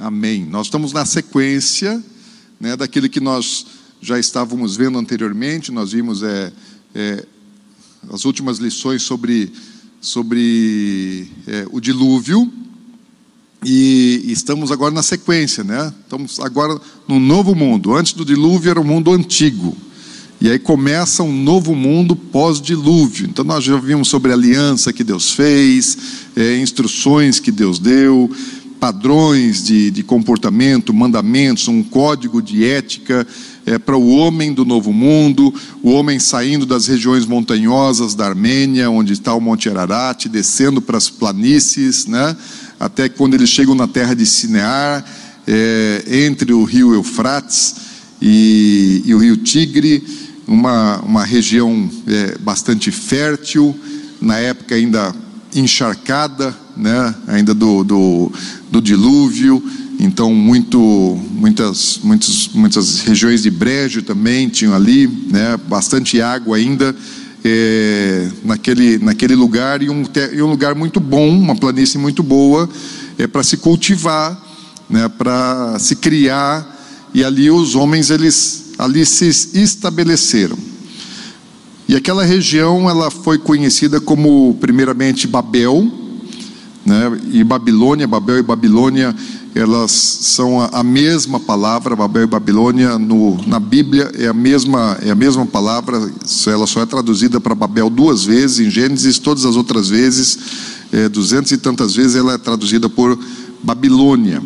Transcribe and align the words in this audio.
Amém. 0.00 0.46
Nós 0.46 0.68
estamos 0.68 0.94
na 0.94 1.04
sequência 1.04 2.02
né, 2.58 2.74
daquilo 2.74 3.06
que 3.06 3.20
nós 3.20 3.66
já 4.00 4.18
estávamos 4.18 4.74
vendo 4.74 4.98
anteriormente. 4.98 5.70
Nós 5.70 5.92
vimos 5.92 6.22
é, 6.22 6.50
é 6.94 7.26
as 8.10 8.24
últimas 8.24 8.56
lições 8.56 9.02
sobre, 9.02 9.52
sobre 10.00 11.28
é, 11.46 11.66
o 11.70 11.78
dilúvio. 11.82 12.50
E 13.62 14.22
estamos 14.24 14.72
agora 14.72 14.94
na 14.94 15.02
sequência, 15.02 15.62
né? 15.62 15.92
Estamos 16.02 16.40
agora 16.40 16.80
no 17.06 17.20
novo 17.20 17.54
mundo. 17.54 17.94
Antes 17.94 18.14
do 18.14 18.24
dilúvio 18.24 18.70
era 18.70 18.80
o 18.80 18.84
mundo 18.84 19.12
antigo. 19.12 19.76
E 20.40 20.48
aí 20.48 20.58
começa 20.58 21.22
um 21.22 21.42
novo 21.42 21.74
mundo 21.74 22.16
pós-dilúvio. 22.16 23.28
Então 23.28 23.44
nós 23.44 23.62
já 23.62 23.76
vimos 23.76 24.08
sobre 24.08 24.30
a 24.30 24.34
aliança 24.34 24.90
que 24.90 25.04
Deus 25.04 25.32
fez, 25.32 25.98
é, 26.34 26.56
instruções 26.56 27.38
que 27.38 27.52
Deus 27.52 27.78
deu, 27.78 28.30
padrões 28.80 29.62
de, 29.62 29.90
de 29.90 30.02
comportamento, 30.02 30.94
mandamentos, 30.94 31.68
um 31.68 31.82
código 31.82 32.40
de 32.40 32.64
ética 32.64 33.26
é, 33.66 33.78
para 33.78 33.96
o 33.96 34.08
homem 34.08 34.54
do 34.54 34.64
novo 34.64 34.90
mundo, 34.90 35.54
o 35.82 35.90
homem 35.90 36.18
saindo 36.18 36.64
das 36.64 36.86
regiões 36.86 37.26
montanhosas 37.26 38.14
da 38.14 38.26
Armênia, 38.26 38.90
onde 38.90 39.12
está 39.12 39.34
o 39.34 39.40
Monte 39.40 39.68
Ararat, 39.68 40.26
descendo 40.26 40.80
para 40.80 40.96
as 40.96 41.10
planícies, 41.10 42.06
né, 42.06 42.34
até 42.80 43.08
quando 43.08 43.34
eles 43.34 43.50
chegam 43.50 43.74
na 43.74 43.86
terra 43.86 44.14
de 44.14 44.24
Sinear, 44.24 45.04
é, 45.46 46.04
entre 46.26 46.52
o 46.54 46.64
rio 46.64 46.94
Eufrates 46.94 47.74
e, 48.20 49.02
e 49.04 49.14
o 49.14 49.18
rio 49.18 49.36
Tigre 49.36 50.02
uma, 50.50 50.98
uma 51.00 51.24
região 51.24 51.88
é, 52.08 52.36
bastante 52.38 52.90
fértil, 52.90 53.78
na 54.20 54.38
época 54.38 54.74
ainda 54.74 55.14
encharcada, 55.54 56.56
né, 56.80 57.14
ainda 57.26 57.54
do, 57.54 57.84
do, 57.84 58.32
do 58.70 58.80
dilúvio, 58.80 59.62
então 59.98 60.34
muito, 60.34 60.78
muitas, 61.32 62.00
muitas, 62.02 62.48
muitas 62.54 63.00
regiões 63.00 63.42
de 63.42 63.50
brejo 63.50 64.02
também 64.02 64.48
tinham 64.48 64.74
ali, 64.74 65.06
né, 65.06 65.58
bastante 65.68 66.20
água 66.22 66.56
ainda 66.56 66.96
é, 67.44 68.28
naquele, 68.42 68.98
naquele 68.98 69.34
lugar. 69.34 69.82
E 69.82 69.90
um, 69.90 70.04
e 70.32 70.42
um 70.42 70.46
lugar 70.46 70.74
muito 70.74 71.00
bom, 71.00 71.28
uma 71.28 71.54
planície 71.54 71.98
muito 71.98 72.22
boa 72.22 72.68
é, 73.18 73.26
para 73.26 73.42
se 73.42 73.58
cultivar, 73.58 74.40
né, 74.88 75.08
para 75.08 75.78
se 75.78 75.96
criar. 75.96 76.78
E 77.12 77.22
ali 77.22 77.50
os 77.50 77.74
homens 77.74 78.08
eles 78.08 78.72
ali 78.78 79.04
se 79.04 79.26
estabeleceram. 79.54 80.56
E 81.86 81.96
aquela 81.96 82.24
região 82.24 82.88
ela 82.88 83.10
foi 83.10 83.36
conhecida 83.36 84.00
como 84.00 84.56
primeiramente 84.60 85.26
Babel, 85.26 85.99
né? 86.84 87.20
E 87.32 87.44
Babilônia, 87.44 88.06
Babel 88.06 88.38
e 88.38 88.42
Babilônia, 88.42 89.14
elas 89.54 89.90
são 89.90 90.60
a, 90.60 90.66
a 90.66 90.82
mesma 90.82 91.38
palavra, 91.38 91.96
Babel 91.96 92.24
e 92.24 92.26
Babilônia 92.26 92.98
no, 92.98 93.36
na 93.46 93.58
Bíblia 93.58 94.10
é 94.14 94.28
a 94.28 94.32
mesma 94.32 94.96
é 95.02 95.10
a 95.10 95.14
mesma 95.14 95.44
palavra, 95.44 95.96
ela 96.46 96.66
só 96.66 96.82
é 96.82 96.86
traduzida 96.86 97.40
para 97.40 97.54
Babel 97.54 97.90
duas 97.90 98.24
vezes 98.24 98.60
em 98.60 98.70
Gênesis, 98.70 99.18
todas 99.18 99.44
as 99.44 99.56
outras 99.56 99.88
vezes, 99.88 100.38
é, 100.92 101.08
duzentas 101.08 101.52
e 101.52 101.58
tantas 101.58 101.94
vezes 101.94 102.16
ela 102.16 102.34
é 102.34 102.38
traduzida 102.38 102.88
por 102.88 103.18
Babilônia, 103.62 104.42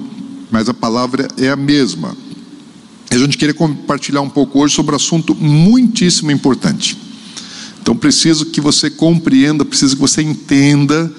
mas 0.51 0.69
a 0.69 0.75
palavra 0.75 1.29
é 1.37 1.51
a 1.51 1.57
mesma. 1.57 2.17
A 3.11 3.19
gente 3.19 3.39
queria 3.39 3.55
compartilhar 3.55 4.23
um 4.23 4.29
pouco 4.29 4.59
hoje 4.59 4.75
sobre 4.75 4.93
um 4.93 4.97
assunto 4.97 5.37
muitíssimo 5.37 6.33
importante. 6.33 6.99
Então, 7.81 7.95
preciso 7.95 8.47
que 8.47 8.61
você 8.61 8.91
compreenda, 8.91 9.65
preciso 9.65 9.95
que 9.95 10.01
você 10.01 10.23
entenda 10.23 11.13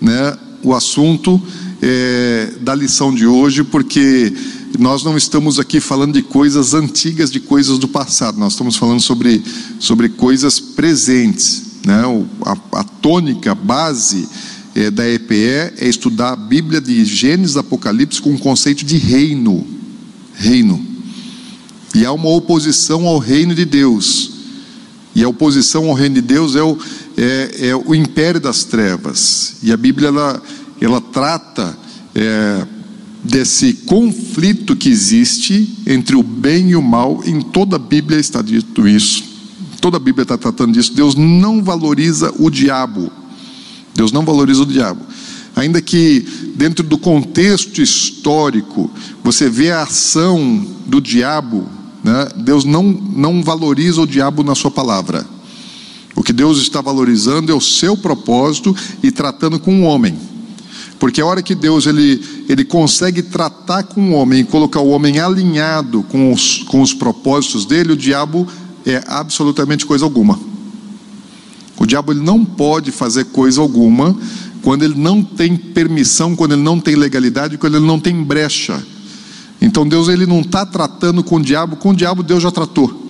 né, 0.00 0.36
o 0.66 0.74
assunto 0.74 1.40
é, 1.80 2.54
da 2.60 2.74
lição 2.74 3.14
de 3.14 3.24
hoje, 3.24 3.62
porque 3.62 4.32
nós 4.76 5.04
não 5.04 5.16
estamos 5.16 5.60
aqui 5.60 5.78
falando 5.78 6.14
de 6.14 6.22
coisas 6.22 6.74
antigas, 6.74 7.30
de 7.30 7.38
coisas 7.38 7.78
do 7.78 7.86
passado, 7.86 8.36
nós 8.36 8.54
estamos 8.54 8.74
falando 8.74 9.00
sobre, 9.00 9.40
sobre 9.78 10.08
coisas 10.08 10.58
presentes. 10.58 11.62
Né? 11.86 12.02
A, 12.44 12.80
a 12.80 12.82
tônica, 12.82 13.52
a 13.52 13.54
base 13.54 14.28
é, 14.74 14.90
da 14.90 15.08
EPE 15.08 15.72
é 15.78 15.88
estudar 15.88 16.32
a 16.32 16.36
Bíblia 16.36 16.80
de 16.80 17.04
Gênesis 17.04 17.56
Apocalipse 17.56 18.20
com 18.20 18.34
o 18.34 18.38
conceito 18.38 18.84
de 18.84 18.96
reino. 18.96 19.64
Reino. 20.34 20.84
E 21.94 22.04
há 22.04 22.10
uma 22.10 22.28
oposição 22.28 23.06
ao 23.06 23.18
reino 23.18 23.54
de 23.54 23.64
Deus. 23.64 24.32
E 25.14 25.22
a 25.22 25.28
oposição 25.28 25.88
ao 25.88 25.94
reino 25.94 26.16
de 26.16 26.22
Deus 26.22 26.56
é 26.56 26.62
o, 26.62 26.76
é, 27.16 27.68
é 27.68 27.76
o 27.76 27.94
império 27.94 28.40
das 28.40 28.64
trevas. 28.64 29.56
E 29.62 29.72
a 29.72 29.76
Bíblia 29.76 30.08
ela, 30.08 30.42
ela 30.80 31.00
trata 31.00 31.76
é, 32.14 32.66
desse 33.24 33.72
conflito 33.72 34.76
que 34.76 34.88
existe 34.88 35.76
entre 35.86 36.16
o 36.16 36.22
bem 36.22 36.70
e 36.70 36.76
o 36.76 36.82
mal. 36.82 37.22
Em 37.24 37.40
toda 37.40 37.76
a 37.76 37.78
Bíblia 37.78 38.18
está 38.18 38.42
dito 38.42 38.86
isso. 38.86 39.24
Toda 39.80 39.96
a 39.96 40.00
Bíblia 40.00 40.22
está 40.22 40.36
tratando 40.36 40.72
disso. 40.72 40.94
Deus 40.94 41.14
não 41.14 41.62
valoriza 41.62 42.32
o 42.38 42.50
diabo. 42.50 43.10
Deus 43.94 44.12
não 44.12 44.24
valoriza 44.24 44.62
o 44.62 44.66
diabo. 44.66 45.00
Ainda 45.54 45.80
que 45.80 46.20
dentro 46.54 46.84
do 46.84 46.98
contexto 46.98 47.80
histórico 47.80 48.90
você 49.24 49.48
vê 49.48 49.70
a 49.70 49.82
ação 49.82 50.66
do 50.86 51.00
diabo 51.00 51.66
né? 52.06 52.28
Deus 52.36 52.64
não, 52.64 52.84
não 52.84 53.42
valoriza 53.42 54.00
o 54.00 54.06
diabo 54.06 54.44
na 54.44 54.54
sua 54.54 54.70
palavra. 54.70 55.26
O 56.16 56.22
que 56.22 56.32
Deus 56.32 56.58
está 56.58 56.80
valorizando 56.80 57.52
é 57.52 57.54
o 57.54 57.60
seu 57.60 57.94
propósito 57.94 58.74
e 59.02 59.12
tratando 59.12 59.60
com 59.60 59.82
o 59.82 59.84
homem. 59.84 60.18
Porque 60.98 61.20
a 61.20 61.26
hora 61.26 61.42
que 61.42 61.54
Deus 61.54 61.86
ele, 61.86 62.24
ele 62.48 62.64
consegue 62.64 63.22
tratar 63.22 63.82
com 63.82 64.10
o 64.10 64.14
homem 64.14 64.42
colocar 64.42 64.80
o 64.80 64.88
homem 64.88 65.18
alinhado 65.20 66.02
com 66.04 66.32
os, 66.32 66.62
com 66.62 66.80
os 66.80 66.94
propósitos 66.94 67.66
dele, 67.66 67.92
o 67.92 67.96
diabo 67.96 68.48
é 68.84 69.04
absolutamente 69.06 69.84
coisa 69.84 70.06
alguma. 70.06 70.40
O 71.78 71.84
diabo 71.84 72.12
ele 72.12 72.20
não 72.20 72.42
pode 72.42 72.90
fazer 72.90 73.24
coisa 73.26 73.60
alguma 73.60 74.16
quando 74.62 74.84
ele 74.84 74.94
não 74.94 75.22
tem 75.22 75.54
permissão, 75.54 76.34
quando 76.34 76.52
ele 76.52 76.62
não 76.62 76.80
tem 76.80 76.96
legalidade, 76.96 77.58
quando 77.58 77.76
ele 77.76 77.86
não 77.86 78.00
tem 78.00 78.22
brecha. 78.22 78.82
Então 79.60 79.86
Deus 79.86 80.08
ele 80.08 80.26
não 80.26 80.40
está 80.40 80.64
tratando 80.64 81.22
com 81.22 81.36
o 81.36 81.42
diabo, 81.42 81.76
com 81.76 81.90
o 81.90 81.94
diabo 81.94 82.22
Deus 82.22 82.42
já 82.42 82.50
tratou. 82.50 83.05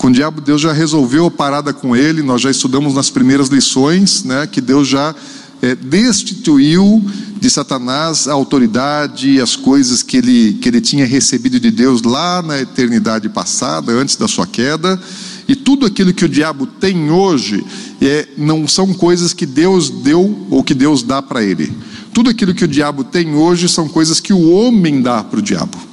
Com 0.00 0.06
o 0.06 0.12
diabo 0.12 0.40
Deus 0.40 0.62
já 0.62 0.72
resolveu 0.72 1.26
a 1.26 1.30
parada 1.30 1.74
com 1.74 1.94
ele. 1.94 2.22
Nós 2.22 2.40
já 2.40 2.50
estudamos 2.50 2.94
nas 2.94 3.10
primeiras 3.10 3.48
lições, 3.48 4.24
né, 4.24 4.46
que 4.46 4.58
Deus 4.58 4.88
já 4.88 5.14
é, 5.60 5.74
destituiu 5.74 7.04
de 7.38 7.50
Satanás 7.50 8.26
a 8.26 8.32
autoridade 8.32 9.32
e 9.32 9.38
as 9.42 9.54
coisas 9.56 10.02
que 10.02 10.16
ele, 10.16 10.54
que 10.54 10.70
ele 10.70 10.80
tinha 10.80 11.04
recebido 11.04 11.60
de 11.60 11.70
Deus 11.70 12.00
lá 12.00 12.40
na 12.40 12.58
eternidade 12.58 13.28
passada, 13.28 13.92
antes 13.92 14.16
da 14.16 14.26
sua 14.26 14.46
queda. 14.46 14.98
E 15.46 15.54
tudo 15.54 15.84
aquilo 15.84 16.14
que 16.14 16.24
o 16.24 16.28
diabo 16.30 16.64
tem 16.64 17.10
hoje 17.10 17.62
é, 18.00 18.26
não 18.38 18.66
são 18.66 18.94
coisas 18.94 19.34
que 19.34 19.44
Deus 19.44 19.90
deu 19.90 20.46
ou 20.48 20.64
que 20.64 20.72
Deus 20.72 21.02
dá 21.02 21.20
para 21.20 21.42
ele. 21.42 21.70
Tudo 22.14 22.30
aquilo 22.30 22.54
que 22.54 22.64
o 22.64 22.68
diabo 22.68 23.04
tem 23.04 23.34
hoje 23.34 23.68
são 23.68 23.86
coisas 23.86 24.18
que 24.18 24.32
o 24.32 24.50
homem 24.50 25.02
dá 25.02 25.22
para 25.22 25.40
o 25.40 25.42
diabo. 25.42 25.89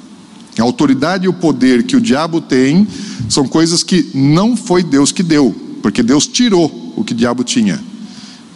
A 0.59 0.63
autoridade 0.63 1.25
e 1.25 1.29
o 1.29 1.33
poder 1.33 1.83
que 1.83 1.95
o 1.95 2.01
diabo 2.01 2.41
tem 2.41 2.87
são 3.29 3.47
coisas 3.47 3.83
que 3.83 4.09
não 4.13 4.55
foi 4.55 4.83
Deus 4.83 5.11
que 5.11 5.23
deu, 5.23 5.55
porque 5.81 6.01
Deus 6.01 6.25
tirou 6.27 6.93
o 6.95 7.03
que 7.03 7.13
o 7.13 7.15
diabo 7.15 7.43
tinha. 7.43 7.79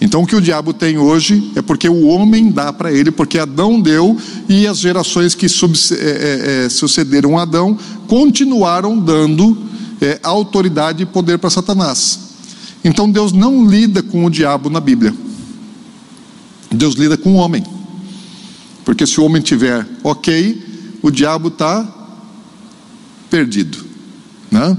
Então, 0.02 0.24
o 0.24 0.26
que 0.26 0.36
o 0.36 0.42
diabo 0.42 0.74
tem 0.74 0.98
hoje 0.98 1.52
é 1.56 1.62
porque 1.62 1.88
o 1.88 2.08
homem 2.08 2.50
dá 2.50 2.74
para 2.74 2.92
ele, 2.92 3.12
porque 3.12 3.38
Adão 3.38 3.80
deu 3.80 4.18
e 4.50 4.66
as 4.66 4.80
gerações 4.80 5.36
que 5.36 5.46
é, 5.46 5.50
é, 6.02 6.66
é, 6.66 6.70
sucederam 6.70 7.38
Adão 7.38 7.78
continuaram 8.08 8.98
dando 8.98 9.56
é, 10.02 10.20
autoridade 10.24 11.04
e 11.04 11.06
poder 11.06 11.38
para 11.38 11.52
Satanás. 11.52 12.20
Então, 12.84 13.12
Deus 13.12 13.32
não 13.32 13.64
lida 13.70 14.02
com 14.02 14.26
o 14.26 14.30
diabo 14.30 14.72
na 14.72 14.80
Bíblia. 14.80 15.14
Deus 16.72 16.96
lida 16.96 17.16
com 17.16 17.34
o 17.34 17.36
homem. 17.36 17.64
Porque 18.84 19.06
se 19.06 19.22
o 19.22 19.24
homem 19.24 19.40
tiver 19.40 19.88
ok, 20.04 20.71
o 21.02 21.10
diabo 21.10 21.48
está 21.48 21.88
perdido. 23.30 23.78
Né? 24.52 24.78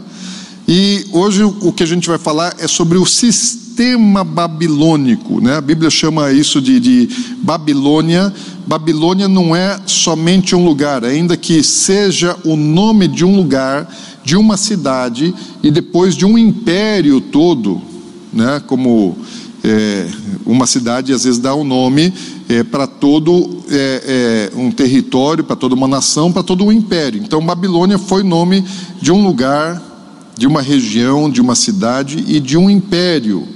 E 0.68 1.06
hoje 1.12 1.42
o 1.42 1.72
que 1.72 1.82
a 1.82 1.86
gente 1.86 2.08
vai 2.08 2.18
falar 2.18 2.54
é 2.58 2.68
sobre 2.68 2.98
o 2.98 3.06
sistema 3.06 4.22
babilônico. 4.22 5.40
Né? 5.40 5.56
A 5.56 5.60
Bíblia 5.60 5.90
chama 5.90 6.30
isso 6.32 6.60
de, 6.60 6.78
de 6.78 7.08
Babilônia. 7.42 8.32
Babilônia 8.66 9.26
não 9.26 9.56
é 9.56 9.80
somente 9.86 10.54
um 10.54 10.64
lugar, 10.64 11.04
ainda 11.04 11.36
que 11.36 11.62
seja 11.62 12.36
o 12.44 12.56
nome 12.56 13.08
de 13.08 13.24
um 13.24 13.34
lugar, 13.34 13.92
de 14.24 14.36
uma 14.36 14.56
cidade 14.56 15.34
e 15.62 15.70
depois 15.70 16.14
de 16.14 16.24
um 16.24 16.38
império 16.38 17.20
todo, 17.20 17.82
né? 18.32 18.62
como 18.66 19.16
é, 19.64 20.08
uma 20.44 20.66
cidade 20.66 21.12
às 21.12 21.24
vezes 21.24 21.38
dá 21.38 21.54
um 21.54 21.64
nome 21.64 22.12
é, 22.48 22.62
para 22.62 22.86
todo 22.86 23.62
é, 23.70 24.50
é, 24.54 24.58
um 24.58 24.70
território, 24.70 25.44
para 25.44 25.56
toda 25.56 25.74
uma 25.74 25.88
nação, 25.88 26.32
para 26.32 26.42
todo 26.42 26.64
um 26.64 26.72
império. 26.72 27.22
Então, 27.22 27.44
Babilônia 27.44 27.98
foi 27.98 28.22
nome 28.22 28.64
de 29.00 29.12
um 29.12 29.24
lugar, 29.24 29.80
de 30.36 30.46
uma 30.46 30.60
região, 30.60 31.30
de 31.30 31.40
uma 31.40 31.54
cidade 31.54 32.24
e 32.26 32.40
de 32.40 32.56
um 32.56 32.68
império. 32.68 33.46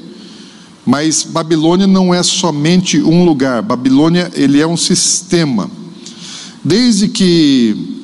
Mas 0.84 1.24
Babilônia 1.24 1.86
não 1.86 2.14
é 2.14 2.22
somente 2.22 3.02
um 3.02 3.24
lugar. 3.24 3.60
Babilônia 3.60 4.30
ele 4.34 4.60
é 4.60 4.66
um 4.66 4.76
sistema. 4.76 5.68
Desde 6.64 7.08
que 7.08 7.94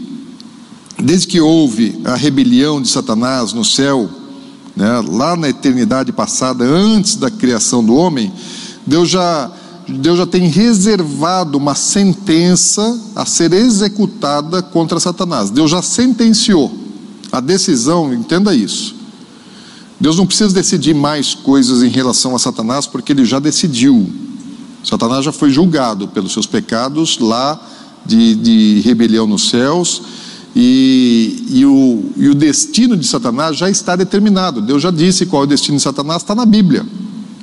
desde 0.99 1.27
que 1.27 1.41
houve 1.41 2.01
a 2.05 2.15
rebelião 2.15 2.81
de 2.81 2.89
Satanás 2.89 3.53
no 3.53 3.65
céu, 3.65 4.09
né, 4.77 5.03
lá 5.07 5.37
na 5.37 5.49
eternidade 5.49 6.13
passada, 6.13 6.65
antes 6.65 7.17
da 7.17 7.31
criação 7.31 7.85
do 7.85 7.95
homem, 7.95 8.33
Deus 8.87 9.09
já 9.09 9.51
Deus 9.89 10.19
já 10.19 10.27
tem 10.27 10.49
reservado 10.49 11.59
uma 11.59 11.75
sentença 11.75 12.99
a 13.17 13.27
ser 13.27 13.53
executada 13.53 14.63
contra 14.63 15.01
Satanás. 15.01 15.51
Deus 15.51 15.71
já 15.71 15.83
sentenciou. 15.83 16.73
A 17.33 17.41
decisão, 17.41 18.15
entenda 18.15 18.55
isso. 18.55 18.95
Deus 19.99 20.17
não 20.17 20.27
precisa 20.27 20.55
decidir 20.55 20.95
mais 20.95 21.35
coisas 21.35 21.83
em 21.83 21.89
relação 21.89 22.35
a 22.35 22.39
Satanás, 22.39 22.87
porque 22.87 23.13
ele 23.13 23.25
já 23.25 23.39
decidiu. 23.39 24.11
Satanás 24.85 25.25
já 25.25 25.33
foi 25.33 25.51
julgado 25.51 26.09
pelos 26.09 26.33
seus 26.33 26.47
pecados 26.47 27.19
lá 27.19 27.61
de, 28.05 28.35
de 28.35 28.81
rebelião 28.81 29.27
nos 29.27 29.49
céus, 29.49 30.03
e, 30.55 31.47
e, 31.49 31.65
o, 31.65 32.05
e 32.17 32.29
o 32.29 32.35
destino 32.35 32.97
de 32.97 33.07
Satanás 33.07 33.57
já 33.57 33.71
está 33.71 33.97
determinado. 33.97 34.61
Deus 34.61 34.83
já 34.83 34.91
disse 34.91 35.27
qual 35.27 35.43
é 35.43 35.47
o 35.47 35.49
destino 35.49 35.77
de 35.77 35.83
Satanás, 35.83 36.23
está 36.23 36.35
na 36.35 36.45
Bíblia. 36.45 36.85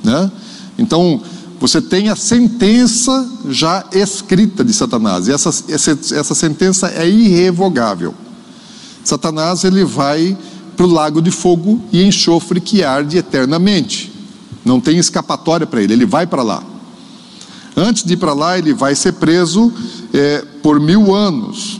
Né? 0.02 0.30
Então, 0.78 1.20
você 1.58 1.80
tem 1.80 2.08
a 2.08 2.16
sentença 2.16 3.28
já 3.48 3.84
escrita 3.92 4.64
de 4.64 4.72
Satanás, 4.72 5.28
e 5.28 5.32
essa, 5.32 5.50
essa, 5.68 5.90
essa 5.90 6.34
sentença 6.34 6.88
é 6.88 7.08
irrevogável. 7.08 8.14
Satanás 9.04 9.64
ele 9.64 9.84
vai 9.84 10.36
para 10.76 10.86
o 10.86 10.90
lago 10.90 11.20
de 11.20 11.30
fogo 11.30 11.82
e 11.92 12.02
enxofre 12.02 12.60
que 12.60 12.82
arde 12.82 13.18
eternamente. 13.18 14.12
Não 14.64 14.80
tem 14.80 14.98
escapatória 14.98 15.66
para 15.66 15.82
ele, 15.82 15.92
ele 15.92 16.06
vai 16.06 16.26
para 16.26 16.42
lá. 16.42 16.62
Antes 17.76 18.04
de 18.04 18.14
ir 18.14 18.16
para 18.16 18.32
lá, 18.32 18.58
ele 18.58 18.74
vai 18.74 18.94
ser 18.94 19.12
preso 19.12 19.72
é, 20.12 20.44
por 20.62 20.80
mil 20.80 21.14
anos. 21.14 21.79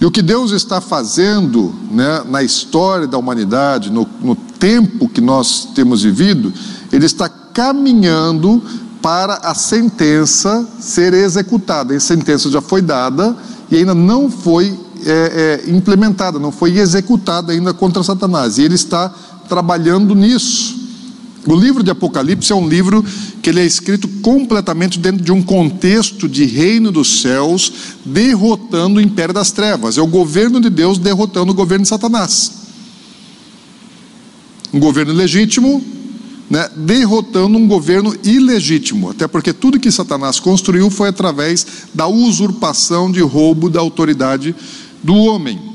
E 0.00 0.06
o 0.06 0.10
que 0.10 0.22
Deus 0.22 0.52
está 0.52 0.80
fazendo 0.80 1.74
né, 1.90 2.22
na 2.28 2.42
história 2.42 3.06
da 3.06 3.18
humanidade, 3.18 3.90
no, 3.90 4.06
no 4.20 4.36
tempo 4.36 5.08
que 5.08 5.20
nós 5.20 5.68
temos 5.74 6.02
vivido, 6.02 6.52
Ele 6.92 7.04
está 7.04 7.28
caminhando 7.28 8.62
para 9.02 9.34
a 9.42 9.54
sentença 9.54 10.66
ser 10.78 11.14
executada. 11.14 11.94
A 11.94 12.00
sentença 12.00 12.50
já 12.50 12.60
foi 12.60 12.80
dada 12.80 13.36
e 13.70 13.76
ainda 13.76 13.94
não 13.94 14.30
foi 14.30 14.78
é, 15.04 15.62
é, 15.66 15.70
implementada, 15.70 16.38
não 16.38 16.52
foi 16.52 16.78
executada 16.78 17.52
ainda 17.52 17.74
contra 17.74 18.02
Satanás. 18.02 18.58
E 18.58 18.62
ele 18.62 18.74
está 18.74 19.12
trabalhando 19.48 20.14
nisso. 20.14 20.77
O 21.46 21.54
livro 21.54 21.82
de 21.82 21.90
Apocalipse 21.90 22.52
é 22.52 22.54
um 22.54 22.68
livro 22.68 23.04
que 23.42 23.50
ele 23.50 23.60
é 23.60 23.64
escrito 23.64 24.06
completamente 24.20 24.98
dentro 24.98 25.24
de 25.24 25.32
um 25.32 25.42
contexto 25.42 26.28
de 26.28 26.44
reino 26.44 26.90
dos 26.90 27.22
céus, 27.22 27.72
derrotando 28.04 28.98
o 28.98 29.02
império 29.02 29.32
das 29.32 29.50
trevas. 29.50 29.96
É 29.96 30.02
o 30.02 30.06
governo 30.06 30.60
de 30.60 30.68
Deus 30.68 30.98
derrotando 30.98 31.52
o 31.52 31.54
governo 31.54 31.84
de 31.84 31.88
Satanás. 31.88 32.52
Um 34.72 34.78
governo 34.78 35.14
legítimo, 35.14 35.82
né, 36.50 36.68
derrotando 36.76 37.56
um 37.56 37.66
governo 37.66 38.14
ilegítimo, 38.22 39.10
até 39.10 39.26
porque 39.26 39.52
tudo 39.52 39.80
que 39.80 39.90
Satanás 39.90 40.38
construiu 40.40 40.90
foi 40.90 41.08
através 41.08 41.66
da 41.94 42.06
usurpação 42.06 43.10
de 43.10 43.20
roubo 43.20 43.70
da 43.70 43.80
autoridade 43.80 44.54
do 45.02 45.14
homem. 45.14 45.67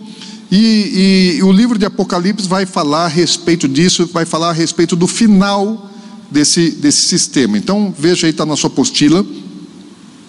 E, 0.56 1.38
e, 1.40 1.44
o 1.44 1.52
livro 1.52 1.80
de 1.80 1.86
Apocalipse 1.88 2.48
vai 2.48 2.68
falar 2.68 3.06
a 3.06 3.08
respeito 3.08 3.68
disso, 3.68 4.08
vai 4.14 4.24
falar 4.24 4.52
a 4.52 4.54
respeito 4.54 4.96
do 4.96 5.08
final 5.08 5.90
desse, 6.30 6.70
desse 6.70 7.08
sistema. 7.08 7.58
Então, 7.58 7.92
veja 7.98 8.28
aí, 8.28 8.30
está 8.30 8.46
na 8.46 8.56
sua 8.56 8.68
apostila, 8.68 9.26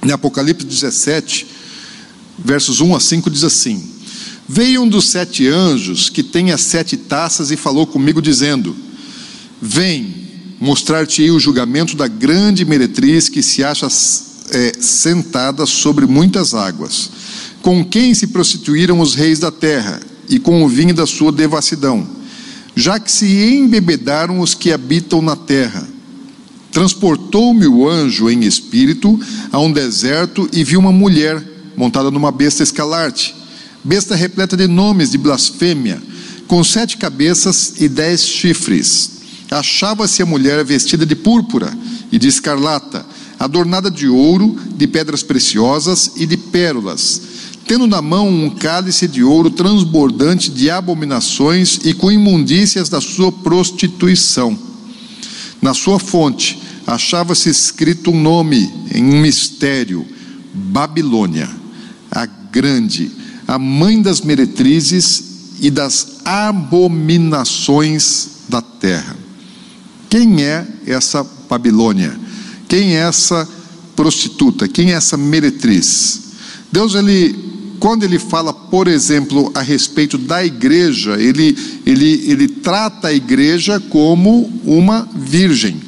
em 0.03 0.11
Apocalipse 0.11 0.65
17, 0.65 1.47
versos 2.39 2.81
1 2.81 2.97
a 2.97 3.01
5, 3.01 3.29
diz 3.29 3.45
assim: 3.45 3.87
Veio 4.49 4.81
um 4.81 4.89
dos 4.89 5.11
sete 5.11 5.47
anjos 5.47 6.09
que 6.09 6.23
tem 6.23 6.53
as 6.53 6.63
sete 6.63 6.97
taças 6.97 7.51
e 7.51 7.57
falou 7.59 7.87
comigo, 7.87 8.23
dizendo: 8.23 8.75
Vem, 9.61 10.27
mostrar-te-ei 10.59 11.33
o 11.33 11.39
julgamento 11.39 11.95
da 11.95 12.09
grande 12.09 12.65
meretriz 12.65 13.29
que 13.29 13.43
se 13.43 13.63
acha 13.63 13.89
é, 13.89 14.73
sentada 14.81 15.67
sobre 15.67 16.07
muitas 16.07 16.55
águas, 16.55 17.11
com 17.61 17.85
quem 17.85 18.15
se 18.15 18.29
prostituíram 18.29 19.01
os 19.01 19.15
reis 19.15 19.39
da 19.39 19.51
terra, 19.51 20.01
e 20.29 20.39
com 20.39 20.63
o 20.65 20.69
vinho 20.69 20.95
da 20.95 21.07
sua 21.07 21.31
devassidão, 21.31 22.07
já 22.75 22.99
que 22.99 23.11
se 23.11 23.27
embebedaram 23.27 24.41
os 24.41 24.55
que 24.55 24.73
habitam 24.73 25.23
na 25.23 25.37
terra. 25.37 25.87
Transportou-me 26.71 27.67
o 27.67 27.89
anjo 27.89 28.29
em 28.29 28.45
espírito 28.45 29.19
a 29.53 29.61
um 29.61 29.73
deserto 29.73 30.49
e 30.53 30.65
vi 30.65 30.77
uma 30.77 30.91
mulher 30.91 31.43
montada 31.77 32.11
numa 32.11 32.33
besta 32.33 32.63
escalarte, 32.63 33.35
besta 33.83 34.15
repleta 34.15 34.57
de 34.57 34.67
nomes 34.67 35.11
de 35.11 35.19
blasfêmia, 35.19 36.03
com 36.49 36.63
sete 36.65 36.97
cabeças 36.97 37.75
e 37.81 37.89
dez 37.89 38.23
chifres 38.23 39.15
achava-se 39.51 40.23
a 40.23 40.27
mulher 40.27 40.65
vestida 40.65 41.07
de 41.07 41.15
púrpura 41.15 41.73
e 42.11 42.19
de 42.19 42.29
escarlata, 42.29 43.05
adornada 43.39 43.91
de 43.91 44.09
ouro, 44.09 44.57
de 44.77 44.87
pedras 44.87 45.23
preciosas 45.23 46.13
e 46.17 46.27
de 46.27 46.37
pérolas, 46.37 47.21
tendo 47.67 47.87
na 47.87 48.03
mão 48.03 48.29
um 48.29 48.51
cálice 48.51 49.09
de 49.09 49.23
ouro 49.23 49.51
transbordante 49.51 50.51
de 50.51 50.71
abominações 50.71 51.81
e 51.85 51.95
com 51.95 52.13
imundícias 52.13 52.89
da 52.89 53.01
sua 53.01 53.33
prostituição. 53.33 54.59
Na 55.63 55.73
sua 55.73 55.99
fonte 55.99 56.61
achava-se 56.87 57.49
escrito 57.49 58.11
um 58.11 58.21
nome 58.21 58.71
em 58.95 59.03
um 59.03 59.21
mistério: 59.21 60.07
Babilônia, 60.53 61.49
a 62.11 62.27
grande, 62.27 63.11
a 63.47 63.59
mãe 63.59 64.03
das 64.03 64.21
meretrizes 64.21 65.25
e 65.61 65.71
das 65.71 66.19
abominações 66.25 68.29
da 68.49 68.61
terra. 68.61 69.17
Quem 70.11 70.43
é 70.43 70.67
essa 70.87 71.25
Babilônia? 71.49 72.19
Quem 72.69 72.97
é 72.97 73.01
essa 73.01 73.49
prostituta? 73.97 74.69
Quem 74.69 74.93
é 74.93 74.95
essa 74.95 75.17
meretriz? 75.17 76.21
Deus, 76.71 76.95
ele, 76.95 77.54
quando 77.85 78.03
ele 78.03 78.19
fala, 78.19 78.51
por 78.51 78.89
exemplo, 78.89 79.53
a 79.55 79.61
respeito 79.61 80.17
da 80.17 80.43
igreja, 80.43 81.21
ele, 81.21 81.55
ele, 81.85 82.31
ele 82.31 82.49
trata 82.49 83.09
a 83.09 83.13
igreja 83.13 83.79
como 83.79 84.51
uma 84.65 85.07
virgem, 85.15 85.83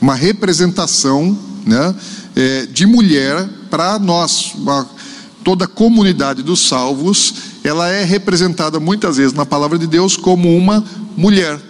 uma 0.00 0.14
representação 0.14 1.38
né, 1.66 1.94
é, 2.34 2.64
de 2.64 2.86
mulher 2.86 3.46
para 3.68 3.98
nós. 3.98 4.54
Uma, 4.54 4.88
toda 5.44 5.66
a 5.66 5.68
comunidade 5.68 6.42
dos 6.42 6.66
salvos, 6.66 7.34
ela 7.62 7.90
é 7.90 8.02
representada 8.02 8.80
muitas 8.80 9.18
vezes 9.18 9.34
na 9.34 9.44
palavra 9.44 9.78
de 9.78 9.86
Deus 9.86 10.16
como 10.16 10.56
uma 10.56 10.82
mulher 11.14 11.60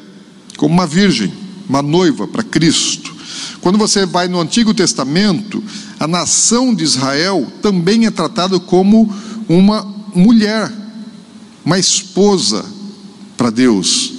como 0.57 0.73
uma 0.73 0.87
virgem, 0.87 1.33
uma 1.69 1.83
noiva 1.83 2.29
para 2.29 2.45
Cristo. 2.45 3.13
Quando 3.61 3.79
você 3.79 4.07
vai 4.07 4.29
no 4.29 4.41
Antigo 4.41 4.73
Testamento, 4.73 5.63
a 5.99 6.07
nação 6.07 6.75
de 6.75 6.85
Israel 6.85 7.47
também 7.61 8.07
é 8.07 8.11
tratada 8.11 8.59
como 8.59 9.13
uma 9.49 9.87
mulher, 10.15 10.73
uma 11.65 11.79
esposa 11.79 12.65
para 13.37 13.51
Deus. 13.51 14.13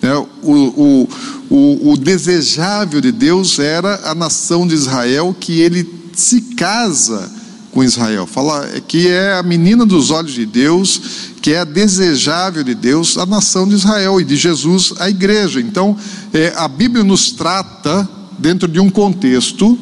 É, 0.00 0.14
o, 0.14 0.28
o, 0.42 1.08
o, 1.50 1.92
o 1.92 1.96
desejável 1.96 3.00
de 3.00 3.10
Deus 3.10 3.58
era 3.58 4.10
a 4.10 4.14
nação 4.14 4.66
de 4.66 4.74
Israel 4.74 5.34
que 5.38 5.60
ele 5.60 6.10
se 6.12 6.40
casa 6.54 7.30
com 7.72 7.82
Israel. 7.82 8.26
Fala 8.26 8.68
que 8.86 9.08
é 9.08 9.34
a 9.34 9.42
menina 9.42 9.84
dos 9.84 10.10
olhos 10.10 10.32
de 10.32 10.46
Deus, 10.46 11.00
que 11.40 11.52
é 11.52 11.60
a 11.60 11.64
desejável 11.64 12.64
de 12.64 12.74
Deus, 12.74 13.18
a 13.18 13.26
nação 13.26 13.68
de 13.68 13.74
Israel 13.74 14.20
e 14.20 14.24
de 14.24 14.36
Jesus, 14.36 14.94
a 14.98 15.08
igreja. 15.08 15.60
Então, 15.60 15.96
é, 16.32 16.52
a 16.56 16.66
Bíblia 16.68 17.04
nos 17.04 17.32
trata 17.32 18.08
dentro 18.38 18.68
de 18.68 18.80
um 18.80 18.88
contexto 18.88 19.78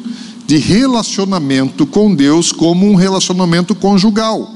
de 0.47 0.57
relacionamento 0.57 1.85
com 1.85 2.13
Deus 2.15 2.51
como 2.51 2.89
um 2.89 2.95
relacionamento 2.95 3.75
conjugal, 3.75 4.49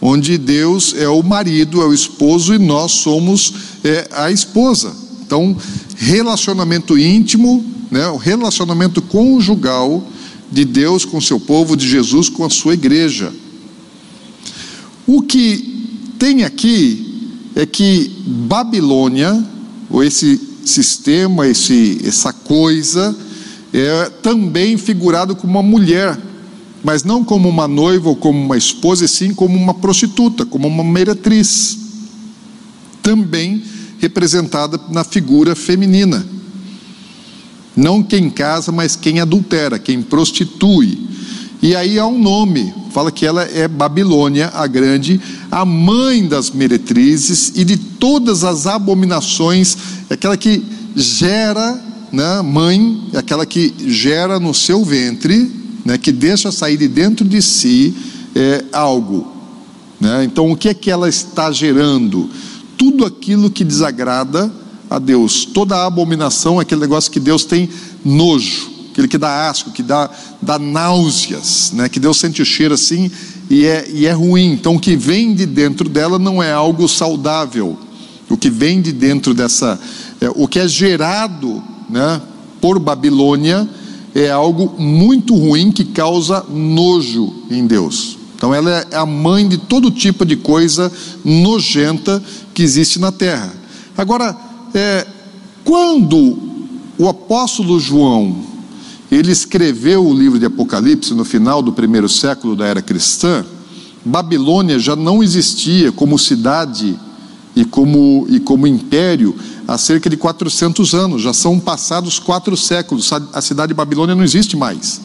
onde 0.00 0.36
Deus 0.36 0.94
é 0.96 1.08
o 1.08 1.22
marido, 1.22 1.80
é 1.80 1.86
o 1.86 1.94
esposo 1.94 2.54
e 2.54 2.58
nós 2.58 2.92
somos 2.92 3.54
é, 3.82 4.08
a 4.12 4.30
esposa. 4.30 4.94
Então, 5.26 5.56
relacionamento 5.96 6.96
íntimo, 6.98 7.64
né, 7.90 8.06
o 8.08 8.16
relacionamento 8.16 9.00
conjugal 9.02 10.06
de 10.50 10.64
Deus 10.64 11.04
com 11.04 11.20
seu 11.20 11.40
povo, 11.40 11.76
de 11.76 11.88
Jesus 11.88 12.28
com 12.28 12.44
a 12.44 12.50
sua 12.50 12.74
igreja. 12.74 13.32
O 15.06 15.22
que 15.22 16.14
tem 16.18 16.44
aqui 16.44 17.32
é 17.54 17.64
que 17.64 18.10
Babilônia, 18.26 19.44
ou 19.90 20.04
esse 20.04 20.47
sistema, 20.68 21.46
esse, 21.46 22.00
essa 22.04 22.32
coisa, 22.32 23.16
é 23.72 24.10
também 24.22 24.76
figurado 24.76 25.34
como 25.34 25.52
uma 25.54 25.62
mulher, 25.62 26.18
mas 26.82 27.04
não 27.04 27.24
como 27.24 27.48
uma 27.48 27.66
noiva 27.66 28.08
ou 28.08 28.16
como 28.16 28.38
uma 28.38 28.56
esposa, 28.56 29.04
e 29.04 29.08
sim 29.08 29.34
como 29.34 29.56
uma 29.56 29.74
prostituta, 29.74 30.46
como 30.46 30.68
uma 30.68 30.84
meretriz, 30.84 31.78
também 33.02 33.62
representada 33.98 34.80
na 34.90 35.02
figura 35.04 35.54
feminina. 35.56 36.26
Não 37.76 38.02
quem 38.02 38.28
casa, 38.28 38.72
mas 38.72 38.96
quem 38.96 39.20
adultera, 39.20 39.78
quem 39.78 40.02
prostitui. 40.02 41.07
E 41.60 41.74
aí 41.74 41.98
há 41.98 42.06
um 42.06 42.18
nome 42.18 42.72
fala 42.90 43.12
que 43.12 43.26
ela 43.26 43.42
é 43.42 43.68
Babilônia, 43.68 44.50
a 44.54 44.66
grande, 44.66 45.20
a 45.50 45.64
mãe 45.64 46.26
das 46.26 46.50
meretrizes 46.50 47.52
e 47.54 47.64
de 47.64 47.76
todas 47.76 48.44
as 48.44 48.66
abominações, 48.66 49.76
é 50.10 50.14
aquela 50.14 50.36
que 50.36 50.64
gera, 50.96 51.80
né, 52.10 52.42
mãe, 52.42 53.04
é 53.12 53.18
aquela 53.18 53.46
que 53.46 53.72
gera 53.86 54.40
no 54.40 54.52
seu 54.52 54.84
ventre, 54.84 55.48
né, 55.84 55.96
que 55.96 56.10
deixa 56.10 56.50
sair 56.50 56.76
de 56.76 56.88
dentro 56.88 57.24
de 57.24 57.40
si 57.40 57.94
é, 58.34 58.64
algo. 58.72 59.32
Né? 60.00 60.24
Então, 60.24 60.50
o 60.50 60.56
que 60.56 60.68
é 60.68 60.74
que 60.74 60.90
ela 60.90 61.08
está 61.08 61.52
gerando? 61.52 62.28
Tudo 62.76 63.04
aquilo 63.04 63.50
que 63.50 63.64
desagrada 63.64 64.52
a 64.88 64.98
Deus, 64.98 65.44
toda 65.44 65.76
a 65.76 65.86
abominação, 65.86 66.58
aquele 66.58 66.80
negócio 66.80 67.10
que 67.10 67.20
Deus 67.20 67.44
tem 67.44 67.68
nojo, 68.04 68.67
aquele 68.98 69.08
que 69.08 69.18
dá 69.18 69.48
asco, 69.48 69.70
que 69.70 69.82
dá, 69.82 70.10
dá 70.42 70.58
náuseas, 70.58 71.70
né? 71.72 71.88
que 71.88 72.00
Deus 72.00 72.18
sente 72.18 72.42
o 72.42 72.44
cheiro 72.44 72.74
assim 72.74 73.08
e 73.48 73.64
é, 73.64 73.88
e 73.92 74.06
é 74.06 74.12
ruim. 74.12 74.52
Então, 74.52 74.74
o 74.74 74.80
que 74.80 74.96
vem 74.96 75.32
de 75.32 75.46
dentro 75.46 75.88
dela 75.88 76.18
não 76.18 76.42
é 76.42 76.50
algo 76.52 76.88
saudável. 76.88 77.78
O 78.28 78.36
que 78.36 78.50
vem 78.50 78.82
de 78.82 78.92
dentro 78.92 79.32
dessa, 79.32 79.78
é, 80.20 80.28
o 80.34 80.48
que 80.48 80.58
é 80.58 80.66
gerado 80.66 81.62
né, 81.88 82.20
por 82.60 82.80
Babilônia 82.80 83.68
é 84.14 84.30
algo 84.30 84.74
muito 84.80 85.34
ruim 85.36 85.70
que 85.70 85.84
causa 85.84 86.44
nojo 86.50 87.32
em 87.50 87.66
Deus. 87.66 88.18
Então, 88.34 88.52
ela 88.52 88.84
é 88.90 88.96
a 88.96 89.06
mãe 89.06 89.48
de 89.48 89.58
todo 89.58 89.92
tipo 89.92 90.26
de 90.26 90.34
coisa 90.34 90.90
nojenta 91.24 92.22
que 92.52 92.62
existe 92.62 92.98
na 92.98 93.12
terra. 93.12 93.52
Agora, 93.96 94.36
é, 94.74 95.06
quando 95.64 96.36
o 96.98 97.08
apóstolo 97.08 97.78
João 97.78 98.57
ele 99.10 99.32
escreveu 99.32 100.06
o 100.06 100.12
livro 100.12 100.38
de 100.38 100.46
Apocalipse 100.46 101.14
no 101.14 101.24
final 101.24 101.62
do 101.62 101.72
primeiro 101.72 102.08
século 102.08 102.54
da 102.54 102.66
era 102.66 102.82
cristã. 102.82 103.44
Babilônia 104.04 104.78
já 104.78 104.94
não 104.94 105.22
existia 105.22 105.90
como 105.90 106.18
cidade 106.18 106.98
e 107.56 107.64
como, 107.64 108.26
e 108.28 108.38
como 108.38 108.66
império 108.66 109.34
há 109.66 109.76
cerca 109.76 110.08
de 110.08 110.16
400 110.16 110.94
anos, 110.94 111.22
já 111.22 111.32
são 111.32 111.58
passados 111.58 112.18
quatro 112.18 112.56
séculos, 112.56 113.10
a 113.32 113.40
cidade 113.42 113.68
de 113.68 113.74
Babilônia 113.74 114.14
não 114.14 114.22
existe 114.22 114.56
mais. 114.56 115.00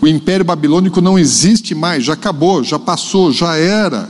O 0.00 0.06
império 0.06 0.44
babilônico 0.44 1.00
não 1.00 1.18
existe 1.18 1.74
mais, 1.74 2.04
já 2.04 2.12
acabou, 2.12 2.62
já 2.62 2.78
passou, 2.78 3.32
já 3.32 3.56
era. 3.56 4.08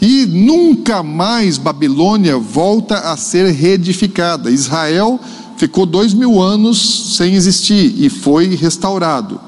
E 0.00 0.26
nunca 0.26 1.02
mais 1.02 1.58
Babilônia 1.58 2.38
volta 2.38 2.98
a 2.98 3.16
ser 3.16 3.50
reedificada. 3.50 4.50
Israel 4.50 5.18
ficou 5.58 5.84
dois 5.84 6.14
mil 6.14 6.40
anos 6.40 7.16
sem 7.16 7.34
existir 7.34 7.94
e 7.98 8.08
foi 8.08 8.54
restaurado. 8.54 9.40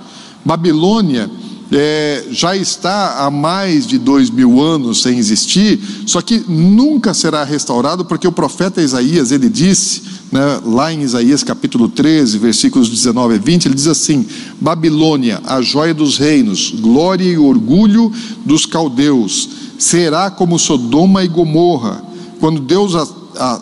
Babilônia 0.44 1.30
é, 1.72 2.24
já 2.30 2.56
está 2.56 3.24
há 3.24 3.30
mais 3.30 3.86
de 3.86 3.96
dois 3.96 4.28
mil 4.28 4.60
anos 4.60 5.02
sem 5.02 5.18
existir, 5.18 5.78
só 6.04 6.20
que 6.20 6.42
nunca 6.48 7.14
será 7.14 7.44
restaurado, 7.44 8.04
porque 8.04 8.26
o 8.26 8.32
profeta 8.32 8.82
Isaías, 8.82 9.30
ele 9.30 9.48
disse, 9.48 10.02
né, 10.32 10.60
lá 10.64 10.92
em 10.92 11.02
Isaías 11.02 11.44
capítulo 11.44 11.88
13, 11.88 12.38
versículos 12.38 12.88
19 12.88 13.36
e 13.36 13.38
20, 13.38 13.66
ele 13.66 13.74
diz 13.74 13.86
assim: 13.86 14.26
Babilônia, 14.60 15.40
a 15.44 15.62
joia 15.62 15.94
dos 15.94 16.18
reinos, 16.18 16.74
glória 16.80 17.24
e 17.24 17.38
orgulho 17.38 18.12
dos 18.44 18.66
caldeus, 18.66 19.48
será 19.78 20.28
como 20.28 20.58
Sodoma 20.58 21.22
e 21.22 21.28
Gomorra, 21.28 22.02
quando 22.40 22.60
Deus 22.60 22.96
as, 22.96 23.14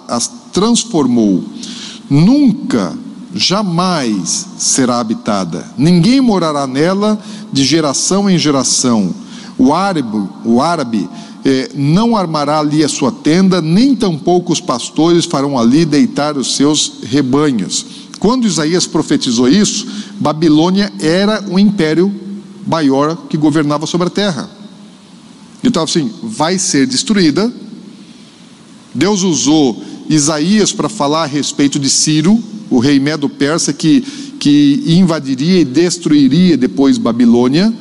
as 0.08 0.38
transformou 0.52 1.44
nunca, 2.08 2.96
jamais 3.34 4.46
será 4.58 5.00
habitada. 5.00 5.64
Ninguém 5.76 6.20
morará 6.20 6.66
nela 6.66 7.18
de 7.52 7.64
geração 7.64 8.28
em 8.28 8.38
geração. 8.38 9.14
O 9.56 9.74
árabe, 9.74 10.28
o 10.44 10.60
árabe 10.60 11.08
eh, 11.44 11.70
não 11.74 12.16
armará 12.16 12.58
ali 12.58 12.84
a 12.84 12.88
sua 12.88 13.12
tenda, 13.12 13.60
nem 13.60 13.94
tampouco 13.94 14.52
os 14.52 14.60
pastores 14.60 15.24
farão 15.24 15.58
ali 15.58 15.84
deitar 15.84 16.36
os 16.36 16.56
seus 16.56 16.94
rebanhos. 17.04 17.86
Quando 18.18 18.46
Isaías 18.46 18.86
profetizou 18.86 19.48
isso, 19.48 19.86
Babilônia 20.18 20.92
era 21.00 21.44
o 21.48 21.58
império 21.58 22.12
maior 22.66 23.16
que 23.28 23.36
governava 23.36 23.86
sobre 23.86 24.08
a 24.08 24.10
terra. 24.10 24.50
Então, 25.62 25.82
assim, 25.82 26.10
vai 26.22 26.58
ser 26.58 26.86
destruída. 26.86 27.52
Deus 28.94 29.22
usou 29.22 29.82
Isaías 30.08 30.72
para 30.72 30.88
falar 30.88 31.24
a 31.24 31.26
respeito 31.26 31.78
de 31.78 31.90
Ciro, 31.90 32.42
o 32.70 32.78
rei 32.78 32.98
medo-persa 32.98 33.72
que, 33.72 34.00
que 34.38 34.82
invadiria 34.86 35.60
e 35.60 35.64
destruiria 35.64 36.56
depois 36.56 36.98
Babilônia. 36.98 37.72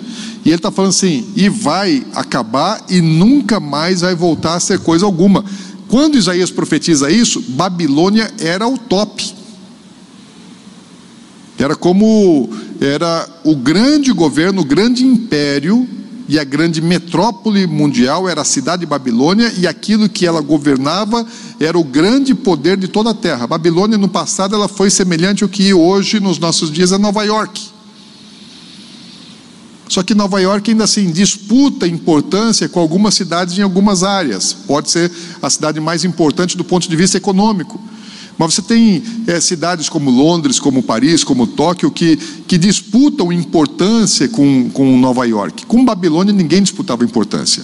E 0.44 0.50
ele 0.50 0.56
está 0.56 0.72
falando 0.72 0.90
assim: 0.90 1.26
e 1.36 1.50
vai 1.50 2.06
acabar 2.14 2.86
e 2.90 3.02
nunca 3.02 3.60
mais 3.60 4.02
vai 4.02 4.16
voltar 4.16 4.56
a 4.56 4.60
ser 4.60 4.80
coisa 4.80 5.06
alguma. 5.06 5.44
Quando 5.88 6.18
Isaías 6.18 6.52
profetiza 6.52 7.10
isso, 7.10 7.42
Babilônia 7.50 8.32
era 8.40 8.68
o 8.68 8.78
top. 8.78 9.36
Era 11.58 11.76
como 11.76 12.50
era 12.80 13.28
o 13.44 13.56
grande 13.56 14.12
governo, 14.12 14.62
o 14.62 14.66
grande 14.66 15.04
império 15.04 15.88
e 16.28 16.38
a 16.38 16.44
grande 16.44 16.82
metrópole 16.82 17.66
mundial 17.66 18.28
era 18.28 18.42
a 18.42 18.46
cidade 18.46 18.82
de 18.82 18.86
Babilônia, 18.86 19.54
e 19.58 19.66
aquilo 19.66 20.10
que 20.10 20.26
ela 20.26 20.42
governava 20.42 21.26
era 21.60 21.78
o 21.78 21.84
grande 21.84 22.36
poder 22.36 22.78
de 22.78 22.88
toda 22.88 23.12
a 23.12 23.14
terra. 23.14 23.48
Babilônia, 23.48 23.98
no 23.98 24.10
passado, 24.10 24.56
ela 24.56 24.68
foi 24.68 24.90
semelhante 24.90 25.44
ao 25.44 25.50
que 25.50 25.74
hoje, 25.74 26.20
nos 26.20 26.38
nossos 26.38 26.72
dias, 26.72 26.92
é 26.92 26.98
Nova 26.98 27.24
York. 27.24 27.78
Só 29.88 30.04
que 30.04 30.14
Nova 30.14 30.42
York 30.42 30.70
ainda 30.70 30.84
assim 30.84 31.12
disputa 31.12 31.88
importância 31.88 32.68
com 32.68 32.80
algumas 32.80 33.16
cidades 33.16 33.58
em 33.58 33.62
algumas 33.62 34.04
áreas. 34.04 34.52
Pode 34.54 34.92
ser 34.92 35.12
a 35.42 35.50
cidade 35.50 35.80
mais 35.80 36.04
importante 36.04 36.58
do 36.58 36.64
ponto 36.64 36.90
de 36.90 36.96
vista 36.96 37.18
econômico. 37.18 37.80
Mas 38.38 38.54
você 38.54 38.62
tem 38.62 39.04
é, 39.26 39.40
cidades 39.40 39.90
como 39.90 40.12
Londres, 40.12 40.60
como 40.60 40.84
Paris, 40.84 41.24
como 41.24 41.48
Tóquio, 41.48 41.90
que, 41.90 42.18
que 42.48 42.58
disputam 42.58 43.34
importância 43.34 44.30
com, 44.30 44.70
com 44.70 44.98
Nova 44.98 45.26
York. 45.26 45.66
Com 45.66 45.84
Babilônia, 45.84 46.32
ninguém 46.32 46.62
disputava 46.62 47.04
importância. 47.04 47.64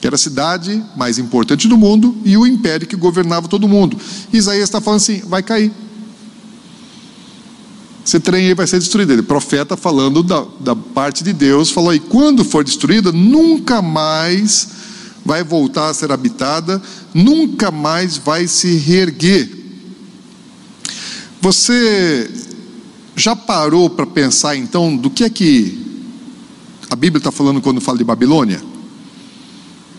Era 0.00 0.14
a 0.14 0.18
cidade 0.18 0.80
mais 0.96 1.18
importante 1.18 1.66
do 1.66 1.76
mundo 1.76 2.16
e 2.24 2.36
o 2.36 2.46
império 2.46 2.86
que 2.86 2.94
governava 2.94 3.48
todo 3.48 3.66
mundo. 3.66 3.98
Isaías 4.32 4.64
está 4.64 4.80
falando 4.80 4.98
assim: 4.98 5.22
vai 5.26 5.42
cair. 5.42 5.72
Esse 8.06 8.20
trem 8.20 8.46
aí 8.46 8.54
vai 8.54 8.66
ser 8.66 8.78
destruído. 8.78 9.12
Ele, 9.12 9.22
profeta 9.22 9.76
falando 9.76 10.22
da, 10.22 10.46
da 10.60 10.76
parte 10.76 11.24
de 11.24 11.32
Deus, 11.32 11.70
falou: 11.70 11.92
e 11.92 11.98
quando 11.98 12.44
for 12.44 12.62
destruída, 12.62 13.10
nunca 13.10 13.82
mais 13.82 14.77
vai 15.28 15.44
voltar 15.44 15.90
a 15.90 15.94
ser 15.94 16.10
habitada, 16.10 16.80
nunca 17.12 17.70
mais 17.70 18.16
vai 18.16 18.48
se 18.48 18.76
reerguer. 18.76 19.46
Você 21.38 22.30
já 23.14 23.36
parou 23.36 23.90
para 23.90 24.06
pensar 24.06 24.56
então 24.56 24.96
do 24.96 25.10
que 25.10 25.24
é 25.24 25.28
que 25.28 25.86
a 26.88 26.96
Bíblia 26.96 27.18
está 27.18 27.30
falando 27.30 27.60
quando 27.60 27.78
fala 27.78 27.98
de 27.98 28.04
Babilônia? 28.04 28.58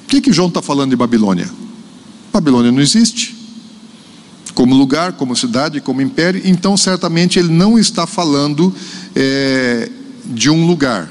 O 0.03 0.07
que 0.07 0.17
é 0.17 0.21
que 0.21 0.33
João 0.33 0.47
está 0.47 0.63
falando 0.63 0.89
de 0.89 0.95
Babilônia? 0.95 1.47
Babilônia 2.33 2.71
não 2.71 2.81
existe. 2.81 3.37
Como 4.55 4.73
lugar, 4.73 5.13
como 5.13 5.35
cidade, 5.35 5.79
como 5.79 6.01
império, 6.01 6.41
então 6.43 6.75
certamente 6.75 7.37
ele 7.37 7.49
não 7.49 7.77
está 7.77 8.07
falando 8.07 8.73
é, 9.15 9.91
de 10.25 10.49
um 10.49 10.65
lugar. 10.65 11.07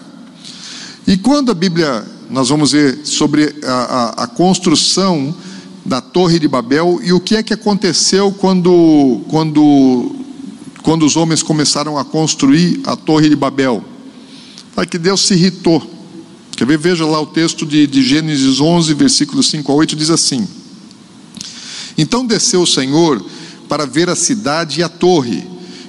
E 1.07 1.17
quando 1.17 1.53
a 1.53 1.55
Bíblia 1.55 2.18
nós 2.31 2.49
vamos 2.51 2.73
ver 2.73 3.01
sobre 3.05 3.57
a, 3.65 3.73
a, 3.73 4.25
a, 4.25 4.27
construção 4.27 5.35
da 5.85 6.01
Torre 6.01 6.39
de 6.39 6.47
Babel 6.47 7.01
e 7.03 7.13
o 7.13 7.21
que 7.21 7.37
é 7.37 7.43
que 7.43 7.55
aconteceu 7.55 8.31
quando, 8.33 9.23
quando, 9.29 10.15
quando 10.83 11.07
os 11.07 11.17
homens 11.17 11.43
começaram 11.43 11.97
a 11.97 12.05
construir 12.05 12.81
a 12.85 12.95
Torre 12.95 13.31
de 13.31 13.37
Babel. 13.37 13.83
É 14.77 14.87
que 14.87 14.99
Deus 14.99 15.27
se 15.27 15.35
irritou. 15.35 15.83
Quer 16.57 16.67
ver? 16.67 16.79
Veja 16.79 17.05
lá 17.05 17.21
o 17.21 17.27
texto 17.27 17.67
de, 17.67 17.87
de 17.87 18.03
Gênesis 18.03 18.61
11, 18.61 18.95
versículos 18.95 19.49
5 19.49 19.73
a 19.73 19.75
8, 19.75 19.97
diz 19.97 20.11
assim: 20.11 20.47
Então 21.97 22.25
desceu 22.25 22.63
o 22.63 22.67
Senhor 22.67 23.25
para 23.69 23.87
ver 23.87 24.09
a 24.09 24.15
cidade 24.15 24.81
e 24.81 24.83
a 24.83 24.89
torre 24.89 25.45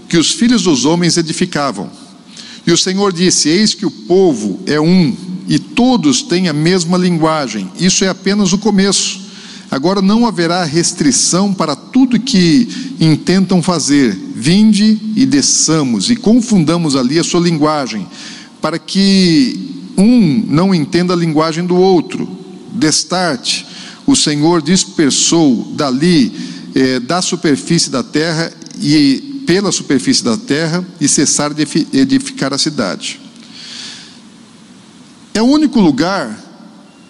que 0.08 0.18
os 0.18 0.32
filhos 0.32 0.64
dos 0.64 0.86
homens 0.86 1.18
edificavam. 1.18 1.90
E 2.66 2.72
o 2.72 2.78
Senhor 2.78 3.14
disse: 3.14 3.48
Eis 3.50 3.76
que 3.76 3.86
o 3.86 3.92
povo 3.92 4.60
é 4.66 4.80
um 4.80 5.16
todos 5.80 6.22
têm 6.22 6.50
a 6.50 6.54
mesma 6.54 6.98
linguagem. 6.98 7.72
Isso 7.80 8.04
é 8.04 8.10
apenas 8.10 8.52
o 8.52 8.58
começo. 8.58 9.22
Agora 9.72 10.02
não 10.02 10.28
haverá 10.28 10.66
restrição 10.66 11.54
para 11.54 11.74
tudo 11.74 12.20
que 12.20 12.68
intentam 13.00 13.64
fazer. 13.64 14.14
Vinde 14.36 15.00
e 15.16 15.26
desçamos 15.26 16.10
e 16.10 16.18
confundamos 16.18 16.98
ali 16.98 17.18
a 17.18 17.24
sua 17.24 17.40
linguagem, 17.40 18.06
para 18.62 18.78
que 18.78 19.88
um 19.98 20.44
não 20.50 20.76
entenda 20.76 21.14
a 21.14 21.16
linguagem 21.16 21.66
do 21.66 21.78
outro. 21.78 22.28
Destarte, 22.74 23.66
o 24.06 24.18
Senhor 24.18 24.62
dispersou 24.62 25.72
dali, 25.78 26.30
eh, 26.76 27.00
da 27.00 27.22
superfície 27.22 27.90
da 27.90 28.04
terra 28.04 28.52
e 28.82 29.44
pela 29.48 29.72
superfície 29.72 30.26
da 30.26 30.36
terra, 30.36 30.86
e 31.00 31.08
cessar 31.08 31.54
de 31.54 31.66
edificar 31.94 32.54
a 32.54 32.58
cidade. 32.58 33.29
É 35.40 35.42
o 35.42 35.46
único 35.46 35.80
lugar 35.80 36.38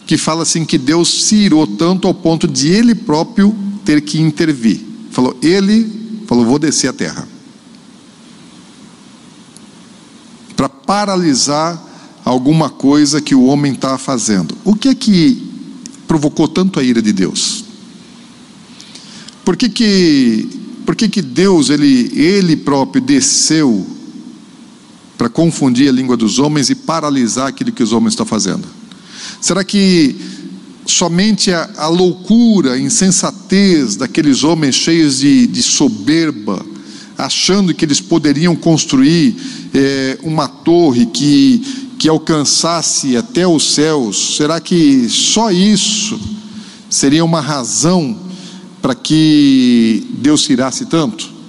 que 0.05 0.15
fala 0.15 0.43
assim 0.43 0.63
que 0.63 0.77
Deus 0.77 1.23
se 1.23 1.33
irou 1.33 1.65
tanto 1.65 2.07
ao 2.07 2.13
ponto 2.13 2.47
de 2.47 2.67
ele 2.67 2.93
próprio 2.93 3.55
ter 3.83 4.01
que 4.01 4.21
intervir. 4.21 4.85
Falou, 5.09 5.35
ele 5.41 6.21
falou, 6.27 6.45
vou 6.45 6.59
descer 6.59 6.89
a 6.89 6.93
terra. 6.93 7.27
Para 10.55 10.69
paralisar 10.69 11.83
alguma 12.23 12.69
coisa 12.69 13.19
que 13.19 13.33
o 13.33 13.45
homem 13.45 13.73
está 13.73 13.97
fazendo. 13.97 14.55
O 14.63 14.75
que 14.75 14.89
é 14.89 14.93
que 14.93 15.51
provocou 16.07 16.47
tanto 16.47 16.79
a 16.79 16.83
ira 16.83 17.01
de 17.01 17.11
Deus? 17.11 17.65
Por 19.43 19.57
que 19.57 19.69
que, 19.69 20.49
por 20.85 20.95
que, 20.95 21.09
que 21.09 21.23
Deus, 21.23 21.71
ele, 21.71 22.11
ele 22.13 22.55
próprio 22.55 23.01
desceu 23.01 23.87
para 25.19 25.27
confundir 25.27 25.89
a 25.89 25.91
língua 25.91 26.15
dos 26.15 26.39
homens 26.39 26.69
e 26.69 26.75
paralisar 26.75 27.47
aquilo 27.47 27.73
que 27.73 27.83
os 27.83 27.91
homens 27.91 28.13
estão 28.13 28.25
fazendo? 28.25 28.65
Será 29.41 29.65
que 29.65 30.15
somente 30.85 31.51
a, 31.51 31.69
a 31.75 31.87
loucura, 31.89 32.71
a 32.71 32.79
insensatez 32.79 33.97
daqueles 33.97 34.45
homens 34.45 34.75
cheios 34.75 35.19
de, 35.19 35.45
de 35.45 35.61
soberba, 35.61 36.65
achando 37.17 37.73
que 37.73 37.83
eles 37.83 37.99
poderiam 37.99 38.55
construir 38.55 39.35
é, 39.73 40.17
uma 40.23 40.47
torre 40.47 41.05
que, 41.07 41.89
que 41.99 42.07
alcançasse 42.07 43.17
até 43.17 43.45
os 43.45 43.73
céus, 43.73 44.37
será 44.37 44.61
que 44.61 45.09
só 45.09 45.51
isso 45.51 46.17
seria 46.89 47.25
uma 47.25 47.41
razão 47.41 48.17
para 48.81 48.95
que 48.95 50.07
Deus 50.11 50.45
se 50.45 50.53
irasse 50.53 50.85
tanto? 50.85 51.39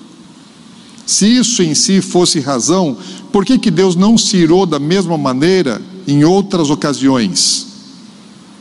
Se 1.11 1.27
isso 1.27 1.61
em 1.61 1.75
si 1.75 2.01
fosse 2.01 2.39
razão, 2.39 2.97
por 3.33 3.45
que, 3.45 3.59
que 3.59 3.71
Deus 3.71 3.97
não 3.97 4.19
se 4.19 4.37
irou 4.37 4.67
da 4.67 4.79
mesma 4.79 5.17
maneira 5.17 5.81
em 6.07 6.25
outras 6.25 6.71
ocasiões? 6.71 7.67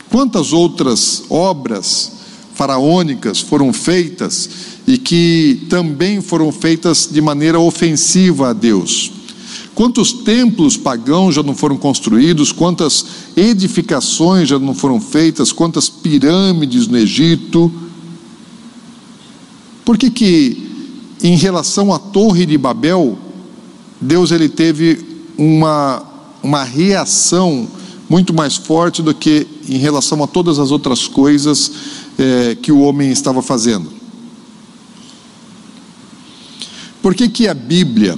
Quantas 0.09 0.53
outras 0.53 1.23
obras 1.29 2.11
faraônicas 2.53 3.39
foram 3.39 3.71
feitas 3.71 4.49
e 4.87 4.97
que 4.97 5.65
também 5.69 6.21
foram 6.21 6.51
feitas 6.51 7.07
de 7.11 7.21
maneira 7.21 7.59
ofensiva 7.59 8.49
a 8.49 8.53
Deus? 8.53 9.11
Quantos 9.79 10.11
templos 10.11 10.75
pagãos 10.75 11.35
já 11.35 11.41
não 11.41 11.55
foram 11.55 11.77
construídos, 11.77 12.51
quantas 12.51 13.05
edificações 13.35 14.49
já 14.49 14.59
não 14.59 14.73
foram 14.75 14.99
feitas, 14.99 15.53
quantas 15.53 15.87
pirâmides 15.87 16.87
no 16.87 16.97
Egito. 16.97 17.71
Por 19.85 19.97
que 19.97 20.11
que 20.11 20.69
em 21.23 21.37
relação 21.37 21.93
à 21.93 21.99
Torre 21.99 22.45
de 22.45 22.57
Babel, 22.57 23.17
Deus 24.01 24.31
ele 24.31 24.49
teve 24.49 24.99
uma 25.37 26.09
uma 26.41 26.63
reação 26.63 27.67
muito 28.09 28.33
mais 28.33 28.55
forte 28.55 29.01
do 29.01 29.13
que 29.13 29.45
em 29.67 29.77
relação 29.77 30.23
a 30.23 30.27
todas 30.27 30.57
as 30.57 30.71
outras 30.71 31.07
coisas 31.07 31.71
é, 32.17 32.55
que 32.55 32.71
o 32.71 32.79
homem 32.79 33.11
estava 33.11 33.41
fazendo? 33.41 33.91
Por 37.01 37.13
que 37.13 37.29
que 37.29 37.47
a 37.47 37.53
Bíblia 37.53 38.17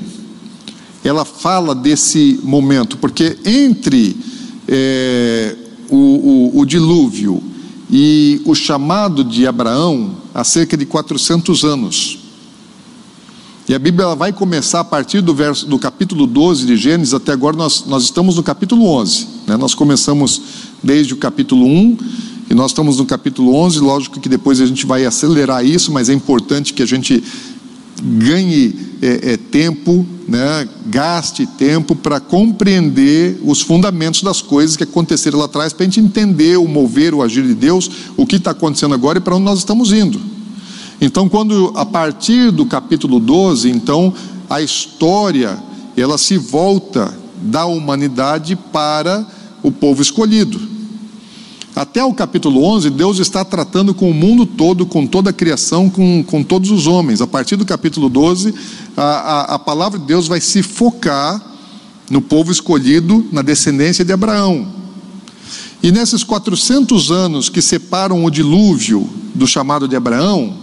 ela 1.04 1.26
fala 1.26 1.74
desse 1.74 2.40
momento, 2.44 2.98
porque 2.98 3.38
entre 3.44 4.16
é, 4.68 5.56
o, 5.90 5.98
o, 5.98 6.60
o, 6.60 6.66
dilúvio 6.66 7.42
e 7.90 8.40
o 8.46 8.54
chamado 8.54 9.24
de 9.24 9.48
Abraão, 9.48 10.16
há 10.34 10.44
cerca 10.44 10.78
de 10.78 10.86
400 10.86 11.64
anos. 11.66 12.20
E 13.72 13.74
a 13.74 13.80
Bíblia 13.80 14.14
vai 14.16 14.34
começar 14.34 14.82
a 14.82 14.84
partir 14.84 15.22
do, 15.22 15.34
verso, 15.34 15.66
do 15.66 15.80
capítulo 15.80 16.28
12 16.28 16.66
de 16.66 16.76
Gênesis, 16.76 17.14
até 17.14 17.32
agora 17.32 17.56
nós, 17.56 17.86
nós 17.88 18.04
estamos 18.04 18.36
no 18.36 18.44
capítulo 18.44 18.86
11. 18.86 19.28
Né? 19.48 19.56
Nós 19.56 19.74
começamos 19.74 20.42
desde 20.84 21.14
o 21.14 21.16
capítulo 21.16 21.66
1 21.66 21.98
e 22.50 22.54
nós 22.54 22.72
estamos 22.72 22.98
no 22.98 23.06
capítulo 23.06 23.56
11. 23.56 23.80
Lógico 23.80 24.20
que 24.20 24.28
depois 24.28 24.60
a 24.60 24.66
gente 24.66 24.86
vai 24.86 25.06
acelerar 25.06 25.66
isso, 25.66 25.90
mas 25.90 26.10
é 26.10 26.14
importante 26.14 26.74
que 26.74 26.84
a 26.84 26.86
gente 26.86 27.24
ganhe 28.04 28.76
é, 29.02 29.32
é, 29.32 29.38
tempo, 29.38 30.06
né, 30.28 30.68
gaste 30.88 31.46
tempo 31.46 31.96
para 31.96 32.20
compreender 32.20 33.40
os 33.42 33.62
fundamentos 33.62 34.22
das 34.22 34.42
coisas 34.42 34.76
que 34.76 34.84
aconteceram 34.84 35.40
lá 35.40 35.46
atrás, 35.46 35.72
para 35.72 35.86
a 35.86 35.90
gente 35.90 36.02
entender 36.02 36.58
o 36.58 36.68
mover, 36.68 37.14
o 37.14 37.24
agir 37.24 37.48
de 37.48 37.54
Deus, 37.54 37.90
o 38.18 38.26
que 38.26 38.36
está 38.36 38.52
acontecendo 38.52 38.94
agora 38.94 39.20
e 39.20 39.22
para 39.22 39.34
onde 39.34 39.46
nós 39.46 39.60
estamos 39.60 39.94
indo. 39.94 40.41
Então, 41.04 41.28
quando 41.28 41.74
a 41.76 41.84
partir 41.84 42.52
do 42.52 42.64
capítulo 42.64 43.20
12, 43.20 43.72
então 43.72 44.14
a 44.48 44.62
história 44.62 45.58
ela 45.98 46.16
se 46.16 46.38
volta 46.38 47.12
da 47.42 47.66
humanidade 47.66 48.56
para 48.56 49.26
o 49.64 49.72
povo 49.72 50.00
escolhido. 50.00 50.62
Até 51.76 52.04
o 52.04 52.14
capítulo 52.14 52.64
11, 52.64 52.92
Deus 52.92 53.18
está 53.18 53.44
tratando 53.44 53.96
com 53.96 54.12
o 54.12 54.14
mundo 54.14 54.46
todo, 54.46 54.86
com 54.86 55.08
toda 55.08 55.32
a 55.32 55.34
criação, 55.34 55.90
com, 55.90 56.24
com 56.24 56.44
todos 56.44 56.70
os 56.70 56.86
homens. 56.86 57.20
A 57.20 57.26
partir 57.26 57.56
do 57.56 57.66
capítulo 57.66 58.08
12, 58.08 58.54
a, 58.96 59.02
a, 59.02 59.42
a 59.56 59.60
palavra 59.60 59.98
de 59.98 60.06
Deus 60.06 60.28
vai 60.28 60.40
se 60.40 60.62
focar 60.62 61.42
no 62.12 62.22
povo 62.22 62.52
escolhido, 62.52 63.26
na 63.32 63.42
descendência 63.42 64.06
de 64.06 64.14
Abraão. 64.14 64.68
E 65.82 65.92
nesses 65.92 66.24
400 66.24 67.10
anos 67.10 67.50
que 67.50 67.62
separam 67.62 68.24
o 68.24 68.30
dilúvio 68.30 69.10
do 69.34 69.48
chamado 69.48 69.88
de 69.88 69.96
Abraão, 69.96 70.62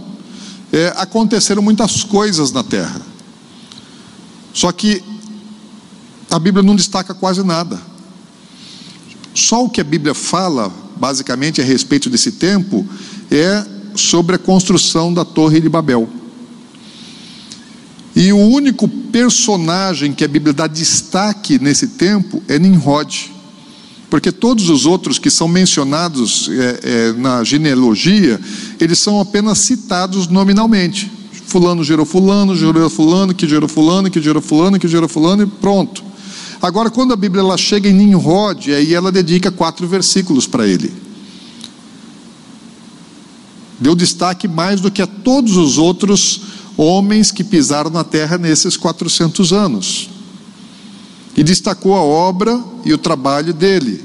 é, 0.72 0.92
aconteceram 0.96 1.62
muitas 1.62 2.04
coisas 2.04 2.52
na 2.52 2.62
terra. 2.62 3.00
Só 4.52 4.72
que 4.72 5.02
a 6.30 6.38
Bíblia 6.38 6.62
não 6.62 6.76
destaca 6.76 7.14
quase 7.14 7.42
nada. 7.42 7.80
Só 9.34 9.64
o 9.64 9.70
que 9.70 9.80
a 9.80 9.84
Bíblia 9.84 10.14
fala 10.14 10.72
basicamente 10.98 11.60
a 11.60 11.64
respeito 11.64 12.10
desse 12.10 12.32
tempo, 12.32 12.86
é 13.30 13.64
sobre 13.94 14.36
a 14.36 14.38
construção 14.38 15.14
da 15.14 15.24
Torre 15.24 15.60
de 15.60 15.68
Babel. 15.68 16.08
E 18.14 18.32
o 18.32 18.38
único 18.38 18.88
personagem 18.88 20.12
que 20.12 20.24
a 20.24 20.28
Bíblia 20.28 20.52
dá 20.52 20.66
destaque 20.66 21.58
nesse 21.58 21.88
tempo 21.88 22.42
é 22.48 22.58
Nimrod. 22.58 23.32
Porque 24.10 24.32
todos 24.32 24.70
os 24.70 24.86
outros 24.86 25.18
que 25.18 25.30
são 25.30 25.46
mencionados 25.46 26.48
é, 26.50 26.80
é, 26.82 27.12
na 27.12 27.44
genealogia, 27.44 28.40
eles 28.80 28.98
são 28.98 29.20
apenas 29.20 29.58
citados 29.58 30.28
nominalmente. 30.28 31.10
Fulano 31.46 31.84
gerou 31.84 32.06
fulano, 32.06 32.56
gerou 32.56 32.88
fulano, 32.88 33.34
que 33.34 33.46
gerou 33.46 33.68
fulano, 33.68 34.10
que 34.10 34.20
gerou 34.20 34.42
fulano, 34.42 34.78
que 34.78 34.88
gerou 34.88 35.08
fulano, 35.08 35.42
e 35.42 35.46
pronto. 35.46 36.02
Agora, 36.60 36.90
quando 36.90 37.12
a 37.12 37.16
Bíblia 37.16 37.42
ela 37.42 37.56
chega 37.56 37.88
em 37.88 37.94
Nimrod, 37.94 38.72
aí 38.72 38.92
ela 38.92 39.12
dedica 39.12 39.50
quatro 39.50 39.86
versículos 39.86 40.46
para 40.46 40.66
ele. 40.66 40.92
Deu 43.78 43.94
destaque 43.94 44.48
mais 44.48 44.80
do 44.80 44.90
que 44.90 45.00
a 45.00 45.06
todos 45.06 45.56
os 45.56 45.78
outros 45.78 46.40
homens 46.76 47.30
que 47.30 47.44
pisaram 47.44 47.90
na 47.90 48.02
terra 48.02 48.36
nesses 48.36 48.76
400 48.76 49.52
anos. 49.52 50.10
E 51.38 51.42
destacou 51.42 51.94
a 51.94 52.02
obra 52.02 52.62
e 52.84 52.92
o 52.92 52.98
trabalho 52.98 53.54
dele. 53.54 54.04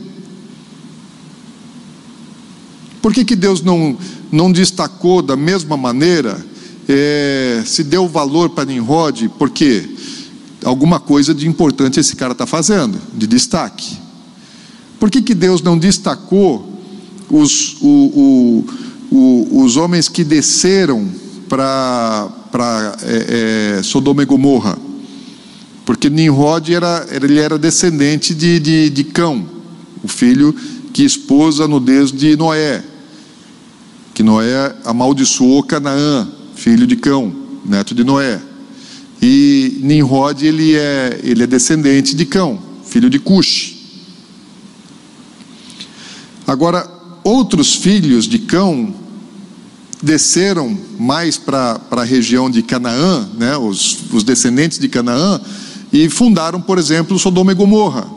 Por 3.01 3.13
que, 3.13 3.25
que 3.25 3.35
Deus 3.35 3.61
não, 3.61 3.97
não 4.31 4.49
destacou 4.51 5.21
da 5.21 5.35
mesma 5.35 5.75
maneira? 5.75 6.45
É, 6.87 7.61
se 7.65 7.83
deu 7.83 8.07
valor 8.07 8.51
para 8.51 8.65
Nimrod, 8.65 9.29
por 9.37 9.49
quê? 9.49 9.89
alguma 10.63 10.99
coisa 10.99 11.33
de 11.33 11.47
importante 11.47 11.99
esse 11.99 12.15
cara 12.15 12.31
está 12.31 12.45
fazendo, 12.45 12.99
de 13.13 13.27
destaque. 13.27 13.97
Por 14.99 15.09
que, 15.09 15.21
que 15.21 15.35
Deus 15.35 15.61
não 15.61 15.77
destacou 15.77 16.71
os, 17.29 17.75
o, 17.81 18.63
o, 19.11 19.15
o, 19.15 19.63
os 19.63 19.75
homens 19.75 20.07
que 20.07 20.23
desceram 20.23 21.09
para 21.49 22.31
é, 23.03 23.77
é, 23.79 23.83
Sodoma 23.83 24.23
e 24.23 24.25
Gomorra? 24.25 24.77
Porque 25.85 26.09
Nimrod 26.09 26.73
era, 26.73 27.05
ele 27.11 27.39
era 27.39 27.57
descendente 27.57 28.33
de, 28.33 28.59
de, 28.59 28.89
de 28.89 29.03
Cão, 29.03 29.45
o 30.01 30.07
filho 30.07 30.55
que 30.93 31.03
expôs 31.03 31.59
a 31.59 31.67
nudez 31.67 32.11
de 32.11 32.37
Noé. 32.37 32.83
Que 34.13 34.23
Noé 34.23 34.75
amaldiçoou 34.85 35.63
Canaã, 35.63 36.27
filho 36.55 36.87
de 36.87 36.95
Cão, 36.95 37.33
neto 37.65 37.93
de 37.93 38.03
Noé. 38.03 38.39
E 39.21 39.79
Nimrod 39.81 40.45
ele 40.45 40.75
é, 40.75 41.19
ele 41.23 41.43
é 41.43 41.47
descendente 41.47 42.15
de 42.15 42.25
Cão, 42.25 42.59
filho 42.85 43.09
de 43.09 43.19
Cush. 43.19 43.75
Agora, 46.45 46.87
outros 47.23 47.73
filhos 47.75 48.25
de 48.25 48.39
Cão 48.39 48.93
desceram 50.01 50.77
mais 50.99 51.37
para 51.37 51.79
a 51.89 52.03
região 52.03 52.49
de 52.49 52.61
Canaã, 52.61 53.29
né, 53.37 53.57
os, 53.57 54.11
os 54.11 54.23
descendentes 54.23 54.77
de 54.77 54.89
Canaã, 54.89 55.39
e 55.93 56.09
fundaram, 56.09 56.59
por 56.59 56.79
exemplo, 56.79 57.19
Sodoma 57.19 57.51
e 57.51 57.55
Gomorra. 57.55 58.07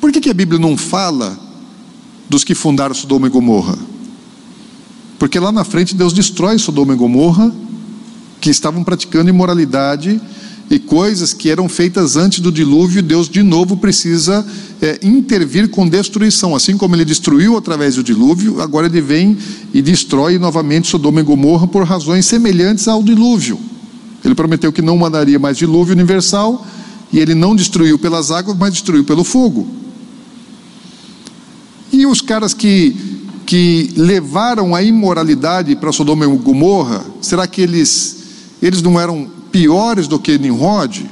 Por 0.00 0.12
que, 0.12 0.20
que 0.20 0.30
a 0.30 0.34
Bíblia 0.34 0.60
não 0.60 0.76
fala 0.76 1.36
dos 2.30 2.44
que 2.44 2.54
fundaram 2.54 2.94
Sodoma 2.94 3.26
e 3.26 3.30
Gomorra? 3.30 3.76
Porque 5.18 5.40
lá 5.40 5.50
na 5.50 5.64
frente 5.64 5.96
Deus 5.96 6.12
destrói 6.12 6.56
Sodoma 6.58 6.94
e 6.94 6.96
Gomorra 6.96 7.52
que 8.40 8.50
estavam 8.50 8.84
praticando 8.84 9.30
imoralidade 9.30 10.20
e 10.70 10.78
coisas 10.78 11.32
que 11.32 11.50
eram 11.50 11.68
feitas 11.68 12.16
antes 12.16 12.40
do 12.40 12.52
dilúvio, 12.52 13.02
Deus 13.02 13.28
de 13.28 13.42
novo 13.42 13.76
precisa 13.76 14.46
é, 14.80 15.00
intervir 15.02 15.68
com 15.70 15.88
destruição. 15.88 16.54
Assim 16.54 16.76
como 16.76 16.94
ele 16.94 17.04
destruiu 17.04 17.56
através 17.56 17.96
do 17.96 18.02
dilúvio, 18.02 18.60
agora 18.60 18.86
ele 18.86 19.00
vem 19.00 19.36
e 19.72 19.82
destrói 19.82 20.38
novamente 20.38 20.88
Sodoma 20.88 21.20
e 21.20 21.24
Gomorra 21.24 21.66
por 21.66 21.84
razões 21.84 22.26
semelhantes 22.26 22.86
ao 22.86 23.02
dilúvio. 23.02 23.58
Ele 24.24 24.34
prometeu 24.34 24.72
que 24.72 24.80
não 24.80 24.96
mandaria 24.96 25.38
mais 25.38 25.56
dilúvio 25.56 25.94
universal, 25.94 26.66
e 27.12 27.18
ele 27.18 27.34
não 27.34 27.54
destruiu 27.54 27.98
pelas 27.98 28.30
águas, 28.30 28.56
mas 28.56 28.72
destruiu 28.72 29.04
pelo 29.04 29.22
fogo. 29.22 29.68
E 31.92 32.06
os 32.06 32.20
caras 32.20 32.54
que, 32.54 32.96
que 33.46 33.92
levaram 33.96 34.74
a 34.74 34.82
imoralidade 34.82 35.76
para 35.76 35.92
Sodoma 35.92 36.24
e 36.24 36.36
Gomorra, 36.38 37.04
será 37.20 37.46
que 37.46 37.60
eles, 37.60 38.16
eles 38.60 38.82
não 38.82 38.98
eram 38.98 39.30
piores 39.52 40.08
do 40.08 40.18
que 40.18 40.38
Nimrod? 40.38 41.08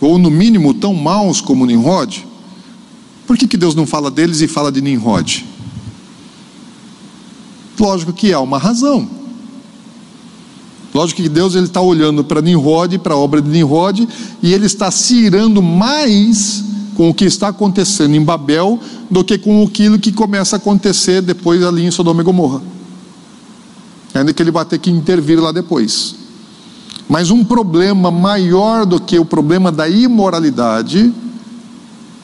Ou 0.00 0.18
no 0.18 0.30
mínimo 0.30 0.74
tão 0.74 0.92
maus 0.92 1.40
como 1.40 1.64
Nimrod? 1.64 2.26
Por 3.26 3.38
que, 3.38 3.46
que 3.46 3.56
Deus 3.56 3.74
não 3.74 3.86
fala 3.86 4.10
deles 4.10 4.40
e 4.40 4.48
fala 4.48 4.72
de 4.72 4.82
Nimrod? 4.82 5.46
Lógico 7.78 8.12
que 8.12 8.32
há 8.32 8.40
uma 8.40 8.58
razão. 8.58 9.19
Lógico 10.92 11.22
que 11.22 11.28
Deus 11.28 11.54
está 11.54 11.80
olhando 11.80 12.24
para 12.24 12.42
Nimrod, 12.42 12.98
para 12.98 13.14
a 13.14 13.16
obra 13.16 13.40
de 13.40 13.48
Nimrod, 13.48 14.08
e 14.42 14.52
ele 14.52 14.66
está 14.66 14.90
se 14.90 15.14
irando 15.14 15.62
mais 15.62 16.64
com 16.96 17.08
o 17.10 17.14
que 17.14 17.24
está 17.24 17.48
acontecendo 17.48 18.14
em 18.14 18.22
Babel 18.22 18.78
do 19.08 19.24
que 19.24 19.38
com 19.38 19.64
aquilo 19.64 19.98
que 19.98 20.12
começa 20.12 20.56
a 20.56 20.58
acontecer 20.58 21.22
depois 21.22 21.62
ali 21.62 21.84
em 21.84 21.90
Sodoma 21.90 22.22
e 22.22 22.24
Gomorra. 22.24 22.60
Ainda 24.12 24.32
que 24.32 24.42
ele 24.42 24.50
vai 24.50 24.64
ter 24.64 24.78
que 24.78 24.90
intervir 24.90 25.40
lá 25.40 25.52
depois. 25.52 26.16
Mas 27.08 27.30
um 27.30 27.44
problema 27.44 28.10
maior 28.10 28.84
do 28.84 29.00
que 29.00 29.18
o 29.18 29.24
problema 29.24 29.70
da 29.70 29.88
imoralidade 29.88 31.12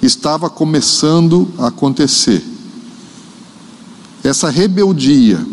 estava 0.02 0.50
começando 0.50 1.48
a 1.58 1.68
acontecer. 1.68 2.44
Essa 4.22 4.50
rebeldia 4.50 5.44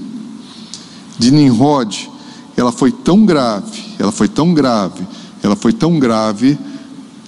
de 1.17 1.31
Nimrod, 1.31 2.09
ela 2.55 2.71
foi 2.71 2.91
tão 2.91 3.25
grave, 3.25 3.81
ela 3.99 4.11
foi 4.11 4.27
tão 4.27 4.53
grave, 4.53 5.05
ela 5.41 5.55
foi 5.55 5.73
tão 5.73 5.99
grave 5.99 6.57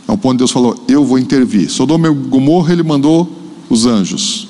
ao 0.07 0.17
ponto 0.17 0.33
de 0.33 0.37
Deus 0.39 0.51
falou: 0.51 0.75
Eu 0.87 1.03
vou 1.03 1.17
intervir. 1.17 1.69
Sodoma 1.69 2.07
e 2.07 2.13
Gomorra 2.13 2.73
ele 2.73 2.83
mandou 2.83 3.29
os 3.69 3.85
anjos. 3.85 4.47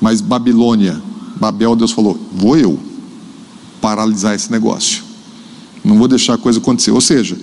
Mas 0.00 0.20
Babilônia, 0.20 1.00
Babel, 1.40 1.74
Deus 1.74 1.92
falou: 1.92 2.18
Vou 2.32 2.56
eu 2.56 2.78
paralisar 3.80 4.34
esse 4.34 4.50
negócio. 4.50 5.02
Não 5.84 5.96
vou 5.98 6.08
deixar 6.08 6.34
a 6.34 6.38
coisa 6.38 6.58
acontecer. 6.58 6.90
Ou 6.90 7.00
seja, 7.00 7.38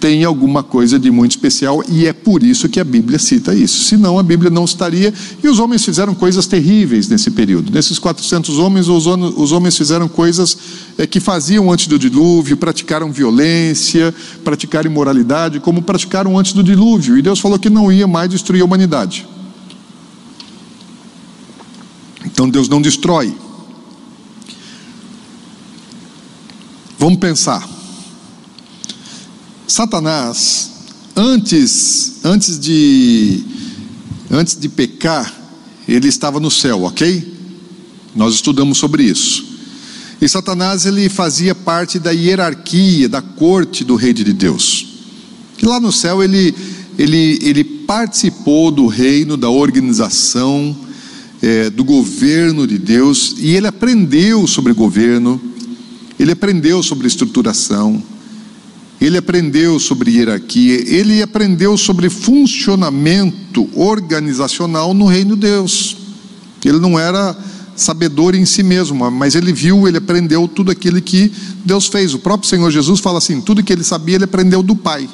tem 0.00 0.24
alguma 0.24 0.62
coisa 0.62 0.98
de 0.98 1.10
muito 1.10 1.32
especial 1.32 1.84
e 1.86 2.06
é 2.06 2.12
por 2.12 2.42
isso 2.42 2.70
que 2.70 2.80
a 2.80 2.84
Bíblia 2.84 3.18
cita 3.18 3.54
isso. 3.54 3.84
Senão 3.84 4.18
a 4.18 4.22
Bíblia 4.22 4.50
não 4.50 4.64
estaria. 4.64 5.12
E 5.44 5.46
os 5.46 5.58
homens 5.58 5.84
fizeram 5.84 6.14
coisas 6.14 6.46
terríveis 6.46 7.06
nesse 7.06 7.30
período. 7.30 7.70
Nesses 7.70 7.98
400 7.98 8.58
homens, 8.58 8.88
os, 8.88 9.06
homens 9.52 9.76
fizeram 9.76 10.08
coisas 10.08 10.56
é, 10.96 11.06
que 11.06 11.20
faziam 11.20 11.70
antes 11.70 11.86
do 11.86 11.98
dilúvio, 11.98 12.56
praticaram 12.56 13.12
violência, 13.12 14.14
praticaram 14.42 14.90
imoralidade, 14.90 15.60
como 15.60 15.82
praticaram 15.82 16.38
antes 16.38 16.54
do 16.54 16.62
dilúvio. 16.62 17.18
E 17.18 17.22
Deus 17.22 17.38
falou 17.38 17.58
que 17.58 17.68
não 17.68 17.92
ia 17.92 18.06
mais 18.06 18.30
destruir 18.30 18.62
a 18.62 18.64
humanidade. 18.64 19.28
Então 22.24 22.48
Deus 22.48 22.70
não 22.70 22.80
destrói. 22.80 23.36
Vamos 26.98 27.18
pensar. 27.18 27.79
Satanás, 29.70 30.68
antes, 31.14 32.14
antes 32.24 32.58
de, 32.58 33.40
antes 34.28 34.58
de 34.58 34.68
pecar, 34.68 35.32
ele 35.86 36.08
estava 36.08 36.40
no 36.40 36.50
céu, 36.50 36.82
ok? 36.82 37.32
Nós 38.16 38.34
estudamos 38.34 38.78
sobre 38.78 39.04
isso. 39.04 39.44
E 40.20 40.28
Satanás 40.28 40.86
ele 40.86 41.08
fazia 41.08 41.54
parte 41.54 42.00
da 42.00 42.10
hierarquia, 42.10 43.08
da 43.08 43.22
corte 43.22 43.84
do 43.84 43.94
rei 43.94 44.12
de 44.12 44.24
Deus. 44.32 44.86
Que 45.56 45.64
lá 45.64 45.78
no 45.78 45.92
céu 45.92 46.20
ele, 46.20 46.52
ele, 46.98 47.38
ele 47.40 47.62
participou 47.62 48.72
do 48.72 48.88
reino, 48.88 49.36
da 49.36 49.50
organização, 49.50 50.76
é, 51.40 51.70
do 51.70 51.84
governo 51.84 52.66
de 52.66 52.76
Deus, 52.76 53.36
e 53.38 53.54
ele 53.54 53.68
aprendeu 53.68 54.48
sobre 54.48 54.72
governo, 54.72 55.40
ele 56.18 56.32
aprendeu 56.32 56.82
sobre 56.82 57.06
estruturação, 57.06 58.02
ele 59.00 59.16
aprendeu 59.16 59.80
sobre 59.80 60.10
hierarquia, 60.10 60.74
ele 60.86 61.22
aprendeu 61.22 61.76
sobre 61.78 62.10
funcionamento 62.10 63.68
organizacional 63.74 64.92
no 64.92 65.06
reino 65.06 65.34
de 65.34 65.42
Deus. 65.42 65.96
Ele 66.62 66.78
não 66.78 66.98
era 66.98 67.34
sabedor 67.74 68.34
em 68.34 68.44
si 68.44 68.62
mesmo, 68.62 69.10
mas 69.10 69.34
ele 69.34 69.52
viu, 69.54 69.88
ele 69.88 69.96
aprendeu 69.96 70.46
tudo 70.46 70.70
aquilo 70.70 71.00
que 71.00 71.32
Deus 71.64 71.86
fez. 71.86 72.12
O 72.12 72.18
próprio 72.18 72.48
Senhor 72.48 72.70
Jesus 72.70 73.00
fala 73.00 73.16
assim: 73.16 73.40
tudo 73.40 73.62
que 73.62 73.72
ele 73.72 73.82
sabia, 73.82 74.16
ele 74.16 74.24
aprendeu 74.24 74.62
do 74.62 74.76
Pai. 74.76 75.08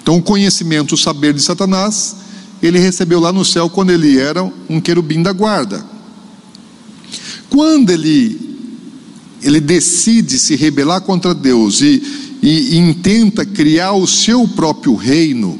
Então, 0.00 0.18
o 0.18 0.22
conhecimento, 0.22 0.94
o 0.94 0.96
saber 0.96 1.34
de 1.34 1.42
Satanás, 1.42 2.14
ele 2.62 2.78
recebeu 2.78 3.18
lá 3.18 3.32
no 3.32 3.44
céu 3.44 3.68
quando 3.68 3.90
ele 3.90 4.20
era 4.20 4.44
um 4.70 4.80
querubim 4.80 5.20
da 5.20 5.32
guarda. 5.32 5.84
Quando 7.50 7.90
ele 7.90 8.45
ele 9.46 9.60
decide 9.60 10.40
se 10.40 10.56
rebelar 10.56 11.00
contra 11.02 11.32
Deus 11.32 11.80
e, 11.80 12.02
e, 12.42 12.76
intenta 12.76 13.46
criar 13.46 13.92
o 13.92 14.04
seu 14.04 14.46
próprio 14.48 14.96
reino 14.96 15.56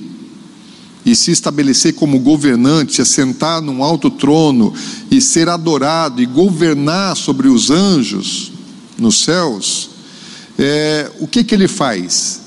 e 1.04 1.14
se 1.14 1.30
estabelecer 1.30 1.94
como 1.94 2.18
governante, 2.18 3.00
assentar 3.00 3.62
num 3.62 3.84
alto 3.84 4.10
trono 4.10 4.74
e 5.08 5.20
ser 5.20 5.48
adorado 5.48 6.20
e 6.20 6.26
governar 6.26 7.16
sobre 7.16 7.46
os 7.46 7.70
anjos 7.70 8.50
nos 8.98 9.22
céus, 9.22 9.90
é, 10.58 11.08
o 11.20 11.28
que, 11.28 11.44
que 11.44 11.54
ele 11.54 11.68
faz? 11.68 12.40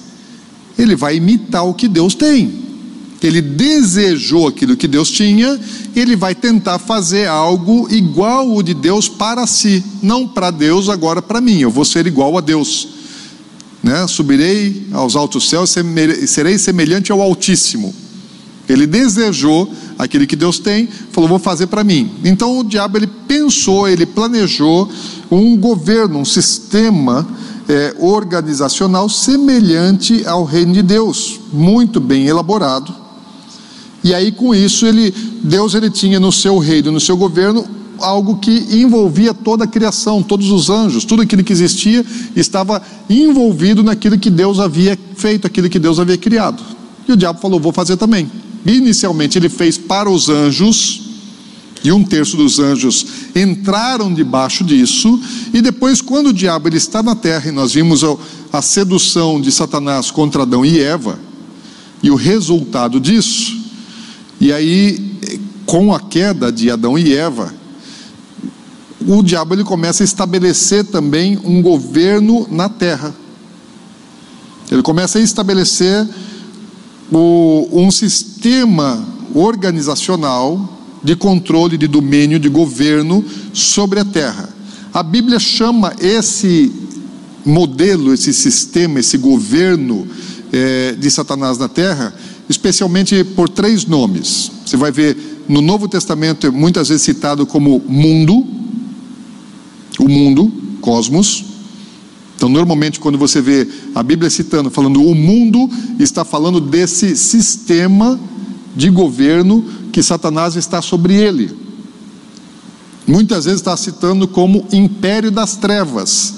Ele 0.77 0.93
vai 0.93 1.15
imitar 1.15 1.65
o 1.65 1.73
que 1.73 1.87
Deus 1.87 2.15
tem 2.15 2.68
ele 3.27 3.41
desejou 3.41 4.47
aquilo 4.47 4.77
que 4.77 4.87
Deus 4.87 5.11
tinha, 5.11 5.59
ele 5.95 6.15
vai 6.15 6.33
tentar 6.33 6.79
fazer 6.79 7.27
algo 7.27 7.87
igual 7.91 8.55
o 8.55 8.63
de 8.63 8.73
Deus 8.73 9.09
para 9.09 9.45
si, 9.45 9.83
não 10.01 10.27
para 10.27 10.51
Deus, 10.51 10.87
agora 10.89 11.21
para 11.21 11.41
mim, 11.41 11.59
eu 11.59 11.69
vou 11.69 11.83
ser 11.83 12.07
igual 12.07 12.37
a 12.37 12.41
Deus. 12.41 12.87
Né? 13.83 14.07
Subirei 14.07 14.87
aos 14.93 15.15
altos 15.15 15.49
céus, 15.49 15.75
serei 16.27 16.57
semelhante 16.57 17.11
ao 17.11 17.21
Altíssimo. 17.21 17.93
Ele 18.67 18.85
desejou 18.85 19.73
aquilo 19.97 20.27
que 20.27 20.35
Deus 20.35 20.59
tem, 20.59 20.87
falou, 21.11 21.27
vou 21.27 21.39
fazer 21.39 21.67
para 21.67 21.83
mim. 21.83 22.11
Então 22.23 22.59
o 22.59 22.63
diabo 22.63 22.97
ele 22.97 23.07
pensou, 23.27 23.87
ele 23.87 24.05
planejou 24.05 24.89
um 25.29 25.57
governo, 25.57 26.19
um 26.19 26.25
sistema 26.25 27.27
é, 27.67 27.95
organizacional 27.97 29.09
semelhante 29.09 30.25
ao 30.25 30.43
reino 30.43 30.73
de 30.73 30.83
Deus, 30.83 31.39
muito 31.51 31.99
bem 31.99 32.27
elaborado 32.27 33.08
e 34.03 34.13
aí 34.13 34.31
com 34.31 34.53
isso 34.55 34.85
ele, 34.85 35.13
Deus 35.43 35.73
ele 35.73 35.89
tinha 35.89 36.19
no 36.19 36.31
seu 36.31 36.57
reino, 36.57 36.91
no 36.91 36.99
seu 36.99 37.17
governo, 37.17 37.65
algo 37.99 38.37
que 38.37 38.65
envolvia 38.71 39.33
toda 39.33 39.65
a 39.65 39.67
criação, 39.67 40.23
todos 40.23 40.49
os 40.51 40.69
anjos, 40.69 41.03
tudo 41.03 41.21
aquilo 41.21 41.43
que 41.43 41.51
existia 41.51 42.05
estava 42.35 42.81
envolvido 43.09 43.83
naquilo 43.83 44.17
que 44.17 44.29
Deus 44.29 44.59
havia 44.59 44.97
feito, 45.15 45.45
aquilo 45.45 45.69
que 45.69 45.79
Deus 45.79 45.99
havia 45.99 46.17
criado. 46.17 46.63
E 47.07 47.11
o 47.11 47.17
diabo 47.17 47.39
falou: 47.39 47.59
"Vou 47.59 47.73
fazer 47.73 47.97
também". 47.97 48.29
Inicialmente 48.65 49.37
ele 49.37 49.49
fez 49.49 49.77
para 49.77 50.09
os 50.09 50.29
anjos, 50.29 51.01
e 51.83 51.91
um 51.91 52.03
terço 52.03 52.35
dos 52.35 52.59
anjos 52.59 53.05
entraram 53.35 54.13
debaixo 54.13 54.63
disso, 54.63 55.19
e 55.53 55.61
depois, 55.61 56.01
quando 56.01 56.27
o 56.27 56.33
diabo 56.33 56.67
ele 56.67 56.77
está 56.77 57.01
na 57.01 57.15
terra, 57.15 57.49
e 57.49 57.51
nós 57.51 57.73
vimos 57.73 58.01
a 58.51 58.61
sedução 58.61 59.39
de 59.39 59.51
Satanás 59.51 60.11
contra 60.11 60.43
Adão 60.43 60.65
e 60.65 60.79
Eva, 60.79 61.19
e 62.03 62.11
o 62.11 62.15
resultado 62.15 62.99
disso, 62.99 63.58
e 64.39 64.53
aí, 64.53 65.17
com 65.65 65.93
a 65.93 65.99
queda 65.99 66.51
de 66.51 66.71
Adão 66.71 66.97
e 66.97 67.13
Eva, 67.13 67.53
o 69.05 69.21
diabo 69.21 69.53
ele 69.53 69.63
começa 69.63 70.03
a 70.03 70.05
estabelecer 70.05 70.85
também 70.85 71.37
um 71.43 71.61
governo 71.61 72.47
na 72.49 72.69
terra. 72.69 73.13
Ele 74.71 74.81
começa 74.81 75.19
a 75.19 75.21
estabelecer 75.21 76.07
o, 77.11 77.67
um 77.71 77.91
sistema 77.91 79.05
organizacional 79.33 80.77
de 81.03 81.15
controle, 81.15 81.77
de 81.77 81.87
domínio, 81.87 82.39
de 82.39 82.49
governo 82.49 83.23
sobre 83.53 83.99
a 83.99 84.05
terra. 84.05 84.49
A 84.93 85.03
Bíblia 85.03 85.39
chama 85.39 85.93
esse 85.99 86.71
modelo, 87.45 88.13
esse 88.13 88.33
sistema, 88.33 88.99
esse 88.99 89.17
governo 89.17 90.07
é, 90.51 90.93
de 90.93 91.11
Satanás 91.11 91.57
na 91.57 91.67
terra 91.67 92.13
especialmente 92.49 93.23
por 93.23 93.47
três 93.47 93.85
nomes. 93.85 94.51
Você 94.65 94.75
vai 94.75 94.91
ver 94.91 95.45
no 95.47 95.61
Novo 95.61 95.87
Testamento 95.87 96.47
é 96.47 96.49
muitas 96.49 96.89
vezes 96.89 97.03
citado 97.03 97.45
como 97.45 97.79
mundo, 97.87 98.45
o 99.99 100.09
mundo, 100.09 100.51
cosmos. 100.81 101.45
Então, 102.35 102.49
normalmente, 102.49 102.99
quando 102.99 103.17
você 103.17 103.41
vê 103.41 103.67
a 103.93 104.01
Bíblia 104.01 104.29
citando, 104.29 104.71
falando 104.71 105.03
o 105.03 105.13
mundo, 105.13 105.69
está 105.99 106.25
falando 106.25 106.59
desse 106.59 107.15
sistema 107.15 108.19
de 108.75 108.89
governo 108.89 109.65
que 109.91 110.01
Satanás 110.01 110.55
está 110.55 110.81
sobre 110.81 111.15
ele. 111.15 111.51
Muitas 113.05 113.45
vezes 113.45 113.59
está 113.59 113.75
citando 113.75 114.27
como 114.27 114.65
império 114.71 115.31
das 115.31 115.55
trevas, 115.55 116.35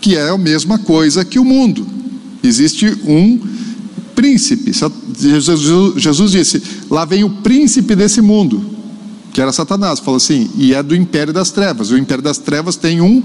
que 0.00 0.16
é 0.16 0.30
a 0.30 0.38
mesma 0.38 0.78
coisa 0.78 1.24
que 1.24 1.38
o 1.38 1.44
mundo. 1.44 1.86
Existe 2.42 2.86
um 3.04 3.40
príncipe. 4.18 4.72
Jesus 5.96 6.32
disse: 6.32 6.60
lá 6.90 7.04
vem 7.04 7.22
o 7.22 7.30
príncipe 7.30 7.94
desse 7.94 8.20
mundo, 8.20 8.60
que 9.32 9.40
era 9.40 9.52
Satanás. 9.52 10.00
Falou 10.00 10.16
assim, 10.16 10.50
e 10.56 10.74
é 10.74 10.82
do 10.82 10.96
império 10.96 11.32
das 11.32 11.52
trevas. 11.52 11.92
O 11.92 11.96
império 11.96 12.22
das 12.22 12.36
trevas 12.36 12.74
tem 12.74 13.00
um 13.00 13.22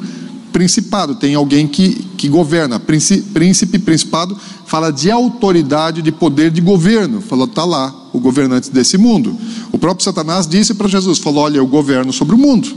principado, 0.52 1.16
tem 1.16 1.34
alguém 1.34 1.68
que, 1.68 1.96
que 2.16 2.30
governa. 2.30 2.80
Príncipe, 2.80 3.80
principado, 3.80 4.38
fala 4.68 4.92
de 4.92 5.10
autoridade, 5.10 6.04
de 6.04 6.12
poder 6.12 6.52
de 6.52 6.62
governo. 6.62 7.22
Falou, 7.22 7.46
está 7.46 7.66
lá, 7.66 7.92
o 8.14 8.20
governante 8.20 8.70
desse 8.70 8.96
mundo. 8.96 9.36
O 9.72 9.80
próprio 9.80 10.06
Satanás 10.06 10.46
disse 10.46 10.76
para 10.76 10.88
Jesus: 10.88 11.18
falou, 11.18 11.46
olha, 11.46 11.58
eu 11.58 11.66
governo 11.66 12.14
sobre 12.14 12.36
o 12.36 12.38
mundo. 12.38 12.70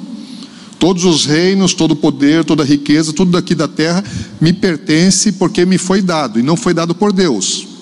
Todos 0.78 1.04
os 1.04 1.26
reinos, 1.26 1.74
todo 1.74 1.90
o 1.90 1.96
poder, 1.96 2.46
toda 2.46 2.62
a 2.62 2.66
riqueza, 2.66 3.12
tudo 3.12 3.32
daqui 3.32 3.54
da 3.54 3.68
terra 3.68 4.02
me 4.40 4.54
pertence 4.54 5.32
porque 5.32 5.66
me 5.66 5.76
foi 5.76 6.00
dado, 6.00 6.40
e 6.40 6.42
não 6.42 6.56
foi 6.56 6.72
dado 6.72 6.94
por 6.94 7.12
Deus. 7.12 7.75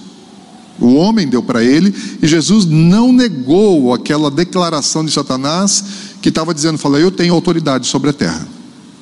O 0.81 0.95
homem 0.95 1.29
deu 1.29 1.43
para 1.43 1.63
ele, 1.63 1.95
e 2.21 2.27
Jesus 2.27 2.67
não 2.67 3.13
negou 3.13 3.95
aquela 3.95 4.31
declaração 4.31 5.05
de 5.05 5.13
Satanás 5.13 5.85
que 6.21 6.29
estava 6.29 6.53
dizendo: 6.53 6.79
fala, 6.79 6.99
eu 6.99 7.11
tenho 7.11 7.35
autoridade 7.35 7.87
sobre 7.87 8.11
a 8.11 8.13
terra. 8.13 8.47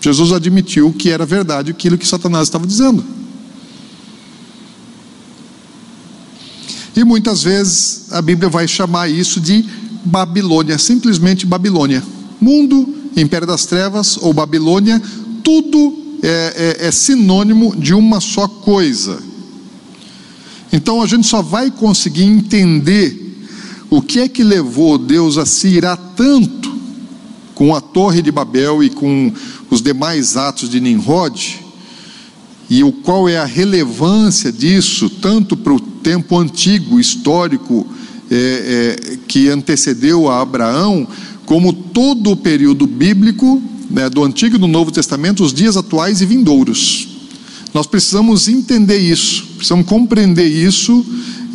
Jesus 0.01 0.33
admitiu 0.33 0.93
que 0.93 1.11
era 1.11 1.25
verdade 1.25 1.71
aquilo 1.71 1.97
que 1.97 2.07
Satanás 2.07 2.49
estava 2.49 2.67
dizendo. 2.67 3.05
E 6.95 7.05
muitas 7.05 7.43
vezes 7.43 8.13
a 8.13 8.21
Bíblia 8.21 8.51
vai 8.51 8.69
chamar 8.69 9.09
isso 9.09 9.41
de 9.41 9.65
Babilônia, 10.05 10.77
simplesmente 10.79 11.47
Babilônia. 11.47 12.03
Mundo, 12.41 12.95
Império 13.17 13.47
das 13.47 13.65
Trevas 13.65 14.19
ou 14.19 14.35
Babilônia, 14.35 15.01
tudo 15.43 16.19
é, 16.23 16.77
é, 16.81 16.87
é 16.89 16.91
sinônimo 16.91 17.75
de 17.77 17.95
uma 17.95 18.21
só 18.21 18.47
coisa. 18.47 19.23
Então 20.73 21.03
a 21.03 21.07
gente 21.07 21.27
só 21.27 21.43
vai 21.43 21.71
conseguir 21.71 22.25
entender 22.25 23.23
o 23.91 24.01
que 24.01 24.21
é 24.21 24.29
que 24.29 24.43
levou 24.43 24.97
Deus 24.97 25.37
a 25.37 25.45
se 25.45 25.69
irar 25.69 25.99
tanto 26.17 26.75
com 27.55 27.75
a 27.75 27.81
Torre 27.81 28.23
de 28.23 28.33
Babel 28.33 28.83
e 28.83 28.89
com 28.89 29.31
os 29.71 29.83
demais 29.83 30.37
atos 30.37 30.71
de 30.71 30.81
Nimrod, 30.81 31.61
e 32.71 32.83
o 32.83 32.91
qual 32.91 33.29
é 33.29 33.37
a 33.37 33.45
relevância 33.45 34.51
disso, 34.51 35.11
tanto 35.11 35.57
para 35.57 35.75
o 35.75 35.81
tempo 35.81 36.39
antigo, 36.39 36.99
histórico, 36.99 37.87
é, 38.31 38.37
é, 39.05 39.19
que 39.29 39.51
antecedeu 39.51 40.31
a 40.31 40.41
Abraão, 40.41 41.07
como 41.45 41.73
todo 41.73 42.31
o 42.31 42.37
período 42.37 42.87
bíblico, 42.87 43.63
né, 43.91 44.09
do 44.09 44.25
Antigo 44.25 44.57
e 44.57 44.59
do 44.59 44.67
Novo 44.67 44.91
Testamento, 44.91 45.45
os 45.45 45.53
dias 45.53 45.77
atuais 45.77 46.23
e 46.23 46.27
vindouros. 46.27 47.12
Nós 47.73 47.87
precisamos 47.87 48.49
entender 48.49 48.99
isso, 48.99 49.47
precisamos 49.57 49.87
compreender 49.87 50.47
isso 50.47 51.05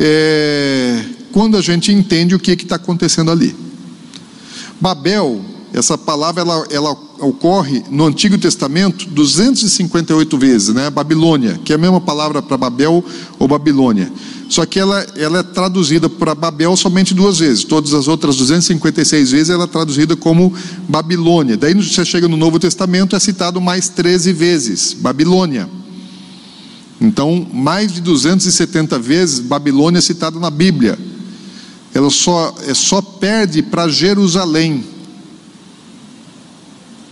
é, 0.00 1.04
quando 1.32 1.56
a 1.56 1.60
gente 1.60 1.92
entende 1.92 2.34
o 2.34 2.38
que 2.38 2.52
está 2.52 2.76
acontecendo 2.76 3.30
ali. 3.30 3.54
Babel 4.80 5.44
essa 5.72 5.98
palavra 5.98 6.42
ela, 6.42 6.66
ela 6.70 6.96
ocorre 7.20 7.82
no 7.90 8.06
Antigo 8.06 8.38
Testamento 8.38 9.06
258 9.06 10.38
vezes, 10.38 10.74
né? 10.74 10.88
Babilônia, 10.88 11.60
que 11.64 11.72
é 11.72 11.76
a 11.76 11.78
mesma 11.78 12.00
palavra 12.00 12.40
para 12.40 12.56
Babel 12.56 13.04
ou 13.38 13.48
Babilônia. 13.48 14.10
Só 14.48 14.64
que 14.64 14.80
ela, 14.80 15.06
ela 15.14 15.40
é 15.40 15.42
traduzida 15.42 16.08
para 16.08 16.34
Babel 16.34 16.74
somente 16.74 17.12
duas 17.12 17.38
vezes. 17.38 17.64
Todas 17.64 17.92
as 17.92 18.08
outras 18.08 18.36
256 18.36 19.30
vezes 19.30 19.50
ela 19.50 19.64
é 19.64 19.66
traduzida 19.66 20.16
como 20.16 20.54
Babilônia. 20.88 21.56
Daí 21.56 21.74
você 21.74 22.04
chega 22.04 22.26
no 22.26 22.36
Novo 22.36 22.58
Testamento 22.58 23.14
é 23.14 23.18
citado 23.18 23.60
mais 23.60 23.90
13 23.90 24.32
vezes, 24.32 24.94
Babilônia. 24.94 25.68
Então, 27.00 27.46
mais 27.52 27.92
de 27.92 28.00
270 28.00 28.98
vezes 28.98 29.38
Babilônia 29.38 29.98
é 29.98 30.02
citada 30.02 30.38
na 30.40 30.50
Bíblia. 30.50 30.98
Ela 31.94 32.10
só, 32.10 32.54
é, 32.66 32.74
só 32.74 33.00
perde 33.00 33.62
para 33.62 33.88
Jerusalém 33.88 34.84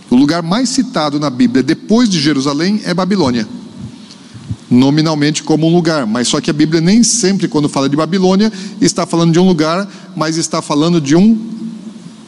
o 0.09 0.15
lugar 0.15 0.41
mais 0.41 0.69
citado 0.69 1.19
na 1.19 1.29
Bíblia 1.29 1.61
depois 1.61 2.09
de 2.09 2.19
Jerusalém 2.19 2.81
é 2.85 2.93
Babilônia. 2.93 3.47
Nominalmente 4.69 5.43
como 5.43 5.67
um 5.67 5.73
lugar, 5.73 6.05
mas 6.05 6.27
só 6.27 6.41
que 6.41 6.49
a 6.49 6.53
Bíblia 6.53 6.81
nem 6.81 7.03
sempre, 7.03 7.47
quando 7.47 7.69
fala 7.69 7.87
de 7.87 7.95
Babilônia, 7.95 8.51
está 8.81 9.05
falando 9.05 9.31
de 9.31 9.39
um 9.39 9.47
lugar, 9.47 9.87
mas 10.15 10.37
está 10.37 10.61
falando 10.61 10.99
de 10.99 11.15
um 11.15 11.37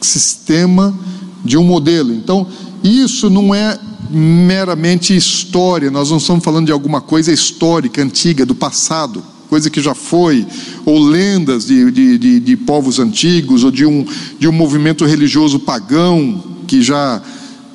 sistema, 0.00 0.98
de 1.44 1.58
um 1.58 1.64
modelo. 1.64 2.14
Então, 2.14 2.46
isso 2.82 3.28
não 3.28 3.54
é 3.54 3.78
meramente 4.10 5.14
história, 5.14 5.90
nós 5.90 6.10
não 6.10 6.18
estamos 6.18 6.44
falando 6.44 6.66
de 6.66 6.72
alguma 6.72 7.00
coisa 7.00 7.32
histórica, 7.32 8.02
antiga, 8.02 8.44
do 8.44 8.54
passado, 8.54 9.22
coisa 9.48 9.70
que 9.70 9.80
já 9.80 9.94
foi, 9.94 10.46
ou 10.84 10.98
lendas 10.98 11.66
de, 11.66 11.90
de, 11.90 12.18
de, 12.18 12.40
de 12.40 12.56
povos 12.56 12.98
antigos, 12.98 13.62
ou 13.62 13.70
de 13.70 13.86
um, 13.86 14.04
de 14.38 14.48
um 14.48 14.52
movimento 14.52 15.04
religioso 15.04 15.60
pagão 15.60 16.42
que 16.66 16.82
já 16.82 17.22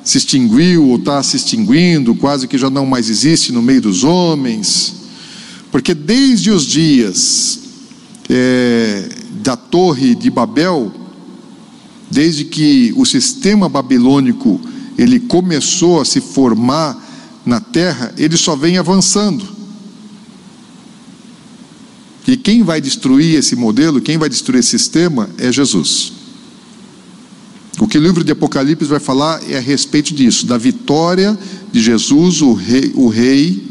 se 0.04 0.18
extinguiu 0.18 0.88
ou 0.88 0.96
está 0.96 1.22
se 1.22 1.36
extinguindo, 1.36 2.14
quase 2.14 2.46
que 2.46 2.56
já 2.56 2.70
não 2.70 2.86
mais 2.86 3.10
existe 3.10 3.50
no 3.50 3.60
meio 3.60 3.80
dos 3.80 4.04
homens, 4.04 4.94
porque 5.72 5.94
desde 5.94 6.50
os 6.50 6.64
dias 6.64 7.60
é, 8.28 9.08
da 9.42 9.56
Torre 9.56 10.14
de 10.14 10.30
Babel, 10.30 10.92
desde 12.10 12.44
que 12.44 12.92
o 12.96 13.04
sistema 13.04 13.68
babilônico 13.68 14.60
ele 14.96 15.20
começou 15.20 16.00
a 16.00 16.04
se 16.04 16.20
formar 16.20 17.04
na 17.44 17.60
terra, 17.60 18.12
ele 18.16 18.36
só 18.36 18.56
vem 18.56 18.78
avançando. 18.78 19.46
E 22.26 22.36
quem 22.36 22.62
vai 22.62 22.80
destruir 22.80 23.38
esse 23.38 23.54
modelo, 23.54 24.00
quem 24.00 24.18
vai 24.18 24.28
destruir 24.28 24.58
esse 24.58 24.70
sistema 24.70 25.30
é 25.38 25.52
Jesus. 25.52 26.12
O 27.78 27.86
que 27.86 27.98
o 27.98 28.02
livro 28.02 28.24
de 28.24 28.32
Apocalipse 28.32 28.86
vai 28.86 28.98
falar 28.98 29.40
é 29.48 29.58
a 29.58 29.60
respeito 29.60 30.14
disso, 30.14 30.46
da 30.46 30.58
vitória 30.58 31.38
de 31.70 31.80
Jesus, 31.80 32.40
o 32.40 32.52
rei, 32.54 32.92
o 32.94 33.08
rei 33.08 33.64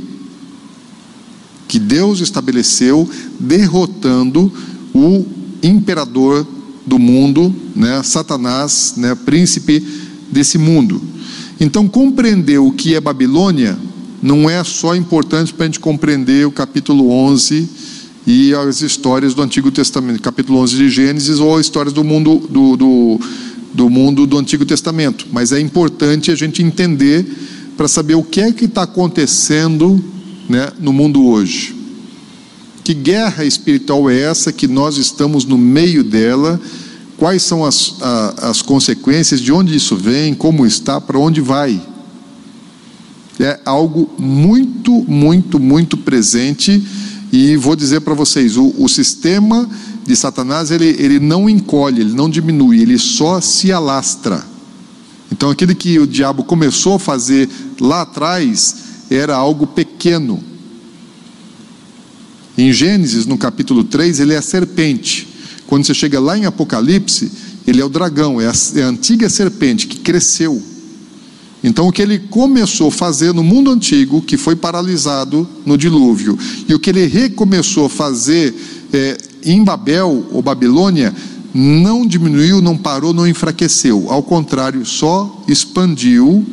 que 1.67 1.79
Deus 1.79 2.21
estabeleceu, 2.21 3.09
derrotando 3.39 4.53
o 4.93 5.25
imperador 5.61 6.47
do 6.85 6.99
mundo, 6.99 7.53
né, 7.75 8.01
Satanás, 8.03 8.93
né, 8.95 9.15
príncipe 9.15 9.83
desse 10.31 10.57
mundo. 10.57 11.01
Então, 11.59 11.87
compreender 11.87 12.59
o 12.59 12.71
que 12.71 12.95
é 12.95 13.01
Babilônia 13.01 13.77
não 14.21 14.49
é 14.49 14.63
só 14.63 14.95
importante 14.95 15.53
para 15.53 15.65
a 15.65 15.67
gente 15.67 15.79
compreender 15.79 16.45
o 16.47 16.51
capítulo 16.51 17.09
11 17.09 17.69
e 18.27 18.53
as 18.53 18.81
histórias 18.81 19.33
do 19.33 19.41
Antigo 19.41 19.71
Testamento, 19.71 20.21
capítulo 20.21 20.59
11 20.59 20.75
de 20.75 20.89
Gênesis, 20.89 21.39
ou 21.39 21.55
as 21.55 21.65
histórias 21.65 21.93
do 21.93 22.03
mundo 22.03 22.39
do, 22.49 22.75
do 22.75 23.19
do 23.75 23.89
mundo 23.89 24.25
do 24.25 24.37
Antigo 24.37 24.65
Testamento, 24.65 25.27
mas 25.33 25.51
é 25.51 25.59
importante 25.59 26.31
a 26.31 26.35
gente 26.35 26.63
entender 26.63 27.25
para 27.75 27.89
saber 27.89 28.15
o 28.15 28.23
que 28.23 28.39
é 28.39 28.51
que 28.53 28.65
está 28.65 28.83
acontecendo 28.83 30.01
né, 30.47 30.71
no 30.79 30.93
mundo 30.93 31.25
hoje. 31.27 31.75
Que 32.85 32.93
guerra 32.93 33.43
espiritual 33.43 34.09
é 34.09 34.17
essa 34.17 34.53
que 34.53 34.65
nós 34.65 34.95
estamos 34.95 35.43
no 35.43 35.57
meio 35.57 36.05
dela? 36.05 36.59
Quais 37.17 37.43
são 37.43 37.63
as, 37.63 37.95
a, 38.01 38.49
as 38.49 38.61
consequências, 38.61 39.39
de 39.39 39.51
onde 39.51 39.75
isso 39.75 39.95
vem, 39.95 40.33
como 40.33 40.65
está, 40.65 40.99
para 40.99 41.17
onde 41.17 41.39
vai? 41.39 41.81
É 43.39 43.59
algo 43.65 44.09
muito, 44.17 44.91
muito, 45.07 45.59
muito 45.59 45.97
presente 45.97 46.81
e 47.31 47.57
vou 47.57 47.75
dizer 47.75 48.01
para 48.01 48.13
vocês: 48.13 48.57
o, 48.57 48.73
o 48.77 48.87
sistema 48.87 49.69
de 50.05 50.15
Satanás, 50.15 50.71
ele, 50.71 50.95
ele 50.99 51.19
não 51.19 51.49
encolhe, 51.49 52.01
ele 52.01 52.13
não 52.13 52.29
diminui, 52.29 52.81
ele 52.81 52.97
só 52.97 53.41
se 53.41 53.71
alastra. 53.71 54.43
Então, 55.31 55.49
aquilo 55.49 55.75
que 55.75 55.99
o 55.99 56.07
diabo 56.07 56.43
começou 56.43 56.95
a 56.95 56.99
fazer 56.99 57.49
lá 57.79 58.03
atrás 58.03 58.75
era 59.09 59.35
algo 59.35 59.67
pequeno. 59.67 60.41
Em 62.57 62.71
Gênesis, 62.71 63.25
no 63.25 63.37
capítulo 63.37 63.83
3, 63.83 64.19
ele 64.19 64.33
é 64.33 64.37
a 64.37 64.41
serpente. 64.41 65.34
Quando 65.75 65.85
você 65.85 65.93
chega 65.93 66.21
lá 66.21 66.37
em 66.37 66.45
Apocalipse, 66.45 67.29
ele 67.67 67.81
é 67.81 67.85
o 67.85 67.89
dragão, 67.89 68.39
é 68.39 68.47
a, 68.47 68.53
é 68.75 68.83
a 68.83 68.87
antiga 68.87 69.27
serpente 69.27 69.87
que 69.87 69.99
cresceu. 69.99 70.63
Então, 71.61 71.89
o 71.89 71.91
que 71.91 72.01
ele 72.01 72.17
começou 72.17 72.87
a 72.87 72.91
fazer 72.91 73.33
no 73.33 73.43
mundo 73.43 73.69
antigo, 73.69 74.21
que 74.21 74.37
foi 74.37 74.55
paralisado 74.55 75.45
no 75.65 75.77
dilúvio, 75.77 76.39
e 76.69 76.73
o 76.73 76.79
que 76.79 76.91
ele 76.91 77.05
recomeçou 77.07 77.87
a 77.87 77.89
fazer 77.89 78.55
é, 78.93 79.17
em 79.43 79.65
Babel 79.65 80.25
ou 80.31 80.41
Babilônia 80.41 81.13
não 81.53 82.07
diminuiu, 82.07 82.61
não 82.61 82.77
parou, 82.77 83.13
não 83.13 83.27
enfraqueceu. 83.27 84.05
Ao 84.07 84.23
contrário, 84.23 84.85
só 84.85 85.43
expandiu 85.45 86.45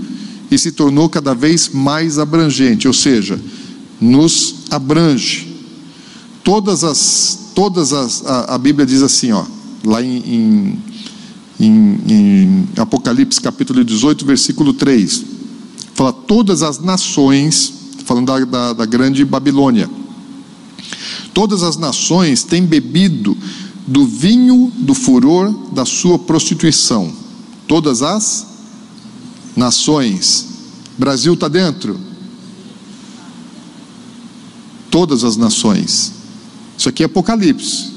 e 0.51 0.59
se 0.59 0.73
tornou 0.73 1.09
cada 1.09 1.33
vez 1.33 1.69
mais 1.69 2.19
abrangente, 2.19 2.89
ou 2.89 2.93
seja, 2.93 3.41
nos 4.01 4.65
abrange. 4.69 5.47
Todas 6.43 6.83
as, 6.83 7.42
todas 7.55 7.93
as, 7.93 8.25
a, 8.27 8.55
a 8.55 8.59
Bíblia 8.59 8.87
diz 8.87 9.03
assim, 9.03 9.33
ó, 9.33 9.45
lá 9.85 10.03
em, 10.03 10.79
em, 11.59 12.01
em, 12.09 12.69
Apocalipse 12.77 13.41
capítulo 13.41 13.85
18, 13.85 14.25
versículo 14.25 14.73
3, 14.73 15.25
fala 15.95 16.13
todas 16.13 16.63
as 16.63 16.79
nações, 16.79 17.73
falando 18.05 18.27
da, 18.27 18.45
da, 18.45 18.73
da 18.73 18.87
grande 18.87 19.25
Babilônia, 19.25 19.89
todas 21.33 21.63
as 21.63 21.77
nações 21.77 22.45
têm 22.45 22.65
bebido 22.65 23.37
do 23.87 24.07
vinho 24.07 24.73
do 24.77 24.95
furor 24.95 25.53
da 25.73 25.85
sua 25.85 26.19
prostituição. 26.19 27.13
Todas 27.67 28.03
as 28.03 28.47
nações. 29.57 30.47
Brasil 30.97 31.35
está 31.35 31.49
dentro? 31.49 31.99
Todas 34.91 35.25
as 35.25 35.37
nações. 35.37 36.22
Isso 36.83 36.89
aqui 36.89 37.05
é 37.05 37.07
Apocalipse. 37.07 37.93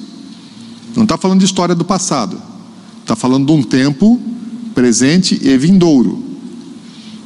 Não 0.95 1.05
está 1.05 1.17
falando 1.17 1.39
de 1.39 1.45
história 1.45 1.73
do 1.73 1.83
passado. 1.83 2.39
Está 3.01 3.15
falando 3.15 3.47
de 3.47 3.51
um 3.51 3.63
tempo 3.63 4.21
presente 4.75 5.39
e 5.41 5.57
vindouro. 5.57 6.23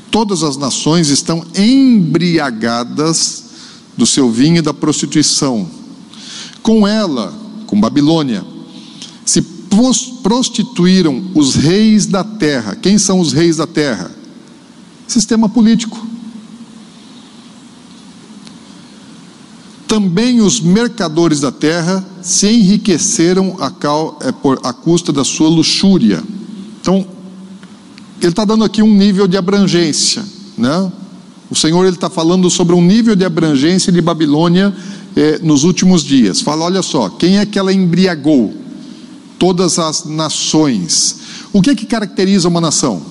Todas 0.09 0.41
as 0.41 0.55
nações 0.55 1.09
estão 1.09 1.45
embriagadas 1.53 3.43
do 3.97 4.05
seu 4.05 4.31
vinho 4.31 4.59
e 4.59 4.61
da 4.61 4.73
prostituição. 4.73 5.69
Com 6.63 6.87
ela, 6.87 7.37
com 7.67 7.77
Babilônia, 7.77 8.45
se 9.25 9.41
prostituíram 10.23 11.29
os 11.35 11.55
reis 11.55 12.05
da 12.05 12.23
terra. 12.23 12.73
Quem 12.73 12.97
são 12.97 13.19
os 13.19 13.33
reis 13.33 13.57
da 13.57 13.67
terra? 13.67 14.09
Sistema 15.05 15.49
político. 15.49 16.07
Também 19.89 20.39
os 20.39 20.61
mercadores 20.61 21.39
da 21.39 21.51
terra 21.51 22.05
se 22.21 22.47
enriqueceram 22.47 23.57
a, 23.59 23.71
cal, 23.71 24.19
é, 24.21 24.31
por, 24.31 24.59
a 24.63 24.71
custa 24.71 25.11
da 25.11 25.23
sua 25.23 25.49
luxúria. 25.49 26.23
Então, 26.79 27.03
ele 28.21 28.29
está 28.29 28.45
dando 28.45 28.63
aqui 28.63 28.83
um 28.83 28.93
nível 28.93 29.27
de 29.27 29.35
abrangência, 29.35 30.23
né? 30.55 30.91
O 31.49 31.55
Senhor 31.55 31.83
ele 31.85 31.95
está 31.95 32.07
falando 32.07 32.51
sobre 32.51 32.75
um 32.75 32.81
nível 32.83 33.15
de 33.15 33.25
abrangência 33.25 33.91
de 33.91 33.99
Babilônia 33.99 34.71
eh, 35.15 35.39
nos 35.41 35.63
últimos 35.63 36.03
dias. 36.03 36.39
Fala, 36.39 36.65
olha 36.65 36.83
só, 36.83 37.09
quem 37.09 37.39
é 37.39 37.45
que 37.47 37.57
ela 37.57 37.73
embriagou? 37.73 38.53
Todas 39.39 39.79
as 39.79 40.05
nações. 40.05 41.15
O 41.51 41.63
que 41.63 41.71
é 41.71 41.75
que 41.75 41.87
caracteriza 41.87 42.47
uma 42.47 42.61
nação? 42.61 43.01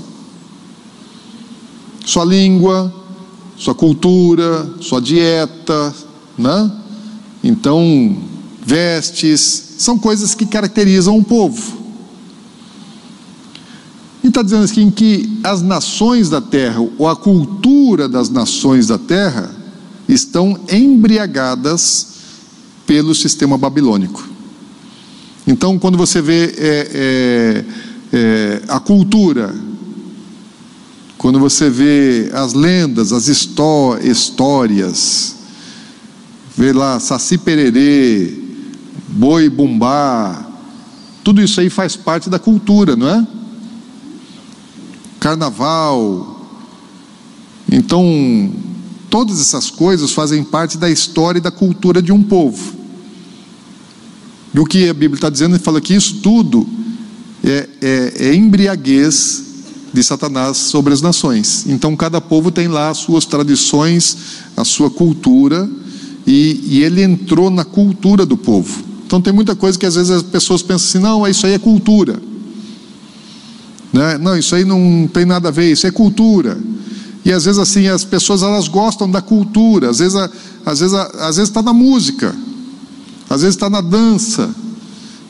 Sua 2.06 2.24
língua, 2.24 2.94
sua 3.56 3.74
cultura, 3.74 4.70
sua 4.80 5.00
dieta, 5.00 5.92
né? 6.38 6.70
Então, 7.42 8.16
vestes, 8.64 9.74
são 9.78 9.98
coisas 9.98 10.34
que 10.34 10.46
caracterizam 10.46 11.16
um 11.16 11.22
povo. 11.22 11.78
E 14.22 14.28
está 14.28 14.42
dizendo 14.42 14.64
assim 14.64 14.90
que 14.90 15.40
as 15.42 15.62
nações 15.62 16.28
da 16.28 16.40
terra, 16.40 16.80
ou 16.98 17.08
a 17.08 17.16
cultura 17.16 18.08
das 18.08 18.28
nações 18.28 18.86
da 18.86 18.98
terra, 18.98 19.50
estão 20.08 20.58
embriagadas 20.70 22.08
pelo 22.86 23.14
sistema 23.14 23.56
babilônico. 23.56 24.26
Então, 25.46 25.78
quando 25.78 25.96
você 25.96 26.20
vê 26.20 26.54
é, 26.58 26.90
é, 26.92 27.64
é, 28.12 28.62
a 28.68 28.80
cultura, 28.80 29.54
quando 31.16 31.38
você 31.38 31.70
vê 31.70 32.30
as 32.34 32.52
lendas, 32.52 33.12
as 33.12 33.28
histó 33.28 33.98
histórias, 33.98 35.37
vê 36.58 36.72
lá 36.72 36.98
Saci 36.98 37.38
Pererê, 37.38 38.34
Boi 39.10 39.48
Bumbá, 39.48 40.44
tudo 41.22 41.40
isso 41.40 41.60
aí 41.60 41.70
faz 41.70 41.94
parte 41.94 42.28
da 42.28 42.36
cultura, 42.36 42.96
não 42.96 43.08
é? 43.08 43.26
Carnaval. 45.20 46.50
Então, 47.70 48.52
todas 49.08 49.40
essas 49.40 49.70
coisas 49.70 50.10
fazem 50.10 50.42
parte 50.42 50.76
da 50.76 50.90
história 50.90 51.38
e 51.38 51.40
da 51.40 51.52
cultura 51.52 52.02
de 52.02 52.10
um 52.10 52.24
povo. 52.24 52.74
E 54.52 54.58
o 54.58 54.64
que 54.64 54.88
a 54.88 54.94
Bíblia 54.94 55.14
está 55.14 55.30
dizendo, 55.30 55.54
ele 55.54 55.62
fala 55.62 55.80
que 55.80 55.94
isso 55.94 56.16
tudo 56.16 56.68
é, 57.44 57.68
é, 57.80 58.12
é 58.30 58.34
embriaguez 58.34 59.44
de 59.92 60.02
Satanás 60.02 60.56
sobre 60.56 60.92
as 60.92 61.00
nações. 61.00 61.66
Então, 61.68 61.94
cada 61.94 62.20
povo 62.20 62.50
tem 62.50 62.66
lá 62.66 62.90
as 62.90 62.98
suas 62.98 63.24
tradições, 63.24 64.16
a 64.56 64.64
sua 64.64 64.90
cultura 64.90 65.70
e, 66.28 66.60
e 66.62 66.84
ele 66.84 67.02
entrou 67.02 67.48
na 67.48 67.64
cultura 67.64 68.26
do 68.26 68.36
povo. 68.36 68.84
Então 69.06 69.18
tem 69.18 69.32
muita 69.32 69.56
coisa 69.56 69.78
que 69.78 69.86
às 69.86 69.94
vezes 69.94 70.10
as 70.10 70.22
pessoas 70.22 70.60
pensam 70.60 70.86
assim, 70.86 70.98
não, 70.98 71.26
isso 71.26 71.46
aí 71.46 71.54
é 71.54 71.58
cultura. 71.58 72.20
Né? 73.90 74.18
Não, 74.18 74.36
isso 74.36 74.54
aí 74.54 74.62
não 74.62 75.08
tem 75.10 75.24
nada 75.24 75.48
a 75.48 75.50
ver, 75.50 75.72
isso 75.72 75.86
é 75.86 75.90
cultura. 75.90 76.58
E 77.24 77.32
às 77.32 77.46
vezes 77.46 77.58
assim, 77.58 77.88
as 77.88 78.04
pessoas 78.04 78.42
elas 78.42 78.68
gostam 78.68 79.10
da 79.10 79.22
cultura, 79.22 79.88
às 79.88 80.00
vezes 80.00 80.14
às 80.66 80.80
vezes 80.80 80.94
às 80.94 81.36
vezes 81.36 81.48
está 81.48 81.62
na 81.62 81.72
música, 81.72 82.36
às 83.30 83.40
vezes 83.40 83.56
está 83.56 83.70
na 83.70 83.80
dança, 83.80 84.50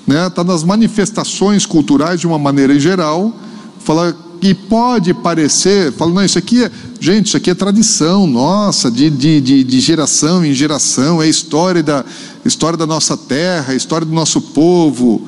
né? 0.04 0.26
Está 0.26 0.42
nas 0.42 0.64
manifestações 0.64 1.64
culturais 1.64 2.18
de 2.18 2.26
uma 2.26 2.40
maneira 2.40 2.74
em 2.74 2.80
geral. 2.80 3.32
Fala 3.78 4.16
que 4.40 4.54
pode 4.54 5.12
parecer, 5.14 5.92
fala, 5.92 6.12
não, 6.12 6.24
isso 6.24 6.38
aqui 6.38 6.64
é, 6.64 6.70
gente, 7.00 7.26
isso 7.26 7.36
aqui 7.36 7.50
é 7.50 7.54
tradição 7.54 8.26
nossa, 8.26 8.90
de, 8.90 9.10
de, 9.10 9.40
de, 9.40 9.64
de 9.64 9.80
geração 9.80 10.44
em 10.44 10.52
geração, 10.52 11.20
é 11.20 11.28
história 11.28 11.82
da, 11.82 12.04
história 12.44 12.76
da 12.76 12.86
nossa 12.86 13.16
terra, 13.16 13.74
história 13.74 14.06
do 14.06 14.12
nosso 14.12 14.40
povo. 14.40 15.22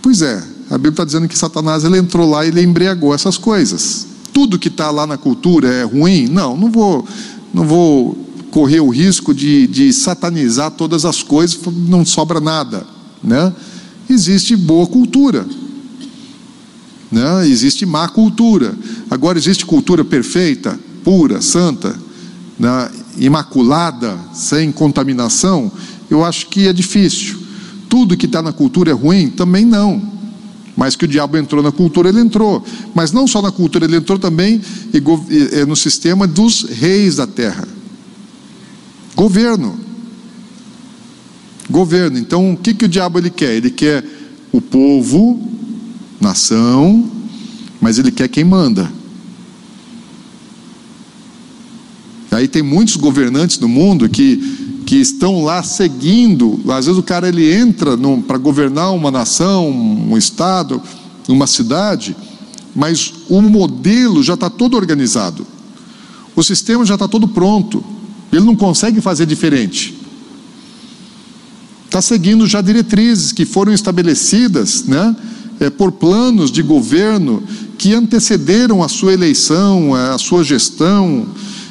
Pois 0.00 0.22
é, 0.22 0.42
a 0.70 0.74
Bíblia 0.74 0.90
está 0.90 1.04
dizendo 1.04 1.28
que 1.28 1.38
Satanás 1.38 1.84
ele 1.84 1.98
entrou 1.98 2.28
lá 2.28 2.44
e 2.44 2.48
ele 2.48 2.62
embriagou 2.62 3.14
essas 3.14 3.36
coisas. 3.36 4.06
Tudo 4.32 4.58
que 4.58 4.68
está 4.68 4.90
lá 4.90 5.06
na 5.06 5.16
cultura 5.16 5.68
é 5.68 5.82
ruim? 5.84 6.26
Não, 6.26 6.56
não 6.56 6.70
vou, 6.70 7.06
não 7.52 7.66
vou 7.66 8.18
correr 8.50 8.80
o 8.80 8.88
risco 8.88 9.34
de, 9.34 9.66
de 9.66 9.92
satanizar 9.92 10.70
todas 10.70 11.04
as 11.04 11.22
coisas, 11.22 11.58
não 11.88 12.04
sobra 12.04 12.40
nada, 12.40 12.86
né? 13.22 13.52
Existe 14.08 14.54
boa 14.56 14.86
cultura, 14.86 15.46
né? 17.12 17.46
Existe 17.46 17.84
má 17.84 18.08
cultura. 18.08 18.74
Agora, 19.10 19.38
existe 19.38 19.66
cultura 19.66 20.02
perfeita, 20.02 20.80
pura, 21.04 21.42
santa, 21.42 21.94
né? 22.58 22.90
imaculada, 23.18 24.18
sem 24.32 24.72
contaminação? 24.72 25.70
Eu 26.10 26.24
acho 26.24 26.46
que 26.48 26.66
é 26.66 26.72
difícil. 26.72 27.38
Tudo 27.88 28.16
que 28.16 28.24
está 28.24 28.40
na 28.40 28.52
cultura 28.52 28.90
é 28.90 28.94
ruim? 28.94 29.28
Também 29.28 29.66
não. 29.66 30.10
Mas 30.74 30.96
que 30.96 31.04
o 31.04 31.08
diabo 31.08 31.36
entrou 31.36 31.62
na 31.62 31.70
cultura, 31.70 32.08
ele 32.08 32.20
entrou. 32.20 32.64
Mas 32.94 33.12
não 33.12 33.26
só 33.26 33.42
na 33.42 33.52
cultura, 33.52 33.84
ele 33.84 33.96
entrou 33.96 34.18
também 34.18 34.58
no 35.68 35.76
sistema 35.76 36.26
dos 36.26 36.62
reis 36.62 37.16
da 37.16 37.26
terra. 37.26 37.68
Governo. 39.14 39.78
Governo. 41.68 42.18
Então, 42.18 42.52
o 42.52 42.56
que, 42.56 42.72
que 42.72 42.86
o 42.86 42.88
diabo 42.88 43.18
ele 43.18 43.28
quer? 43.28 43.54
Ele 43.54 43.70
quer 43.70 44.02
o 44.50 44.60
povo 44.62 45.51
nação, 46.22 47.10
mas 47.80 47.98
ele 47.98 48.10
quer 48.10 48.28
quem 48.28 48.44
manda. 48.44 48.90
Aí 52.30 52.48
tem 52.48 52.62
muitos 52.62 52.96
governantes 52.96 53.58
no 53.58 53.68
mundo 53.68 54.08
que, 54.08 54.82
que 54.86 54.96
estão 54.96 55.42
lá 55.42 55.62
seguindo. 55.62 56.58
Às 56.68 56.86
vezes 56.86 56.98
o 56.98 57.02
cara 57.02 57.28
ele 57.28 57.52
entra 57.52 57.98
para 58.26 58.38
governar 58.38 58.94
uma 58.94 59.10
nação, 59.10 59.68
um 59.68 60.16
estado, 60.16 60.80
uma 61.28 61.46
cidade, 61.46 62.16
mas 62.74 63.12
o 63.28 63.42
modelo 63.42 64.22
já 64.22 64.34
está 64.34 64.48
todo 64.48 64.76
organizado. 64.76 65.46
O 66.34 66.42
sistema 66.42 66.86
já 66.86 66.94
está 66.94 67.06
todo 67.06 67.28
pronto. 67.28 67.84
Ele 68.32 68.44
não 68.44 68.56
consegue 68.56 69.00
fazer 69.02 69.26
diferente. 69.26 69.94
Está 71.84 72.00
seguindo 72.00 72.46
já 72.46 72.62
diretrizes 72.62 73.32
que 73.32 73.44
foram 73.44 73.70
estabelecidas, 73.74 74.84
né? 74.84 75.14
É, 75.62 75.70
por 75.70 75.92
planos 75.92 76.50
de 76.50 76.60
governo 76.60 77.42
que 77.78 77.94
antecederam 77.94 78.82
a 78.82 78.88
sua 78.88 79.12
eleição, 79.12 79.94
a 79.94 80.18
sua 80.18 80.42
gestão. 80.42 81.26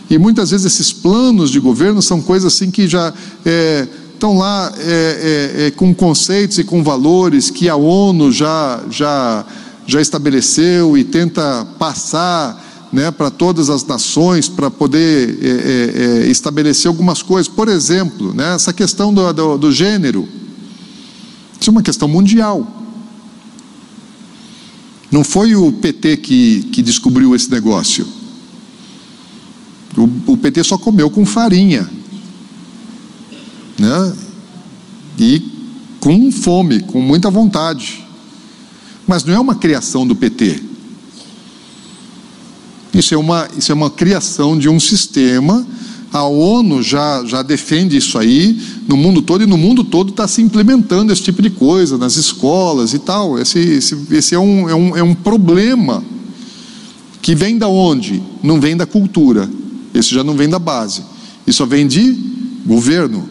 E 0.09 0.17
muitas 0.17 0.51
vezes 0.51 0.65
esses 0.65 0.93
planos 0.93 1.51
de 1.51 1.59
governo 1.59 2.01
são 2.01 2.21
coisas 2.21 2.53
assim 2.53 2.71
que 2.71 2.87
já 2.87 3.13
é, 3.45 3.87
estão 4.13 4.37
lá 4.37 4.71
é, 4.77 5.57
é, 5.57 5.67
é 5.67 5.71
com 5.71 5.93
conceitos 5.93 6.57
e 6.57 6.63
com 6.63 6.83
valores 6.83 7.49
que 7.49 7.67
a 7.67 7.75
ONU 7.75 8.31
já, 8.31 8.81
já, 8.89 9.45
já 9.85 9.99
estabeleceu 9.99 10.97
e 10.97 11.03
tenta 11.03 11.67
passar 11.77 12.89
né, 12.93 13.11
para 13.11 13.29
todas 13.29 13.69
as 13.69 13.85
nações 13.85 14.47
para 14.47 14.71
poder 14.71 15.37
é, 15.41 16.23
é, 16.23 16.27
estabelecer 16.27 16.87
algumas 16.87 17.21
coisas. 17.21 17.47
Por 17.47 17.67
exemplo, 17.67 18.33
né, 18.33 18.55
essa 18.55 18.71
questão 18.71 19.13
do, 19.13 19.33
do, 19.33 19.57
do 19.57 19.71
gênero. 19.71 20.27
Isso 21.59 21.69
é 21.69 21.71
uma 21.71 21.83
questão 21.83 22.07
mundial. 22.07 22.80
Não 25.11 25.23
foi 25.23 25.55
o 25.55 25.71
PT 25.71 26.17
que, 26.17 26.63
que 26.71 26.81
descobriu 26.81 27.35
esse 27.35 27.51
negócio. 27.51 28.07
PT 30.41 30.63
só 30.63 30.77
comeu 30.77 31.09
com 31.09 31.25
farinha. 31.25 31.89
Né? 33.77 34.15
E 35.17 35.41
com 35.99 36.31
fome, 36.31 36.81
com 36.81 37.01
muita 37.01 37.29
vontade. 37.29 38.05
Mas 39.07 39.23
não 39.23 39.33
é 39.33 39.39
uma 39.39 39.55
criação 39.55 40.05
do 40.05 40.15
PT. 40.15 40.61
Isso 42.93 43.13
é 43.13 43.17
uma, 43.17 43.47
isso 43.57 43.71
é 43.71 43.75
uma 43.75 43.89
criação 43.89 44.57
de 44.57 44.67
um 44.67 44.79
sistema. 44.79 45.65
A 46.13 46.23
ONU 46.23 46.83
já, 46.83 47.23
já 47.25 47.41
defende 47.41 47.95
isso 47.95 48.17
aí 48.17 48.59
no 48.87 48.97
mundo 48.97 49.21
todo, 49.21 49.43
e 49.43 49.47
no 49.47 49.57
mundo 49.57 49.83
todo 49.83 50.09
está 50.09 50.27
se 50.27 50.41
implementando 50.41 51.13
esse 51.13 51.21
tipo 51.21 51.41
de 51.41 51.49
coisa, 51.49 51.97
nas 51.97 52.17
escolas 52.17 52.93
e 52.93 52.99
tal. 52.99 53.39
Esse, 53.39 53.59
esse, 53.59 53.97
esse 54.11 54.35
é, 54.35 54.39
um, 54.39 54.69
é, 54.69 54.75
um, 54.75 54.97
é 54.97 55.03
um 55.03 55.13
problema 55.13 56.03
que 57.21 57.33
vem 57.33 57.57
da 57.57 57.67
onde? 57.67 58.21
Não 58.43 58.59
vem 58.59 58.75
da 58.75 58.85
cultura. 58.85 59.49
Esse 59.93 60.13
já 60.13 60.23
não 60.23 60.35
vem 60.35 60.49
da 60.49 60.59
base. 60.59 61.03
Isso 61.47 61.65
vem 61.65 61.87
de 61.87 62.13
governo, 62.65 63.29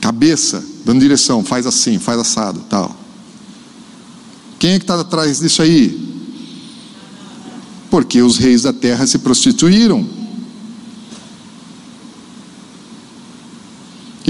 cabeça, 0.00 0.64
dando 0.84 1.00
direção, 1.00 1.42
faz 1.42 1.66
assim, 1.66 1.98
faz 1.98 2.18
assado, 2.20 2.60
tal. 2.68 2.94
Quem 4.58 4.72
é 4.72 4.78
que 4.78 4.84
está 4.84 5.00
atrás 5.00 5.40
disso 5.40 5.62
aí? 5.62 5.98
Porque 7.90 8.22
os 8.22 8.38
reis 8.38 8.62
da 8.62 8.72
terra 8.72 9.06
se 9.06 9.18
prostituíram. 9.18 10.06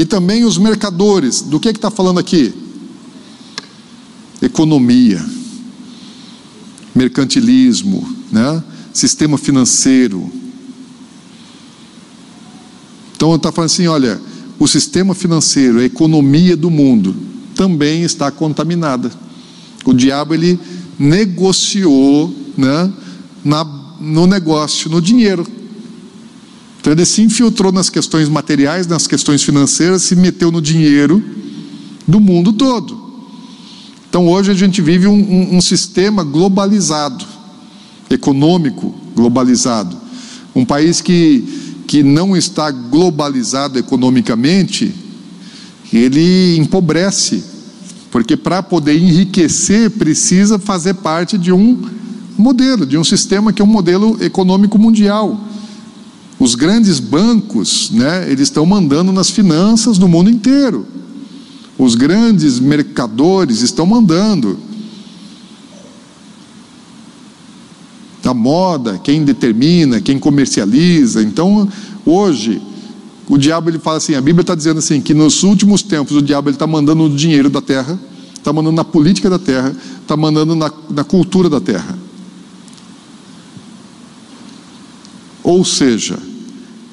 Também 0.07 0.45
os 0.45 0.59
mercadores. 0.59 1.43
Do 1.43 1.59
que 1.59 1.69
está 1.69 1.91
falando 1.91 2.19
aqui? 2.19 2.55
Economia, 4.41 5.25
mercantilismo, 6.95 8.07
né? 8.31 8.63
sistema 8.93 9.37
financeiro. 9.37 10.31
Então 13.17 13.35
está 13.35 13.51
falando 13.51 13.71
assim: 13.71 13.87
olha, 13.87 14.21
o 14.59 14.67
sistema 14.67 15.15
financeiro, 15.15 15.81
a 15.81 15.85
economia 15.85 16.57
do 16.57 16.71
mundo 16.71 17.15
também 17.55 18.03
está 18.03 18.31
contaminada. 18.31 19.11
O 19.85 19.93
diabo 19.93 20.35
ele 20.35 20.59
negociou 20.99 22.35
né, 22.57 22.93
na, 23.45 23.65
no 24.01 24.27
negócio, 24.27 24.91
no 24.91 25.01
dinheiro. 25.01 25.47
Então 26.87 26.93
ele 26.93 27.05
se 27.05 27.21
infiltrou 27.21 27.73
nas 27.73 27.91
questões 27.91 28.29
materiais, 28.29 28.87
nas 28.87 29.09
questões 29.09 29.43
financeiras, 29.43 30.03
se 30.03 30.15
meteu 30.15 30.53
no 30.53 30.63
dinheiro 30.63 31.21
do 32.07 32.21
mundo 32.21 32.53
todo. 32.53 32.97
Então 34.09 34.29
hoje 34.29 34.53
a 34.53 34.55
gente 34.55 34.81
vive 34.81 35.09
um, 35.09 35.15
um, 35.15 35.57
um 35.57 35.61
sistema 35.61 36.23
globalizado, 36.23 37.27
econômico 38.09 38.95
globalizado. 39.17 39.97
Um 40.55 40.65
país 40.65 41.01
que, 41.01 41.83
que 41.89 42.05
não 42.05 42.37
está 42.37 42.71
globalizado 42.71 43.81
economicamente, 43.81 44.95
ele 45.93 46.57
empobrece, 46.57 47.43
porque 48.13 48.37
para 48.37 48.63
poder 48.63 48.97
enriquecer 48.97 49.91
precisa 49.91 50.57
fazer 50.57 50.95
parte 50.95 51.37
de 51.37 51.51
um 51.51 51.85
modelo, 52.39 52.87
de 52.87 52.97
um 52.97 53.03
sistema 53.03 53.53
que 53.53 53.61
é 53.61 53.65
um 53.65 53.69
modelo 53.69 54.17
econômico 54.23 54.79
mundial. 54.79 55.47
Os 56.39 56.55
grandes 56.55 57.01
bancos, 57.01 57.91
né, 57.91 58.31
eles 58.31 58.43
estão 58.43 58.67
mandando 58.67 59.11
nas 59.11 59.31
finanças 59.31 59.97
do 59.97 60.07
mundo 60.07 60.29
inteiro. 60.29 60.87
Os 61.79 61.95
grandes 61.95 62.59
mercadores 62.59 63.63
estão 63.63 63.87
mandando. 63.87 64.59
A 68.25 68.35
moda, 68.35 68.99
quem 68.99 69.25
determina, 69.25 70.01
quem 70.01 70.19
comercializa. 70.19 71.23
Então, 71.23 71.69
hoje, 72.05 72.61
o 73.29 73.39
diabo 73.39 73.71
ele 73.71 73.79
fala 73.79 73.99
assim: 73.99 74.15
a 74.15 74.21
Bíblia 74.21 74.43
está 74.43 74.55
dizendo 74.55 74.79
assim 74.79 75.01
que 75.01 75.15
nos 75.15 75.45
últimos 75.45 75.81
tempos 75.83 76.17
o 76.17 76.23
diabo 76.23 76.51
está 76.51 76.67
mandando 76.67 77.05
o 77.05 77.17
dinheiro 77.17 77.49
da 77.49 77.61
terra, 77.63 77.99
está 78.35 78.53
mandando 78.53 78.75
na 78.75 78.85
política 78.85 79.31
da 79.31 79.39
terra, 79.39 79.75
está 80.03 80.17
mandando 80.17 80.57
na, 80.57 80.73
na 80.91 81.05
cultura 81.05 81.49
da 81.49 81.61
terra. 81.61 81.97
Ou 85.43 85.65
seja, 85.65 86.19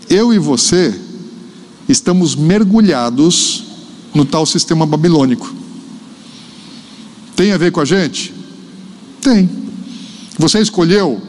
eu 0.09 0.33
e 0.33 0.39
você 0.39 0.99
estamos 1.87 2.35
mergulhados 2.35 3.63
no 4.13 4.25
tal 4.25 4.45
sistema 4.45 4.85
babilônico. 4.85 5.53
Tem 7.35 7.51
a 7.51 7.57
ver 7.57 7.71
com 7.71 7.79
a 7.81 7.85
gente? 7.85 8.33
Tem. 9.21 9.49
Você 10.37 10.59
escolheu? 10.59 11.21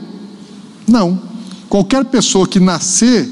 Não. 0.87 1.21
Qualquer 1.69 2.05
pessoa 2.05 2.47
que 2.47 2.61
nascer 2.61 3.29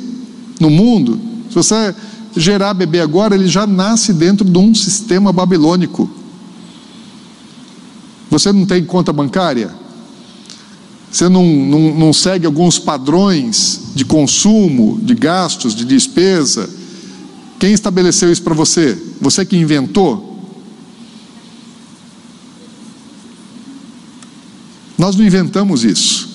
no 0.58 0.70
mundo, 0.70 1.20
se 1.48 1.54
você 1.54 1.94
gerar 2.36 2.74
bebê 2.74 3.00
agora, 3.00 3.34
ele 3.34 3.46
já 3.46 3.66
nasce 3.66 4.12
dentro 4.12 4.48
de 4.48 4.58
um 4.58 4.74
sistema 4.74 5.32
babilônico. 5.32 6.08
Você 8.30 8.52
não 8.52 8.64
tem 8.64 8.84
conta 8.84 9.12
bancária? 9.12 9.81
Você 11.12 11.28
não, 11.28 11.44
não, 11.44 11.94
não 11.94 12.12
segue 12.12 12.46
alguns 12.46 12.78
padrões 12.78 13.80
de 13.94 14.02
consumo, 14.02 14.98
de 15.02 15.14
gastos, 15.14 15.74
de 15.74 15.84
despesa? 15.84 16.68
Quem 17.58 17.74
estabeleceu 17.74 18.32
isso 18.32 18.42
para 18.42 18.54
você? 18.54 18.96
Você 19.20 19.44
que 19.44 19.54
inventou? 19.54 20.32
Nós 24.96 25.14
não 25.14 25.24
inventamos 25.24 25.84
isso. 25.84 26.30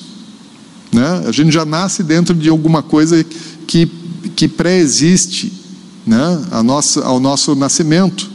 Né? 0.92 1.24
A 1.26 1.32
gente 1.32 1.52
já 1.52 1.66
nasce 1.66 2.04
dentro 2.04 2.36
de 2.36 2.48
alguma 2.48 2.84
coisa 2.84 3.24
que, 3.66 3.90
que 4.36 4.48
pré-existe 4.48 5.52
né? 6.06 6.46
a 6.52 6.62
nossa, 6.62 7.04
ao 7.04 7.20
nosso 7.20 7.56
nascimento. 7.56 8.30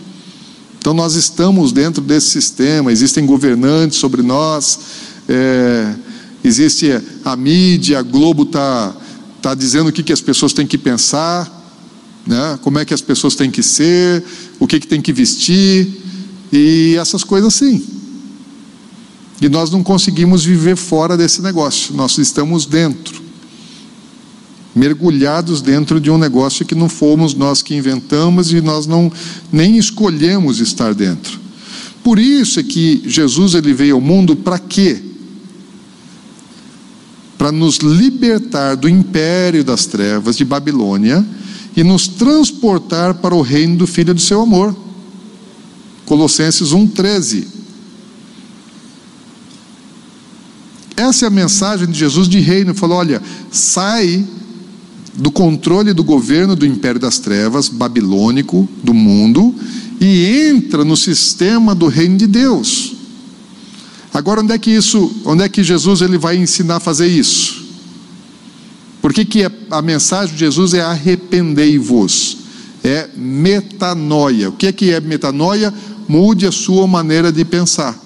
Então 0.80 0.92
nós 0.92 1.14
estamos 1.14 1.70
dentro 1.70 2.02
desse 2.02 2.30
sistema, 2.30 2.90
existem 2.90 3.24
governantes 3.24 3.98
sobre 3.98 4.22
nós. 4.22 4.80
É, 5.28 5.94
existe 6.44 7.00
a 7.24 7.36
mídia, 7.36 7.98
a 7.98 8.02
Globo 8.02 8.42
está 8.42 8.94
tá 9.40 9.54
dizendo 9.54 9.88
o 9.88 9.92
que, 9.92 10.02
que 10.02 10.12
as 10.12 10.20
pessoas 10.20 10.52
têm 10.52 10.66
que 10.66 10.78
pensar, 10.78 11.50
né? 12.26 12.58
como 12.62 12.78
é 12.78 12.84
que 12.84 12.94
as 12.94 13.00
pessoas 13.00 13.34
têm 13.34 13.50
que 13.50 13.62
ser, 13.62 14.22
o 14.58 14.66
que, 14.66 14.78
que 14.78 14.86
tem 14.86 15.00
que 15.00 15.12
vestir, 15.12 15.88
e 16.52 16.96
essas 16.98 17.24
coisas 17.24 17.54
assim. 17.54 17.84
E 19.40 19.48
nós 19.48 19.70
não 19.70 19.82
conseguimos 19.82 20.44
viver 20.44 20.76
fora 20.76 21.16
desse 21.16 21.42
negócio, 21.42 21.94
nós 21.94 22.16
estamos 22.18 22.64
dentro, 22.64 23.20
mergulhados 24.74 25.60
dentro 25.60 26.00
de 26.00 26.10
um 26.10 26.16
negócio 26.16 26.64
que 26.64 26.74
não 26.74 26.88
fomos 26.88 27.34
nós 27.34 27.60
que 27.60 27.74
inventamos 27.74 28.52
e 28.52 28.60
nós 28.60 28.86
não 28.86 29.12
nem 29.50 29.76
escolhemos 29.76 30.60
estar 30.60 30.94
dentro. 30.94 31.40
Por 32.04 32.18
isso 32.18 32.58
é 32.58 32.62
que 32.62 33.02
Jesus 33.06 33.54
ele 33.54 33.72
veio 33.72 33.96
ao 33.96 34.00
mundo 34.00 34.34
para 34.34 34.58
quê? 34.58 35.11
Para 37.42 37.50
nos 37.50 37.78
libertar 37.78 38.76
do 38.76 38.88
império 38.88 39.64
das 39.64 39.84
trevas 39.84 40.36
de 40.36 40.44
Babilônia 40.44 41.26
e 41.76 41.82
nos 41.82 42.06
transportar 42.06 43.14
para 43.14 43.34
o 43.34 43.42
reino 43.42 43.78
do 43.78 43.84
Filho 43.84 44.14
do 44.14 44.20
seu 44.20 44.42
amor. 44.42 44.76
Colossenses 46.06 46.68
1,13. 46.68 47.44
Essa 50.96 51.24
é 51.24 51.26
a 51.26 51.30
mensagem 51.32 51.88
de 51.88 51.98
Jesus 51.98 52.28
de 52.28 52.38
reino. 52.38 52.70
Ele 52.70 52.78
falou: 52.78 52.98
olha, 52.98 53.20
sai 53.50 54.24
do 55.12 55.32
controle 55.32 55.92
do 55.92 56.04
governo 56.04 56.54
do 56.54 56.64
império 56.64 57.00
das 57.00 57.18
trevas 57.18 57.68
babilônico 57.68 58.68
do 58.84 58.94
mundo 58.94 59.52
e 60.00 60.48
entra 60.48 60.84
no 60.84 60.96
sistema 60.96 61.74
do 61.74 61.88
reino 61.88 62.16
de 62.16 62.28
Deus. 62.28 62.91
Agora, 64.12 64.42
onde 64.42 64.52
é 64.52 64.58
que 64.58 64.70
isso, 64.70 65.22
onde 65.24 65.42
é 65.42 65.48
que 65.48 65.64
Jesus 65.64 66.02
ele 66.02 66.18
vai 66.18 66.36
ensinar 66.36 66.76
a 66.76 66.80
fazer 66.80 67.06
isso? 67.06 67.62
Por 69.00 69.12
que, 69.12 69.24
que 69.24 69.42
é, 69.42 69.50
a 69.70 69.80
mensagem 69.80 70.34
de 70.34 70.40
Jesus 70.40 70.74
é 70.74 70.80
arrependei-vos? 70.80 72.38
É 72.84 73.08
metanoia. 73.16 74.50
O 74.50 74.52
que 74.52 74.66
é 74.66 74.72
que 74.72 74.90
é 74.90 75.00
metanoia? 75.00 75.72
Mude 76.06 76.46
a 76.46 76.52
sua 76.52 76.86
maneira 76.86 77.32
de 77.32 77.44
pensar. 77.44 77.98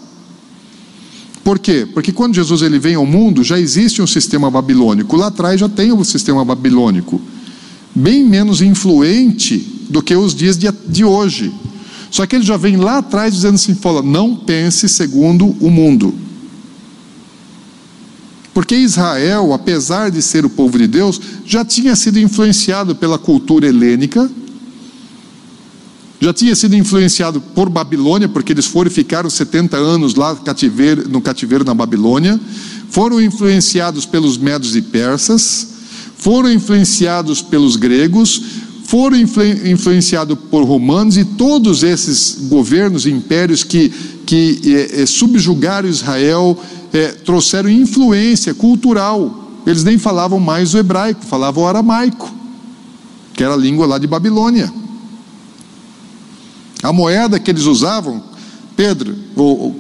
Por 1.43 1.59
quê? 1.59 1.87
Porque 1.93 2.13
quando 2.13 2.35
Jesus 2.35 2.63
ele 2.63 2.79
vem 2.79 2.95
ao 2.95 3.07
mundo, 3.07 3.45
já 3.45 3.59
existe 3.59 4.01
um 4.01 4.07
sistema 4.07 4.51
babilônico. 4.51 5.17
Lá 5.17 5.29
atrás 5.29 5.61
já 5.61 5.69
tem 5.69 5.93
um 5.93 6.03
sistema 6.03 6.45
babilônico, 6.45 7.21
bem 7.95 8.25
menos 8.25 8.61
influente 8.61 9.59
do 9.89 10.03
que 10.03 10.15
os 10.15 10.35
dias 10.35 10.59
de, 10.59 10.69
de 10.89 11.05
hoje. 11.05 11.53
Só 12.11 12.27
que 12.27 12.37
ele 12.37 12.45
já 12.45 12.57
vem 12.57 12.77
lá 12.77 12.99
atrás 12.99 13.35
dizendo 13.35 13.57
assim: 13.57 13.75
fala, 13.75 14.03
não 14.03 14.37
pense 14.37 14.89
segundo 14.89 15.57
o 15.61 15.71
mundo. 15.71 16.15
Porque 18.55 18.75
Israel, 18.75 19.53
apesar 19.53 20.11
de 20.11 20.23
ser 20.23 20.47
o 20.47 20.49
povo 20.49 20.79
de 20.79 20.87
Deus, 20.87 21.21
já 21.45 21.63
tinha 21.63 21.95
sido 21.95 22.19
influenciado 22.19 22.97
pela 22.97 23.19
cultura 23.19 23.67
helênica, 23.67 24.31
já 26.19 26.33
tinha 26.33 26.57
sido 26.57 26.75
influenciado 26.75 27.39
por 27.39 27.69
Babilônia, 27.69 28.29
porque 28.29 28.53
eles 28.53 28.65
foram 28.65 28.91
e 28.91 28.95
ficaram 28.95 29.29
70 29.29 29.77
anos 29.77 30.15
lá 30.15 30.35
no 31.11 31.21
cativeiro 31.21 31.65
na 31.65 31.75
Babilônia, 31.75 32.41
foram 32.89 33.21
influenciados 33.21 34.07
pelos 34.07 34.39
medos 34.39 34.75
e 34.75 34.81
persas, 34.81 35.69
foram 36.17 36.51
influenciados 36.51 37.43
pelos 37.43 37.77
gregos, 37.77 38.41
foram 38.87 39.17
influenciados 39.19 40.39
por 40.49 40.63
romanos 40.63 41.17
e 41.17 41.25
todos 41.25 41.83
esses 41.83 42.37
governos 42.49 43.05
e 43.05 43.11
impérios 43.11 43.65
que, 43.65 43.89
que 44.25 44.61
é, 44.65 45.03
é, 45.03 45.07
subjugaram 45.07 45.89
Israel 45.89 46.57
é, 46.93 47.09
trouxeram 47.09 47.69
influência 47.69 48.55
cultural. 48.55 49.61
Eles 49.67 49.83
nem 49.83 49.99
falavam 49.99 50.39
mais 50.39 50.73
o 50.73 50.79
hebraico, 50.79 51.27
falavam 51.27 51.65
o 51.65 51.67
aramaico, 51.67 52.33
que 53.35 53.43
era 53.43 53.55
a 53.55 53.57
língua 53.57 53.87
lá 53.87 53.99
de 53.99 54.07
Babilônia. 54.07 54.73
A 56.81 56.93
moeda 56.93 57.41
que 57.41 57.51
eles 57.51 57.65
usavam, 57.65 58.23
Pedro, 58.77 59.17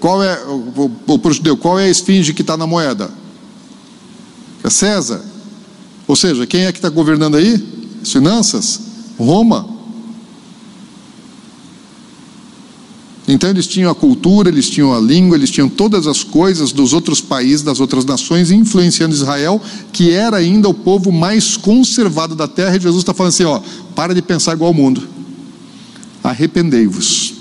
qual 0.00 0.20
é 0.20 0.36
o, 0.46 0.90
o, 1.06 1.56
qual 1.56 1.78
é 1.78 1.84
a 1.84 1.88
esfinge 1.88 2.34
que 2.34 2.42
está 2.42 2.56
na 2.56 2.66
moeda? 2.66 3.08
É 4.64 4.70
César. 4.70 5.24
Ou 6.08 6.16
seja, 6.16 6.44
quem 6.44 6.64
é 6.64 6.72
que 6.72 6.78
está 6.78 6.88
governando 6.88 7.36
aí? 7.36 7.64
As 8.02 8.10
finanças? 8.10 8.85
Roma. 9.18 9.76
Então 13.28 13.50
eles 13.50 13.66
tinham 13.66 13.90
a 13.90 13.94
cultura, 13.94 14.48
eles 14.48 14.70
tinham 14.70 14.94
a 14.94 15.00
língua, 15.00 15.36
eles 15.36 15.50
tinham 15.50 15.68
todas 15.68 16.06
as 16.06 16.22
coisas 16.22 16.70
dos 16.70 16.92
outros 16.92 17.20
países, 17.20 17.62
das 17.62 17.80
outras 17.80 18.04
nações, 18.04 18.52
influenciando 18.52 19.14
Israel, 19.14 19.60
que 19.92 20.12
era 20.12 20.36
ainda 20.36 20.68
o 20.68 20.74
povo 20.74 21.10
mais 21.10 21.56
conservado 21.56 22.36
da 22.36 22.46
terra. 22.46 22.76
E 22.76 22.80
Jesus 22.80 23.02
está 23.02 23.12
falando 23.12 23.30
assim: 23.30 23.44
ó, 23.44 23.60
para 23.96 24.14
de 24.14 24.22
pensar 24.22 24.52
igual 24.52 24.68
ao 24.68 24.74
mundo. 24.74 25.08
Arrependei-vos. 26.22 27.34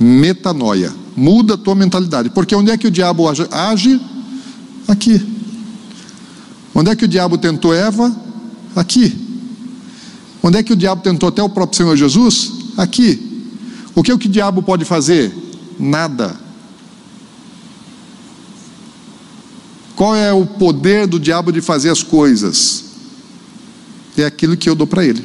Metanoia. 0.00 0.92
Muda 1.14 1.54
a 1.54 1.58
tua 1.58 1.74
mentalidade. 1.74 2.30
Porque 2.30 2.54
onde 2.54 2.70
é 2.70 2.78
que 2.78 2.86
o 2.86 2.90
diabo 2.90 3.26
age? 3.28 4.00
Aqui. 4.88 5.20
Onde 6.74 6.90
é 6.90 6.96
que 6.96 7.04
o 7.04 7.08
diabo 7.08 7.36
tentou 7.36 7.74
Eva? 7.74 8.14
Aqui. 8.74 9.25
Onde 10.46 10.58
é 10.58 10.62
que 10.62 10.72
o 10.72 10.76
diabo 10.76 11.02
tentou 11.02 11.28
até 11.28 11.42
o 11.42 11.48
próprio 11.48 11.76
Senhor 11.76 11.96
Jesus? 11.96 12.52
Aqui. 12.76 13.50
O 13.96 14.00
que, 14.00 14.12
é 14.12 14.14
o 14.14 14.18
que 14.18 14.28
o 14.28 14.30
diabo 14.30 14.62
pode 14.62 14.84
fazer? 14.84 15.34
Nada. 15.76 16.38
Qual 19.96 20.14
é 20.14 20.32
o 20.32 20.46
poder 20.46 21.08
do 21.08 21.18
diabo 21.18 21.50
de 21.50 21.60
fazer 21.60 21.90
as 21.90 22.00
coisas? 22.00 22.84
É 24.16 24.24
aquilo 24.24 24.56
que 24.56 24.70
eu 24.70 24.76
dou 24.76 24.86
para 24.86 25.04
ele. 25.04 25.24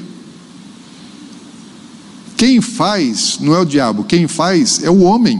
Quem 2.35 2.59
faz 2.59 3.37
não 3.39 3.53
é 3.53 3.59
o 3.59 3.65
diabo, 3.65 4.03
quem 4.03 4.27
faz 4.27 4.81
é 4.83 4.89
o 4.89 5.01
homem. 5.01 5.39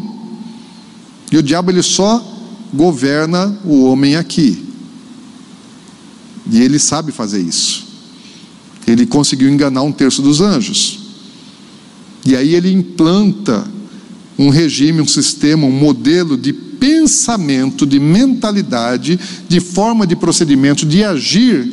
E 1.31 1.37
o 1.37 1.41
diabo 1.41 1.71
ele 1.71 1.81
só 1.81 2.23
governa 2.71 3.59
o 3.65 3.85
homem 3.85 4.15
aqui. 4.15 4.63
E 6.51 6.61
ele 6.61 6.77
sabe 6.77 7.11
fazer 7.11 7.41
isso. 7.41 7.90
Ele 8.91 9.05
conseguiu 9.05 9.49
enganar 9.49 9.81
um 9.83 9.91
terço 9.91 10.21
dos 10.21 10.41
anjos. 10.41 10.99
E 12.25 12.35
aí 12.35 12.55
ele 12.55 12.71
implanta 12.71 13.65
um 14.37 14.49
regime, 14.49 15.01
um 15.01 15.07
sistema, 15.07 15.65
um 15.65 15.71
modelo 15.71 16.37
de 16.37 16.53
pensamento, 16.53 17.85
de 17.85 17.99
mentalidade, 17.99 19.19
de 19.47 19.59
forma 19.59 20.07
de 20.07 20.15
procedimento, 20.15 20.85
de 20.85 21.03
agir 21.03 21.71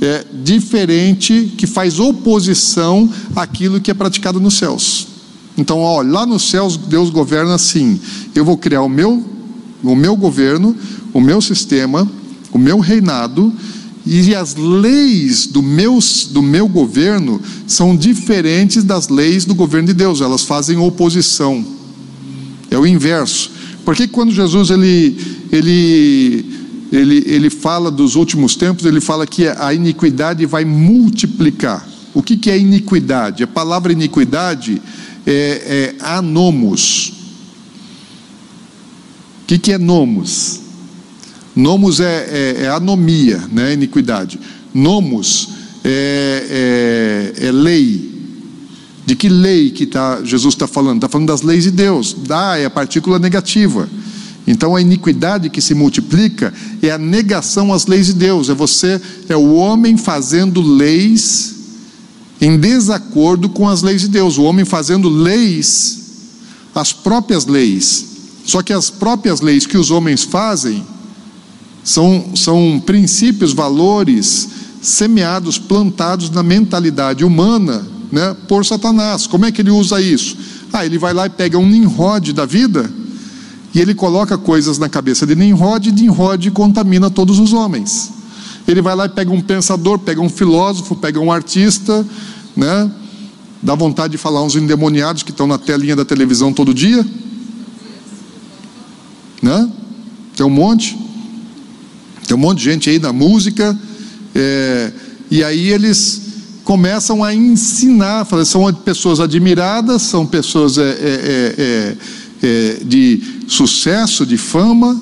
é, 0.00 0.24
diferente, 0.42 1.52
que 1.56 1.66
faz 1.66 1.98
oposição 1.98 3.08
àquilo 3.34 3.80
que 3.80 3.90
é 3.90 3.94
praticado 3.94 4.40
nos 4.40 4.54
céus. 4.54 5.08
Então, 5.56 5.80
ó, 5.80 6.02
lá 6.02 6.24
nos 6.24 6.48
céus 6.50 6.76
Deus 6.76 7.10
governa 7.10 7.54
assim. 7.54 8.00
Eu 8.34 8.44
vou 8.44 8.56
criar 8.56 8.82
o 8.82 8.88
meu, 8.88 9.24
o 9.82 9.96
meu 9.96 10.16
governo, 10.16 10.76
o 11.12 11.20
meu 11.20 11.40
sistema, 11.40 12.08
o 12.52 12.58
meu 12.58 12.78
reinado, 12.78 13.52
e 14.08 14.34
as 14.34 14.56
leis 14.56 15.46
do 15.46 15.62
meu, 15.62 15.98
do 16.30 16.40
meu 16.40 16.66
governo 16.66 17.42
são 17.66 17.94
diferentes 17.94 18.82
das 18.82 19.08
leis 19.08 19.44
do 19.44 19.54
governo 19.54 19.88
de 19.88 19.94
Deus, 19.94 20.22
elas 20.22 20.44
fazem 20.44 20.78
oposição. 20.78 21.62
É 22.70 22.78
o 22.78 22.86
inverso. 22.86 23.50
Porque 23.84 24.08
quando 24.08 24.32
Jesus 24.32 24.70
ele, 24.70 25.16
ele, 25.52 26.44
ele, 26.90 27.24
ele 27.26 27.50
fala 27.50 27.90
dos 27.90 28.16
últimos 28.16 28.56
tempos, 28.56 28.86
ele 28.86 29.00
fala 29.00 29.26
que 29.26 29.46
a 29.46 29.74
iniquidade 29.74 30.46
vai 30.46 30.64
multiplicar. 30.64 31.86
O 32.14 32.22
que, 32.22 32.36
que 32.36 32.50
é 32.50 32.58
iniquidade? 32.58 33.42
A 33.42 33.46
palavra 33.46 33.92
iniquidade 33.92 34.80
é, 35.26 35.94
é 36.00 36.04
anomos. 36.04 37.12
O 39.42 39.46
que, 39.46 39.58
que 39.58 39.72
é 39.72 39.78
nomos? 39.78 40.67
Nomos 41.58 41.98
é, 41.98 42.04
é, 42.04 42.62
é 42.62 42.68
anomia, 42.68 43.42
né? 43.50 43.72
iniquidade. 43.72 44.38
Nomos 44.72 45.48
é, 45.84 47.34
é, 47.40 47.46
é 47.48 47.50
lei. 47.50 48.16
De 49.04 49.16
que 49.16 49.28
lei 49.28 49.70
que 49.70 49.84
tá, 49.84 50.22
Jesus 50.22 50.54
está 50.54 50.68
falando? 50.68 50.98
Está 50.98 51.08
falando 51.08 51.26
das 51.26 51.42
leis 51.42 51.64
de 51.64 51.72
Deus. 51.72 52.14
Dá 52.16 52.56
é 52.56 52.66
a 52.66 52.70
partícula 52.70 53.18
negativa. 53.18 53.88
Então 54.46 54.76
a 54.76 54.80
iniquidade 54.80 55.50
que 55.50 55.60
se 55.60 55.74
multiplica 55.74 56.54
é 56.80 56.92
a 56.92 56.98
negação 56.98 57.72
às 57.72 57.86
leis 57.86 58.06
de 58.06 58.12
Deus. 58.12 58.48
É 58.48 58.54
você, 58.54 59.00
é 59.28 59.36
o 59.36 59.54
homem 59.54 59.96
fazendo 59.96 60.62
leis 60.62 61.56
em 62.40 62.56
desacordo 62.56 63.48
com 63.48 63.68
as 63.68 63.82
leis 63.82 64.02
de 64.02 64.08
Deus. 64.08 64.38
O 64.38 64.44
homem 64.44 64.64
fazendo 64.64 65.08
leis, 65.08 65.98
as 66.72 66.92
próprias 66.92 67.46
leis. 67.46 68.06
Só 68.44 68.62
que 68.62 68.72
as 68.72 68.90
próprias 68.90 69.40
leis 69.40 69.66
que 69.66 69.76
os 69.76 69.90
homens 69.90 70.22
fazem 70.22 70.86
são, 71.84 72.32
são 72.34 72.82
princípios, 72.84 73.52
valores 73.52 74.48
semeados, 74.82 75.58
plantados 75.58 76.30
na 76.30 76.42
mentalidade 76.42 77.24
humana 77.24 77.86
né, 78.12 78.36
por 78.46 78.64
Satanás. 78.64 79.26
Como 79.26 79.44
é 79.44 79.52
que 79.52 79.60
ele 79.60 79.70
usa 79.70 80.00
isso? 80.00 80.36
Ah, 80.72 80.84
ele 80.84 80.98
vai 80.98 81.12
lá 81.12 81.26
e 81.26 81.30
pega 81.30 81.58
um 81.58 81.66
Nimrod 81.66 82.32
da 82.32 82.44
vida 82.44 82.90
e 83.74 83.80
ele 83.80 83.94
coloca 83.94 84.36
coisas 84.36 84.78
na 84.78 84.88
cabeça 84.88 85.26
de 85.26 85.34
Nimrod 85.34 85.88
e 85.88 85.92
Nimrod 85.92 86.50
contamina 86.50 87.10
todos 87.10 87.38
os 87.38 87.52
homens. 87.52 88.10
Ele 88.66 88.82
vai 88.82 88.94
lá 88.94 89.06
e 89.06 89.08
pega 89.08 89.30
um 89.30 89.40
pensador, 89.40 89.98
pega 89.98 90.20
um 90.20 90.28
filósofo, 90.28 90.94
pega 90.96 91.18
um 91.20 91.32
artista, 91.32 92.06
né? 92.56 92.90
Dá 93.62 93.74
vontade 93.74 94.12
de 94.12 94.18
falar 94.18 94.42
uns 94.42 94.56
endemoniados 94.56 95.22
que 95.22 95.30
estão 95.30 95.46
na 95.46 95.58
telinha 95.58 95.96
da 95.96 96.04
televisão 96.04 96.52
todo 96.52 96.74
dia, 96.74 97.04
né? 99.42 99.70
Tem 100.36 100.46
um 100.46 100.50
monte. 100.50 100.98
Tem 102.28 102.36
um 102.36 102.40
monte 102.40 102.58
de 102.58 102.64
gente 102.64 102.90
aí 102.90 102.98
na 102.98 103.10
música, 103.10 103.76
é, 104.34 104.92
e 105.30 105.42
aí 105.42 105.70
eles 105.70 106.20
começam 106.62 107.24
a 107.24 107.34
ensinar, 107.34 108.26
são 108.44 108.70
pessoas 108.74 109.18
admiradas, 109.18 110.02
são 110.02 110.26
pessoas 110.26 110.76
é, 110.76 110.82
é, 110.82 110.86
é, 110.92 111.54
é, 111.58 111.96
é, 112.42 112.84
de 112.84 113.22
sucesso, 113.48 114.26
de 114.26 114.36
fama, 114.36 115.00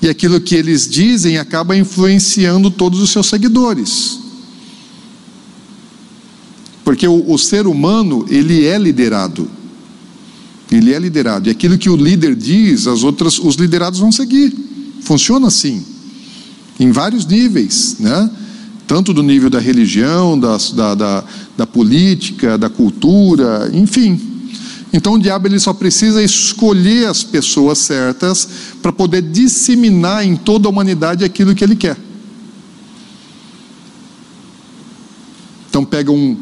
e 0.00 0.08
aquilo 0.08 0.40
que 0.40 0.54
eles 0.54 0.88
dizem 0.88 1.36
acaba 1.36 1.76
influenciando 1.76 2.70
todos 2.70 3.02
os 3.02 3.10
seus 3.10 3.26
seguidores. 3.26 4.18
Porque 6.82 7.06
o, 7.06 7.30
o 7.30 7.38
ser 7.38 7.66
humano, 7.66 8.24
ele 8.30 8.64
é 8.64 8.78
liderado. 8.78 9.50
Ele 10.70 10.94
é 10.94 10.98
liderado. 10.98 11.50
E 11.50 11.52
aquilo 11.52 11.76
que 11.76 11.90
o 11.90 11.96
líder 11.96 12.34
diz, 12.34 12.86
as 12.86 13.02
outras, 13.04 13.38
os 13.38 13.56
liderados 13.56 14.00
vão 14.00 14.10
seguir. 14.10 14.50
Funciona 15.02 15.48
assim 15.48 15.91
em 16.78 16.90
vários 16.90 17.26
níveis, 17.26 17.96
né? 17.98 18.30
tanto 18.86 19.14
do 19.14 19.22
nível 19.22 19.48
da 19.48 19.58
religião, 19.58 20.38
da, 20.38 20.58
da, 20.74 20.94
da, 20.94 21.24
da 21.56 21.66
política, 21.66 22.58
da 22.58 22.68
cultura, 22.68 23.70
enfim. 23.72 24.20
Então 24.92 25.14
o 25.14 25.18
diabo 25.18 25.48
ele 25.48 25.58
só 25.58 25.72
precisa 25.72 26.22
escolher 26.22 27.06
as 27.06 27.24
pessoas 27.24 27.78
certas 27.78 28.46
para 28.82 28.92
poder 28.92 29.22
disseminar 29.22 30.26
em 30.26 30.36
toda 30.36 30.68
a 30.68 30.70
humanidade 30.70 31.24
aquilo 31.24 31.54
que 31.54 31.64
ele 31.64 31.74
quer. 31.74 31.96
Então 35.70 35.86
pega 35.86 36.12
um, 36.12 36.36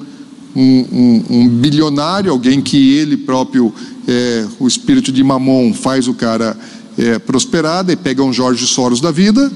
um, 0.57 0.87
um, 0.93 1.25
um 1.31 1.49
bilionário, 1.49 2.33
alguém 2.33 2.61
que 2.61 2.95
ele 2.95 3.17
próprio, 3.17 3.73
é, 4.09 4.45
o 4.59 4.67
espírito 4.67 5.13
de 5.13 5.23
Mamon 5.23 5.73
faz 5.73 6.09
o 6.09 6.15
cara 6.15 6.59
é, 6.99 7.17
prosperar, 7.21 7.89
e 7.89 7.95
pega 7.95 8.25
um 8.25 8.33
Jorge 8.33 8.67
Soros 8.67 9.01
da 9.01 9.13
vida, 9.13 9.53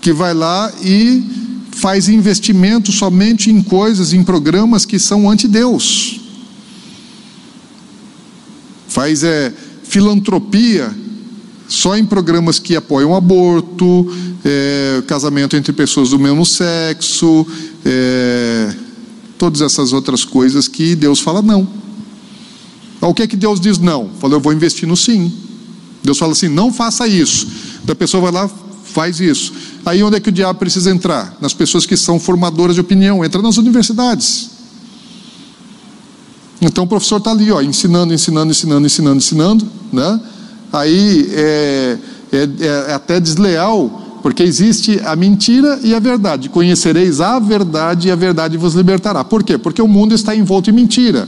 que 0.00 0.12
vai 0.12 0.34
lá 0.34 0.72
e 0.82 1.24
faz 1.72 2.08
investimento 2.08 2.90
somente 2.90 3.50
em 3.50 3.62
coisas, 3.62 4.12
em 4.12 4.22
programas 4.22 4.84
que 4.84 4.98
são 4.98 5.30
anti-Deus. 5.30 6.20
Faz 8.88 9.22
é, 9.22 9.52
filantropia 9.84 10.94
só 11.68 11.96
em 11.96 12.04
programas 12.04 12.58
que 12.58 12.74
apoiam 12.74 13.14
aborto, 13.14 14.10
é, 14.44 15.02
casamento 15.06 15.56
entre 15.56 15.72
pessoas 15.72 16.10
do 16.10 16.18
mesmo 16.18 16.44
sexo, 16.46 17.46
é, 17.84 18.74
todas 19.36 19.60
essas 19.60 19.92
outras 19.92 20.24
coisas 20.24 20.66
que 20.66 20.96
Deus 20.96 21.20
fala 21.20 21.42
não. 21.42 21.68
O 23.00 23.14
que 23.14 23.22
é 23.22 23.26
que 23.26 23.36
Deus 23.36 23.60
diz 23.60 23.78
não? 23.78 24.10
Fala, 24.18 24.34
eu 24.34 24.40
vou 24.40 24.52
investir 24.52 24.88
no 24.88 24.96
sim. 24.96 25.32
Deus 26.02 26.18
fala 26.18 26.32
assim, 26.32 26.48
não 26.48 26.72
faça 26.72 27.06
isso. 27.06 27.46
Da 27.84 27.94
pessoa 27.94 28.22
vai 28.22 28.32
lá, 28.32 28.50
faz 28.84 29.20
isso. 29.20 29.52
Aí 29.88 30.02
onde 30.02 30.16
é 30.16 30.20
que 30.20 30.28
o 30.28 30.32
diabo 30.32 30.58
precisa 30.58 30.90
entrar? 30.90 31.34
Nas 31.40 31.54
pessoas 31.54 31.86
que 31.86 31.96
são 31.96 32.20
formadoras 32.20 32.74
de 32.74 32.80
opinião, 32.80 33.24
entra 33.24 33.40
nas 33.40 33.56
universidades. 33.56 34.50
Então 36.60 36.84
o 36.84 36.86
professor 36.86 37.16
está 37.16 37.30
ali, 37.30 37.50
ó, 37.50 37.62
ensinando, 37.62 38.12
ensinando, 38.12 38.50
ensinando, 38.50 38.86
ensinando, 38.86 39.16
ensinando, 39.16 39.68
né? 39.90 40.20
Aí 40.70 41.30
é, 41.32 41.98
é, 42.32 42.48
é 42.88 42.92
até 42.92 43.18
desleal, 43.18 44.18
porque 44.22 44.42
existe 44.42 45.00
a 45.04 45.16
mentira 45.16 45.80
e 45.82 45.94
a 45.94 45.98
verdade. 45.98 46.50
Conhecereis 46.50 47.22
a 47.22 47.38
verdade 47.38 48.08
e 48.08 48.10
a 48.10 48.16
verdade 48.16 48.58
vos 48.58 48.74
libertará. 48.74 49.24
Por 49.24 49.42
quê? 49.42 49.56
Porque 49.56 49.80
o 49.80 49.88
mundo 49.88 50.14
está 50.14 50.36
envolto 50.36 50.68
em 50.68 50.72
mentira. 50.74 51.26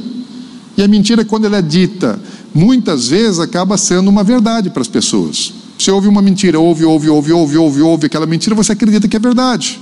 E 0.77 0.83
a 0.83 0.89
mentira, 0.89 1.25
quando 1.25 1.47
ela 1.47 1.59
é 1.59 1.63
dita, 1.63 2.21
muitas 2.53 3.09
vezes 3.09 3.39
acaba 3.39 3.79
sendo 3.79 4.09
uma 4.09 4.23
verdade 4.23 4.69
para 4.69 4.83
as 4.83 4.89
pessoas. 4.89 5.60
Você 5.81 5.91
ouve 5.91 6.09
uma 6.09 6.21
mentira, 6.21 6.61
ouve, 6.61 6.85
ouve, 6.85 7.09
ouve, 7.09 7.33
ouve, 7.33 7.57
ouve, 7.57 7.81
ouve 7.81 8.07
aquela 8.07 8.27
mentira, 8.27 8.55
você 8.55 8.73
acredita 8.73 9.09
que 9.09 9.17
é 9.17 9.19
verdade. 9.19 9.81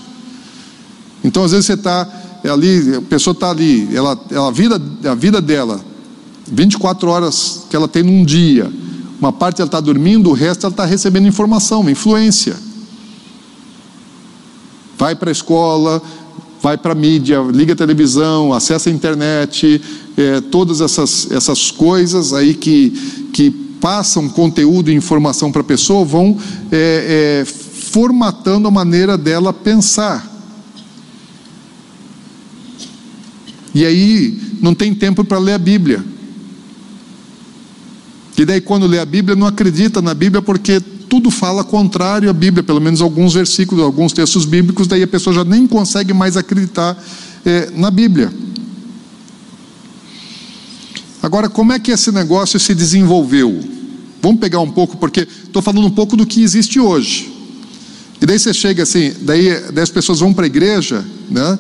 Então, 1.24 1.42
às 1.42 1.51
vezes 1.51 1.66
você 1.66 1.72
está 1.72 2.09
é 2.44 2.49
ali, 2.49 2.94
a 2.94 3.01
pessoa 3.03 3.32
está 3.32 3.51
ali, 3.51 3.88
ela, 3.92 4.16
ela, 4.30 4.46
a, 4.46 4.51
vida, 4.53 4.80
a 5.05 5.14
vida 5.16 5.40
dela, 5.40 5.80
24 6.46 7.11
horas 7.11 7.66
que 7.68 7.74
ela 7.74 7.88
tem 7.88 8.05
num 8.05 8.24
dia, 8.24 8.70
uma 9.20 9.32
parte 9.32 9.61
ela 9.61 9.66
está 9.66 9.80
dormindo, 9.80 10.30
o 10.30 10.34
resto 10.34 10.66
ela 10.66 10.72
está 10.72 10.84
recebendo 10.84 11.26
informação, 11.26 11.90
influência. 11.90 12.55
Vai 14.96 15.16
para 15.16 15.30
a 15.30 15.32
escola, 15.32 16.01
vai 16.62 16.78
para 16.78 16.92
a 16.92 16.94
mídia, 16.94 17.40
liga 17.53 17.72
a 17.72 17.76
televisão, 17.76 18.53
acessa 18.53 18.88
a 18.88 18.92
internet, 18.92 19.82
é, 20.16 20.40
todas 20.42 20.80
essas, 20.80 21.28
essas 21.32 21.72
coisas 21.72 22.32
aí 22.32 22.55
que, 22.55 22.90
que 23.32 23.67
passam 23.80 24.28
conteúdo 24.28 24.90
e 24.90 24.94
informação 24.94 25.50
para 25.50 25.60
a 25.60 25.64
pessoa 25.64 26.04
vão 26.04 26.38
é, 26.70 27.42
é, 27.42 27.44
formatando 27.44 28.68
a 28.68 28.70
maneira 28.70 29.16
dela 29.16 29.52
pensar. 29.52 30.26
E 33.74 33.84
aí 33.84 34.38
não 34.60 34.74
tem 34.74 34.94
tempo 34.94 35.24
para 35.24 35.38
ler 35.38 35.54
a 35.54 35.58
Bíblia. 35.58 36.04
E 38.36 38.44
daí, 38.44 38.60
quando 38.60 38.86
lê 38.86 38.98
a 38.98 39.04
Bíblia, 39.04 39.34
não 39.34 39.46
acredita 39.46 40.00
na 40.00 40.14
Bíblia 40.14 40.40
porque 40.40 40.80
tudo 40.80 41.30
fala 41.30 41.64
contrário 41.64 42.28
à 42.30 42.32
Bíblia, 42.32 42.62
pelo 42.62 42.80
menos 42.80 43.00
alguns 43.00 43.34
versículos, 43.34 43.82
alguns 43.82 44.12
textos 44.12 44.44
bíblicos, 44.44 44.86
daí 44.86 45.02
a 45.02 45.08
pessoa 45.08 45.34
já 45.34 45.44
nem 45.44 45.66
consegue 45.66 46.12
mais 46.12 46.36
acreditar 46.36 46.96
é, 47.44 47.70
na 47.74 47.90
Bíblia. 47.90 48.32
Agora, 51.22 51.48
como 51.48 51.72
é 51.72 51.78
que 51.78 51.90
esse 51.90 52.12
negócio 52.12 52.58
se 52.60 52.74
desenvolveu? 52.74 53.60
Vamos 54.22 54.40
pegar 54.40 54.60
um 54.60 54.70
pouco, 54.70 54.96
porque 54.96 55.20
estou 55.20 55.62
falando 55.62 55.86
um 55.86 55.90
pouco 55.90 56.16
do 56.16 56.26
que 56.26 56.42
existe 56.42 56.78
hoje. 56.78 57.32
E 58.20 58.26
daí 58.26 58.38
você 58.38 58.52
chega 58.52 58.82
assim, 58.82 59.12
daí, 59.22 59.48
daí 59.72 59.82
as 59.82 59.90
pessoas 59.90 60.20
vão 60.20 60.32
para 60.32 60.44
a 60.44 60.46
igreja, 60.46 61.04
né? 61.30 61.58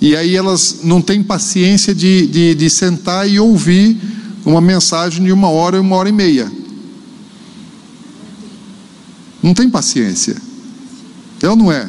E 0.00 0.16
aí 0.16 0.36
elas 0.36 0.80
não 0.84 1.02
têm 1.02 1.22
paciência 1.22 1.94
de, 1.94 2.26
de, 2.26 2.54
de 2.54 2.70
sentar 2.70 3.28
e 3.28 3.38
ouvir 3.38 3.96
uma 4.44 4.60
mensagem 4.60 5.24
de 5.24 5.32
uma 5.32 5.48
hora, 5.48 5.80
uma 5.80 5.96
hora 5.96 6.08
e 6.08 6.12
meia. 6.12 6.50
Não 9.42 9.52
tem 9.52 9.68
paciência. 9.68 10.36
É 11.42 11.48
ou 11.48 11.56
não 11.56 11.70
é? 11.70 11.88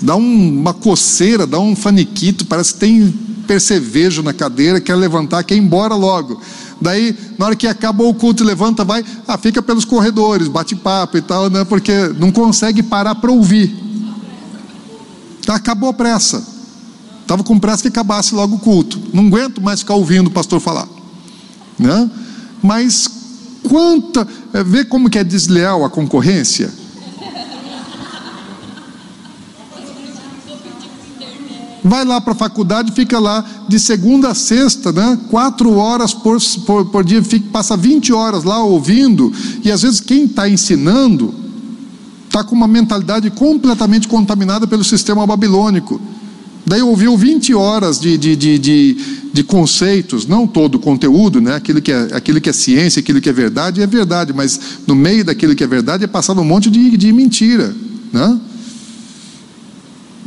Dá 0.00 0.16
um, 0.16 0.60
uma 0.60 0.74
coceira, 0.74 1.46
dá 1.46 1.58
um 1.58 1.74
faniquito, 1.74 2.44
parece 2.44 2.74
que 2.74 2.80
tem 2.80 3.14
percevejo 3.44 4.22
na 4.22 4.32
cadeira, 4.32 4.80
quer 4.80 4.94
levantar, 4.96 5.42
quer 5.44 5.54
ir 5.54 5.58
embora 5.58 5.94
logo. 5.94 6.40
Daí, 6.80 7.16
na 7.38 7.46
hora 7.46 7.56
que 7.56 7.66
acabou 7.66 8.10
o 8.10 8.14
culto, 8.14 8.44
levanta, 8.44 8.84
vai, 8.84 9.04
ah, 9.26 9.38
fica 9.38 9.62
pelos 9.62 9.84
corredores, 9.84 10.48
bate 10.48 10.74
papo 10.74 11.16
e 11.16 11.22
tal, 11.22 11.48
né? 11.48 11.64
Porque 11.64 11.92
não 12.18 12.32
consegue 12.32 12.82
parar 12.82 13.14
para 13.14 13.30
ouvir. 13.30 13.74
Acabou 15.48 15.90
a 15.90 15.92
pressa. 15.92 16.44
Estava 17.22 17.42
com 17.42 17.58
pressa 17.58 17.82
que 17.82 17.88
acabasse 17.88 18.34
logo 18.34 18.56
o 18.56 18.58
culto. 18.58 19.00
Não 19.12 19.26
aguento 19.26 19.60
mais 19.62 19.80
ficar 19.80 19.94
ouvindo 19.94 20.26
o 20.26 20.30
pastor 20.30 20.60
falar. 20.60 20.86
Né? 21.78 22.10
Mas 22.62 23.08
quanta. 23.62 24.28
É, 24.52 24.62
vê 24.62 24.84
como 24.84 25.08
que 25.08 25.18
é 25.18 25.24
desleal 25.24 25.84
a 25.84 25.90
concorrência? 25.90 26.70
Vai 31.84 32.02
lá 32.02 32.18
para 32.18 32.32
a 32.32 32.36
faculdade, 32.36 32.92
fica 32.92 33.18
lá 33.18 33.44
de 33.68 33.78
segunda 33.78 34.30
a 34.30 34.34
sexta, 34.34 34.90
né? 34.90 35.18
quatro 35.28 35.74
horas 35.74 36.14
por, 36.14 36.38
por, 36.64 36.86
por 36.86 37.04
dia, 37.04 37.22
fica, 37.22 37.46
passa 37.52 37.76
20 37.76 38.10
horas 38.10 38.42
lá 38.42 38.64
ouvindo, 38.64 39.30
e 39.62 39.70
às 39.70 39.82
vezes 39.82 40.00
quem 40.00 40.24
está 40.24 40.48
ensinando 40.48 41.34
está 42.26 42.42
com 42.42 42.54
uma 42.54 42.66
mentalidade 42.66 43.30
completamente 43.30 44.08
contaminada 44.08 44.66
pelo 44.66 44.82
sistema 44.82 45.26
babilônico. 45.26 46.00
Daí 46.66 46.80
ouviu 46.80 47.18
20 47.18 47.52
horas 47.52 48.00
de, 48.00 48.16
de, 48.16 48.34
de, 48.34 48.58
de, 48.58 48.96
de 49.30 49.44
conceitos, 49.44 50.26
não 50.26 50.46
todo 50.46 50.76
o 50.76 50.78
conteúdo, 50.78 51.38
né? 51.38 51.54
aquilo, 51.56 51.82
que 51.82 51.92
é, 51.92 52.08
aquilo 52.12 52.40
que 52.40 52.48
é 52.48 52.52
ciência, 52.54 53.00
aquilo 53.00 53.20
que 53.20 53.28
é 53.28 53.32
verdade, 53.32 53.82
é 53.82 53.86
verdade, 53.86 54.32
mas 54.32 54.58
no 54.86 54.94
meio 54.94 55.22
daquilo 55.22 55.54
que 55.54 55.62
é 55.62 55.66
verdade 55.66 56.04
é 56.04 56.06
passado 56.06 56.40
um 56.40 56.44
monte 56.44 56.70
de, 56.70 56.96
de 56.96 57.12
mentira. 57.12 57.76
Né? 58.10 58.40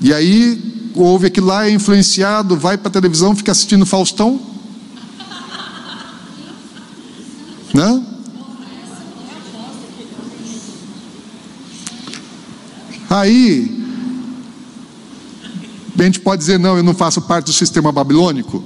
E 0.03 0.13
aí 0.13 0.76
ouve 1.01 1.27
aquilo 1.27 1.47
lá, 1.47 1.67
é 1.67 1.71
influenciado, 1.71 2.57
vai 2.57 2.77
para 2.77 2.89
a 2.89 2.91
televisão, 2.91 3.35
fica 3.35 3.51
assistindo 3.51 3.85
Faustão. 3.85 4.39
Né? 7.73 8.03
Aí, 13.09 13.77
a 15.97 16.03
gente 16.03 16.19
pode 16.19 16.39
dizer, 16.39 16.59
não, 16.59 16.77
eu 16.77 16.83
não 16.83 16.93
faço 16.93 17.21
parte 17.21 17.45
do 17.45 17.53
sistema 17.53 17.91
babilônico. 17.91 18.63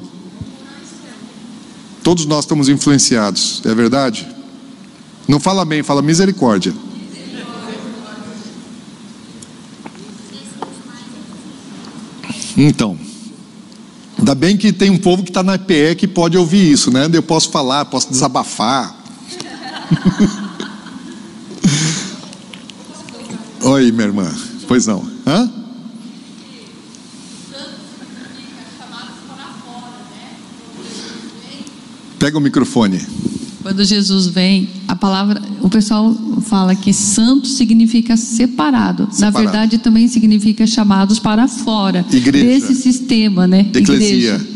Todos 2.04 2.26
nós 2.26 2.46
estamos 2.46 2.68
influenciados, 2.68 3.62
é 3.66 3.76
verdade? 3.76 4.28
Não 5.28 5.40
fala 5.40 5.64
bem, 5.64 5.84
fala 5.84 6.02
misericórdia. 6.02 6.74
Então, 12.64 12.95
ainda 14.20 14.36
bem 14.36 14.55
que 14.55 14.72
tem 14.72 14.91
um 14.91 14.97
povo 14.99 15.24
que 15.24 15.32
está 15.32 15.41
na 15.41 15.57
PE 15.57 15.95
que 15.95 16.07
pode 16.07 16.38
ouvir 16.38 16.72
isso, 16.72 16.91
né? 16.91 17.09
Eu 17.12 17.24
posso 17.24 17.49
falar, 17.49 17.86
posso 17.86 18.12
desabafar. 18.12 18.95
Oi, 23.64 23.91
minha 23.91 24.05
irmã. 24.05 24.32
Pois 24.68 24.86
não. 24.86 25.03
Hã? 25.26 25.51
Pega 32.20 32.38
o 32.38 32.41
microfone. 32.41 33.03
Quando 33.64 33.84
Jesus 33.84 34.28
vem, 34.28 34.70
a 34.88 34.95
palavra, 34.95 35.41
o 35.62 35.70
pessoal 35.70 36.16
fala 36.41 36.76
que 36.76 36.93
santo 36.93 37.47
significa 37.47 38.18
separado. 38.18 39.07
separado. 39.12 39.20
Na 39.20 39.30
verdade, 39.30 39.78
também 39.78 40.07
significa 40.07 40.66
chamados 40.66 41.20
para 41.20 41.47
fora 41.47 42.05
Igreja. 42.12 42.45
desse 42.45 42.76
sistema, 42.82 43.47
né? 43.47 43.68
Eclesia. 43.74 44.36
Igreja. 44.36 44.47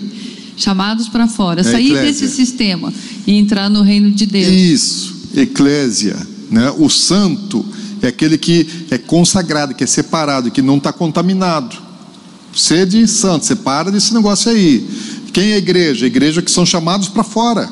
Chamados 0.57 1.09
para 1.09 1.27
fora, 1.27 1.61
é, 1.61 1.63
sair 1.63 1.87
eclésia. 1.87 2.05
desse 2.05 2.35
sistema 2.35 2.93
e 3.27 3.33
entrar 3.33 3.69
no 3.69 3.81
reino 3.81 4.09
de 4.09 4.25
Deus. 4.25 4.47
Isso, 4.47 5.15
eclésia, 5.35 6.15
né? 6.49 6.73
O 6.77 6.89
santo 6.89 7.65
é 8.01 8.07
aquele 8.07 8.37
que 8.37 8.67
é 8.89 8.97
consagrado, 8.97 9.75
que 9.75 9.83
é 9.83 9.87
separado, 9.87 10.51
que 10.51 10.61
não 10.61 10.77
está 10.77 10.93
contaminado. 10.93 11.75
Sede 12.53 13.05
santo, 13.07 13.45
separa 13.45 13.91
desse 13.91 14.13
negócio 14.13 14.49
aí. 14.49 14.87
Quem 15.33 15.51
é 15.51 15.55
a 15.55 15.57
igreja? 15.57 16.05
A 16.05 16.07
igreja 16.07 16.41
que 16.41 16.49
são 16.49 16.65
chamados 16.65 17.09
para 17.09 17.23
fora. 17.23 17.69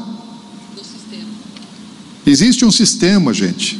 Existe 2.26 2.63
um 2.65 2.71
sistema, 2.71 3.34
gente. 3.34 3.80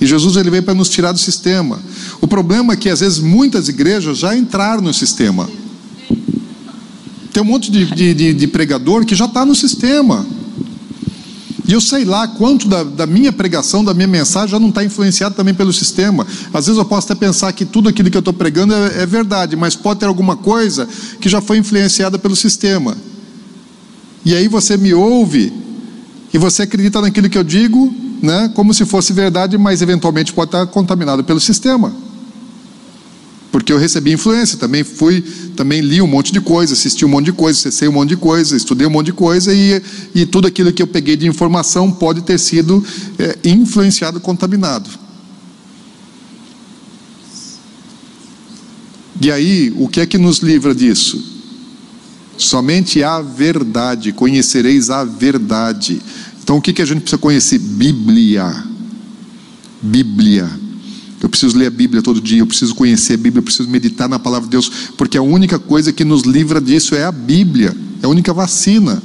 E 0.00 0.06
Jesus 0.06 0.36
ele 0.36 0.50
veio 0.50 0.62
para 0.62 0.74
nos 0.74 0.88
tirar 0.88 1.12
do 1.12 1.18
sistema. 1.18 1.80
O 2.20 2.26
problema 2.26 2.74
é 2.74 2.76
que 2.76 2.88
às 2.88 3.00
vezes 3.00 3.18
muitas 3.18 3.68
igrejas 3.68 4.18
já 4.18 4.36
entraram 4.36 4.82
no 4.82 4.94
sistema. 4.94 5.48
Tem 7.32 7.42
um 7.42 7.46
monte 7.46 7.70
de, 7.70 7.84
de, 7.86 8.14
de, 8.14 8.34
de 8.34 8.46
pregador 8.46 9.04
que 9.04 9.14
já 9.14 9.24
está 9.24 9.44
no 9.44 9.54
sistema. 9.54 10.26
E 11.66 11.72
eu 11.72 11.80
sei 11.80 12.04
lá 12.04 12.26
quanto 12.26 12.66
da, 12.66 12.82
da, 12.82 13.06
minha 13.06 13.30
pregação, 13.30 13.84
da 13.84 13.92
minha 13.92 14.06
mensagem, 14.06 14.48
já 14.48 14.58
não 14.58 14.70
está 14.70 14.82
influenciado 14.82 15.34
também 15.34 15.52
pelo 15.52 15.72
sistema. 15.72 16.26
Às 16.52 16.66
vezes 16.66 16.78
eu 16.78 16.84
posso 16.84 17.12
até 17.12 17.26
pensar 17.26 17.52
que 17.52 17.66
tudo 17.66 17.90
aquilo 17.90 18.10
que 18.10 18.16
eu 18.16 18.20
estou 18.20 18.32
pregando 18.32 18.72
é, 18.72 19.02
é, 19.02 19.06
verdade, 19.06 19.54
mas 19.54 19.76
pode 19.76 20.00
ter 20.00 20.06
alguma 20.06 20.34
coisa 20.34 20.88
que 21.20 21.28
já 21.28 21.42
foi 21.42 21.58
influenciada 21.58 22.18
pelo 22.18 22.34
sistema. 22.34 22.96
E 24.24 24.34
aí 24.34 24.48
você 24.48 24.78
me 24.78 24.94
ouve 24.94 25.52
e 26.32 26.38
você 26.38 26.62
acredita 26.62 27.00
naquilo 27.00 27.28
que 27.28 27.38
eu 27.38 27.44
digo, 27.44 27.92
né, 28.22 28.50
como 28.54 28.74
se 28.74 28.84
fosse 28.84 29.12
verdade, 29.12 29.56
mas 29.56 29.80
eventualmente 29.80 30.32
pode 30.32 30.48
estar 30.48 30.66
contaminado 30.66 31.24
pelo 31.24 31.40
sistema. 31.40 31.92
Porque 33.50 33.72
eu 33.72 33.78
recebi 33.78 34.12
influência, 34.12 34.58
também 34.58 34.84
fui, 34.84 35.22
também 35.56 35.80
li 35.80 36.02
um 36.02 36.06
monte 36.06 36.32
de 36.32 36.40
coisa, 36.40 36.74
assisti 36.74 37.04
um 37.04 37.08
monte 37.08 37.26
de 37.26 37.32
coisa, 37.32 37.58
acessei 37.58 37.88
um 37.88 37.92
monte 37.92 38.10
de 38.10 38.16
coisa, 38.16 38.54
estudei 38.54 38.86
um 38.86 38.90
monte 38.90 39.06
de 39.06 39.12
coisa 39.12 39.54
e, 39.54 39.82
e 40.14 40.26
tudo 40.26 40.46
aquilo 40.46 40.70
que 40.70 40.82
eu 40.82 40.86
peguei 40.86 41.16
de 41.16 41.26
informação 41.26 41.90
pode 41.90 42.20
ter 42.22 42.38
sido 42.38 42.84
é, 43.18 43.38
influenciado, 43.44 44.20
contaminado. 44.20 44.90
E 49.20 49.32
aí, 49.32 49.72
o 49.76 49.88
que 49.88 50.00
é 50.00 50.06
que 50.06 50.18
nos 50.18 50.38
livra 50.38 50.74
disso? 50.74 51.37
Somente 52.38 53.02
a 53.02 53.20
verdade, 53.20 54.12
conhecereis 54.12 54.90
a 54.90 55.04
verdade. 55.04 56.00
Então, 56.42 56.56
o 56.56 56.62
que, 56.62 56.72
que 56.72 56.80
a 56.80 56.84
gente 56.84 57.00
precisa 57.00 57.18
conhecer? 57.18 57.58
Bíblia. 57.58 58.64
Bíblia. 59.82 60.48
Eu 61.20 61.28
preciso 61.28 61.58
ler 61.58 61.66
a 61.66 61.70
Bíblia 61.70 62.00
todo 62.00 62.20
dia, 62.20 62.38
eu 62.38 62.46
preciso 62.46 62.74
conhecer 62.74 63.14
a 63.14 63.16
Bíblia, 63.16 63.40
eu 63.40 63.42
preciso 63.42 63.68
meditar 63.68 64.08
na 64.08 64.20
palavra 64.20 64.46
de 64.46 64.52
Deus, 64.52 64.70
porque 64.96 65.18
a 65.18 65.22
única 65.22 65.58
coisa 65.58 65.92
que 65.92 66.04
nos 66.04 66.22
livra 66.22 66.60
disso 66.60 66.94
é 66.94 67.04
a 67.04 67.10
Bíblia, 67.10 67.76
é 68.00 68.06
a 68.06 68.08
única 68.08 68.32
vacina. 68.32 69.02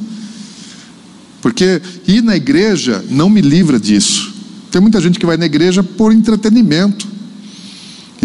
Porque 1.42 1.82
ir 2.08 2.22
na 2.22 2.38
igreja 2.38 3.04
não 3.10 3.30
me 3.30 3.42
livra 3.42 3.80
disso. 3.80 4.34
Tem 4.72 4.80
muita 4.80 5.02
gente 5.02 5.20
que 5.20 5.26
vai 5.26 5.38
na 5.38 5.46
igreja 5.46 5.84
por 5.84 6.14
entretenimento. 6.14 7.13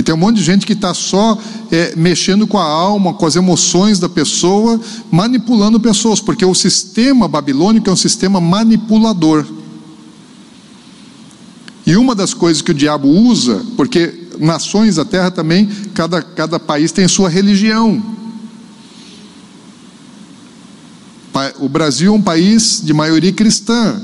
Tem 0.09 0.15
um 0.15 0.19
monte 0.19 0.37
de 0.37 0.43
gente 0.43 0.65
que 0.65 0.73
está 0.73 0.95
só 0.95 1.37
é, 1.71 1.95
mexendo 1.95 2.47
com 2.47 2.57
a 2.57 2.65
alma, 2.65 3.13
com 3.13 3.27
as 3.27 3.37
emoções 3.37 3.99
da 3.99 4.09
pessoa, 4.09 4.81
manipulando 5.11 5.79
pessoas, 5.79 6.19
porque 6.19 6.47
o 6.47 6.55
sistema 6.55 7.29
babilônico 7.29 7.91
é 7.91 7.93
um 7.93 7.97
sistema 7.97 8.41
manipulador. 8.41 9.45
E 11.85 11.95
uma 11.95 12.15
das 12.15 12.33
coisas 12.33 12.63
que 12.63 12.71
o 12.71 12.75
diabo 12.75 13.07
usa, 13.07 13.63
porque 13.77 14.29
nações 14.41 14.95
da 14.95 15.05
terra 15.05 15.31
também, 15.31 15.67
cada, 15.93 16.23
cada 16.23 16.59
país 16.59 16.91
tem 16.91 17.07
sua 17.07 17.29
religião. 17.29 18.03
O 21.59 21.69
Brasil 21.69 22.15
é 22.15 22.17
um 22.17 22.23
país 22.23 22.81
de 22.83 22.95
maioria 22.95 23.35
cristã. 23.35 24.01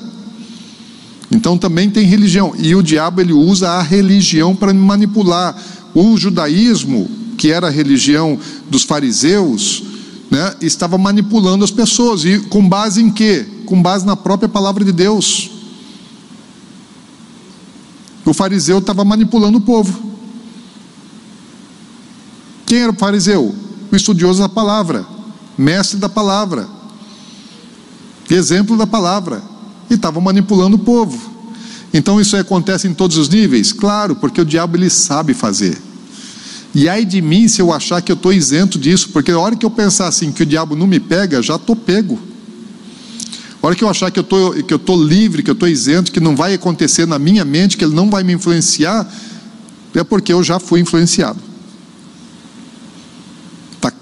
Então 1.35 1.59
também 1.59 1.91
tem 1.91 2.07
religião. 2.07 2.55
E 2.57 2.77
o 2.77 2.83
diabo 2.83 3.21
ele 3.21 3.33
usa 3.33 3.69
a 3.69 3.83
religião 3.83 4.55
para 4.55 4.73
manipular. 4.73 5.61
O 5.93 6.17
judaísmo, 6.17 7.11
que 7.37 7.51
era 7.51 7.67
a 7.67 7.71
religião 7.71 8.39
dos 8.71 8.85
fariseus, 8.85 9.83
né, 10.31 10.55
estava 10.61 10.97
manipulando 10.97 11.65
as 11.65 11.73
pessoas. 11.73 12.25
E 12.25 12.39
com 12.39 12.67
base 12.67 13.03
em 13.03 13.11
quê? 13.11 13.45
Com 13.67 13.83
base 13.83 14.07
na 14.07 14.15
própria 14.15 14.49
palavra 14.49 14.85
de 14.85 14.93
Deus. 14.93 15.51
O 18.25 18.33
fariseu 18.33 18.79
estava 18.79 19.05
manipulando 19.05 19.59
o 19.59 19.61
povo. 19.61 20.15
Quem 22.65 22.79
era 22.79 22.93
o 22.93 22.97
fariseu? 22.97 23.53
O 23.91 23.97
estudioso 23.97 24.41
da 24.41 24.49
palavra, 24.49 25.05
mestre 25.59 25.99
da 25.99 26.09
palavra, 26.09 26.69
exemplo 28.31 28.77
da 28.77 28.87
palavra, 28.87 29.43
e 29.91 29.95
estava 29.95 30.21
manipulando 30.21 30.77
o 30.77 30.79
povo. 30.79 31.33
Então 31.93 32.21
isso 32.21 32.37
acontece 32.37 32.89
em 32.89 32.95
todos 32.95 33.17
os 33.17 33.29
níveis? 33.29 33.73
Claro, 33.73 34.17
porque 34.17 34.41
o 34.41 34.45
diabo 34.45 34.77
ele 34.77 34.91
sabe 34.91 35.33
fazer. 35.33 35.81
E 36.75 36.89
ai 36.89 37.05
de 37.05 37.23
mim 37.23 37.47
se 37.47 37.63
eu 37.63 37.73
achar 37.73 38.03
que 38.03 38.11
eu 38.11 38.17
estou 38.17 38.33
isento 38.33 38.79
disso, 38.79 39.11
porque 39.11 39.31
a 39.31 39.39
hora 39.39 39.55
que 39.55 39.65
eu 39.65 39.71
pensar 39.71 40.09
assim 40.09 40.33
que 40.33 40.43
o 40.43 40.47
diabo 40.47 40.75
não 40.75 40.89
me 40.89 40.99
pega, 40.99 41.41
já 41.41 41.55
estou 41.55 41.77
pego. 41.77 42.19
A 43.63 43.67
hora 43.69 43.77
que 43.77 43.85
eu 43.85 43.89
achar 43.89 44.11
que 44.11 44.19
eu 44.19 44.25
tô, 44.25 44.53
que 44.53 44.75
estou 44.75 45.03
livre, 45.03 45.43
que 45.43 45.49
eu 45.49 45.55
estou 45.55 45.69
isento, 45.69 46.11
que 46.11 46.21
não 46.21 46.35
vai 46.35 46.53
acontecer 46.53 47.07
na 47.07 47.19
minha 47.19 47.45
mente, 47.45 47.77
que 47.77 47.85
ele 47.85 47.95
não 47.95 48.11
vai 48.11 48.25
me 48.25 48.33
influenciar, 48.33 49.09
é 49.95 50.03
porque 50.03 50.33
eu 50.33 50.43
já 50.43 50.59
fui 50.59 50.81
influenciado. 50.81 51.39
Está 53.77 53.93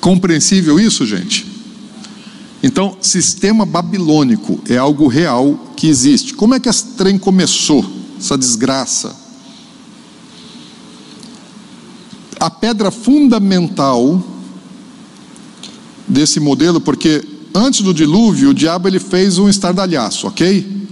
compreensível 0.00 0.78
isso, 0.78 1.04
gente? 1.04 1.51
Então, 2.62 2.96
sistema 3.00 3.66
babilônico 3.66 4.60
é 4.68 4.76
algo 4.76 5.08
real 5.08 5.58
que 5.76 5.88
existe. 5.88 6.34
Como 6.34 6.54
é 6.54 6.60
que 6.60 6.68
esse 6.68 6.84
trem 6.96 7.18
começou, 7.18 7.84
essa 8.18 8.38
desgraça? 8.38 9.16
A 12.38 12.48
pedra 12.48 12.90
fundamental 12.90 14.22
desse 16.06 16.38
modelo, 16.38 16.80
porque 16.80 17.24
antes 17.52 17.80
do 17.80 17.92
dilúvio, 17.92 18.50
o 18.50 18.54
diabo 18.54 18.86
ele 18.86 19.00
fez 19.00 19.38
um 19.38 19.48
estardalhaço, 19.48 20.28
ok? 20.28 20.88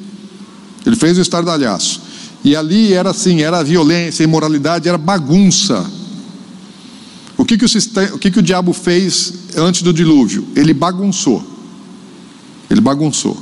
Ele 0.85 0.97
fez 0.97 1.19
um 1.19 1.23
estardalhaço. 1.23 2.03
E 2.43 2.57
ali 2.57 2.93
era 2.93 3.11
assim, 3.11 3.43
era 3.43 3.63
violência, 3.63 4.25
imoralidade, 4.25 4.89
era 4.89 4.99
bagunça. 4.99 5.89
O 7.37 7.45
que 7.45 7.57
que 7.57 7.65
o, 7.65 7.69
sistema, 7.69 8.15
o, 8.15 8.19
que 8.19 8.31
que 8.31 8.39
o 8.39 8.43
diabo 8.43 8.73
fez 8.73 9.33
antes 9.57 9.83
do 9.83 9.93
dilúvio? 9.93 10.47
Ele 10.57 10.75
bagunçou. 10.75 11.60
Ele 12.71 12.81
bagunçou. 12.81 13.37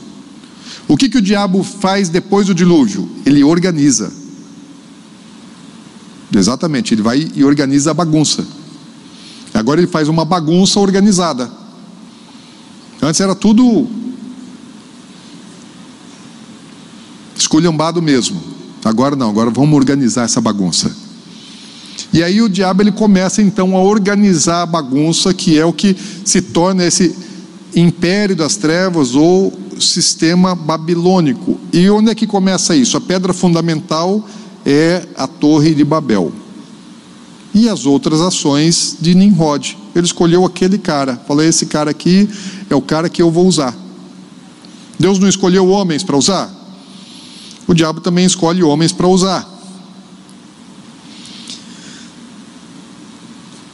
O 0.88 0.96
que, 0.96 1.08
que 1.08 1.18
o 1.18 1.22
diabo 1.22 1.62
faz 1.62 2.08
depois 2.08 2.46
do 2.46 2.54
dilúvio? 2.54 3.08
Ele 3.26 3.44
organiza. 3.44 4.10
Exatamente, 6.34 6.94
ele 6.94 7.02
vai 7.02 7.30
e 7.34 7.44
organiza 7.44 7.90
a 7.90 7.94
bagunça. 7.94 8.46
Agora 9.52 9.80
ele 9.80 9.86
faz 9.86 10.08
uma 10.08 10.24
bagunça 10.24 10.80
organizada. 10.80 11.50
Antes 13.02 13.20
era 13.20 13.34
tudo 13.34 13.86
esculhambado 17.36 18.00
mesmo. 18.00 18.40
Agora 18.84 19.14
não, 19.14 19.30
agora 19.30 19.50
vamos 19.50 19.76
organizar 19.76 20.24
essa 20.24 20.40
bagunça. 20.40 20.90
E 22.12 22.22
aí 22.22 22.40
o 22.40 22.48
diabo 22.48 22.82
ele 22.82 22.92
começa 22.92 23.42
então 23.42 23.76
a 23.76 23.82
organizar 23.82 24.62
a 24.62 24.66
bagunça, 24.66 25.34
que 25.34 25.58
é 25.58 25.64
o 25.64 25.72
que 25.72 25.96
se 26.24 26.40
torna 26.40 26.84
esse 26.84 27.14
império 27.74 28.34
das 28.34 28.56
trevas 28.56 29.14
ou 29.14 29.52
sistema 29.80 30.54
babilônico. 30.54 31.58
E 31.72 31.88
onde 31.90 32.10
é 32.10 32.14
que 32.14 32.26
começa 32.26 32.74
isso? 32.74 32.96
A 32.96 33.00
pedra 33.00 33.32
fundamental 33.32 34.24
é 34.64 35.06
a 35.16 35.26
Torre 35.26 35.74
de 35.74 35.84
Babel. 35.84 36.32
E 37.54 37.68
as 37.68 37.86
outras 37.86 38.20
ações 38.20 38.96
de 39.00 39.14
Nimrod. 39.14 39.76
Ele 39.94 40.06
escolheu 40.06 40.44
aquele 40.44 40.78
cara. 40.78 41.20
Falou: 41.26 41.42
esse 41.42 41.66
cara 41.66 41.90
aqui 41.90 42.28
é 42.68 42.74
o 42.74 42.82
cara 42.82 43.08
que 43.08 43.22
eu 43.22 43.30
vou 43.30 43.46
usar. 43.46 43.76
Deus 44.98 45.18
não 45.18 45.28
escolheu 45.28 45.68
homens 45.68 46.02
para 46.02 46.16
usar? 46.16 46.52
O 47.66 47.74
diabo 47.74 48.00
também 48.00 48.24
escolhe 48.24 48.62
homens 48.62 48.92
para 48.92 49.06
usar. 49.06 49.58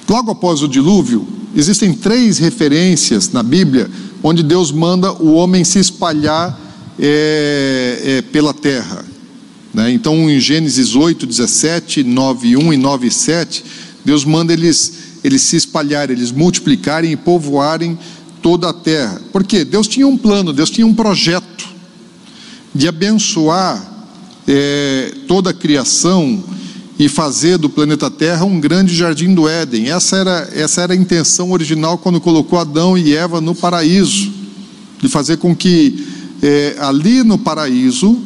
Logo 0.08 0.30
após 0.30 0.62
o 0.62 0.68
dilúvio, 0.68 1.26
Existem 1.56 1.92
três 1.92 2.38
referências 2.38 3.30
na 3.30 3.42
Bíblia 3.42 3.88
onde 4.22 4.42
Deus 4.42 4.72
manda 4.72 5.12
o 5.12 5.34
homem 5.34 5.62
se 5.62 5.78
espalhar 5.78 6.58
é, 6.98 8.00
é, 8.02 8.22
pela 8.22 8.54
terra. 8.54 9.04
Né? 9.72 9.92
Então, 9.92 10.30
em 10.30 10.40
Gênesis 10.40 10.96
8, 10.96 11.26
17, 11.26 12.02
9, 12.02 12.56
1 12.56 12.72
e 12.72 12.76
9, 12.76 13.10
7, 13.10 13.64
Deus 14.04 14.24
manda 14.24 14.52
eles, 14.52 14.94
eles 15.22 15.42
se 15.42 15.56
espalharem, 15.56 16.16
eles 16.16 16.32
multiplicarem 16.32 17.12
e 17.12 17.16
povoarem 17.16 17.98
toda 18.42 18.70
a 18.70 18.72
terra. 18.72 19.20
Por 19.32 19.44
quê? 19.44 19.64
Deus 19.64 19.86
tinha 19.86 20.06
um 20.06 20.16
plano, 20.16 20.52
Deus 20.52 20.70
tinha 20.70 20.86
um 20.86 20.94
projeto 20.94 21.68
de 22.74 22.88
abençoar 22.88 24.08
é, 24.48 25.12
toda 25.28 25.50
a 25.50 25.54
criação 25.54 26.42
e 26.98 27.08
fazer 27.08 27.58
do 27.58 27.68
planeta 27.68 28.10
Terra 28.10 28.44
um 28.44 28.60
grande 28.60 28.94
jardim 28.94 29.34
do 29.34 29.48
Éden. 29.48 29.90
Essa 29.90 30.16
era, 30.16 30.50
essa 30.54 30.80
era 30.82 30.92
a 30.92 30.96
intenção 30.96 31.50
original 31.50 31.98
quando 31.98 32.20
colocou 32.20 32.58
Adão 32.58 32.96
e 32.96 33.14
Eva 33.14 33.40
no 33.40 33.54
paraíso, 33.54 34.32
de 35.00 35.08
fazer 35.08 35.38
com 35.38 35.54
que 35.54 36.06
é, 36.42 36.76
ali 36.78 37.22
no 37.22 37.38
paraíso 37.38 38.18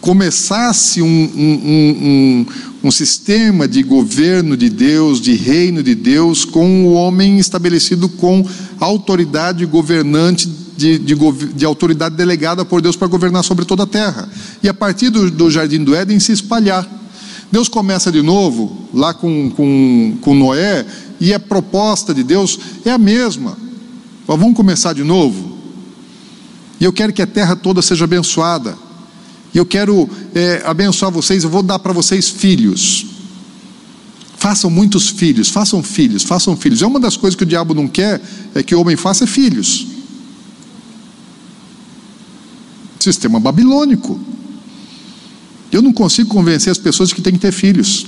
começasse 0.00 1.00
um, 1.00 1.06
um, 1.06 1.60
um, 1.64 2.46
um, 2.84 2.90
sistema 2.90 3.66
de 3.66 3.82
governo 3.82 4.54
de 4.54 4.68
Deus, 4.68 5.18
de 5.18 5.32
reino 5.32 5.82
de 5.82 5.94
Deus, 5.94 6.44
com 6.44 6.84
o 6.84 6.92
homem 6.92 7.38
estabelecido 7.38 8.06
com 8.06 8.46
autoridade 8.78 9.64
governante, 9.64 10.46
de, 10.76 10.98
de, 10.98 11.14
de 11.54 11.64
autoridade 11.64 12.16
delegada 12.16 12.66
por 12.66 12.82
Deus 12.82 12.96
para 12.96 13.08
governar 13.08 13.42
sobre 13.44 13.64
toda 13.64 13.84
a 13.84 13.86
terra. 13.86 14.28
E 14.62 14.68
a 14.68 14.74
partir 14.74 15.08
do, 15.08 15.30
do 15.30 15.50
jardim 15.50 15.82
do 15.82 15.94
Éden 15.94 16.20
se 16.20 16.32
espalhar. 16.32 16.86
Deus 17.50 17.68
começa 17.68 18.10
de 18.10 18.22
novo, 18.22 18.88
lá 18.92 19.14
com, 19.14 19.50
com, 19.50 20.16
com 20.20 20.34
Noé, 20.34 20.84
e 21.20 21.32
a 21.32 21.38
proposta 21.38 22.12
de 22.12 22.22
Deus 22.22 22.58
é 22.84 22.90
a 22.90 22.98
mesma. 22.98 23.56
Vamos 24.26 24.56
começar 24.56 24.92
de 24.92 25.04
novo. 25.04 25.58
E 26.80 26.84
eu 26.84 26.92
quero 26.92 27.12
que 27.12 27.22
a 27.22 27.26
terra 27.26 27.54
toda 27.54 27.80
seja 27.80 28.04
abençoada. 28.04 28.76
E 29.54 29.58
eu 29.58 29.64
quero 29.64 30.08
é, 30.34 30.62
abençoar 30.64 31.12
vocês, 31.12 31.44
eu 31.44 31.50
vou 31.50 31.62
dar 31.62 31.78
para 31.78 31.92
vocês 31.92 32.28
filhos. 32.28 33.06
Façam 34.36 34.68
muitos 34.68 35.08
filhos, 35.08 35.48
façam 35.48 35.82
filhos, 35.82 36.22
façam 36.22 36.56
filhos. 36.56 36.82
É 36.82 36.86
uma 36.86 37.00
das 37.00 37.16
coisas 37.16 37.36
que 37.36 37.44
o 37.44 37.46
diabo 37.46 37.72
não 37.72 37.86
quer, 37.86 38.20
é 38.54 38.62
que 38.62 38.74
o 38.74 38.80
homem 38.80 38.96
faça 38.96 39.26
filhos. 39.26 39.86
Sistema 42.98 43.38
babilônico. 43.38 44.20
Eu 45.74 45.82
não 45.82 45.92
consigo 45.92 46.28
convencer 46.28 46.70
as 46.70 46.78
pessoas 46.78 47.08
de 47.08 47.16
que 47.16 47.20
tem 47.20 47.32
que 47.32 47.40
ter 47.40 47.50
filhos. 47.50 48.06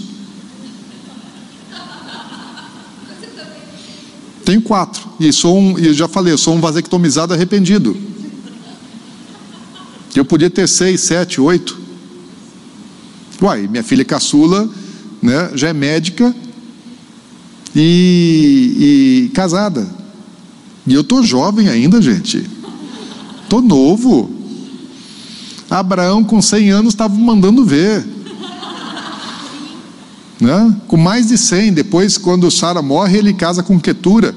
Tenho 4.45 4.63
quatro. 4.63 5.11
E 5.19 5.33
sou 5.33 5.59
um, 5.59 5.77
e 5.77 5.93
já 5.93 6.07
falei, 6.07 6.37
sou 6.37 6.55
um 6.55 6.61
vasectomizado 6.61 7.35
arrependido. 7.35 7.97
Eu 10.15 10.25
podia 10.25 10.49
ter 10.49 10.69
seis, 10.69 11.01
sete, 11.01 11.41
oito. 11.41 11.77
Uai, 13.43 13.67
minha 13.67 13.83
filha 13.83 14.05
caçula 14.05 14.71
né, 15.21 15.51
já 15.57 15.71
é 15.71 15.73
médica 15.73 16.33
e, 17.75 19.27
e 19.27 19.31
casada. 19.35 19.91
E 20.87 20.95
eu 20.95 21.03
tô 21.03 21.21
jovem 21.21 21.69
ainda, 21.69 22.01
gente. 22.01 22.49
Tô 23.49 23.61
novo. 23.61 24.36
Abraão 25.71 26.23
com 26.23 26.41
100 26.41 26.71
anos 26.71 26.95
estava 26.95 27.15
mandando 27.15 27.65
ver. 27.65 28.05
Né? 30.41 30.77
Com 30.87 30.97
mais 30.97 31.29
de 31.29 31.39
100, 31.39 31.73
depois 31.73 32.19
quando 32.19 32.51
Sara 32.51 32.83
morre, 32.83 33.19
ele 33.19 33.33
casa 33.33 33.63
com 33.63 33.81
Quetura, 33.81 34.35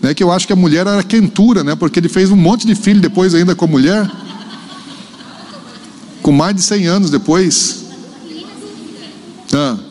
né? 0.00 0.14
Que 0.14 0.22
eu 0.22 0.30
acho 0.30 0.46
que 0.46 0.52
a 0.52 0.56
mulher 0.56 0.86
era 0.86 1.02
Quentura, 1.02 1.64
né? 1.64 1.74
Porque 1.74 1.98
ele 1.98 2.08
fez 2.08 2.30
um 2.30 2.36
monte 2.36 2.66
de 2.66 2.74
filho 2.74 3.00
depois 3.00 3.34
ainda 3.34 3.54
com 3.54 3.64
a 3.64 3.68
mulher. 3.68 4.10
Com 6.22 6.30
mais 6.32 6.54
de 6.54 6.62
100 6.62 6.86
anos 6.86 7.10
depois. 7.10 7.84
Ah. 9.52 9.89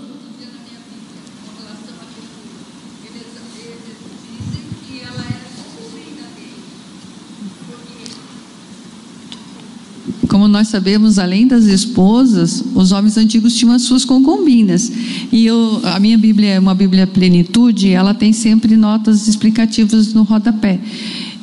Como 10.40 10.48
nós 10.48 10.70
sabemos, 10.70 11.20
além 11.20 11.46
das 11.46 11.66
esposas, 11.66 12.64
os 12.74 12.94
homens 12.94 13.18
antigos 13.18 13.58
tinham 13.58 13.74
as 13.74 13.82
suas 13.82 14.06
concubinas. 14.06 14.90
E 15.34 15.46
eu, 15.46 15.82
a 15.84 16.00
minha 16.00 16.18
Bíblia 16.18 16.52
é 16.52 16.60
uma 16.60 16.74
Bíblia 16.74 17.06
plenitude, 17.06 17.90
ela 17.90 18.14
tem 18.14 18.32
sempre 18.32 18.78
notas 18.78 19.28
explicativas 19.28 20.14
no 20.14 20.24
rodapé. 20.24 20.80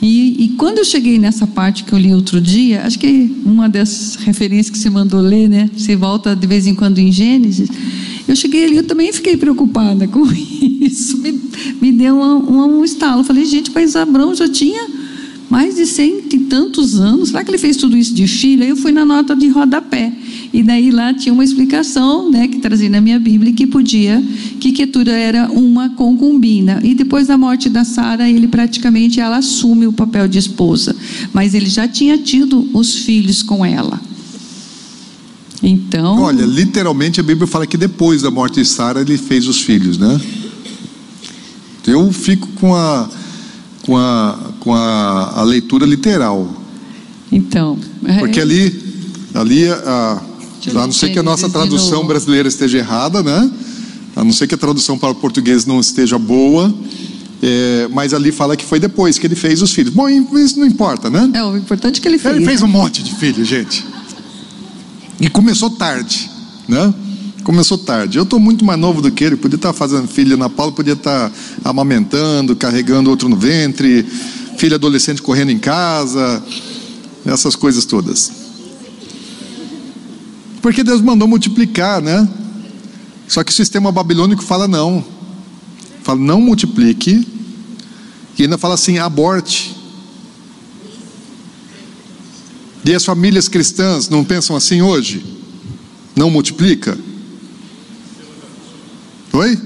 E, 0.00 0.44
e, 0.44 0.48
quando 0.56 0.78
eu 0.78 0.84
cheguei 0.86 1.18
nessa 1.18 1.46
parte 1.46 1.84
que 1.84 1.92
eu 1.92 1.98
li 1.98 2.14
outro 2.14 2.40
dia, 2.40 2.84
acho 2.86 2.98
que 2.98 3.36
uma 3.44 3.68
das 3.68 4.14
referências 4.14 4.70
que 4.70 4.78
você 4.78 4.88
mandou 4.88 5.20
ler, 5.20 5.46
né? 5.46 5.68
Você 5.76 5.94
volta 5.94 6.34
de 6.34 6.46
vez 6.46 6.66
em 6.66 6.74
quando 6.74 6.98
em 6.98 7.12
Gênesis. 7.12 7.68
Eu 8.26 8.34
cheguei 8.34 8.64
ali, 8.64 8.76
eu 8.76 8.84
também 8.84 9.12
fiquei 9.12 9.36
preocupada 9.36 10.08
com 10.08 10.26
isso. 10.32 11.18
Me, 11.18 11.38
me 11.82 11.92
deu 11.92 12.16
um, 12.16 12.78
um 12.78 12.82
estalo. 12.82 13.22
Falei, 13.22 13.44
gente, 13.44 13.70
mas 13.74 13.94
Abraão 13.94 14.34
já 14.34 14.48
tinha 14.48 14.88
mais 15.48 15.76
de 15.76 15.86
cento 15.86 16.34
e 16.34 16.40
tantos 16.40 16.98
anos. 16.98 17.28
Será 17.28 17.44
que 17.44 17.50
ele 17.50 17.58
fez 17.58 17.76
tudo 17.76 17.96
isso 17.96 18.14
de 18.14 18.26
filho? 18.26 18.62
Aí 18.62 18.68
eu 18.68 18.76
fui 18.76 18.92
na 18.92 19.04
nota 19.04 19.34
de 19.34 19.48
rodapé. 19.48 20.12
E 20.52 20.62
daí 20.62 20.90
lá 20.90 21.12
tinha 21.12 21.32
uma 21.32 21.44
explicação, 21.44 22.30
né, 22.30 22.48
que 22.48 22.58
trazia 22.58 22.88
na 22.88 23.00
minha 23.00 23.18
Bíblia, 23.18 23.52
que 23.52 23.66
podia, 23.66 24.22
que 24.58 24.72
Ketura 24.72 25.12
era 25.12 25.50
uma 25.50 25.90
concubina. 25.90 26.80
E 26.82 26.94
depois 26.94 27.26
da 27.26 27.36
morte 27.36 27.68
da 27.68 27.84
Sara, 27.84 28.28
ele 28.28 28.48
praticamente, 28.48 29.20
ela 29.20 29.36
assume 29.36 29.86
o 29.86 29.92
papel 29.92 30.26
de 30.26 30.38
esposa. 30.38 30.96
Mas 31.32 31.54
ele 31.54 31.66
já 31.66 31.86
tinha 31.86 32.18
tido 32.18 32.68
os 32.72 32.94
filhos 32.94 33.42
com 33.42 33.64
ela. 33.64 34.00
Então... 35.62 36.20
Olha, 36.20 36.44
literalmente 36.44 37.20
a 37.20 37.22
Bíblia 37.22 37.46
fala 37.46 37.66
que 37.66 37.76
depois 37.76 38.22
da 38.22 38.30
morte 38.30 38.60
de 38.60 38.66
Sara, 38.66 39.00
ele 39.00 39.16
fez 39.18 39.46
os 39.46 39.60
filhos, 39.60 39.98
né? 39.98 40.20
Eu 41.86 42.12
fico 42.12 42.48
com 42.56 42.74
a 42.74 43.08
com 43.86 43.96
a, 43.96 44.36
com 44.66 44.74
a, 44.74 45.34
a 45.36 45.42
leitura 45.44 45.86
literal. 45.86 46.52
Então. 47.30 47.78
É... 48.04 48.18
Porque 48.18 48.40
ali, 48.40 48.82
ali 49.32 49.68
a, 49.68 50.20
a 50.70 50.72
não 50.72 50.90
ser 50.90 51.10
que 51.10 51.20
a 51.20 51.22
nossa 51.22 51.48
tradução 51.48 52.04
brasileira 52.04 52.48
esteja 52.48 52.78
errada, 52.78 53.22
né? 53.22 53.48
A 54.16 54.24
não 54.24 54.32
ser 54.32 54.48
que 54.48 54.56
a 54.56 54.58
tradução 54.58 54.98
para 54.98 55.10
o 55.10 55.14
português 55.14 55.64
não 55.66 55.78
esteja 55.78 56.18
boa. 56.18 56.74
É, 57.40 57.86
mas 57.92 58.12
ali 58.12 58.32
fala 58.32 58.56
que 58.56 58.64
foi 58.64 58.80
depois 58.80 59.18
que 59.18 59.26
ele 59.28 59.36
fez 59.36 59.62
os 59.62 59.70
filhos. 59.70 59.92
Bom, 59.94 60.08
isso 60.08 60.58
não 60.58 60.66
importa, 60.66 61.08
né? 61.08 61.30
É, 61.32 61.44
o 61.44 61.56
importante 61.56 62.00
é 62.00 62.02
que 62.02 62.08
ele 62.08 62.18
fez. 62.18 62.34
Ele 62.34 62.44
fez 62.44 62.60
um 62.60 62.66
monte 62.66 63.04
de 63.04 63.14
filhos, 63.14 63.46
gente. 63.46 63.84
E 65.20 65.30
começou 65.30 65.70
tarde, 65.70 66.28
né? 66.66 66.92
Começou 67.44 67.78
tarde. 67.78 68.18
Eu 68.18 68.24
estou 68.24 68.40
muito 68.40 68.64
mais 68.64 68.80
novo 68.80 69.00
do 69.00 69.12
que 69.12 69.22
ele, 69.22 69.36
podia 69.36 69.54
estar 69.54 69.68
tá 69.68 69.72
fazendo 69.72 70.08
filho 70.08 70.36
na 70.36 70.50
Paula, 70.50 70.72
podia 70.72 70.94
estar 70.94 71.30
tá 71.30 71.70
amamentando, 71.70 72.56
carregando 72.56 73.10
outro 73.10 73.28
no 73.28 73.36
ventre, 73.36 74.04
filho 74.56 74.74
adolescente 74.74 75.22
correndo 75.22 75.50
em 75.50 75.58
casa, 75.58 76.42
essas 77.24 77.54
coisas 77.54 77.84
todas. 77.84 78.32
Porque 80.62 80.82
Deus 80.82 81.00
mandou 81.00 81.28
multiplicar, 81.28 82.02
né? 82.02 82.28
Só 83.28 83.44
que 83.44 83.52
o 83.52 83.54
sistema 83.54 83.92
babilônico 83.92 84.42
fala 84.42 84.66
não. 84.66 85.04
Fala 86.02 86.18
não 86.18 86.40
multiplique. 86.40 87.26
E 88.38 88.42
ainda 88.42 88.58
fala 88.58 88.74
assim, 88.74 88.98
aborte. 88.98 89.76
E 92.84 92.94
as 92.94 93.04
famílias 93.04 93.48
cristãs 93.48 94.08
não 94.08 94.24
pensam 94.24 94.54
assim 94.54 94.80
hoje? 94.80 95.24
Não 96.14 96.30
multiplica? 96.30 96.96
Oi? 99.32 99.58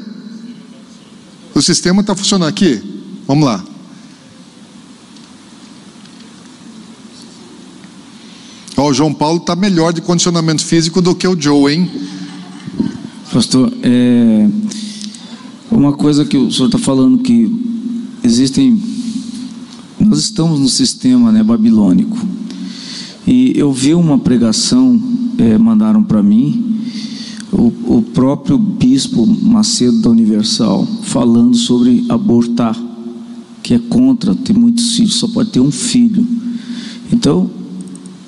O 1.54 1.60
sistema 1.60 2.00
está 2.00 2.14
funcionando 2.14 2.48
aqui? 2.48 2.82
Vamos 3.26 3.44
lá. 3.44 3.64
O 8.90 8.94
João 8.94 9.14
Paulo 9.14 9.38
está 9.38 9.54
melhor 9.54 9.92
de 9.92 10.00
condicionamento 10.00 10.64
físico 10.64 11.00
do 11.00 11.14
que 11.14 11.26
o 11.26 11.40
Joe, 11.40 11.72
hein? 11.72 11.88
Pastor, 13.32 13.72
é, 13.82 14.48
uma 15.70 15.92
coisa 15.92 16.24
que 16.24 16.36
o 16.36 16.50
senhor 16.50 16.66
está 16.66 16.78
falando 16.78 17.18
que 17.18 18.18
existem. 18.24 18.82
Nós 20.00 20.18
estamos 20.18 20.58
no 20.58 20.68
sistema 20.68 21.30
né, 21.30 21.42
babilônico. 21.42 22.18
E 23.26 23.52
eu 23.54 23.72
vi 23.72 23.94
uma 23.94 24.18
pregação, 24.18 25.00
é, 25.38 25.56
mandaram 25.56 26.02
para 26.02 26.20
mim, 26.20 26.80
o, 27.52 27.98
o 27.98 28.02
próprio 28.02 28.58
bispo 28.58 29.24
Macedo 29.24 30.00
da 30.00 30.10
Universal 30.10 30.84
falando 31.02 31.54
sobre 31.54 32.04
abortar, 32.08 32.76
que 33.62 33.74
é 33.74 33.78
contra 33.78 34.34
ter 34.34 34.54
muitos 34.54 34.96
filhos, 34.96 35.14
só 35.14 35.28
pode 35.28 35.50
ter 35.50 35.60
um 35.60 35.70
filho. 35.70 36.26
Então, 37.12 37.59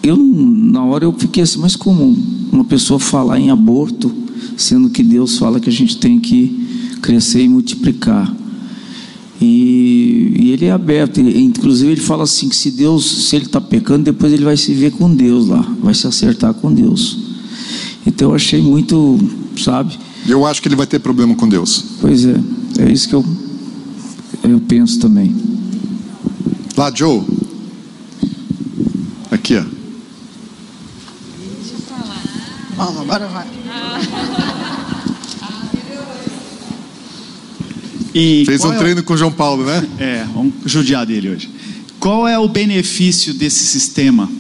eu 0.03 0.17
na 0.17 0.85
hora 0.85 1.05
eu 1.05 1.13
fiquei 1.13 1.43
assim, 1.43 1.59
mas 1.59 1.77
como 1.77 2.17
uma 2.51 2.65
pessoa 2.65 2.99
falar 2.99 3.39
em 3.39 3.51
aborto, 3.51 4.13
sendo 4.57 4.91
que 4.91 5.03
Deus 5.03 5.39
fala 5.39 5.61
que 5.61 5.69
a 5.69 5.73
gente 5.73 5.97
tem 5.97 6.19
que 6.19 6.97
crescer 7.01 7.43
e 7.43 7.49
multiplicar. 7.49 8.35
E, 9.41 10.35
e 10.39 10.51
ele 10.53 10.67
é 10.67 10.71
aberto, 10.71 11.21
inclusive 11.21 11.93
ele 11.93 12.01
fala 12.01 12.23
assim 12.23 12.49
que 12.49 12.55
se 12.55 12.71
Deus, 12.71 13.29
se 13.29 13.35
ele 13.35 13.47
está 13.47 13.61
pecando, 13.61 14.05
depois 14.05 14.33
ele 14.33 14.45
vai 14.45 14.57
se 14.57 14.73
ver 14.73 14.93
com 14.93 15.13
Deus 15.13 15.49
lá, 15.49 15.61
vai 15.83 15.95
se 15.95 16.07
acertar 16.07 16.55
com 16.55 16.73
Deus. 16.73 17.19
Então 18.07 18.31
eu 18.31 18.37
achei 18.37 18.63
muito, 18.63 19.19
sabe? 19.57 19.99
Eu 20.27 20.47
acho 20.47 20.63
que 20.63 20.69
ele 20.69 20.77
vai 20.77 20.87
ter 20.87 21.01
problema 21.01 21.35
com 21.35 21.49
Deus. 21.49 21.85
Pois 22.01 22.25
é, 22.25 22.41
é 22.79 22.93
isso 22.93 23.09
que 23.09 23.15
eu, 23.15 23.25
eu 24.45 24.61
penso 24.61 25.01
também. 25.01 25.35
Lá, 26.77 26.93
Joe. 26.95 27.23
Aqui, 29.31 29.57
ó. 29.57 29.63
Deixa 29.63 31.75
eu 31.75 31.81
falar. 31.81 32.23
Agora 32.89 33.27
vai. 33.29 33.47
E 38.15 38.45
Fez 38.45 38.63
um 38.65 38.73
é 38.73 38.79
treino 38.79 39.01
o... 39.01 39.05
com 39.05 39.15
o 39.15 39.17
João 39.17 39.33
Paulo, 39.33 39.65
né? 39.65 39.89
É, 39.99 40.25
vamos 40.35 40.55
judiar 40.67 41.07
dele 41.07 41.31
hoje. 41.31 41.51
Qual 41.99 42.29
é 42.29 42.39
o 42.39 42.49
benefício 42.49 43.33
desse 43.33 43.65
sistema 43.65 44.31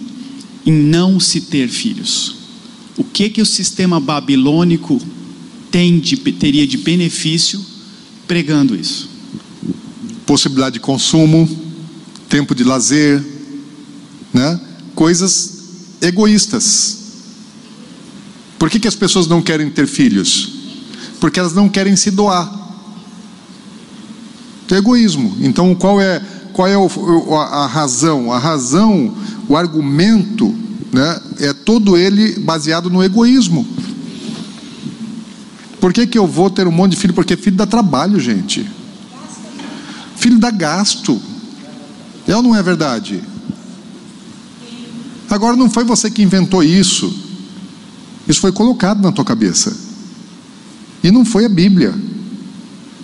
em 0.66 0.72
não 0.72 1.18
se 1.18 1.40
ter 1.40 1.68
filhos? 1.68 2.43
o 2.97 3.05
que 3.05 3.30
que 3.30 3.43
o 3.43 3.47
sistema 3.47 3.99
babilônico 3.99 5.01
tem 5.70 5.99
de, 5.99 6.16
teria 6.16 6.66
de 6.66 6.76
benefício 6.78 7.64
pregando 8.26 8.76
isso? 8.76 9.09
Possibilidade 10.26 10.74
de 10.74 10.80
consumo, 10.80 11.49
tempo 12.28 12.55
de 12.55 12.64
lazer, 12.64 13.22
né? 14.32 14.61
coisas 14.95 15.59
egoístas. 16.01 17.01
Por 18.62 18.70
que, 18.70 18.78
que 18.78 18.86
as 18.86 18.94
pessoas 18.94 19.26
não 19.26 19.42
querem 19.42 19.68
ter 19.68 19.88
filhos? 19.88 20.52
Porque 21.18 21.40
elas 21.40 21.52
não 21.52 21.68
querem 21.68 21.96
se 21.96 22.12
doar. 22.12 22.48
É 24.70 24.76
egoísmo. 24.76 25.36
Então, 25.40 25.74
qual 25.74 26.00
é, 26.00 26.22
qual 26.52 26.68
é 26.68 26.78
o, 26.78 26.88
a, 27.34 27.64
a 27.64 27.66
razão? 27.66 28.30
A 28.30 28.38
razão, 28.38 29.16
o 29.48 29.56
argumento 29.56 30.54
né, 30.92 31.20
é 31.40 31.52
todo 31.52 31.96
ele 31.96 32.38
baseado 32.38 32.88
no 32.88 33.02
egoísmo. 33.02 33.66
Por 35.80 35.92
que, 35.92 36.06
que 36.06 36.16
eu 36.16 36.28
vou 36.28 36.48
ter 36.48 36.68
um 36.68 36.72
monte 36.72 36.92
de 36.92 36.98
filho? 36.98 37.14
Porque 37.14 37.36
filho 37.36 37.56
dá 37.56 37.66
trabalho, 37.66 38.20
gente. 38.20 38.64
Filho 40.14 40.38
dá 40.38 40.52
gasto. 40.52 41.20
É 42.28 42.36
ou 42.36 42.42
não 42.44 42.54
é 42.54 42.62
verdade? 42.62 43.24
Agora 45.28 45.56
não 45.56 45.68
foi 45.68 45.82
você 45.82 46.08
que 46.08 46.22
inventou 46.22 46.62
isso. 46.62 47.21
Isso 48.28 48.40
foi 48.40 48.52
colocado 48.52 49.02
na 49.02 49.12
tua 49.12 49.24
cabeça. 49.24 49.76
E 51.02 51.10
não 51.10 51.24
foi 51.24 51.44
a 51.44 51.48
Bíblia. 51.48 51.94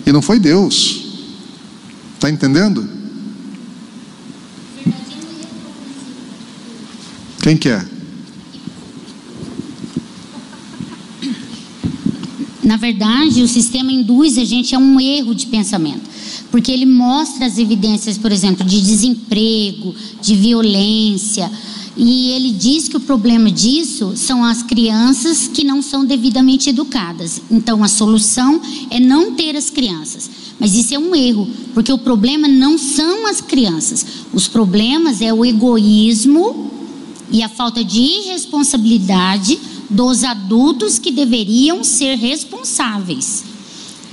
E 0.06 0.12
não 0.12 0.22
foi 0.22 0.38
Deus. 0.38 1.04
Está 2.14 2.30
entendendo? 2.30 2.88
Quem 7.42 7.56
quer? 7.56 7.86
Na 12.62 12.76
verdade, 12.76 13.42
o 13.42 13.48
sistema 13.48 13.90
induz 13.90 14.36
a 14.36 14.44
gente 14.44 14.74
a 14.74 14.78
um 14.78 15.00
erro 15.00 15.34
de 15.34 15.46
pensamento, 15.46 16.02
porque 16.50 16.70
ele 16.70 16.84
mostra 16.84 17.46
as 17.46 17.56
evidências, 17.56 18.18
por 18.18 18.30
exemplo, 18.30 18.66
de 18.66 18.80
desemprego, 18.82 19.94
de 20.20 20.34
violência, 20.34 21.50
e 22.00 22.30
ele 22.30 22.52
diz 22.52 22.86
que 22.86 22.96
o 22.96 23.00
problema 23.00 23.50
disso 23.50 24.12
são 24.14 24.44
as 24.44 24.62
crianças 24.62 25.48
que 25.48 25.64
não 25.64 25.82
são 25.82 26.04
devidamente 26.04 26.70
educadas. 26.70 27.42
Então, 27.50 27.82
a 27.82 27.88
solução 27.88 28.60
é 28.88 29.00
não 29.00 29.34
ter 29.34 29.56
as 29.56 29.68
crianças. 29.68 30.30
Mas 30.60 30.76
isso 30.76 30.94
é 30.94 30.98
um 30.98 31.12
erro, 31.12 31.48
porque 31.74 31.92
o 31.92 31.98
problema 31.98 32.46
não 32.46 32.78
são 32.78 33.26
as 33.26 33.40
crianças. 33.40 34.06
Os 34.32 34.46
problemas 34.46 35.20
é 35.20 35.34
o 35.34 35.44
egoísmo 35.44 36.70
e 37.32 37.42
a 37.42 37.48
falta 37.48 37.82
de 37.82 38.00
irresponsabilidade 38.00 39.58
dos 39.90 40.22
adultos 40.22 41.00
que 41.00 41.10
deveriam 41.10 41.82
ser 41.82 42.16
responsáveis. 42.16 43.42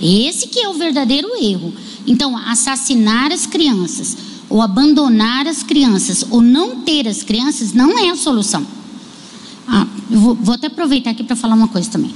Esse 0.01 0.47
que 0.47 0.59
é 0.59 0.67
o 0.67 0.73
verdadeiro 0.73 1.29
erro. 1.39 1.71
Então, 2.07 2.35
assassinar 2.35 3.31
as 3.31 3.45
crianças, 3.45 4.17
ou 4.49 4.61
abandonar 4.61 5.47
as 5.47 5.63
crianças, 5.63 6.25
ou 6.29 6.41
não 6.41 6.81
ter 6.81 7.07
as 7.07 7.23
crianças, 7.23 7.73
não 7.73 7.97
é 7.97 8.09
a 8.09 8.15
solução. 8.15 8.65
Ah, 9.67 9.87
vou, 10.09 10.35
vou, 10.35 10.55
até 10.55 10.67
aproveitar 10.67 11.11
aqui 11.11 11.23
para 11.23 11.35
falar 11.35 11.55
uma 11.55 11.67
coisa 11.67 11.89
também. 11.89 12.13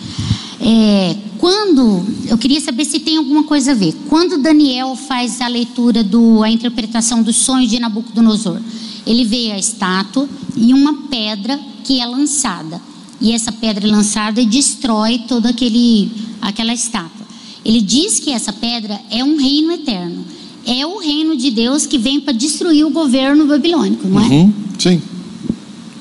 É, 0.62 1.16
quando 1.38 2.06
eu 2.28 2.38
queria 2.38 2.60
saber 2.60 2.86
se 2.86 3.00
tem 3.00 3.18
alguma 3.18 3.44
coisa 3.44 3.72
a 3.72 3.76
ver. 3.76 3.96
Quando 4.08 4.38
Daniel 4.38 4.96
faz 4.96 5.42
a 5.42 5.48
leitura 5.48 6.04
do 6.04 6.44
a 6.44 6.50
interpretação 6.50 7.24
do 7.24 7.34
sonho 7.34 7.68
de 7.68 7.80
Nabucodonosor, 7.80 8.60
ele 9.06 9.24
vê 9.24 9.52
a 9.52 9.58
estátua 9.58 10.30
e 10.56 10.74
uma 10.74 10.94
pedra 11.10 11.60
que 11.84 12.00
é 12.00 12.06
lançada. 12.06 12.82
E 13.22 13.32
essa 13.32 13.52
pedra 13.52 13.88
lançada 13.88 14.46
destrói 14.46 15.24
toda 15.28 15.50
aquele 15.50 16.12
aquela 16.42 16.74
estátua. 16.74 17.28
Ele 17.66 17.82
diz 17.82 18.20
que 18.20 18.32
essa 18.32 18.54
pedra 18.54 19.00
é 19.10 19.24
um 19.24 19.38
reino 19.38 19.72
eterno. 19.72 20.24
É 20.66 20.86
o 20.86 21.00
reino 21.00 21.36
de 21.36 21.52
Deus 21.52 21.86
que 21.86 21.98
vem 21.98 22.20
para 22.20 22.34
destruir 22.34 22.86
o 22.86 22.90
governo 22.90 23.46
babilônico, 23.48 24.08
não 24.08 24.20
é? 24.20 24.28
Uhum, 24.28 24.54
sim. 24.78 25.02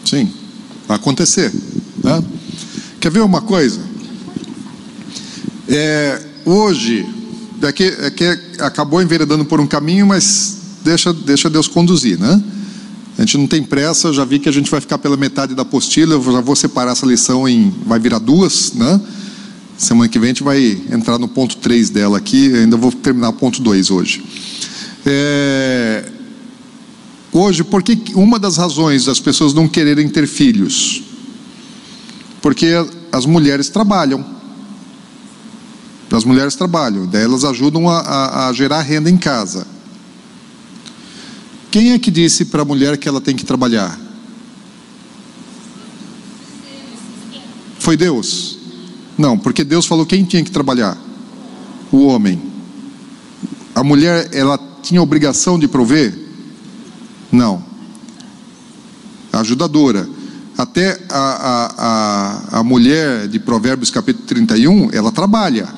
Sim. 0.04 0.30
Vai 0.86 0.96
acontecer. 0.96 1.52
Né? 2.02 2.22
Quer 3.00 3.10
ver 3.10 3.20
uma 3.20 3.40
coisa? 3.40 3.80
É, 5.68 6.22
hoje, 6.44 7.06
daqui, 7.58 7.84
é 7.84 8.10
que 8.10 8.24
acabou 8.58 9.02
enveredando 9.02 9.44
por 9.44 9.60
um 9.60 9.66
caminho, 9.66 10.06
mas 10.06 10.56
deixa, 10.82 11.12
deixa 11.12 11.50
Deus 11.50 11.68
conduzir, 11.68 12.18
né? 12.18 12.42
A 13.18 13.22
gente 13.22 13.36
não 13.36 13.46
tem 13.46 13.62
pressa, 13.62 14.12
já 14.12 14.24
vi 14.24 14.38
que 14.38 14.48
a 14.48 14.52
gente 14.52 14.70
vai 14.70 14.80
ficar 14.80 14.96
pela 14.96 15.16
metade 15.16 15.54
da 15.54 15.62
apostila, 15.62 16.14
eu 16.14 16.22
já 16.22 16.40
vou 16.40 16.54
separar 16.54 16.92
essa 16.92 17.04
lição 17.04 17.48
em. 17.48 17.74
vai 17.84 17.98
virar 17.98 18.20
duas, 18.20 18.72
né? 18.74 19.00
Semana 19.78 20.08
que 20.08 20.18
vem 20.18 20.30
a 20.30 20.32
gente 20.32 20.42
vai 20.42 20.82
entrar 20.90 21.20
no 21.20 21.28
ponto 21.28 21.56
3 21.58 21.88
dela 21.90 22.18
aqui, 22.18 22.52
ainda 22.52 22.76
vou 22.76 22.90
terminar 22.90 23.28
o 23.28 23.32
ponto 23.34 23.62
2 23.62 23.92
hoje. 23.92 24.24
É, 25.06 26.10
hoje, 27.32 27.62
por 27.62 27.80
que 27.80 27.96
uma 28.16 28.40
das 28.40 28.56
razões 28.56 29.04
das 29.04 29.20
pessoas 29.20 29.54
não 29.54 29.68
quererem 29.68 30.08
ter 30.08 30.26
filhos? 30.26 31.04
Porque 32.42 32.72
as 33.12 33.24
mulheres 33.24 33.68
trabalham. 33.68 34.26
As 36.10 36.24
mulheres 36.24 36.56
trabalham, 36.56 37.06
daí 37.06 37.22
elas 37.22 37.44
ajudam 37.44 37.88
a, 37.88 38.00
a, 38.00 38.48
a 38.48 38.52
gerar 38.52 38.80
renda 38.80 39.08
em 39.08 39.16
casa. 39.16 39.64
Quem 41.70 41.92
é 41.92 41.98
que 42.00 42.10
disse 42.10 42.46
para 42.46 42.62
a 42.62 42.64
mulher 42.64 42.96
que 42.98 43.08
ela 43.08 43.20
tem 43.20 43.36
que 43.36 43.44
trabalhar? 43.44 43.96
Foi 47.78 47.96
Deus? 47.96 48.57
Não, 49.18 49.36
porque 49.36 49.64
Deus 49.64 49.84
falou 49.84 50.06
quem 50.06 50.24
tinha 50.24 50.44
que 50.44 50.50
trabalhar? 50.50 50.96
O 51.90 52.06
homem. 52.06 52.40
A 53.74 53.82
mulher, 53.82 54.30
ela 54.32 54.58
tinha 54.82 55.02
obrigação 55.02 55.58
de 55.58 55.66
prover? 55.66 56.16
Não. 57.30 57.62
A 59.32 59.40
ajudadora. 59.40 60.08
Até 60.56 61.00
a, 61.10 61.18
a, 61.18 61.74
a, 62.56 62.60
a 62.60 62.64
mulher 62.64 63.26
de 63.26 63.38
Provérbios 63.40 63.90
capítulo 63.90 64.26
31, 64.26 64.90
ela 64.92 65.10
trabalha 65.10 65.68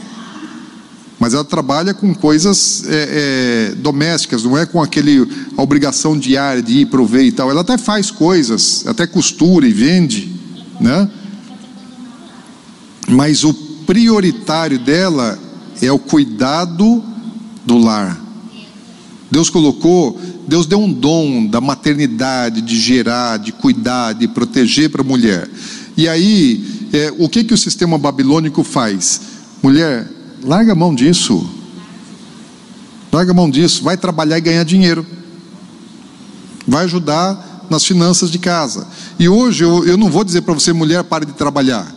mas 1.20 1.34
ela 1.34 1.44
trabalha 1.44 1.92
com 1.92 2.14
coisas 2.14 2.84
é, 2.88 3.72
é, 3.72 3.74
domésticas, 3.74 4.42
não 4.42 4.56
é 4.56 4.64
com 4.64 4.82
aquele 4.82 5.28
a 5.54 5.62
obrigação 5.62 6.18
diária 6.18 6.62
de 6.62 6.78
ir 6.78 6.86
prover 6.86 7.26
e 7.26 7.30
tal. 7.30 7.50
Ela 7.50 7.60
até 7.60 7.76
faz 7.76 8.10
coisas, 8.10 8.86
até 8.86 9.06
costura 9.06 9.68
e 9.68 9.72
vende, 9.72 10.34
né? 10.80 11.10
Mas 13.10 13.44
o 13.44 13.52
prioritário 13.52 14.78
dela 14.78 15.38
é 15.82 15.90
o 15.90 15.98
cuidado 15.98 17.02
do 17.64 17.78
lar. 17.78 18.18
Deus 19.30 19.50
colocou, 19.50 20.18
Deus 20.48 20.66
deu 20.66 20.80
um 20.80 20.92
dom 20.92 21.46
da 21.46 21.60
maternidade, 21.60 22.60
de 22.60 22.78
gerar, 22.78 23.38
de 23.38 23.52
cuidar, 23.52 24.12
de 24.12 24.26
proteger 24.26 24.90
para 24.90 25.02
a 25.02 25.04
mulher. 25.04 25.48
E 25.96 26.08
aí, 26.08 26.88
é, 26.92 27.12
o 27.18 27.28
que 27.28 27.44
que 27.44 27.54
o 27.54 27.58
sistema 27.58 27.98
babilônico 27.98 28.64
faz? 28.64 29.20
Mulher, 29.62 30.08
Larga 30.42 30.72
a 30.72 30.74
mão 30.74 30.94
disso. 30.94 31.48
Larga 33.12 33.32
a 33.32 33.34
mão 33.34 33.50
disso. 33.50 33.82
Vai 33.82 33.96
trabalhar 33.96 34.38
e 34.38 34.40
ganhar 34.40 34.64
dinheiro. 34.64 35.06
Vai 36.66 36.84
ajudar 36.84 37.66
nas 37.68 37.84
finanças 37.84 38.30
de 38.30 38.38
casa. 38.38 38.86
E 39.18 39.28
hoje 39.28 39.64
eu, 39.64 39.86
eu 39.86 39.96
não 39.96 40.10
vou 40.10 40.24
dizer 40.24 40.42
para 40.42 40.54
você, 40.54 40.72
mulher, 40.72 41.04
pare 41.04 41.26
de 41.26 41.32
trabalhar. 41.32 41.94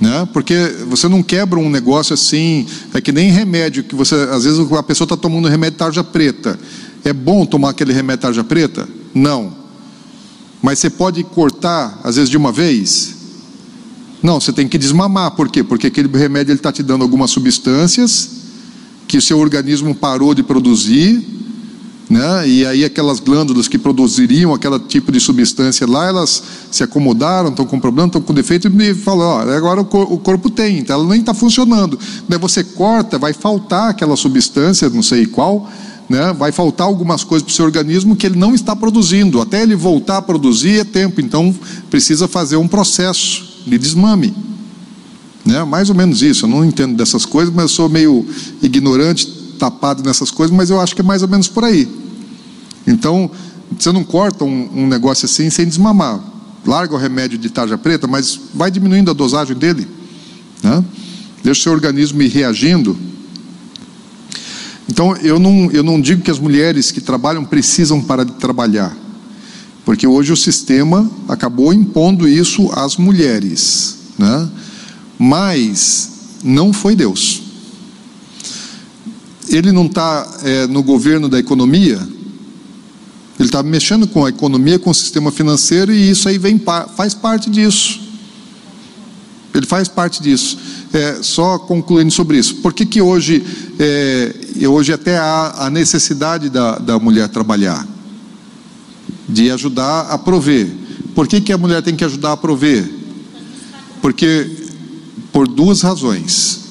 Né? 0.00 0.28
Porque 0.32 0.54
você 0.88 1.08
não 1.08 1.22
quebra 1.22 1.58
um 1.58 1.70
negócio 1.70 2.12
assim, 2.12 2.66
é 2.92 3.00
que 3.00 3.12
nem 3.12 3.30
remédio 3.30 3.84
que 3.84 3.94
você, 3.94 4.14
às 4.14 4.44
vezes 4.44 4.60
a 4.72 4.82
pessoa 4.82 5.06
está 5.06 5.16
tomando 5.16 5.48
remédio 5.48 5.78
tarja 5.78 6.04
preta. 6.04 6.58
É 7.04 7.12
bom 7.12 7.46
tomar 7.46 7.70
aquele 7.70 7.92
remédio 7.92 8.22
tarja 8.22 8.44
preta? 8.44 8.88
Não. 9.14 9.54
Mas 10.60 10.78
você 10.78 10.90
pode 10.90 11.22
cortar, 11.24 12.00
às 12.02 12.16
vezes 12.16 12.28
de 12.28 12.36
uma 12.36 12.52
vez, 12.52 13.14
não, 14.22 14.40
você 14.40 14.52
tem 14.52 14.66
que 14.66 14.76
desmamar. 14.76 15.30
Por 15.32 15.48
quê? 15.48 15.62
Porque 15.62 15.86
aquele 15.86 16.08
remédio 16.08 16.54
está 16.54 16.72
te 16.72 16.82
dando 16.82 17.02
algumas 17.02 17.30
substâncias 17.30 18.30
que 19.06 19.16
o 19.16 19.22
seu 19.22 19.38
organismo 19.38 19.94
parou 19.94 20.34
de 20.34 20.42
produzir, 20.42 21.24
né? 22.08 22.48
e 22.48 22.64
aí 22.64 22.84
aquelas 22.84 23.18
glândulas 23.18 23.66
que 23.66 23.78
produziriam 23.78 24.54
aquele 24.54 24.78
tipo 24.78 25.10
de 25.10 25.18
substância 25.18 25.86
lá, 25.86 26.06
elas 26.06 26.42
se 26.70 26.82
acomodaram, 26.82 27.50
estão 27.50 27.66
com 27.66 27.80
problema, 27.80 28.06
estão 28.06 28.22
com 28.22 28.32
defeito, 28.32 28.68
e 28.68 28.94
falam, 28.94 29.26
ó, 29.26 29.40
agora 29.40 29.80
o 29.80 30.18
corpo 30.18 30.48
tem, 30.48 30.78
então 30.78 30.96
ela 30.96 31.08
nem 31.08 31.20
está 31.20 31.34
funcionando. 31.34 31.98
Daí 32.28 32.38
você 32.38 32.62
corta, 32.62 33.18
vai 33.18 33.32
faltar 33.32 33.90
aquela 33.90 34.16
substância, 34.16 34.88
não 34.88 35.02
sei 35.02 35.26
qual, 35.26 35.68
né? 36.08 36.32
vai 36.32 36.52
faltar 36.52 36.86
algumas 36.86 37.24
coisas 37.24 37.44
para 37.44 37.52
o 37.52 37.54
seu 37.54 37.64
organismo 37.64 38.14
que 38.14 38.26
ele 38.26 38.38
não 38.38 38.54
está 38.54 38.76
produzindo. 38.76 39.40
Até 39.40 39.62
ele 39.62 39.74
voltar 39.74 40.18
a 40.18 40.22
produzir 40.22 40.80
é 40.80 40.84
tempo, 40.84 41.20
então 41.20 41.54
precisa 41.90 42.28
fazer 42.28 42.56
um 42.56 42.68
processo 42.68 43.64
de 43.66 43.76
desmame. 43.76 44.32
Né? 45.44 45.62
Mais 45.64 45.88
ou 45.88 45.94
menos 45.94 46.22
isso. 46.22 46.44
Eu 46.44 46.50
não 46.50 46.64
entendo 46.64 46.96
dessas 46.96 47.24
coisas, 47.24 47.52
mas 47.54 47.62
eu 47.64 47.68
sou 47.68 47.88
meio 47.88 48.26
ignorante, 48.62 49.35
tapado 49.56 50.02
nessas 50.02 50.30
coisas, 50.30 50.54
mas 50.54 50.70
eu 50.70 50.80
acho 50.80 50.94
que 50.94 51.00
é 51.00 51.04
mais 51.04 51.22
ou 51.22 51.28
menos 51.28 51.48
por 51.48 51.64
aí. 51.64 51.88
Então, 52.86 53.30
você 53.78 53.90
não 53.90 54.04
corta 54.04 54.44
um, 54.44 54.70
um 54.74 54.86
negócio 54.86 55.26
assim 55.26 55.50
sem 55.50 55.66
desmamar. 55.66 56.20
Larga 56.64 56.94
o 56.94 56.98
remédio 56.98 57.38
de 57.38 57.50
tarja 57.50 57.76
preta, 57.76 58.06
mas 58.06 58.38
vai 58.54 58.70
diminuindo 58.70 59.10
a 59.10 59.14
dosagem 59.14 59.56
dele. 59.56 59.86
Né? 60.62 60.84
Deixa 61.42 61.60
o 61.60 61.62
seu 61.62 61.72
organismo 61.72 62.22
ir 62.22 62.28
reagindo. 62.28 62.96
Então, 64.88 65.16
eu 65.16 65.38
não, 65.38 65.70
eu 65.72 65.82
não 65.82 66.00
digo 66.00 66.22
que 66.22 66.30
as 66.30 66.38
mulheres 66.38 66.90
que 66.90 67.00
trabalham 67.00 67.44
precisam 67.44 68.00
parar 68.00 68.24
de 68.24 68.32
trabalhar. 68.32 68.96
Porque 69.84 70.06
hoje 70.06 70.32
o 70.32 70.36
sistema 70.36 71.08
acabou 71.28 71.72
impondo 71.72 72.28
isso 72.28 72.70
às 72.72 72.96
mulheres, 72.96 73.98
né? 74.18 74.48
mas 75.18 76.10
não 76.42 76.72
foi 76.72 76.96
Deus. 76.96 77.45
Ele 79.48 79.72
não 79.72 79.86
está 79.86 80.26
é, 80.42 80.66
no 80.66 80.82
governo 80.82 81.28
da 81.28 81.38
economia, 81.38 82.00
ele 83.38 83.48
está 83.48 83.62
mexendo 83.62 84.06
com 84.06 84.24
a 84.24 84.28
economia, 84.28 84.78
com 84.78 84.90
o 84.90 84.94
sistema 84.94 85.30
financeiro, 85.30 85.92
e 85.92 86.10
isso 86.10 86.28
aí 86.28 86.38
vem, 86.38 86.60
faz 86.96 87.14
parte 87.14 87.50
disso. 87.50 88.00
Ele 89.54 89.66
faz 89.66 89.88
parte 89.88 90.22
disso. 90.22 90.58
É, 90.92 91.18
só 91.22 91.58
concluindo 91.58 92.10
sobre 92.10 92.38
isso. 92.38 92.56
Por 92.56 92.72
que, 92.72 92.84
que 92.84 93.00
hoje, 93.00 93.44
é, 93.78 94.34
hoje 94.68 94.92
até 94.92 95.18
há 95.18 95.66
a 95.66 95.70
necessidade 95.70 96.48
da, 96.50 96.78
da 96.78 96.98
mulher 96.98 97.28
trabalhar? 97.28 97.86
de 99.28 99.50
ajudar 99.50 100.02
a 100.10 100.18
prover. 100.18 100.68
Por 101.14 101.26
que, 101.26 101.40
que 101.40 101.52
a 101.52 101.58
mulher 101.58 101.82
tem 101.82 101.96
que 101.96 102.04
ajudar 102.04 102.32
a 102.32 102.36
prover? 102.36 102.88
Porque 104.00 104.68
por 105.32 105.48
duas 105.48 105.82
razões. 105.82 106.65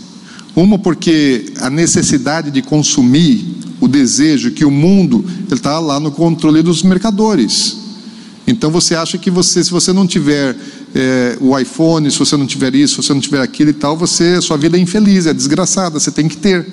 Uma 0.55 0.79
porque 0.79 1.51
a 1.59 1.69
necessidade 1.69 2.49
de 2.49 2.61
consumir, 2.61 3.45
o 3.81 3.87
desejo 3.87 4.51
que 4.51 4.63
o 4.63 4.71
mundo 4.71 5.25
está 5.51 5.79
lá 5.79 5.99
no 5.99 6.11
controle 6.11 6.61
dos 6.61 6.81
mercadores. 6.81 7.77
Então 8.47 8.71
você 8.71 8.95
acha 8.95 9.17
que 9.17 9.29
você, 9.29 9.63
se 9.63 9.71
você 9.71 9.91
não 9.91 10.07
tiver 10.07 10.55
é, 10.93 11.37
o 11.41 11.57
iPhone, 11.57 12.09
se 12.09 12.17
você 12.17 12.37
não 12.37 12.45
tiver 12.45 12.73
isso, 12.73 13.01
se 13.01 13.07
você 13.07 13.13
não 13.13 13.19
tiver 13.19 13.41
aquilo 13.41 13.71
e 13.71 13.73
tal, 13.73 13.97
você, 13.97 14.39
sua 14.41 14.55
vida 14.55 14.77
é 14.77 14.79
infeliz, 14.79 15.25
é 15.25 15.33
desgraçada, 15.33 15.99
você 15.99 16.11
tem 16.11 16.27
que 16.27 16.37
ter. 16.37 16.65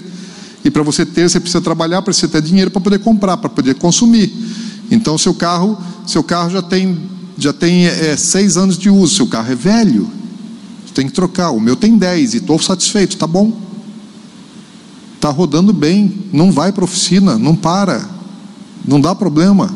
E 0.65 0.71
para 0.71 0.83
você 0.83 1.05
ter, 1.05 1.29
você 1.29 1.41
precisa 1.41 1.61
trabalhar, 1.61 2.03
precisa 2.03 2.29
ter 2.29 2.43
dinheiro 2.43 2.71
para 2.71 2.81
poder 2.81 3.01
comprar, 3.01 3.37
para 3.37 3.51
poder 3.51 3.75
consumir. 3.75 4.33
Então, 4.91 5.19
seu 5.19 5.35
carro, 5.35 5.77
seu 6.07 6.23
carro 6.23 6.51
já 6.51 6.63
tem, 6.63 6.97
já 7.37 7.53
tem 7.53 7.87
é, 7.87 8.17
seis 8.17 8.57
anos 8.57 8.79
de 8.79 8.89
uso, 8.89 9.17
seu 9.17 9.27
carro 9.27 9.51
é 9.51 9.57
velho, 9.57 10.09
você 10.87 10.95
tem 10.95 11.07
que 11.07 11.13
trocar. 11.13 11.51
O 11.51 11.59
meu 11.59 11.75
tem 11.75 11.97
dez 11.97 12.35
e 12.35 12.37
estou 12.37 12.61
satisfeito, 12.61 13.17
tá 13.17 13.27
bom? 13.27 13.72
Está 15.23 15.31
rodando 15.31 15.73
bem, 15.73 16.13
não 16.33 16.51
vai 16.51 16.73
para 16.73 16.83
oficina, 16.83 17.39
não 17.39 17.55
para, 17.55 18.05
não 18.85 19.01
dá 19.01 19.15
problema. 19.15 19.73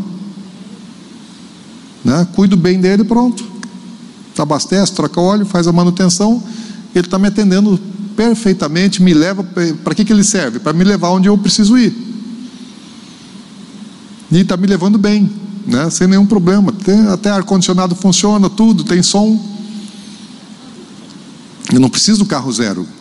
Né? 2.05 2.26
Cuido 2.34 2.57
bem 2.57 2.80
dele, 2.80 3.05
pronto. 3.05 3.44
Abastece, 4.36 4.92
troca 4.92 5.20
óleo, 5.20 5.47
faz 5.47 5.68
a 5.68 5.72
manutenção, 5.72 6.42
ele 6.92 7.07
está 7.07 7.16
me 7.16 7.28
atendendo 7.28 7.78
perfeitamente, 8.16 9.01
me 9.01 9.14
leva, 9.14 9.44
para 9.84 9.94
que, 9.94 10.05
que 10.05 10.12
ele 10.12 10.24
serve? 10.24 10.59
Para 10.59 10.72
me 10.72 10.82
levar 10.82 11.11
onde 11.11 11.28
eu 11.28 11.38
preciso 11.38 11.78
ir. 11.78 11.97
E 14.32 14.40
está 14.40 14.57
me 14.57 14.66
levando 14.66 14.99
bem, 14.99 15.30
né? 15.64 15.88
sem 15.90 16.09
nenhum 16.09 16.26
problema. 16.26 16.72
Tem, 16.72 17.07
até 17.07 17.30
ar-condicionado 17.30 17.94
funciona, 17.94 18.51
tudo, 18.51 18.82
tem 18.82 19.01
som. 19.01 19.40
Eu 21.72 21.78
não 21.78 21.88
preciso 21.88 22.18
do 22.18 22.26
carro 22.26 22.53
zero. 22.53 22.95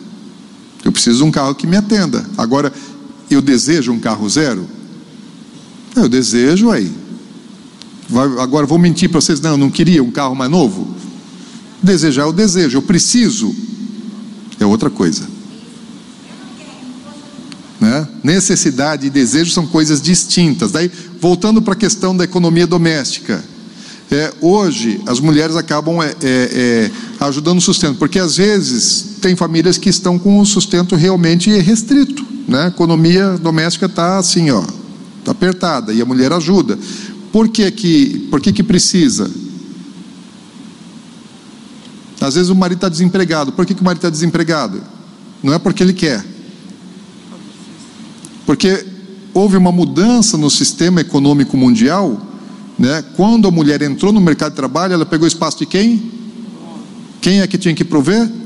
Eu 0.86 0.92
preciso 0.92 1.18
de 1.18 1.24
um 1.24 1.32
carro 1.32 1.52
que 1.52 1.66
me 1.66 1.76
atenda. 1.76 2.24
Agora, 2.38 2.72
eu 3.28 3.42
desejo 3.42 3.90
um 3.90 3.98
carro 3.98 4.30
zero? 4.30 4.68
Eu 5.96 6.08
desejo 6.08 6.70
aí. 6.70 6.92
Agora 8.38 8.66
vou 8.66 8.78
mentir 8.78 9.10
para 9.10 9.20
vocês, 9.20 9.40
não, 9.40 9.50
eu 9.50 9.56
não 9.56 9.68
queria 9.68 10.00
um 10.00 10.12
carro 10.12 10.36
mais 10.36 10.48
novo. 10.48 10.94
Desejar 11.82 12.28
o 12.28 12.32
desejo, 12.32 12.78
eu 12.78 12.82
preciso 12.82 13.52
é 14.60 14.64
outra 14.64 14.88
coisa. 14.88 15.26
Né? 17.80 18.06
Necessidade 18.22 19.08
e 19.08 19.10
desejo 19.10 19.50
são 19.50 19.66
coisas 19.66 20.00
distintas. 20.00 20.70
Daí, 20.70 20.88
voltando 21.20 21.60
para 21.60 21.72
a 21.72 21.76
questão 21.76 22.16
da 22.16 22.22
economia 22.22 22.66
doméstica. 22.66 23.44
É, 24.08 24.32
hoje, 24.40 25.00
as 25.04 25.18
mulheres 25.18 25.56
acabam 25.56 26.00
é, 26.00 26.10
é, 26.10 26.14
é, 26.22 26.90
ajudando 27.18 27.58
o 27.58 27.60
sustento, 27.60 27.98
porque 27.98 28.20
às 28.20 28.36
vezes 28.36 29.15
tem 29.26 29.34
famílias 29.34 29.76
que 29.76 29.88
estão 29.88 30.20
com 30.20 30.38
o 30.38 30.46
sustento 30.46 30.94
realmente 30.94 31.50
restrito. 31.58 32.24
Né? 32.46 32.62
A 32.62 32.68
economia 32.68 33.36
doméstica 33.36 33.86
está 33.86 34.18
assim, 34.18 34.52
ó, 34.52 34.62
está 35.18 35.32
apertada, 35.32 35.92
e 35.92 36.00
a 36.00 36.04
mulher 36.04 36.32
ajuda. 36.32 36.78
Por 37.32 37.48
que, 37.48 37.68
que, 37.72 38.28
por 38.30 38.40
que, 38.40 38.52
que 38.52 38.62
precisa? 38.62 39.28
Às 42.20 42.36
vezes 42.36 42.50
o 42.50 42.54
marido 42.54 42.78
está 42.78 42.88
desempregado. 42.88 43.50
Por 43.50 43.66
que, 43.66 43.74
que 43.74 43.80
o 43.80 43.84
marido 43.84 43.98
está 43.98 44.10
desempregado? 44.10 44.80
Não 45.42 45.52
é 45.52 45.58
porque 45.58 45.82
ele 45.82 45.92
quer. 45.92 46.24
Porque 48.46 48.86
houve 49.34 49.56
uma 49.56 49.72
mudança 49.72 50.38
no 50.38 50.48
sistema 50.48 51.00
econômico 51.00 51.56
mundial. 51.56 52.24
Né? 52.78 53.02
Quando 53.16 53.48
a 53.48 53.50
mulher 53.50 53.82
entrou 53.82 54.12
no 54.12 54.20
mercado 54.20 54.52
de 54.52 54.56
trabalho, 54.56 54.92
ela 54.92 55.04
pegou 55.04 55.26
espaço 55.26 55.58
de 55.58 55.66
quem? 55.66 56.12
Quem 57.20 57.40
é 57.40 57.46
que 57.48 57.58
tinha 57.58 57.74
que 57.74 57.84
prover? 57.84 58.45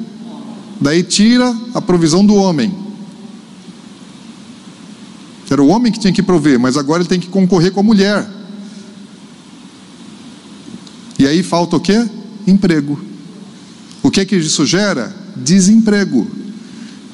Daí 0.81 1.03
tira 1.03 1.55
a 1.75 1.81
provisão 1.81 2.25
do 2.25 2.35
homem. 2.35 2.75
Era 5.51 5.61
o 5.61 5.67
homem 5.67 5.91
que 5.91 5.99
tinha 5.99 6.13
que 6.13 6.23
prover, 6.23 6.61
mas 6.61 6.77
agora 6.77 7.03
ele 7.03 7.09
tem 7.09 7.19
que 7.19 7.27
concorrer 7.27 7.73
com 7.73 7.81
a 7.81 7.83
mulher. 7.83 8.29
E 11.19 11.27
aí 11.27 11.43
falta 11.43 11.77
o 11.77 11.81
quê? 11.81 12.09
Emprego. 12.47 12.99
O 14.01 14.11
que 14.11 14.21
é 14.21 14.25
que 14.25 14.37
isso 14.37 14.65
gera? 14.65 15.15
Desemprego. 15.37 16.27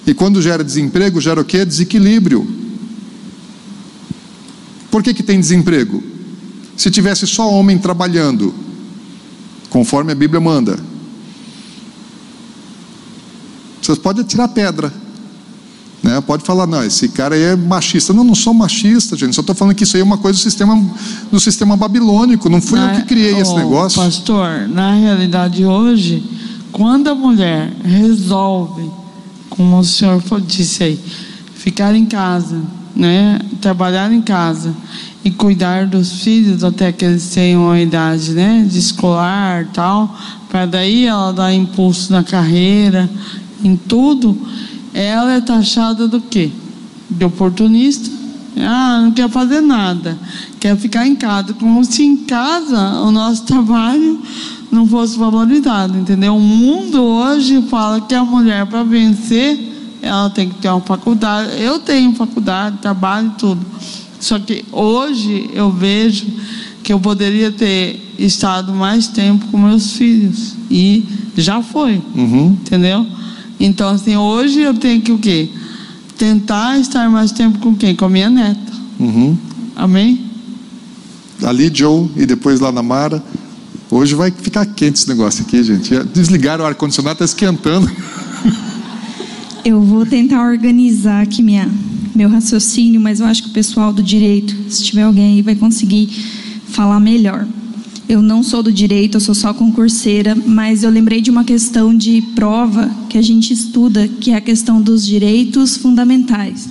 E 0.06 0.12
quando 0.12 0.42
gera 0.42 0.62
desemprego, 0.62 1.20
gera 1.20 1.40
o 1.40 1.44
quê? 1.44 1.64
Desequilíbrio. 1.64 2.46
Por 4.90 5.02
que, 5.02 5.14
que 5.14 5.22
tem 5.22 5.40
desemprego? 5.40 6.02
Se 6.76 6.90
tivesse 6.90 7.26
só 7.26 7.50
homem 7.50 7.78
trabalhando, 7.78 8.54
conforme 9.70 10.12
a 10.12 10.14
Bíblia 10.14 10.40
manda, 10.40 10.78
vocês 13.86 13.98
podem 13.98 14.24
tirar 14.24 14.48
pedra. 14.48 14.92
Né? 16.02 16.20
Pode 16.20 16.44
falar, 16.44 16.66
não, 16.66 16.84
esse 16.84 17.08
cara 17.08 17.34
aí 17.34 17.42
é 17.42 17.56
machista. 17.56 18.12
Não, 18.12 18.22
não 18.22 18.34
sou 18.34 18.54
machista, 18.54 19.16
gente. 19.16 19.34
Só 19.34 19.40
estou 19.40 19.54
falando 19.54 19.74
que 19.74 19.84
isso 19.84 19.96
aí 19.96 20.02
é 20.02 20.04
uma 20.04 20.18
coisa 20.18 20.38
do 20.38 20.42
sistema, 20.42 20.90
do 21.32 21.40
sistema 21.40 21.76
babilônico. 21.76 22.48
Não 22.48 22.60
fui 22.60 22.78
na, 22.78 22.94
eu 22.94 23.00
que 23.00 23.06
criei 23.06 23.34
oh, 23.34 23.40
esse 23.40 23.54
negócio. 23.54 24.00
Pastor, 24.00 24.68
na 24.68 24.94
realidade 24.94 25.64
hoje 25.64 26.22
quando 26.76 27.08
a 27.08 27.14
mulher 27.14 27.72
resolve, 27.82 28.90
como 29.48 29.78
o 29.78 29.82
senhor 29.84 30.22
disse 30.42 30.84
aí, 30.84 31.00
ficar 31.54 31.94
em 31.94 32.04
casa, 32.04 32.60
né, 32.94 33.40
trabalhar 33.62 34.12
em 34.12 34.20
casa 34.20 34.76
e 35.24 35.30
cuidar 35.30 35.86
dos 35.86 36.20
filhos 36.20 36.62
até 36.62 36.92
que 36.92 37.02
eles 37.02 37.30
tenham 37.30 37.70
a 37.70 37.80
idade, 37.80 38.32
né, 38.32 38.66
de 38.70 38.78
escolar, 38.78 39.66
tal, 39.72 40.14
para 40.50 40.66
daí 40.66 41.06
ela 41.06 41.32
dar 41.32 41.54
impulso 41.54 42.12
na 42.12 42.22
carreira, 42.22 43.08
em 43.62 43.76
tudo, 43.76 44.36
ela 44.92 45.34
é 45.34 45.40
taxada 45.40 46.08
do 46.08 46.20
quê? 46.20 46.50
De 47.10 47.24
oportunista. 47.24 48.10
Ah, 48.58 49.02
não 49.02 49.12
quer 49.12 49.28
fazer 49.28 49.60
nada, 49.60 50.18
quer 50.58 50.74
ficar 50.78 51.06
em 51.06 51.14
casa, 51.14 51.52
como 51.52 51.84
se 51.84 52.02
em 52.02 52.16
casa 52.16 53.00
o 53.02 53.10
nosso 53.10 53.44
trabalho 53.46 54.22
não 54.70 54.86
fosse 54.86 55.18
valorizado, 55.18 55.98
entendeu? 55.98 56.36
O 56.36 56.40
mundo 56.40 57.02
hoje 57.02 57.62
fala 57.68 58.00
que 58.00 58.14
a 58.14 58.24
mulher 58.24 58.64
para 58.66 58.82
vencer, 58.82 59.58
ela 60.00 60.30
tem 60.30 60.48
que 60.48 60.54
ter 60.56 60.68
uma 60.68 60.80
faculdade. 60.80 61.60
Eu 61.60 61.78
tenho 61.78 62.14
faculdade, 62.14 62.78
trabalho 62.78 63.28
e 63.28 63.38
tudo. 63.38 63.60
Só 64.18 64.38
que 64.38 64.64
hoje 64.72 65.50
eu 65.52 65.70
vejo 65.70 66.26
que 66.82 66.92
eu 66.92 66.98
poderia 66.98 67.50
ter 67.50 68.14
estado 68.18 68.72
mais 68.72 69.08
tempo 69.08 69.46
com 69.48 69.58
meus 69.58 69.92
filhos 69.92 70.54
e 70.70 71.04
já 71.36 71.62
foi, 71.62 72.00
uhum. 72.14 72.56
entendeu? 72.60 73.06
Então 73.58 73.88
assim, 73.88 74.16
hoje 74.16 74.60
eu 74.60 74.74
tenho 74.74 75.00
que 75.00 75.12
o 75.12 75.18
quê? 75.18 75.48
Tentar 76.18 76.78
estar 76.78 77.08
mais 77.10 77.32
tempo 77.32 77.58
com 77.58 77.74
quem? 77.74 77.94
Com 77.94 78.06
a 78.06 78.08
minha 78.08 78.30
neta. 78.30 78.72
Uhum. 78.98 79.36
Amém? 79.74 80.24
Ali, 81.42 81.70
Joe, 81.72 82.08
e 82.16 82.24
depois 82.24 82.60
lá 82.60 82.72
na 82.72 82.82
Mara. 82.82 83.22
Hoje 83.90 84.14
vai 84.14 84.30
ficar 84.30 84.66
quente 84.66 84.98
esse 84.98 85.08
negócio 85.08 85.44
aqui, 85.44 85.62
gente. 85.62 85.94
Desligaram 86.12 86.64
o 86.64 86.66
ar-condicionado, 86.66 87.14
está 87.14 87.24
esquentando. 87.24 87.90
Eu 89.64 89.80
vou 89.80 90.06
tentar 90.06 90.48
organizar 90.48 91.22
aqui 91.22 91.42
minha, 91.42 91.68
meu 92.14 92.28
raciocínio, 92.28 93.00
mas 93.00 93.18
eu 93.18 93.26
acho 93.26 93.42
que 93.42 93.48
o 93.48 93.52
pessoal 93.52 93.92
do 93.92 94.00
direito, 94.00 94.54
se 94.70 94.84
tiver 94.84 95.02
alguém 95.02 95.34
aí, 95.34 95.42
vai 95.42 95.56
conseguir 95.56 96.08
falar 96.68 97.00
melhor. 97.00 97.44
Eu 98.08 98.22
não 98.22 98.42
sou 98.42 98.62
do 98.62 98.72
direito, 98.72 99.16
eu 99.16 99.20
sou 99.20 99.34
só 99.34 99.52
concurseira, 99.52 100.34
mas 100.34 100.82
eu 100.82 100.90
lembrei 100.90 101.20
de 101.20 101.30
uma 101.30 101.44
questão 101.44 101.96
de 101.96 102.22
prova 102.34 102.90
que 103.08 103.18
a 103.18 103.22
gente 103.22 103.52
estuda, 103.52 104.06
que 104.06 104.30
é 104.30 104.36
a 104.36 104.40
questão 104.40 104.80
dos 104.80 105.04
direitos 105.04 105.76
fundamentais. 105.76 106.68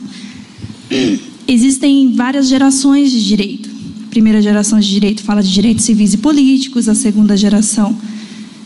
Existem 1.47 2.13
várias 2.13 2.47
gerações 2.47 3.11
de 3.11 3.23
direito 3.23 3.75
primeira 4.15 4.41
geração 4.41 4.79
de 4.79 4.89
direito 4.89 5.21
fala 5.23 5.43
de 5.43 5.51
direitos 5.51 5.83
civis 5.83 6.13
e 6.13 6.17
políticos, 6.17 6.87
a 6.87 6.95
segunda 6.95 7.35
geração 7.35 7.93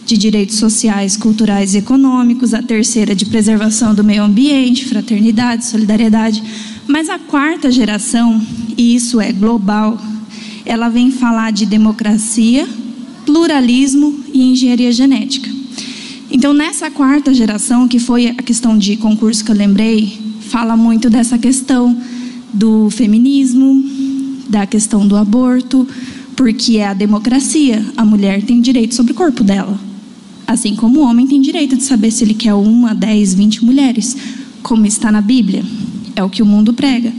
de 0.06 0.16
direitos 0.16 0.58
sociais, 0.58 1.18
culturais 1.18 1.74
e 1.74 1.80
econômicos, 1.80 2.54
a 2.54 2.62
terceira 2.62 3.16
de 3.16 3.26
preservação 3.26 3.96
do 3.96 4.04
meio 4.04 4.22
ambiente, 4.22 4.86
fraternidade, 4.86 5.66
solidariedade. 5.66 6.44
Mas 6.86 7.10
a 7.10 7.18
quarta 7.18 7.72
geração, 7.72 8.40
e 8.78 8.94
isso 8.94 9.20
é 9.20 9.32
global, 9.32 10.00
ela 10.70 10.88
vem 10.88 11.10
falar 11.10 11.52
de 11.52 11.66
democracia, 11.66 12.70
pluralismo 13.26 14.20
e 14.32 14.52
engenharia 14.52 14.92
genética. 14.92 15.50
Então, 16.30 16.54
nessa 16.54 16.92
quarta 16.92 17.34
geração, 17.34 17.88
que 17.88 17.98
foi 17.98 18.28
a 18.28 18.36
questão 18.36 18.78
de 18.78 18.96
concurso 18.96 19.44
que 19.44 19.50
eu 19.50 19.56
lembrei, 19.56 20.16
fala 20.42 20.78
muito 20.78 21.10
dessa 21.10 21.40
questão 21.40 22.00
do 22.54 22.88
feminismo, 22.92 23.84
da 24.48 24.68
questão 24.68 25.08
do 25.08 25.16
aborto, 25.16 25.88
porque 26.36 26.78
é 26.78 26.86
a 26.86 26.94
democracia. 26.94 27.84
A 27.98 28.06
mulher 28.06 28.44
tem 28.44 28.62
direito 28.62 28.94
sobre 28.94 29.14
o 29.14 29.16
corpo 29.16 29.44
dela. 29.44 29.76
Assim 30.46 30.76
como 30.76 31.00
o 31.00 31.04
homem 31.04 31.26
tem 31.26 31.42
direito 31.42 31.76
de 31.78 31.84
saber 31.84 32.12
se 32.12 32.24
ele 32.24 32.36
quer 32.36 32.54
uma, 32.54 32.94
dez, 32.94 33.34
vinte 33.34 33.66
mulheres, 33.66 34.16
como 34.62 34.86
está 34.86 35.12
na 35.12 35.20
Bíblia. 35.20 35.64
É 36.16 36.24
o 36.24 36.30
que 36.30 36.44
o 36.44 36.46
mundo 36.46 36.74
prega. 36.74 37.12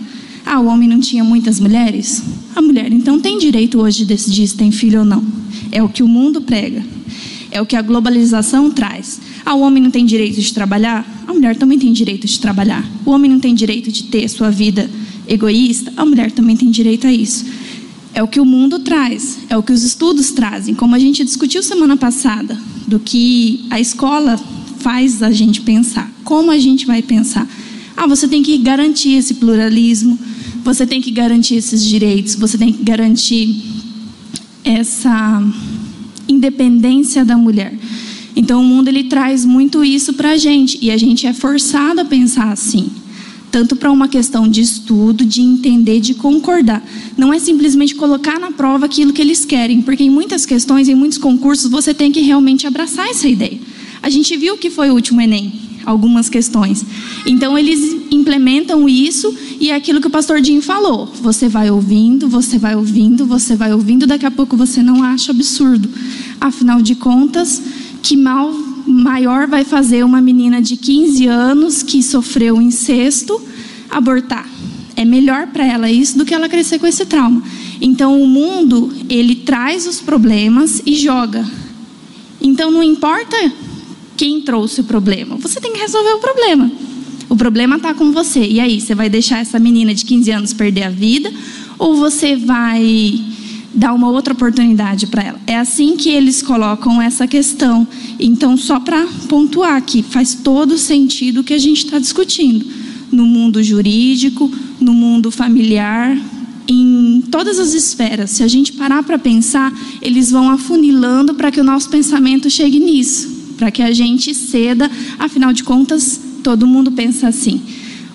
Ah, 0.47 0.61
o 0.61 0.67
homem 0.67 0.89
não 0.89 1.01
tinha 1.01 1.25
muitas 1.25 1.59
mulheres? 1.59 2.23
A 2.55 2.63
mulher 2.63 2.93
então 2.93 3.21
tem 3.21 3.39
direito 3.39 3.81
hoje 3.81 3.99
de 3.99 4.07
decidir 4.07 4.47
se 4.47 4.57
tem 4.57 4.71
filho 4.71 5.01
ou 5.01 5.05
não. 5.05 5.25
É 5.73 5.83
o 5.83 5.89
que 5.89 6.03
o 6.03 6.09
mundo 6.09 6.41
prega. 6.41 6.85
É 7.51 7.61
o 7.61 7.67
que 7.67 7.77
a 7.77 7.83
globalização 7.83 8.71
traz. 8.71 9.21
Ah, 9.45 9.55
o 9.55 9.61
homem 9.61 9.83
não 9.83 9.91
tem 9.91 10.05
direito 10.05 10.41
de 10.41 10.53
trabalhar? 10.53 11.05
A 11.27 11.33
mulher 11.33 11.57
também 11.57 11.79
tem 11.79 11.93
direito 11.93 12.27
de 12.27 12.39
trabalhar. 12.39 12.89
O 13.05 13.11
homem 13.11 13.31
não 13.31 13.41
tem 13.41 13.55
direito 13.55 13.91
de 13.91 14.05
ter 14.05 14.29
sua 14.29 14.51
vida 14.51 14.89
egoísta, 15.27 15.93
a 15.97 16.05
mulher 16.05 16.31
também 16.33 16.57
tem 16.57 16.71
direito 16.71 17.07
a 17.07 17.13
isso. 17.13 17.45
É 18.13 18.23
o 18.23 18.29
que 18.29 18.41
o 18.41 18.45
mundo 18.45 18.81
traz, 18.81 19.39
é 19.49 19.57
o 19.57 19.63
que 19.63 19.73
os 19.73 19.85
estudos 19.85 20.33
trazem. 20.33 20.75
Como 20.75 20.95
a 20.95 20.99
gente 20.99 21.25
discutiu 21.25 21.63
semana 21.63 21.97
passada, 21.97 22.59
do 22.87 22.99
que 22.99 23.65
a 23.71 23.79
escola 23.79 24.39
faz 24.79 25.23
a 25.23 25.31
gente 25.31 25.61
pensar. 25.61 26.11
Como 26.25 26.51
a 26.51 26.59
gente 26.59 26.87
vai 26.87 27.03
pensar? 27.03 27.49
Ah, 27.97 28.07
você 28.07 28.27
tem 28.27 28.43
que 28.43 28.59
garantir 28.59 29.15
esse 29.15 29.35
pluralismo, 29.35 30.19
você 30.63 30.87
tem 30.87 31.01
que 31.01 31.11
garantir 31.11 31.57
esses 31.57 31.85
direitos, 31.85 32.35
você 32.35 32.57
tem 32.59 32.73
que 32.73 32.83
garantir 32.83 33.63
essa 34.65 35.43
independência 36.29 37.25
da 37.25 37.37
mulher. 37.37 37.75
Então 38.37 38.61
o 38.61 38.65
mundo 38.65 38.89
ele 38.89 39.05
traz 39.05 39.45
muito 39.45 39.85
isso 39.85 40.13
para 40.13 40.33
a 40.33 40.37
gente 40.37 40.79
e 40.81 40.91
a 40.91 40.97
gente 40.97 41.27
é 41.27 41.33
forçado 41.33 42.01
a 42.01 42.05
pensar 42.05 42.53
assim, 42.53 42.89
tanto 43.51 43.75
para 43.75 43.91
uma 43.91 44.07
questão 44.07 44.47
de 44.47 44.61
estudo, 44.61 45.25
de 45.25 45.41
entender, 45.41 46.01
de 46.01 46.15
concordar. 46.15 46.83
Não 47.17 47.33
é 47.33 47.39
simplesmente 47.39 47.95
colocar 47.95 48.39
na 48.39 48.53
prova 48.53 48.87
aquilo 48.87 49.13
que 49.13 49.21
eles 49.21 49.45
querem, 49.45 49.83
porque 49.83 50.05
em 50.05 50.11
muitas 50.11 50.47
questões, 50.47 50.89
em 50.89 50.95
muitos 50.95 51.19
concursos, 51.19 51.71
você 51.71 51.93
tem 51.93 52.13
que 52.13 52.21
realmente 52.21 52.67
abraçar 52.67 53.09
essa 53.09 53.29
ideia. 53.29 53.59
A 54.03 54.09
gente 54.09 54.37
viu 54.37 54.57
que 54.57 54.71
foi 54.71 54.91
o 54.91 54.95
último 54.95 55.21
Enem, 55.21 55.53
algumas 55.85 56.29
questões. 56.29 56.85
Então 57.27 57.57
eles 57.57 57.97
implementam 58.11 58.89
isso 58.89 59.35
e 59.61 59.71
é 59.71 59.75
aquilo 59.75 60.01
que 60.01 60.07
o 60.07 60.11
pastor 60.11 60.41
Dinho 60.41 60.63
falou. 60.63 61.07
Você 61.23 61.49
vai 61.49 61.71
ouvindo, 61.71 62.29
você 62.29 62.59
vai 62.59 62.75
ouvindo, 62.75 63.27
você 63.27 63.57
vai 63.57 63.73
ouvindo, 63.73 64.07
daqui 64.07 64.27
a 64.27 64.31
pouco 64.31 64.57
você 64.57 64.83
não 64.83 65.03
acha 65.03 65.33
absurdo. 65.33 65.89
Afinal 66.41 66.81
de 66.81 66.95
contas, 66.95 67.63
que 68.03 68.17
mal 68.17 68.53
maior 68.87 69.47
vai 69.47 69.65
fazer 69.65 70.05
uma 70.05 70.21
menina 70.21 70.61
de 70.61 70.77
15 70.77 71.27
anos 71.27 71.83
que 71.83 72.03
sofreu 72.03 72.61
incesto 72.61 73.41
abortar? 73.89 74.49
É 74.97 75.05
melhor 75.05 75.47
para 75.47 75.65
ela 75.65 75.91
isso 75.91 76.19
do 76.19 76.25
que 76.25 76.35
ela 76.35 76.49
crescer 76.49 76.79
com 76.79 76.87
esse 76.87 77.07
trauma. 77.07 77.43
Então 77.81 78.21
o 78.21 78.27
mundo, 78.27 78.93
ele 79.09 79.35
traz 79.35 79.87
os 79.87 80.01
problemas 80.01 80.83
e 80.85 80.95
joga. 80.95 81.47
Então 82.41 82.71
não 82.71 82.83
importa 82.83 83.37
quem 84.21 84.43
trouxe 84.43 84.83
o 84.83 84.85
problema, 84.85 85.37
você 85.37 85.59
tem 85.59 85.73
que 85.73 85.79
resolver 85.79 86.13
o 86.13 86.19
problema. 86.19 86.71
O 87.27 87.35
problema 87.35 87.77
está 87.77 87.95
com 87.95 88.13
você. 88.13 88.47
E 88.47 88.61
aí, 88.61 88.79
você 88.79 88.95
vai 88.95 89.09
deixar 89.09 89.39
essa 89.39 89.59
menina 89.59 89.95
de 89.95 90.05
15 90.05 90.31
anos 90.31 90.53
perder 90.53 90.83
a 90.83 90.91
vida 90.91 91.33
ou 91.79 91.97
você 91.97 92.37
vai 92.37 93.19
dar 93.75 93.95
uma 93.95 94.11
outra 94.11 94.35
oportunidade 94.35 95.07
para 95.07 95.23
ela? 95.23 95.41
É 95.47 95.57
assim 95.57 95.97
que 95.97 96.11
eles 96.11 96.43
colocam 96.43 97.01
essa 97.01 97.27
questão. 97.27 97.89
Então, 98.19 98.59
só 98.59 98.79
para 98.79 99.07
pontuar 99.27 99.77
aqui, 99.77 100.03
faz 100.03 100.35
todo 100.35 100.77
sentido 100.77 101.41
o 101.41 101.45
que 101.45 101.55
a 101.55 101.59
gente 101.59 101.87
está 101.87 101.99
discutindo 101.99 102.67
no 103.11 103.25
mundo 103.25 103.63
jurídico, 103.63 104.53
no 104.79 104.93
mundo 104.93 105.31
familiar, 105.31 106.15
em 106.69 107.25
todas 107.31 107.59
as 107.59 107.73
esferas. 107.73 108.33
Se 108.33 108.43
a 108.43 108.49
gente 108.49 108.75
parar 108.75 109.03
para 109.03 109.19
pensar, 109.19 109.73
eles 110.03 110.31
vão 110.31 110.51
afunilando 110.51 111.33
para 111.33 111.51
que 111.51 111.59
o 111.59 111.65
nosso 111.65 111.89
pensamento 111.89 112.51
chegue 112.51 112.79
nisso 112.79 113.40
para 113.61 113.71
que 113.71 113.83
a 113.83 113.93
gente 113.93 114.35
ceda, 114.35 114.91
afinal 115.19 115.53
de 115.53 115.63
contas, 115.63 116.19
todo 116.43 116.67
mundo 116.67 116.91
pensa 116.91 117.29
assim: 117.29 117.61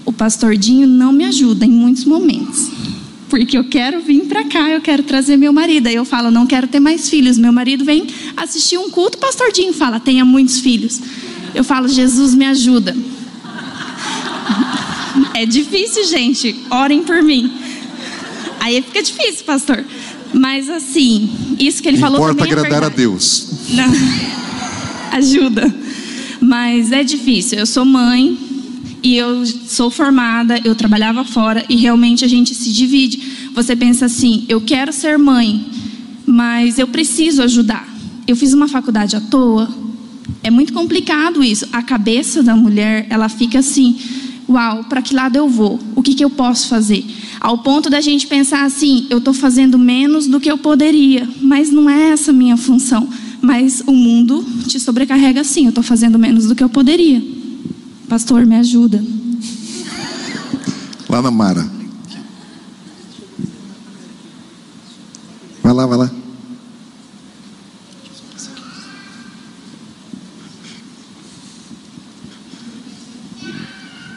o 0.03 0.11
pastordinho 0.11 0.87
não 0.87 1.11
me 1.11 1.23
ajuda 1.23 1.63
em 1.63 1.69
muitos 1.69 2.03
momentos. 2.03 2.71
Porque 3.29 3.55
eu 3.55 3.63
quero 3.65 4.01
vir 4.01 4.21
para 4.21 4.43
cá, 4.45 4.69
eu 4.71 4.81
quero 4.81 5.03
trazer 5.03 5.37
meu 5.37 5.53
marido. 5.53 5.87
Aí 5.87 5.95
eu 5.95 6.05
falo, 6.05 6.31
não 6.31 6.47
quero 6.47 6.67
ter 6.67 6.79
mais 6.79 7.09
filhos. 7.09 7.37
Meu 7.37 7.51
marido 7.51 7.85
vem 7.85 8.07
assistir 8.35 8.77
um 8.77 8.89
culto, 8.89 9.17
o 9.17 9.21
pastordinho 9.21 9.73
fala, 9.73 9.99
tenha 9.99 10.25
muitos 10.25 10.59
filhos. 10.59 10.99
Eu 11.53 11.63
falo, 11.63 11.87
Jesus 11.87 12.33
me 12.33 12.45
ajuda. 12.45 12.95
É 15.33 15.45
difícil, 15.45 16.05
gente. 16.05 16.55
Orem 16.69 17.03
por 17.03 17.21
mim. 17.21 17.51
Aí 18.59 18.81
fica 18.81 19.01
difícil, 19.01 19.45
pastor. 19.45 19.83
Mas 20.33 20.69
assim, 20.69 21.29
isso 21.57 21.81
que 21.81 21.87
ele 21.87 21.97
Importa 21.97 22.17
falou 22.19 22.29
é 22.29 22.43
agradar 22.43 22.83
a 22.83 22.89
Deus. 22.89 23.47
Não 23.69 24.44
ajuda. 25.17 25.73
Mas 26.41 26.91
é 26.91 27.03
difícil. 27.03 27.57
Eu 27.57 27.65
sou 27.65 27.85
mãe 27.85 28.37
e 29.01 29.15
eu 29.15 29.45
sou 29.45 29.89
formada, 29.89 30.59
eu 30.63 30.75
trabalhava 30.75 31.23
fora 31.23 31.63
e 31.69 31.75
realmente 31.75 32.25
a 32.25 32.27
gente 32.27 32.53
se 32.53 32.71
divide. 32.71 33.49
Você 33.53 33.75
pensa 33.75 34.05
assim: 34.05 34.45
eu 34.47 34.61
quero 34.61 34.91
ser 34.91 35.17
mãe, 35.17 35.65
mas 36.25 36.79
eu 36.79 36.87
preciso 36.87 37.41
ajudar. 37.41 37.87
Eu 38.27 38.35
fiz 38.35 38.53
uma 38.53 38.67
faculdade 38.67 39.15
à 39.15 39.21
toa. 39.21 39.69
É 40.43 40.49
muito 40.49 40.73
complicado 40.73 41.43
isso. 41.43 41.67
A 41.71 41.81
cabeça 41.81 42.41
da 42.43 42.55
mulher, 42.55 43.07
ela 43.09 43.29
fica 43.29 43.59
assim: 43.59 43.97
uau, 44.49 44.83
para 44.85 45.01
que 45.01 45.15
lado 45.15 45.35
eu 45.35 45.47
vou? 45.47 45.79
O 45.95 46.01
que, 46.01 46.13
que 46.13 46.23
eu 46.23 46.29
posso 46.29 46.67
fazer? 46.67 47.05
Ao 47.39 47.59
ponto 47.59 47.89
da 47.89 48.01
gente 48.01 48.27
pensar 48.27 48.65
assim: 48.65 49.07
eu 49.09 49.19
estou 49.19 49.33
fazendo 49.33 49.77
menos 49.77 50.27
do 50.27 50.39
que 50.39 50.51
eu 50.51 50.57
poderia, 50.57 51.27
mas 51.41 51.71
não 51.71 51.89
é 51.89 52.09
essa 52.09 52.31
a 52.31 52.33
minha 52.33 52.57
função 52.57 53.07
mas 53.45 53.83
o 53.85 53.93
mundo 53.93 54.43
te 54.67 54.79
sobrecarrega 54.79 55.41
assim. 55.41 55.65
Eu 55.65 55.69
estou 55.69 55.83
fazendo 55.83 56.17
menos 56.17 56.47
do 56.47 56.55
que 56.55 56.63
eu 56.63 56.69
poderia. 56.69 57.21
Pastor, 58.09 58.43
me 58.45 58.55
ajuda. 58.55 59.03
Lá 61.07 61.21
na 61.21 61.29
Mara. 61.29 61.69
Vai 65.61 65.73
lá, 65.73 65.85
vai 65.85 65.97
lá. 65.97 66.11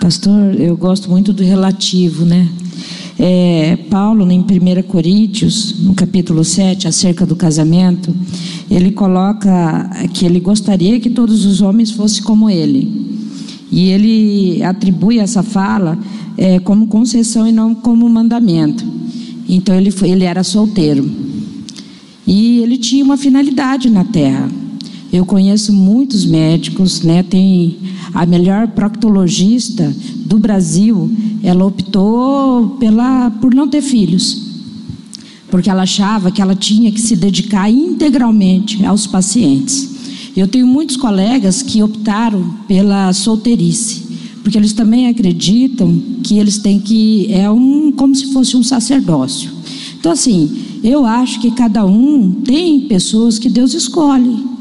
Pastor, 0.01 0.55
eu 0.59 0.75
gosto 0.75 1.11
muito 1.11 1.35
do 1.35 1.43
relativo, 1.43 2.25
né? 2.25 2.49
É, 3.19 3.77
Paulo, 3.91 4.31
em 4.31 4.39
1 4.39 4.45
Coríntios, 4.87 5.81
no 5.81 5.93
capítulo 5.93 6.45
7, 6.45 6.87
acerca 6.87 7.27
do 7.27 7.35
casamento, 7.35 8.15
ele 8.71 8.93
coloca 8.93 9.91
que 10.15 10.25
ele 10.25 10.39
gostaria 10.39 11.01
que 11.01 11.11
todos 11.11 11.45
os 11.45 11.61
homens 11.61 11.91
fossem 11.91 12.23
como 12.23 12.49
ele. 12.49 13.09
E 13.73 13.89
ele 13.89 14.63
atribui 14.63 15.19
essa 15.19 15.43
fala 15.43 15.99
é, 16.37 16.61
como 16.61 16.87
concessão 16.87 17.47
e 17.47 17.53
não 17.53 17.75
como 17.75 18.09
mandamento. 18.09 18.85
Então 19.49 19.75
ele, 19.75 19.91
foi, 19.91 20.11
ele 20.11 20.25
era 20.25 20.45
solteiro. 20.45 21.11
E 22.25 22.59
ele 22.59 22.79
tinha 22.79 23.05
uma 23.05 23.17
finalidade 23.17 23.91
na 23.91 24.05
terra. 24.05 24.49
Eu 25.13 25.25
conheço 25.27 25.73
muitos 25.73 26.25
médicos, 26.25 27.03
né? 27.03 27.23
Tem 27.23 27.77
a 28.15 28.27
melhor 28.27 28.69
proctologista 28.69 29.93
do 30.29 30.39
Brasil, 30.39 31.11
ela 31.43 31.65
optou 31.65 32.77
pela 32.79 33.31
por 33.31 33.55
não 33.55 33.67
ter 33.67 33.81
filhos. 33.81 34.47
Porque 35.51 35.71
ela 35.71 35.83
achava 35.83 36.31
que 36.31 36.43
ela 36.43 36.55
tinha 36.55 36.93
que 36.93 37.01
se 37.01 37.17
dedicar 37.17 37.71
integralmente 37.71 38.85
aos 38.85 39.07
pacientes. 39.07 39.97
Eu 40.37 40.47
tenho 40.47 40.67
muitos 40.67 40.97
colegas 40.97 41.63
que 41.63 41.83
optaram 41.83 42.55
pela 42.69 43.13
solteirice, 43.15 44.03
porque 44.43 44.59
eles 44.59 44.75
também 44.75 45.09
acreditam 45.09 45.99
que 46.23 46.37
eles 46.37 46.59
têm 46.59 46.79
que 46.79 47.33
é 47.33 47.51
um 47.51 47.91
como 47.91 48.15
se 48.15 48.31
fosse 48.31 48.57
um 48.57 48.63
sacerdócio. 48.63 49.51
Então 49.99 50.13
assim, 50.13 50.51
eu 50.85 51.07
acho 51.07 51.41
que 51.41 51.51
cada 51.51 51.87
um 51.87 52.31
tem 52.45 52.81
pessoas 52.83 53.39
que 53.39 53.49
Deus 53.49 53.73
escolhe 53.73 54.58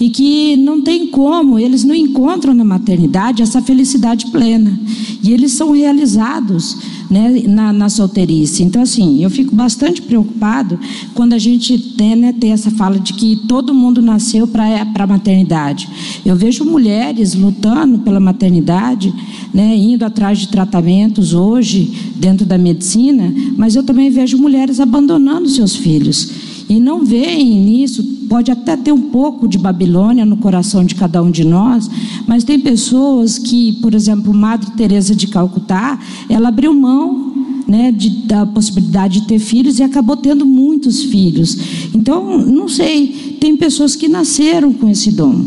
e 0.00 0.10
que 0.10 0.56
não 0.56 0.80
tem 0.80 1.06
como, 1.06 1.58
eles 1.58 1.84
não 1.84 1.94
encontram 1.94 2.54
na 2.54 2.64
maternidade 2.64 3.42
essa 3.42 3.62
felicidade 3.62 4.26
plena. 4.26 4.78
E 5.22 5.32
eles 5.32 5.52
são 5.52 5.70
realizados 5.70 6.76
né, 7.10 7.42
na, 7.46 7.72
na 7.72 7.88
solteirice. 7.88 8.62
Então, 8.62 8.82
assim, 8.82 9.22
eu 9.22 9.30
fico 9.30 9.54
bastante 9.54 10.02
preocupado 10.02 10.78
quando 11.14 11.32
a 11.32 11.38
gente 11.38 11.78
tem, 11.78 12.16
né, 12.16 12.32
tem 12.32 12.52
essa 12.52 12.70
fala 12.72 12.98
de 12.98 13.12
que 13.14 13.36
todo 13.48 13.72
mundo 13.72 14.02
nasceu 14.02 14.46
para 14.46 14.64
a 14.94 15.06
maternidade. 15.06 15.88
Eu 16.24 16.36
vejo 16.36 16.64
mulheres 16.64 17.34
lutando 17.34 17.98
pela 17.98 18.20
maternidade, 18.20 19.14
né, 19.52 19.76
indo 19.76 20.04
atrás 20.04 20.38
de 20.38 20.48
tratamentos 20.48 21.32
hoje 21.32 21.92
dentro 22.16 22.44
da 22.44 22.58
medicina, 22.58 23.32
mas 23.56 23.76
eu 23.76 23.82
também 23.82 24.10
vejo 24.10 24.36
mulheres 24.36 24.80
abandonando 24.80 25.48
seus 25.48 25.76
filhos 25.76 26.54
e 26.68 26.80
não 26.80 27.04
veem 27.04 27.60
nisso, 27.60 28.02
pode 28.28 28.50
até 28.50 28.76
ter 28.76 28.92
um 28.92 29.10
pouco 29.10 29.46
de 29.46 29.58
Babilônia 29.58 30.24
no 30.24 30.36
coração 30.36 30.84
de 30.84 30.94
cada 30.94 31.22
um 31.22 31.30
de 31.30 31.44
nós, 31.44 31.90
mas 32.26 32.44
tem 32.44 32.58
pessoas 32.58 33.38
que, 33.38 33.72
por 33.80 33.94
exemplo, 33.94 34.34
Madre 34.34 34.70
Teresa 34.72 35.14
de 35.14 35.26
Calcutá, 35.26 35.98
ela 36.28 36.48
abriu 36.48 36.74
mão 36.74 37.32
né, 37.66 37.90
de, 37.92 38.10
da 38.26 38.44
possibilidade 38.46 39.20
de 39.20 39.26
ter 39.26 39.38
filhos 39.38 39.78
e 39.78 39.82
acabou 39.82 40.16
tendo 40.16 40.44
muitos 40.44 41.02
filhos. 41.04 41.56
Então, 41.94 42.38
não 42.38 42.68
sei, 42.68 43.36
tem 43.40 43.56
pessoas 43.56 43.96
que 43.96 44.08
nasceram 44.08 44.72
com 44.72 44.88
esse 44.88 45.12
dom. 45.12 45.44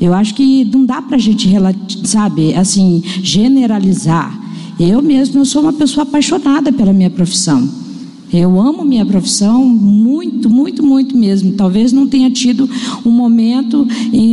Eu 0.00 0.12
acho 0.12 0.34
que 0.34 0.64
não 0.66 0.84
dá 0.84 1.00
para 1.00 1.16
a 1.16 1.20
gente, 1.20 1.48
sabe, 2.04 2.54
assim, 2.54 3.02
generalizar. 3.22 4.38
Eu 4.78 5.00
mesmo 5.00 5.40
eu 5.40 5.44
sou 5.44 5.62
uma 5.62 5.72
pessoa 5.72 6.02
apaixonada 6.02 6.70
pela 6.70 6.92
minha 6.92 7.10
profissão. 7.10 7.85
Eu 8.32 8.60
amo 8.60 8.84
minha 8.84 9.06
profissão 9.06 9.64
muito, 9.64 10.50
muito, 10.50 10.82
muito 10.82 11.16
mesmo. 11.16 11.52
Talvez 11.52 11.92
não 11.92 12.06
tenha 12.06 12.30
tido 12.30 12.68
um 13.04 13.10
momento 13.10 13.86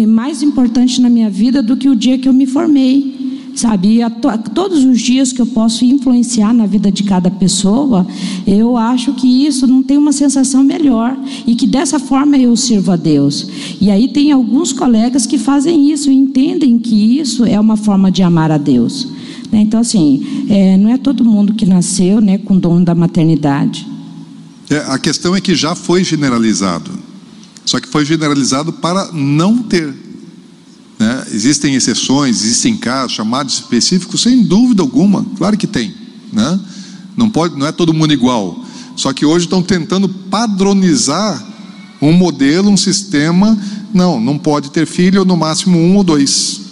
mais 0.07 0.41
importante 0.41 0.99
na 1.01 1.09
minha 1.09 1.29
vida 1.29 1.61
do 1.61 1.77
que 1.77 1.89
o 1.89 1.95
dia 1.95 2.17
que 2.17 2.27
eu 2.27 2.33
me 2.33 2.45
formei. 2.45 3.13
sabe? 3.55 4.01
A 4.01 4.09
to, 4.09 4.29
todos 4.53 4.83
os 4.83 4.99
dias 4.99 5.31
que 5.31 5.41
eu 5.41 5.45
posso 5.45 5.85
influenciar 5.85 6.53
na 6.53 6.65
vida 6.65 6.91
de 6.91 7.03
cada 7.03 7.29
pessoa, 7.29 8.05
eu 8.47 8.75
acho 8.75 9.13
que 9.13 9.45
isso 9.45 9.67
não 9.67 9.83
tem 9.83 9.97
uma 9.97 10.11
sensação 10.11 10.63
melhor 10.63 11.15
e 11.45 11.55
que 11.55 11.67
dessa 11.67 11.99
forma 11.99 12.35
eu 12.35 12.55
sirvo 12.55 12.91
a 12.91 12.95
Deus. 12.95 13.47
E 13.79 13.91
aí 13.91 14.07
tem 14.07 14.31
alguns 14.31 14.73
colegas 14.73 15.25
que 15.27 15.37
fazem 15.37 15.91
isso 15.91 16.09
entendem 16.09 16.79
que 16.79 17.19
isso 17.19 17.45
é 17.45 17.59
uma 17.59 17.77
forma 17.77 18.11
de 18.11 18.23
amar 18.23 18.51
a 18.51 18.57
Deus. 18.57 19.07
Né? 19.53 19.61
Então, 19.61 19.79
assim, 19.79 20.47
é, 20.49 20.75
não 20.77 20.89
é 20.89 20.97
todo 20.97 21.23
mundo 21.23 21.53
que 21.53 21.63
nasceu 21.63 22.19
né, 22.19 22.39
com 22.39 22.57
dom 22.57 22.83
da 22.83 22.95
maternidade. 22.95 23.87
É, 24.67 24.77
a 24.77 24.97
questão 24.97 25.35
é 25.35 25.39
que 25.39 25.53
já 25.53 25.75
foi 25.75 26.03
generalizado. 26.03 26.89
Só 27.63 27.79
que 27.79 27.87
foi 27.87 28.03
generalizado 28.03 28.73
para 28.73 29.11
não 29.13 29.59
ter. 29.59 29.93
Né? 30.97 31.25
Existem 31.31 31.75
exceções, 31.75 32.43
existem 32.43 32.75
casos, 32.75 33.11
chamados 33.11 33.53
específicos, 33.53 34.23
sem 34.23 34.41
dúvida 34.41 34.81
alguma, 34.81 35.23
claro 35.37 35.55
que 35.55 35.67
tem. 35.67 35.93
Né? 36.31 36.59
Não, 37.15 37.29
pode, 37.29 37.55
não 37.55 37.67
é 37.67 37.71
todo 37.71 37.93
mundo 37.93 38.11
igual. 38.11 38.65
Só 38.95 39.13
que 39.13 39.23
hoje 39.23 39.45
estão 39.45 39.61
tentando 39.61 40.09
padronizar 40.09 41.45
um 42.01 42.11
modelo, 42.11 42.71
um 42.71 42.77
sistema. 42.77 43.55
Não, 43.93 44.19
não 44.19 44.35
pode 44.35 44.71
ter 44.71 44.87
filho, 44.87 45.23
no 45.23 45.37
máximo 45.37 45.77
um 45.77 45.95
ou 45.97 46.03
dois. 46.03 46.62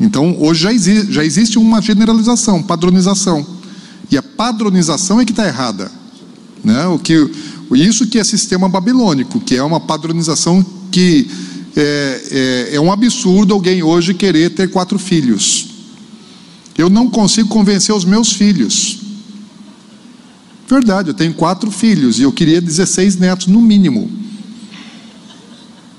Então, 0.00 0.36
hoje 0.38 0.62
já, 0.62 0.72
exi 0.72 1.12
já 1.12 1.24
existe 1.24 1.58
uma 1.58 1.82
generalização, 1.82 2.62
padronização. 2.62 3.44
E 4.10 4.16
a 4.16 4.22
padronização 4.22 5.20
é 5.20 5.24
que 5.24 5.32
está 5.32 5.46
errada. 5.46 5.90
Né? 6.62 6.86
O 6.86 6.98
que, 6.98 7.30
isso 7.72 8.06
que 8.06 8.18
é 8.18 8.24
sistema 8.24 8.68
babilônico, 8.68 9.40
que 9.40 9.56
é 9.56 9.62
uma 9.62 9.80
padronização 9.80 10.64
que 10.90 11.28
é, 11.76 12.68
é, 12.70 12.76
é 12.76 12.80
um 12.80 12.90
absurdo 12.90 13.54
alguém 13.54 13.82
hoje 13.82 14.14
querer 14.14 14.50
ter 14.50 14.70
quatro 14.70 14.98
filhos. 14.98 15.66
Eu 16.76 16.88
não 16.88 17.10
consigo 17.10 17.48
convencer 17.48 17.94
os 17.94 18.04
meus 18.04 18.32
filhos. 18.32 18.98
Verdade, 20.68 21.08
eu 21.10 21.14
tenho 21.14 21.34
quatro 21.34 21.70
filhos 21.70 22.18
e 22.18 22.22
eu 22.22 22.32
queria 22.32 22.60
16 22.60 23.16
netos 23.16 23.46
no 23.46 23.60
mínimo. 23.60 24.10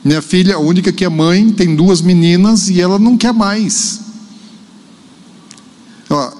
Minha 0.04 0.22
filha, 0.22 0.56
a 0.56 0.60
única 0.60 0.92
que 0.92 1.04
é 1.04 1.10
mãe, 1.10 1.50
tem 1.50 1.76
duas 1.76 2.02
meninas 2.02 2.70
e 2.70 2.80
ela 2.80 2.98
não 2.98 3.18
quer 3.18 3.34
mais. 3.34 4.00
Ó, 6.10 6.32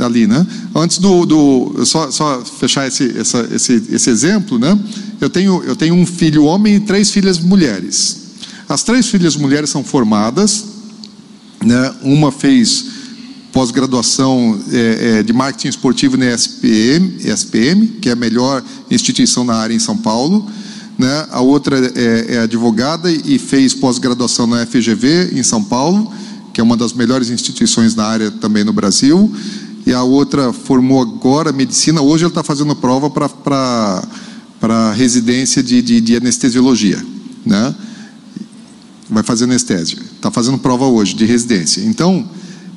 ali, 0.00 0.26
né? 0.26 0.46
Antes 0.74 0.98
do, 0.98 1.24
do 1.24 1.86
só, 1.86 2.10
só 2.10 2.44
fechar 2.44 2.86
esse, 2.86 3.18
essa, 3.18 3.48
esse, 3.52 3.82
esse 3.90 4.10
exemplo, 4.10 4.58
né? 4.58 4.78
Eu 5.20 5.30
tenho, 5.30 5.62
eu 5.64 5.74
tenho 5.74 5.94
um 5.94 6.04
filho 6.04 6.44
homem 6.44 6.76
e 6.76 6.80
três 6.80 7.10
filhas 7.10 7.38
mulheres. 7.38 8.24
As 8.68 8.82
três 8.82 9.06
filhas 9.06 9.36
mulheres 9.36 9.70
são 9.70 9.82
formadas, 9.82 10.64
né? 11.64 11.94
Uma 12.02 12.30
fez 12.30 12.92
pós-graduação 13.50 14.60
é, 14.70 15.18
é, 15.18 15.22
de 15.22 15.32
marketing 15.32 15.68
esportivo 15.68 16.16
na 16.16 16.26
ESPM, 16.26 17.16
ESPM, 17.20 17.86
que 18.00 18.08
é 18.08 18.12
a 18.12 18.16
melhor 18.16 18.62
instituição 18.90 19.44
na 19.44 19.54
área 19.54 19.74
em 19.74 19.78
São 19.78 19.96
Paulo 19.96 20.50
né? 20.98 21.26
a 21.30 21.40
outra 21.40 21.78
é, 21.94 22.34
é 22.34 22.38
advogada 22.40 23.10
e 23.10 23.38
fez 23.38 23.74
pós-graduação 23.74 24.46
na 24.46 24.64
FGV 24.66 25.30
em 25.32 25.42
São 25.42 25.62
Paulo, 25.62 26.12
que 26.52 26.60
é 26.60 26.64
uma 26.64 26.76
das 26.76 26.92
melhores 26.92 27.30
instituições 27.30 27.94
na 27.94 28.04
área 28.04 28.30
também 28.30 28.64
no 28.64 28.72
Brasil, 28.72 29.32
e 29.86 29.92
a 29.92 30.02
outra 30.02 30.52
formou 30.52 31.02
agora 31.02 31.52
medicina, 31.52 32.00
hoje 32.00 32.24
ela 32.24 32.30
está 32.30 32.42
fazendo 32.42 32.74
prova 32.76 33.10
para 33.10 34.92
residência 34.92 35.62
de, 35.62 35.82
de, 35.82 36.00
de 36.00 36.16
anestesiologia, 36.16 37.04
né? 37.44 37.74
vai 39.10 39.22
fazer 39.22 39.44
anestesia, 39.44 39.98
está 40.16 40.30
fazendo 40.30 40.58
prova 40.58 40.86
hoje 40.86 41.14
de 41.14 41.24
residência. 41.24 41.82
Então, 41.82 42.26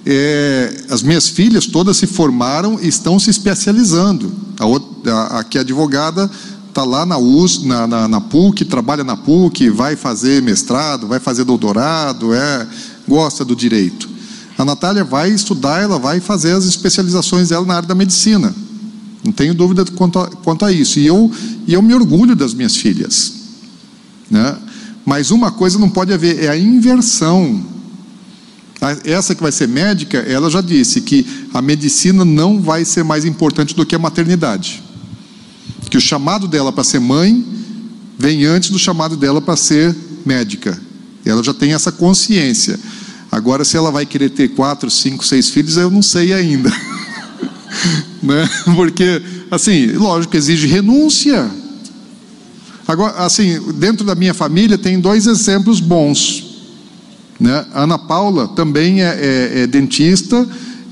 é, 0.06 0.86
as 0.90 1.02
minhas 1.02 1.28
filhas 1.28 1.66
todas 1.66 1.98
se 1.98 2.08
formaram 2.08 2.80
e 2.82 2.88
estão 2.88 3.20
se 3.20 3.30
especializando. 3.30 4.34
A, 4.60 4.66
outra, 4.66 5.14
a, 5.14 5.40
a 5.40 5.44
que 5.44 5.58
é 5.58 5.62
advogada 5.62 6.30
está 6.78 6.84
lá 6.84 7.08
na, 7.08 7.18
US, 7.18 7.64
na, 7.64 7.88
na, 7.88 8.08
na, 8.08 8.22
PUC, 8.22 8.64
trabalha 8.64 9.04
na 9.04 9.18
PUC, 9.18 9.68
vai 9.72 9.96
fazer 9.96 10.44
mestrado, 10.44 11.08
vai 11.08 11.20
fazer 11.20 11.44
doutorado, 11.44 12.36
é, 12.36 12.68
gosta 13.08 13.44
do 13.44 13.56
direito. 13.56 14.08
A 14.56 14.64
Natália 14.64 15.04
vai 15.04 15.32
estudar, 15.32 15.82
ela 15.82 15.98
vai 15.98 16.20
fazer 16.20 16.52
as 16.52 16.66
especializações 16.66 17.50
dela 17.50 17.66
na 17.66 17.78
área 17.78 17.88
da 17.88 17.96
medicina. 17.96 18.54
Não 19.24 19.32
tenho 19.32 19.56
dúvida 19.56 19.84
quanto 19.96 20.20
a, 20.20 20.28
quanto 20.28 20.66
a 20.66 20.72
isso. 20.72 21.00
E 21.00 21.08
eu, 21.08 21.32
e 21.66 21.74
eu 21.74 21.82
me 21.82 21.96
orgulho 21.96 22.36
das 22.36 22.54
minhas 22.54 22.76
filhas. 22.76 23.34
Né? 24.30 24.56
Mas 25.04 25.32
uma 25.32 25.52
coisa 25.52 25.80
não 25.80 25.90
pode 25.90 26.14
haver, 26.14 26.44
é 26.44 26.50
a 26.50 26.58
inversão. 26.58 27.66
Essa 29.04 29.34
que 29.34 29.42
vai 29.42 29.52
ser 29.52 29.68
médica, 29.68 30.20
ela 30.20 30.48
já 30.48 30.62
disse 30.62 31.02
que 31.02 31.26
a 31.56 31.60
medicina 31.60 32.24
não 32.24 32.62
vai 32.62 32.86
ser 32.86 33.04
mais 33.04 33.26
importante 33.26 33.76
do 33.76 33.84
que 33.84 33.96
a 33.96 34.00
maternidade 34.00 34.87
que 35.90 35.98
o 35.98 36.02
chamado 36.02 36.48
dela 36.48 36.72
para 36.72 36.84
ser 36.84 37.00
mãe 37.00 37.46
vem 38.18 38.46
antes 38.46 38.70
do 38.70 38.80
chamado 38.80 39.16
dela 39.16 39.42
para 39.42 39.56
ser 39.56 39.96
médica. 40.26 40.80
Ela 41.26 41.44
já 41.44 41.54
tem 41.54 41.74
essa 41.74 41.92
consciência. 41.92 42.80
Agora, 43.32 43.66
se 43.66 43.76
ela 43.76 43.92
vai 43.92 44.06
querer 44.06 44.30
ter 44.30 44.50
quatro, 44.50 44.90
cinco, 44.90 45.26
seis 45.26 45.50
filhos, 45.50 45.78
eu 45.78 45.90
não 45.90 46.02
sei 46.02 46.34
ainda. 46.34 46.70
né? 48.24 48.50
Porque, 48.76 49.22
assim, 49.52 49.88
lógico, 49.92 50.36
exige 50.36 50.68
renúncia. 50.68 51.50
Agora, 52.88 53.18
assim, 53.18 53.60
dentro 53.74 54.06
da 54.06 54.16
minha 54.16 54.34
família 54.34 54.78
tem 54.78 55.00
dois 55.00 55.28
exemplos 55.28 55.80
bons. 55.80 56.46
Né? 57.40 57.66
Ana 57.74 58.00
Paula 58.00 58.48
também 58.48 59.04
é, 59.04 59.08
é, 59.08 59.60
é 59.62 59.68
dentista 59.68 60.48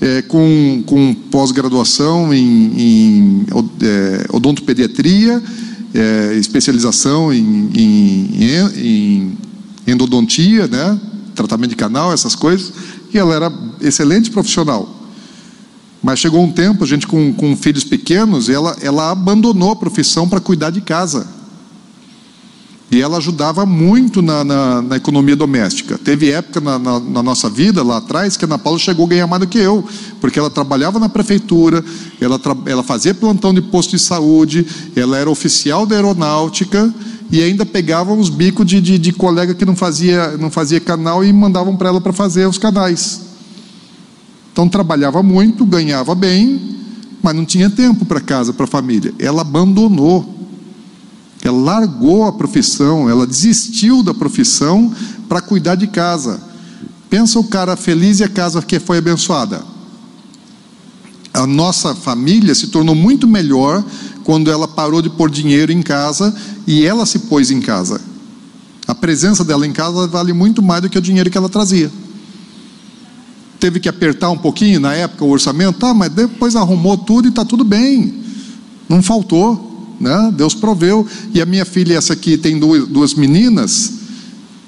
é, 0.06 0.22
com, 0.22 0.84
com 0.86 1.16
pós-graduação 1.32 2.32
em, 2.32 2.74
em 2.78 3.46
é, 3.82 4.28
odontopediatria, 4.32 5.42
é, 5.96 6.36
especialização 6.36 7.34
em, 7.34 7.72
em, 7.74 8.30
em, 8.78 9.38
endodontia, 9.88 10.68
né? 10.68 11.00
tratamento 11.34 11.72
de 11.72 11.76
canal, 11.76 12.14
essas 12.14 12.36
coisas, 12.36 12.72
e 13.12 13.18
ela 13.18 13.34
era 13.34 13.52
excelente 13.82 14.30
profissional. 14.30 14.88
Mas 16.04 16.20
chegou 16.20 16.44
um 16.44 16.52
tempo, 16.52 16.84
a 16.84 16.88
gente 16.88 17.08
com, 17.08 17.34
com 17.34 17.58
filhos 17.58 17.84
pequenos, 17.84 18.48
ela, 18.48 18.78
ela 18.82 19.10
abandonou 19.10 19.72
a 19.72 19.76
profissão 19.76 20.30
para 20.30 20.40
cuidar 20.40 20.70
de 20.70 20.82
casa. 20.82 21.26
E 22.96 23.02
ela 23.02 23.18
ajudava 23.18 23.66
muito 23.66 24.22
na, 24.22 24.42
na, 24.46 24.82
na 24.82 24.96
economia 24.96 25.36
doméstica. 25.36 25.98
Teve 25.98 26.32
época 26.32 26.62
na, 26.62 26.80
na, 26.80 27.22
nossa 27.22 27.50
vida, 27.50 27.84
lá 27.84 27.98
atrás, 27.98 28.38
que 28.38 28.46
a 28.46 28.48
Ana 28.48 28.58
Paula 28.58 28.80
chegou 28.80 29.06
a 29.06 29.10
ganhar 29.10 29.28
mais 29.28 29.42
do 29.42 29.48
que 29.48 29.58
eu, 29.58 29.84
porque 30.22 30.40
ela 30.40 30.50
trabalhava 30.50 30.98
na 30.98 31.10
prefeitura, 31.10 31.84
ela, 32.22 32.40
ela 32.66 32.84
fazia 32.84 33.14
plantão 33.14 33.54
de 33.54 33.62
posto 33.62 33.92
de 33.92 34.00
saúde, 34.00 34.66
ela 34.96 35.18
era 35.18 35.30
oficial 35.30 35.86
da 35.86 35.94
aeronáutica 35.94 36.90
e 37.30 37.44
ainda 37.44 37.66
pegava 37.66 38.14
os 38.14 38.30
bicos 38.30 38.66
de, 38.66 38.80
de, 38.80 38.98
de 38.98 39.12
colega 39.12 39.54
que 39.54 39.66
não 39.66 39.76
fazia, 39.76 40.38
não 40.38 40.50
fazia 40.50 40.80
canal 40.80 41.22
e 41.22 41.34
mandavam 41.34 41.76
para 41.76 41.90
ela 41.90 42.00
para 42.00 42.14
fazer 42.14 42.48
os 42.48 42.58
canais. 42.58 43.24
Então 44.54 44.70
trabalhava 44.70 45.22
muito, 45.22 45.66
ganhava 45.66 46.16
bem, 46.16 46.78
mas 47.22 47.36
não 47.36 47.44
tinha 47.44 47.70
tempo 47.70 48.06
para 48.06 48.22
casa, 48.22 48.54
para 48.54 48.64
a 48.64 48.68
família. 48.70 49.14
Ela 49.20 49.42
abandonou 49.42 50.35
ela 51.48 51.58
largou 51.58 52.26
a 52.26 52.34
profissão, 52.34 53.08
ela 53.08 53.28
desistiu 53.28 54.02
da 54.02 54.16
profissão 54.16 54.92
para 55.30 55.42
cuidar 55.42 55.76
de 55.76 55.86
casa. 55.86 56.42
Pensa 57.08 57.38
o 57.40 57.44
cara 57.44 57.76
feliz 57.76 58.20
e 58.20 58.24
a 58.24 58.28
casa 58.28 58.64
que 58.64 58.80
foi 58.80 58.98
abençoada. 58.98 59.64
A 61.32 61.46
nossa 61.46 61.94
família 61.94 62.56
se 62.56 62.68
tornou 62.68 62.96
muito 62.96 63.28
melhor 63.28 63.84
quando 64.24 64.50
ela 64.50 64.68
parou 64.68 65.04
de 65.04 65.10
pôr 65.10 65.30
dinheiro 65.30 65.72
em 65.72 65.84
casa 65.84 66.36
e 66.66 66.84
ela 66.84 67.06
se 67.06 67.20
pôs 67.20 67.52
em 67.52 67.62
casa. 67.62 68.02
A 68.88 68.96
presença 68.96 69.44
dela 69.44 69.68
em 69.68 69.72
casa 69.72 70.08
vale 70.08 70.34
muito 70.34 70.64
mais 70.64 70.82
do 70.82 70.90
que 70.90 70.98
o 70.98 71.02
dinheiro 71.02 71.30
que 71.30 71.38
ela 71.38 71.50
trazia. 71.50 71.92
Teve 73.60 73.80
que 73.80 73.88
apertar 73.88 74.32
um 74.32 74.38
pouquinho 74.38 74.80
na 74.80 74.96
época 74.96 75.26
o 75.26 75.30
orçamento, 75.30 75.78
tá, 75.78 75.94
mas 75.94 76.10
depois 76.10 76.56
arrumou 76.56 76.98
tudo 76.98 77.28
e 77.28 77.30
está 77.30 77.46
tudo 77.46 77.64
bem. 77.64 78.16
Não 78.90 79.04
faltou 79.04 79.75
né? 80.06 80.32
Deus 80.38 80.54
proveu. 80.54 81.06
E 81.34 81.42
a 81.42 81.46
minha 81.46 81.66
filha, 81.66 81.98
essa 81.98 82.14
aqui, 82.14 82.38
tem 82.38 82.60
duas, 82.60 83.16
meninas 83.16 83.94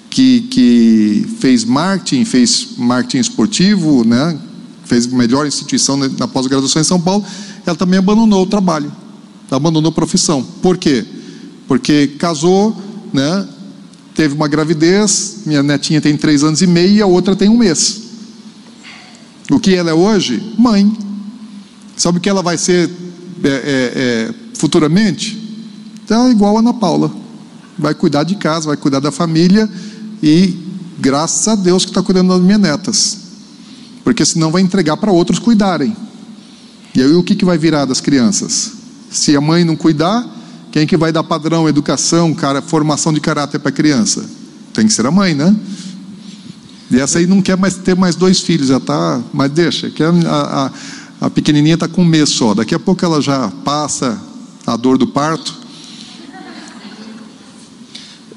que, 0.10 0.42
que 0.50 1.28
fez 1.40 1.64
marketing, 1.64 2.26
fez 2.26 2.70
marketing 2.76 3.20
esportivo, 3.20 4.04
né? 4.04 4.38
fez 4.84 5.06
melhor 5.06 5.46
instituição 5.46 5.96
na 5.96 6.28
pós-graduação 6.28 6.82
em 6.82 6.86
São 6.86 7.00
Paulo. 7.00 7.24
Ela 7.66 7.76
também 7.76 8.00
abandonou 8.00 8.42
o 8.42 8.48
trabalho, 8.48 8.92
abandonou 9.52 9.90
a 9.90 9.94
profissão. 9.94 10.42
Por 10.62 10.78
quê? 10.78 11.06
Porque 11.68 12.08
casou, 12.18 12.76
né? 13.14 13.48
teve 14.16 14.34
uma 14.34 14.48
gravidez, 14.48 15.42
minha 15.46 15.62
netinha 15.62 16.02
tem 16.02 16.18
três 16.18 16.44
anos 16.44 16.64
e 16.64 16.68
meio 16.68 16.96
e 16.96 17.02
a 17.02 17.06
outra 17.06 17.36
tem 17.36 17.48
um 17.48 17.58
mês. 17.58 18.02
O 19.52 19.60
que 19.60 19.76
ela 19.76 19.92
é 19.92 19.94
hoje? 19.94 20.42
Mãe. 20.58 20.92
Sabe 21.96 22.18
o 22.18 22.22
que 22.22 22.30
ela 22.30 22.42
vai 22.42 22.58
ser 22.58 22.90
é, 23.44 23.48
é, 23.48 23.52
é, 23.96 24.34
futuramente, 24.58 25.48
então 26.04 26.28
é 26.28 26.32
igual 26.32 26.58
a 26.58 26.60
Ana 26.60 26.74
Paula. 26.74 27.12
Vai 27.78 27.94
cuidar 27.94 28.24
de 28.24 28.36
casa, 28.36 28.68
vai 28.68 28.78
cuidar 28.78 29.00
da 29.00 29.12
família 29.12 29.70
e 30.24 30.58
graças 30.98 31.48
a 31.48 31.56
Deus 31.56 31.84
que 31.84 31.92
está 31.92 32.02
cuidando 32.02 32.30
das 32.30 32.42
minhas 32.42 32.60
netas. 32.60 33.18
porque 34.04 34.24
senão 34.24 34.50
vai 34.52 34.62
entregar 34.62 34.96
para 34.96 35.12
outros 35.12 35.38
cuidarem. 35.38 35.94
E 36.96 37.02
aí 37.02 37.14
o 37.14 37.22
que, 37.22 37.36
que 37.36 37.44
vai 37.44 37.58
virar 37.58 37.84
das 37.84 38.00
crianças? 38.00 38.72
Se 39.12 39.36
a 39.36 39.42
mãe 39.42 39.66
não 39.66 39.76
cuidar, 39.76 40.26
quem 40.72 40.88
que 40.88 40.96
vai 40.96 41.12
dar 41.12 41.24
padrão, 41.24 41.68
educação, 41.68 42.34
cara, 42.34 42.62
formação 42.62 43.12
de 43.12 43.20
caráter 43.20 43.60
para 43.60 43.68
a 43.68 43.72
criança? 43.74 44.26
Tem 44.74 44.88
que 44.88 44.94
ser 44.94 45.06
a 45.06 45.12
mãe, 45.12 45.34
né? 45.34 45.54
E 46.90 47.00
essa 47.02 47.20
aí 47.20 47.28
não 47.28 47.42
quer 47.42 47.58
mais 47.58 47.76
ter 47.76 47.98
mais 47.98 48.16
dois 48.16 48.40
filhos, 48.40 48.70
já 48.70 48.80
tá, 48.80 49.22
mas 49.34 49.52
deixa, 49.52 49.90
que 49.90 50.02
a, 50.02 50.10
a, 50.10 50.72
a 51.26 51.30
pequenininha 51.30 51.74
está 51.74 51.88
com 51.88 52.02
um 52.02 52.06
mês 52.06 52.30
só. 52.30 52.54
Daqui 52.54 52.74
a 52.74 52.80
pouco 52.80 53.04
ela 53.04 53.22
já 53.22 53.52
passa 53.66 54.18
a 54.68 54.76
dor 54.76 54.98
do 54.98 55.08
parto. 55.08 55.56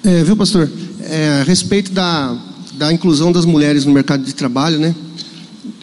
É, 0.04 0.22
viu, 0.22 0.36
pastor? 0.36 0.70
É, 1.02 1.40
a 1.40 1.42
respeito 1.42 1.90
da, 1.90 2.38
da 2.74 2.92
inclusão 2.92 3.32
das 3.32 3.44
mulheres 3.44 3.84
no 3.84 3.92
mercado 3.92 4.24
de 4.24 4.32
trabalho, 4.32 4.78
né? 4.78 4.94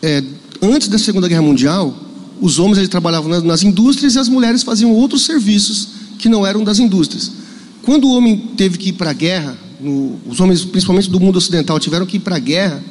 É, 0.01 0.23
antes 0.61 0.87
da 0.87 0.97
Segunda 0.97 1.27
Guerra 1.27 1.41
Mundial, 1.41 1.93
os 2.39 2.59
homens 2.59 2.77
eles 2.77 2.89
trabalhavam 2.89 3.29
nas, 3.29 3.43
nas 3.43 3.61
indústrias 3.61 4.15
e 4.15 4.19
as 4.19 4.29
mulheres 4.29 4.63
faziam 4.63 4.91
outros 4.93 5.25
serviços 5.25 5.89
que 6.17 6.29
não 6.29 6.47
eram 6.47 6.63
das 6.63 6.79
indústrias. 6.79 7.29
Quando 7.83 8.07
o 8.07 8.15
homem 8.15 8.37
teve 8.55 8.77
que 8.77 8.89
ir 8.89 8.93
para 8.93 9.09
a 9.09 9.13
guerra, 9.13 9.57
no, 9.81 10.17
os 10.25 10.39
homens, 10.39 10.63
principalmente 10.63 11.09
do 11.09 11.19
mundo 11.19 11.35
ocidental, 11.35 11.77
tiveram 11.77 12.05
que 12.05 12.17
ir 12.17 12.21
para 12.21 12.37
a 12.37 12.39
guerra, 12.39 12.81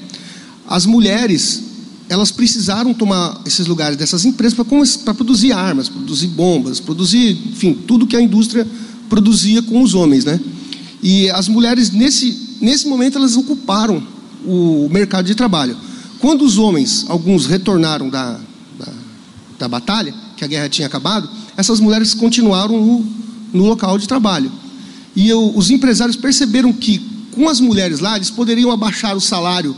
as 0.69 0.85
mulheres 0.85 1.63
elas 2.09 2.31
precisaram 2.31 2.95
tomar 2.95 3.41
esses 3.45 3.67
lugares 3.67 3.97
dessas 3.97 4.25
empresas 4.25 4.55
para 4.97 5.15
produzir 5.15 5.53
armas, 5.53 5.89
produzir 5.89 6.29
bombas, 6.29 6.79
produzir, 6.81 7.33
enfim, 7.53 7.75
tudo 7.75 8.07
que 8.07 8.17
a 8.17 8.21
indústria 8.21 8.67
produzia 9.09 9.63
com 9.63 9.83
os 9.83 9.95
homens, 9.95 10.25
né? 10.25 10.41
E 11.03 11.31
as 11.31 11.49
mulheres 11.49 11.91
nesse 11.91 12.47
nesse 12.61 12.87
momento 12.89 13.19
elas 13.19 13.37
ocuparam 13.37 14.03
o 14.45 14.89
mercado 14.91 15.27
de 15.27 15.35
trabalho. 15.35 15.77
Quando 16.19 16.43
os 16.43 16.59
homens, 16.59 17.05
alguns 17.09 17.47
retornaram 17.47 18.09
da, 18.09 18.39
da, 18.79 18.93
da 19.59 19.69
batalha, 19.69 20.15
que 20.37 20.45
a 20.45 20.49
guerra 20.49 20.69
tinha 20.69 20.87
acabado, 20.87 21.29
essas 21.57 21.81
mulheres 21.81 22.15
continuaram 22.15 22.81
no, 22.81 23.07
no 23.53 23.65
local 23.67 23.99
de 23.99 24.07
trabalho. 24.07 24.51
E 25.15 25.29
eu, 25.29 25.53
os 25.55 25.71
empresários 25.71 26.17
perceberam 26.17 26.73
que 26.73 26.99
com 27.33 27.49
as 27.49 27.61
mulheres 27.61 28.01
lá, 28.01 28.17
eles 28.17 28.31
poderiam 28.31 28.71
abaixar 28.71 29.15
o 29.15 29.21
salário 29.21 29.77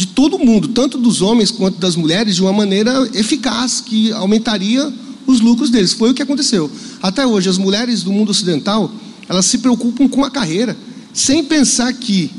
de 0.00 0.06
todo 0.06 0.38
mundo, 0.38 0.68
tanto 0.68 0.96
dos 0.96 1.20
homens 1.20 1.50
quanto 1.50 1.78
das 1.78 1.94
mulheres, 1.94 2.34
de 2.34 2.40
uma 2.40 2.54
maneira 2.54 3.06
eficaz, 3.12 3.82
que 3.82 4.10
aumentaria 4.12 4.90
os 5.26 5.40
lucros 5.40 5.68
deles. 5.68 5.92
Foi 5.92 6.10
o 6.10 6.14
que 6.14 6.22
aconteceu. 6.22 6.70
Até 7.02 7.26
hoje, 7.26 7.50
as 7.50 7.58
mulheres 7.58 8.02
do 8.02 8.10
mundo 8.10 8.30
ocidental, 8.30 8.90
elas 9.28 9.44
se 9.44 9.58
preocupam 9.58 10.08
com 10.08 10.24
a 10.24 10.30
carreira, 10.30 10.74
sem 11.12 11.44
pensar 11.44 11.92
que 11.92 12.30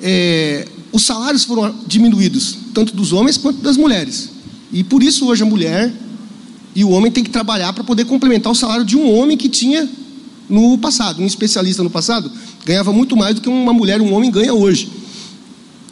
é, 0.00 0.66
os 0.90 1.02
salários 1.02 1.44
foram 1.44 1.74
diminuídos, 1.86 2.56
tanto 2.72 2.96
dos 2.96 3.12
homens 3.12 3.36
quanto 3.36 3.60
das 3.60 3.76
mulheres. 3.76 4.30
E 4.72 4.82
por 4.82 5.02
isso 5.02 5.26
hoje 5.26 5.42
a 5.42 5.46
mulher 5.46 5.92
e 6.74 6.82
o 6.84 6.88
homem 6.88 7.12
tem 7.12 7.22
que 7.22 7.28
trabalhar 7.28 7.74
para 7.74 7.84
poder 7.84 8.06
complementar 8.06 8.50
o 8.50 8.54
salário 8.54 8.82
de 8.86 8.96
um 8.96 9.14
homem 9.14 9.36
que 9.36 9.50
tinha 9.50 9.86
no 10.48 10.78
passado. 10.78 11.20
Um 11.20 11.26
especialista 11.26 11.82
no 11.82 11.90
passado 11.90 12.32
ganhava 12.64 12.94
muito 12.94 13.14
mais 13.14 13.34
do 13.34 13.42
que 13.42 13.48
uma 13.50 13.74
mulher, 13.74 14.00
um 14.00 14.14
homem 14.14 14.30
ganha 14.30 14.54
hoje. 14.54 14.99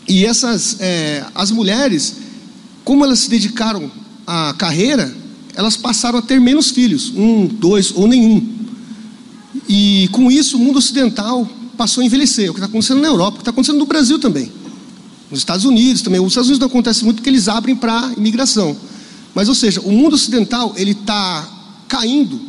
E 0.09 0.25
essas, 0.25 0.77
é, 0.81 1.25
as 1.35 1.51
mulheres, 1.51 2.17
como 2.85 3.05
elas 3.05 3.21
se 3.21 3.31
dedicaram 3.31 3.91
à 4.27 4.55
carreira, 4.57 5.15
elas 5.55 5.77
passaram 5.77 6.19
a 6.19 6.23
ter 6.23 6.41
menos 6.41 6.71
filhos, 6.71 7.13
um, 7.15 7.47
dois 7.47 7.93
ou 7.95 8.09
nenhum. 8.09 8.57
E 9.69 10.09
com 10.13 10.31
isso 10.31 10.57
o 10.57 10.61
mundo 10.61 10.79
ocidental 10.79 11.49
passou 11.77 12.03
a 12.03 12.07
envelhecer. 12.07 12.47
É 12.47 12.51
o 12.51 12.55
que 12.55 12.59
está 12.59 12.67
acontecendo 12.69 13.01
na 13.01 13.09
Europa, 13.09 13.33
o 13.33 13.35
que 13.35 13.41
está 13.43 13.51
acontecendo 13.51 13.79
no 13.79 13.87
Brasil 13.87 14.19
também. 14.19 14.51
Nos 15.31 15.41
Estados 15.41 15.65
Unidos 15.65 16.01
também. 16.03 16.21
Os 16.21 16.29
Estados 16.29 16.49
Unidos 16.49 16.61
não 16.61 16.69
acontece 16.69 17.05
muito 17.05 17.17
porque 17.17 17.29
eles 17.29 17.49
abrem 17.49 17.77
para 17.77 18.13
imigração. 18.17 18.77
Mas, 19.35 19.49
ou 19.49 19.55
seja, 19.55 19.81
o 19.81 19.93
mundo 19.93 20.15
ocidental 20.15 20.75
ele 20.77 20.93
está 20.93 21.49
caindo 21.87 22.41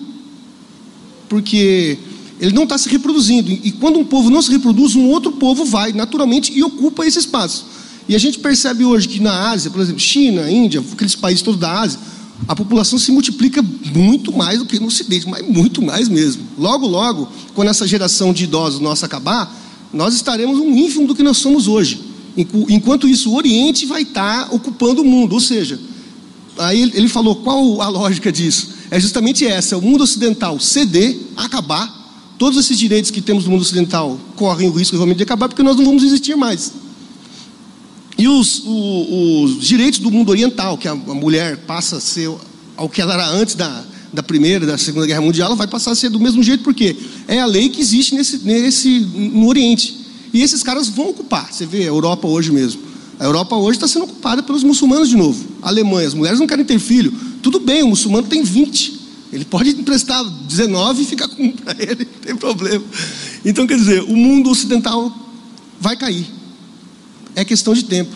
porque 1.27 1.97
ele 2.39 2.53
não 2.53 2.63
está 2.63 2.77
se 2.77 2.89
reproduzindo. 2.89 3.51
E 3.51 3.71
quando 3.71 3.99
um 3.99 4.05
povo 4.05 4.29
não 4.29 4.41
se 4.41 4.51
reproduz, 4.51 4.95
um 4.95 5.07
outro 5.07 5.33
povo 5.33 5.65
vai 5.65 5.91
naturalmente 5.91 6.51
e 6.57 6.63
ocupa 6.63 7.05
esse 7.05 7.19
espaço. 7.19 7.65
E 8.07 8.15
a 8.15 8.19
gente 8.19 8.39
percebe 8.39 8.83
hoje 8.83 9.07
que 9.07 9.19
na 9.19 9.49
Ásia, 9.49 9.69
por 9.69 9.81
exemplo, 9.81 9.99
China, 9.99 10.49
Índia, 10.49 10.83
aqueles 10.91 11.15
países 11.15 11.41
todos 11.41 11.59
da 11.59 11.79
Ásia, 11.79 11.99
a 12.47 12.55
população 12.55 12.97
se 12.97 13.11
multiplica 13.11 13.61
muito 13.93 14.31
mais 14.31 14.59
do 14.59 14.65
que 14.65 14.79
no 14.79 14.87
Ocidente, 14.87 15.27
mas 15.27 15.47
muito 15.47 15.81
mais 15.81 16.07
mesmo. 16.07 16.43
Logo, 16.57 16.87
logo, 16.87 17.27
quando 17.53 17.67
essa 17.67 17.85
geração 17.85 18.33
de 18.33 18.45
idosos 18.45 18.79
nossa 18.79 19.05
acabar, 19.05 19.53
nós 19.93 20.13
estaremos 20.13 20.57
um 20.59 20.75
ínfimo 20.75 21.07
do 21.07 21.13
que 21.13 21.21
nós 21.21 21.37
somos 21.37 21.67
hoje. 21.67 22.01
Enquanto 22.69 23.07
isso, 23.07 23.31
o 23.31 23.35
Oriente 23.35 23.85
vai 23.85 24.03
estar 24.03 24.53
ocupando 24.53 25.01
o 25.01 25.05
mundo, 25.05 25.33
ou 25.33 25.41
seja, 25.41 25.79
Aí 26.59 26.81
ele 26.93 27.07
falou: 27.07 27.37
qual 27.37 27.81
a 27.81 27.87
lógica 27.87 28.31
disso? 28.31 28.69
É 28.91 28.99
justamente 28.99 29.47
essa: 29.47 29.73
é 29.73 29.77
o 29.77 29.81
mundo 29.81 30.03
ocidental 30.03 30.59
ceder, 30.59 31.17
acabar. 31.35 31.97
Todos 32.39 32.57
esses 32.57 32.79
direitos 32.79 33.11
que 33.11 33.19
temos 33.19 33.43
no 33.43 33.51
mundo 33.51 33.61
ocidental 33.63 34.17
correm 34.37 34.69
o 34.69 34.71
risco 34.71 34.95
realmente 34.95 35.17
de 35.17 35.23
acabar, 35.23 35.49
porque 35.49 35.61
nós 35.61 35.75
não 35.75 35.83
vamos 35.83 36.03
existir 36.03 36.37
mais. 36.37 36.71
E 38.17 38.29
os, 38.29 38.63
os, 38.65 39.57
os 39.57 39.67
direitos 39.67 39.99
do 39.99 40.09
mundo 40.09 40.29
oriental, 40.29 40.77
que 40.77 40.87
a, 40.87 40.93
a, 40.93 40.95
mulher 40.95 41.57
passa 41.67 41.97
a 41.97 41.99
ser 41.99 42.31
ao 42.77 42.87
que 42.87 43.01
ela 43.01 43.13
era 43.13 43.27
antes 43.27 43.55
da, 43.55 43.83
da 44.13 44.23
Primeira, 44.23 44.65
da 44.65 44.77
Segunda 44.77 45.05
Guerra 45.05 45.19
Mundial, 45.19 45.47
ela 45.47 45.55
vai 45.57 45.67
passar 45.67 45.91
a 45.91 45.95
ser 45.95 46.09
do 46.09 46.19
mesmo 46.19 46.41
jeito, 46.41 46.63
porque 46.63 46.95
é 47.27 47.41
a 47.41 47.45
lei 47.45 47.67
que 47.67 47.81
existe 47.81 48.15
nesse, 48.15 48.37
nesse, 48.37 48.99
no 48.99 49.45
Oriente. 49.47 49.97
E 50.33 50.41
esses 50.41 50.63
caras 50.63 50.87
vão 50.87 51.09
ocupar. 51.09 51.51
Você 51.51 51.65
vê 51.65 51.79
a 51.79 51.87
Europa 51.87 52.25
hoje 52.25 52.53
mesmo. 52.53 52.81
A 53.19 53.25
Europa 53.25 53.57
hoje 53.57 53.75
está 53.75 53.87
sendo 53.87 54.05
ocupada 54.05 54.41
pelos 54.41 54.63
muçulmanos 54.63 55.09
de 55.09 55.17
novo. 55.17 55.45
A 55.61 55.67
Alemanha, 55.67 56.07
as 56.07 56.13
mulheres 56.13 56.39
não 56.39 56.47
querem 56.47 56.63
ter 56.63 56.79
filho. 56.79 57.13
Tudo 57.43 57.59
bem, 57.59 57.83
o 57.83 57.89
muçulmano 57.89 58.27
tem 58.27 58.43
20. 58.43 58.98
Ele 59.31 59.45
pode 59.45 59.69
emprestar 59.69 60.23
19 60.23 61.03
e 61.03 61.05
ficar 61.05 61.27
com 61.27 61.43
um 61.43 61.51
para 61.51 61.73
ele, 61.81 62.05
não 62.05 62.21
tem 62.21 62.35
problema. 62.35 62.83
Então, 63.45 63.67
quer 63.67 63.77
dizer, 63.77 64.03
o 64.03 64.15
mundo 64.15 64.49
ocidental 64.49 65.13
vai 65.79 65.95
cair. 65.95 66.25
É 67.35 67.45
questão 67.45 67.73
de 67.73 67.83
tempo. 67.83 68.15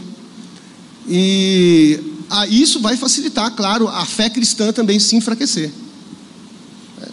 E 1.08 2.00
ah, 2.30 2.48
isso 2.48 2.80
vai 2.80 2.98
facilitar, 2.98 3.52
claro, 3.52 3.88
a 3.88 4.06
fé 4.06 4.30
cristã 4.30 4.72
também 4.72 5.00
se 5.00 5.16
enfraquecer. 5.16 5.72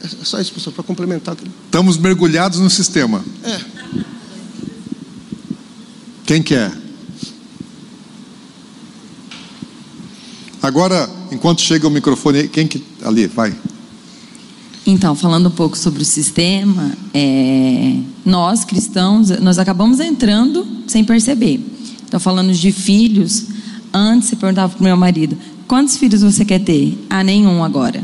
É 0.02 0.24
só 0.24 0.40
isso, 0.40 0.50
professor, 0.52 0.72
para 0.72 0.82
complementar. 0.82 1.36
Estamos 1.66 1.98
mergulhados 1.98 2.58
no 2.58 2.70
sistema. 2.70 3.22
É. 3.42 3.60
Quem 6.24 6.42
quer? 6.42 6.72
Agora, 10.62 11.08
enquanto 11.32 11.60
chega 11.60 11.86
o 11.86 11.90
microfone, 11.90 12.48
quem 12.48 12.66
que 12.66 12.84
ali 13.02 13.26
vai? 13.26 13.54
Então, 14.90 15.14
falando 15.14 15.46
um 15.46 15.52
pouco 15.52 15.78
sobre 15.78 16.02
o 16.02 16.04
sistema, 16.04 16.90
é, 17.14 17.96
nós 18.24 18.64
cristãos, 18.64 19.30
nós 19.40 19.56
acabamos 19.56 20.00
entrando 20.00 20.66
sem 20.84 21.04
perceber. 21.04 21.64
Então, 22.04 22.18
falando 22.18 22.52
de 22.52 22.72
filhos, 22.72 23.46
antes 23.94 24.32
eu 24.32 24.38
perguntava 24.38 24.72
para 24.72 24.80
o 24.80 24.82
meu 24.82 24.96
marido: 24.96 25.38
quantos 25.68 25.96
filhos 25.96 26.22
você 26.22 26.44
quer 26.44 26.58
ter? 26.58 26.98
Ah, 27.08 27.22
nenhum 27.22 27.62
agora. 27.62 28.02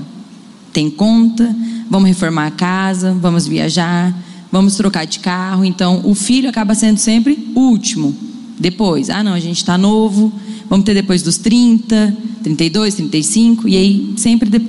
Tem 0.72 0.88
conta, 0.88 1.54
vamos 1.90 2.06
reformar 2.06 2.46
a 2.46 2.50
casa, 2.52 3.12
vamos 3.20 3.48
viajar, 3.48 4.16
vamos 4.52 4.76
trocar 4.76 5.06
de 5.06 5.18
carro. 5.18 5.64
Então, 5.64 6.02
o 6.04 6.14
filho 6.14 6.48
acaba 6.48 6.72
sendo 6.76 6.98
sempre 6.98 7.50
o 7.56 7.60
último. 7.62 8.14
Depois, 8.60 9.10
ah, 9.10 9.24
não, 9.24 9.32
a 9.32 9.40
gente 9.40 9.56
está 9.56 9.76
novo, 9.76 10.32
vamos 10.70 10.86
ter 10.86 10.94
depois 10.94 11.20
dos 11.20 11.36
30, 11.36 12.16
32, 12.44 12.94
35, 12.94 13.68
e 13.68 13.76
aí 13.76 14.14
sempre 14.16 14.48
de, 14.48 14.60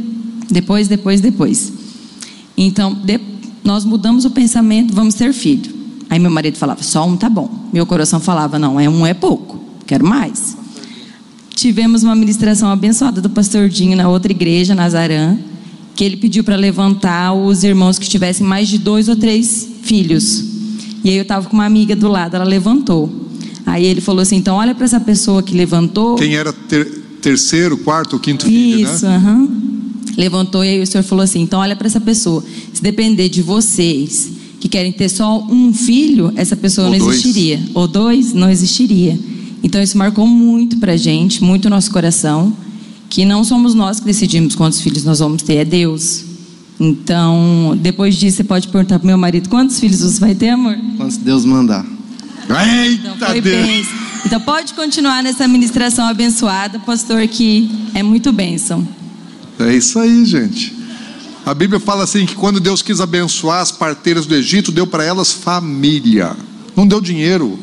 depois, 0.49 0.87
depois, 0.87 1.21
depois. 1.21 1.76
Então, 2.57 2.93
de, 2.93 3.19
nós 3.63 3.85
mudamos 3.85 4.25
o 4.25 4.31
pensamento, 4.31 4.93
vamos 4.93 5.13
ter 5.13 5.31
filho. 5.33 5.75
Aí 6.09 6.19
meu 6.19 6.31
marido 6.31 6.57
falava, 6.57 6.81
só 6.81 7.05
um 7.05 7.15
tá 7.15 7.29
bom. 7.29 7.49
Meu 7.71 7.85
coração 7.85 8.19
falava, 8.19 8.57
não, 8.57 8.79
é 8.79 8.89
um 8.89 9.05
é 9.05 9.13
pouco, 9.13 9.59
quero 9.85 10.05
mais. 10.05 10.57
Tivemos 11.53 12.03
uma 12.03 12.15
ministração 12.15 12.69
abençoada 12.69 13.19
do 13.19 13.29
pastor 13.29 13.67
Dinho 13.67 13.97
na 13.97 14.07
outra 14.07 14.31
igreja, 14.31 14.73
Nazarã, 14.73 15.37
que 15.95 16.03
ele 16.03 16.15
pediu 16.15 16.43
para 16.43 16.55
levantar 16.55 17.33
os 17.33 17.63
irmãos 17.63 17.99
que 17.99 18.07
tivessem 18.07 18.45
mais 18.45 18.67
de 18.67 18.77
dois 18.77 19.09
ou 19.09 19.15
três 19.15 19.67
filhos. 19.81 20.43
E 21.03 21.09
aí 21.09 21.17
eu 21.17 21.23
estava 21.23 21.47
com 21.47 21.53
uma 21.53 21.65
amiga 21.65 21.95
do 21.95 22.07
lado, 22.07 22.35
ela 22.35 22.45
levantou. 22.45 23.27
Aí 23.65 23.85
ele 23.85 23.99
falou 24.01 24.21
assim: 24.21 24.37
então 24.37 24.55
olha 24.55 24.73
para 24.73 24.85
essa 24.85 24.99
pessoa 24.99 25.43
que 25.43 25.53
levantou. 25.53 26.15
Quem 26.15 26.35
era 26.35 26.53
ter, 26.53 26.85
terceiro, 27.21 27.77
quarto 27.77 28.13
ou 28.13 28.19
quinto 28.19 28.45
filho, 28.45 28.87
Isso, 28.87 29.05
né? 29.05 29.17
Uhum. 29.17 29.76
Levantou 30.17 30.65
e 30.65 30.69
aí 30.69 30.81
o 30.81 30.87
senhor 30.87 31.03
falou 31.03 31.23
assim: 31.23 31.41
então 31.41 31.59
olha 31.59 31.75
para 31.75 31.85
essa 31.85 32.01
pessoa. 32.01 32.43
Se 32.73 32.81
depender 32.81 33.29
de 33.29 33.43
vocês 33.43 34.31
que 34.59 34.67
querem 34.67 34.91
ter 34.91 35.09
só 35.09 35.39
um 35.43 35.71
filho, 35.71 36.33
essa 36.35 36.55
pessoa 36.55 36.87
ou 36.87 36.91
não 36.91 36.99
dois. 36.99 37.19
existiria. 37.19 37.61
Ou 37.75 37.87
dois, 37.87 38.33
não 38.33 38.49
existiria. 38.49 39.17
Então 39.63 39.81
isso 39.81 39.97
marcou 39.97 40.25
muito 40.25 40.77
para 40.77 40.97
gente, 40.97 41.43
muito 41.43 41.65
o 41.65 41.69
nosso 41.69 41.91
coração, 41.91 42.51
que 43.09 43.25
não 43.25 43.43
somos 43.43 43.75
nós 43.75 43.99
que 43.99 44.05
decidimos 44.07 44.55
quantos 44.55 44.81
filhos 44.81 45.03
nós 45.03 45.19
vamos 45.19 45.43
ter, 45.43 45.57
é 45.57 45.65
Deus. 45.65 46.25
Então, 46.79 47.77
depois 47.79 48.15
disso, 48.15 48.37
você 48.37 48.43
pode 48.43 48.67
perguntar 48.67 48.99
para 48.99 49.07
meu 49.07 49.17
marido: 49.17 49.49
quantos 49.49 49.79
filhos 49.79 49.99
você 49.99 50.19
vai 50.19 50.33
ter, 50.33 50.49
amor? 50.49 50.77
Quantos 50.97 51.17
Deus 51.17 51.45
mandar. 51.45 51.85
Eita 52.49 53.09
então, 53.15 53.29
foi 53.29 53.41
Deus. 53.41 53.87
Então 54.25 54.39
pode 54.41 54.73
continuar 54.73 55.21
nessa 55.21 55.47
ministração 55.47 56.05
abençoada, 56.05 56.79
pastor, 56.79 57.27
que 57.27 57.69
é 57.93 58.01
muito 58.01 58.31
bênção. 58.31 58.87
É 59.59 59.75
isso 59.75 59.99
aí, 59.99 60.23
gente. 60.25 60.75
A 61.45 61.53
Bíblia 61.53 61.79
fala 61.79 62.03
assim 62.03 62.25
que 62.25 62.35
quando 62.35 62.59
Deus 62.59 62.81
quis 62.81 62.99
abençoar 62.99 63.61
as 63.61 63.71
parteiras 63.71 64.25
do 64.25 64.35
Egito, 64.35 64.71
deu 64.71 64.85
para 64.85 65.03
elas 65.03 65.31
família. 65.31 66.35
Não 66.75 66.85
deu 66.85 66.99
dinheiro. 66.99 67.57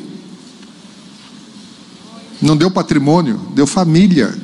Não 2.40 2.56
deu 2.56 2.70
patrimônio, 2.70 3.40
deu 3.54 3.66
família. 3.66 4.34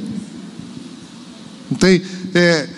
Não 1.70 1.78
tem. 1.78 2.02
É, 2.34 2.68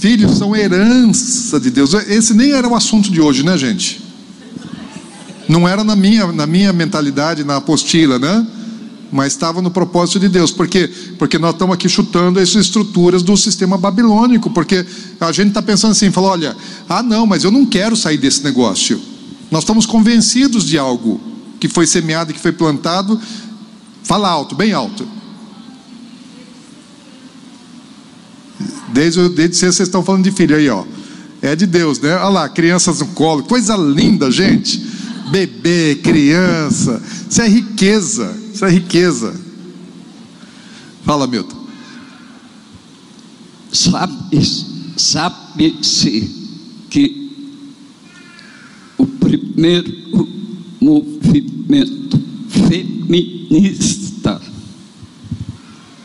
filhos 0.00 0.36
são 0.36 0.56
herança 0.56 1.60
de 1.60 1.70
Deus. 1.70 1.94
Esse 1.94 2.34
nem 2.34 2.52
era 2.52 2.66
o 2.66 2.74
assunto 2.74 3.10
de 3.10 3.20
hoje, 3.20 3.44
né, 3.44 3.56
gente? 3.56 4.02
Não 5.48 5.68
era 5.68 5.84
na 5.84 5.94
minha, 5.94 6.32
na 6.32 6.46
minha 6.46 6.72
mentalidade, 6.72 7.44
na 7.44 7.56
apostila, 7.56 8.18
né? 8.18 8.46
Mas 9.12 9.34
estava 9.34 9.60
no 9.60 9.70
propósito 9.70 10.18
de 10.18 10.28
Deus. 10.28 10.50
Por 10.50 10.66
quê? 10.66 10.90
Porque 11.18 11.38
nós 11.38 11.52
estamos 11.52 11.74
aqui 11.74 11.88
chutando 11.88 12.40
as 12.40 12.54
estruturas 12.54 13.22
do 13.22 13.36
sistema 13.36 13.76
babilônico. 13.76 14.48
Porque 14.50 14.84
a 15.20 15.30
gente 15.30 15.48
está 15.48 15.60
pensando 15.60 15.92
assim, 15.92 16.10
fala, 16.10 16.28
olha, 16.28 16.56
ah 16.88 17.02
não, 17.02 17.26
mas 17.26 17.44
eu 17.44 17.50
não 17.50 17.66
quero 17.66 17.94
sair 17.94 18.16
desse 18.16 18.42
negócio. 18.42 19.00
Nós 19.50 19.64
estamos 19.64 19.84
convencidos 19.84 20.64
de 20.64 20.78
algo 20.78 21.20
que 21.60 21.68
foi 21.68 21.86
semeado 21.86 22.30
e 22.30 22.34
que 22.34 22.40
foi 22.40 22.52
plantado. 22.52 23.20
Fala 24.02 24.30
alto, 24.30 24.54
bem 24.54 24.72
alto. 24.72 25.06
Desde, 28.88 29.28
desde 29.28 29.56
cedo 29.56 29.72
vocês 29.72 29.88
estão 29.88 30.02
falando 30.02 30.24
de 30.24 30.30
filho 30.30 30.56
aí, 30.56 30.68
ó. 30.70 30.84
É 31.42 31.54
de 31.54 31.66
Deus, 31.66 32.00
né? 32.00 32.14
Olha 32.14 32.28
lá, 32.28 32.48
crianças 32.48 33.00
no 33.00 33.06
colo, 33.08 33.42
coisa 33.42 33.76
linda, 33.76 34.30
gente 34.30 34.92
bebê, 35.32 35.98
criança. 36.02 37.02
Isso 37.28 37.40
é 37.40 37.48
riqueza. 37.48 38.41
Isso 38.52 38.64
é 38.64 38.70
riqueza. 38.70 39.40
Fala, 41.04 41.26
Milton. 41.26 41.62
Sabe-se 43.72 44.72
sabe 44.96 45.78
que 46.90 47.30
o 48.98 49.06
primeiro 49.06 50.28
movimento 50.80 52.20
feminista 52.48 54.40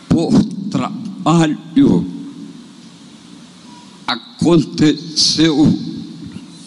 por 0.07 0.44
trabalho 0.72 2.06
aconteceu 4.07 5.56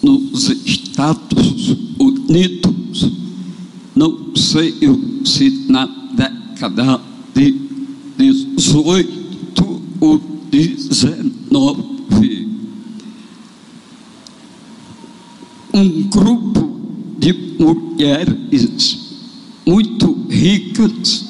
nos 0.02 0.50
Estados 0.50 1.76
Unidos, 1.98 3.10
não 3.94 4.34
sei 4.36 4.74
se 5.24 5.66
na 5.68 5.86
década 6.14 7.00
de 7.34 7.54
18 8.18 9.82
ou 10.00 10.20
19, 10.50 12.48
um 15.72 16.02
grupo 16.08 16.80
de 17.18 17.32
mulheres 17.58 18.98
muito 19.66 20.12
ricas, 20.28 21.24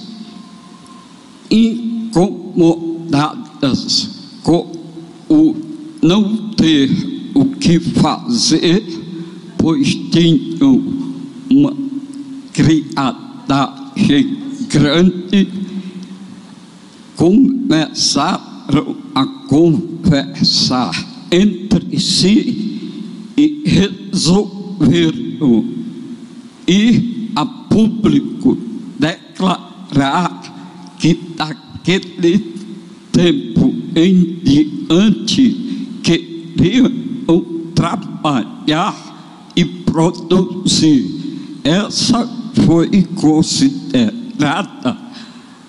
incomodadas 1.50 4.10
com 4.42 4.72
o 5.28 5.54
não 6.02 6.48
ter 6.50 6.90
o 7.34 7.44
que 7.44 7.78
fazer, 7.78 8.82
pois 9.58 9.94
tinham 9.94 10.82
uma 11.50 11.89
criadagem 12.60 14.36
grande, 14.68 15.48
começaram 17.16 18.96
a 19.14 19.24
conversar 19.48 20.92
entre 21.30 21.98
si 21.98 22.92
e 23.36 23.62
resolveram 23.64 25.64
ir 26.66 27.30
a 27.34 27.46
público 27.46 28.58
declarar 28.98 30.94
que 30.98 31.14
daquele 31.36 32.38
tempo 33.10 33.74
em 33.96 34.38
diante 34.44 35.96
queriam 36.02 36.92
trabalhar 37.74 38.94
e 39.56 39.64
produzir. 39.64 41.20
Essa 41.64 42.39
foi 42.66 43.02
considerada 43.14 44.98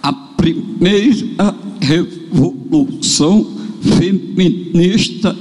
a 0.01 0.13
primeira 0.13 1.55
revolução 1.79 3.45
feminista 3.81 5.37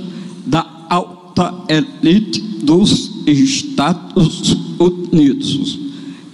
da 0.47 0.87
alta 0.89 1.55
elite 1.69 2.41
dos 2.63 3.11
Estados 3.27 4.57
Unidos. 4.79 5.79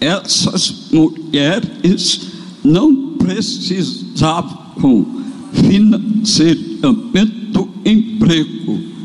Essas 0.01 0.91
mulheres 0.93 2.21
não 2.65 3.15
precisavam 3.19 5.07
financiamento 5.53 7.69
emprego 7.85 8.97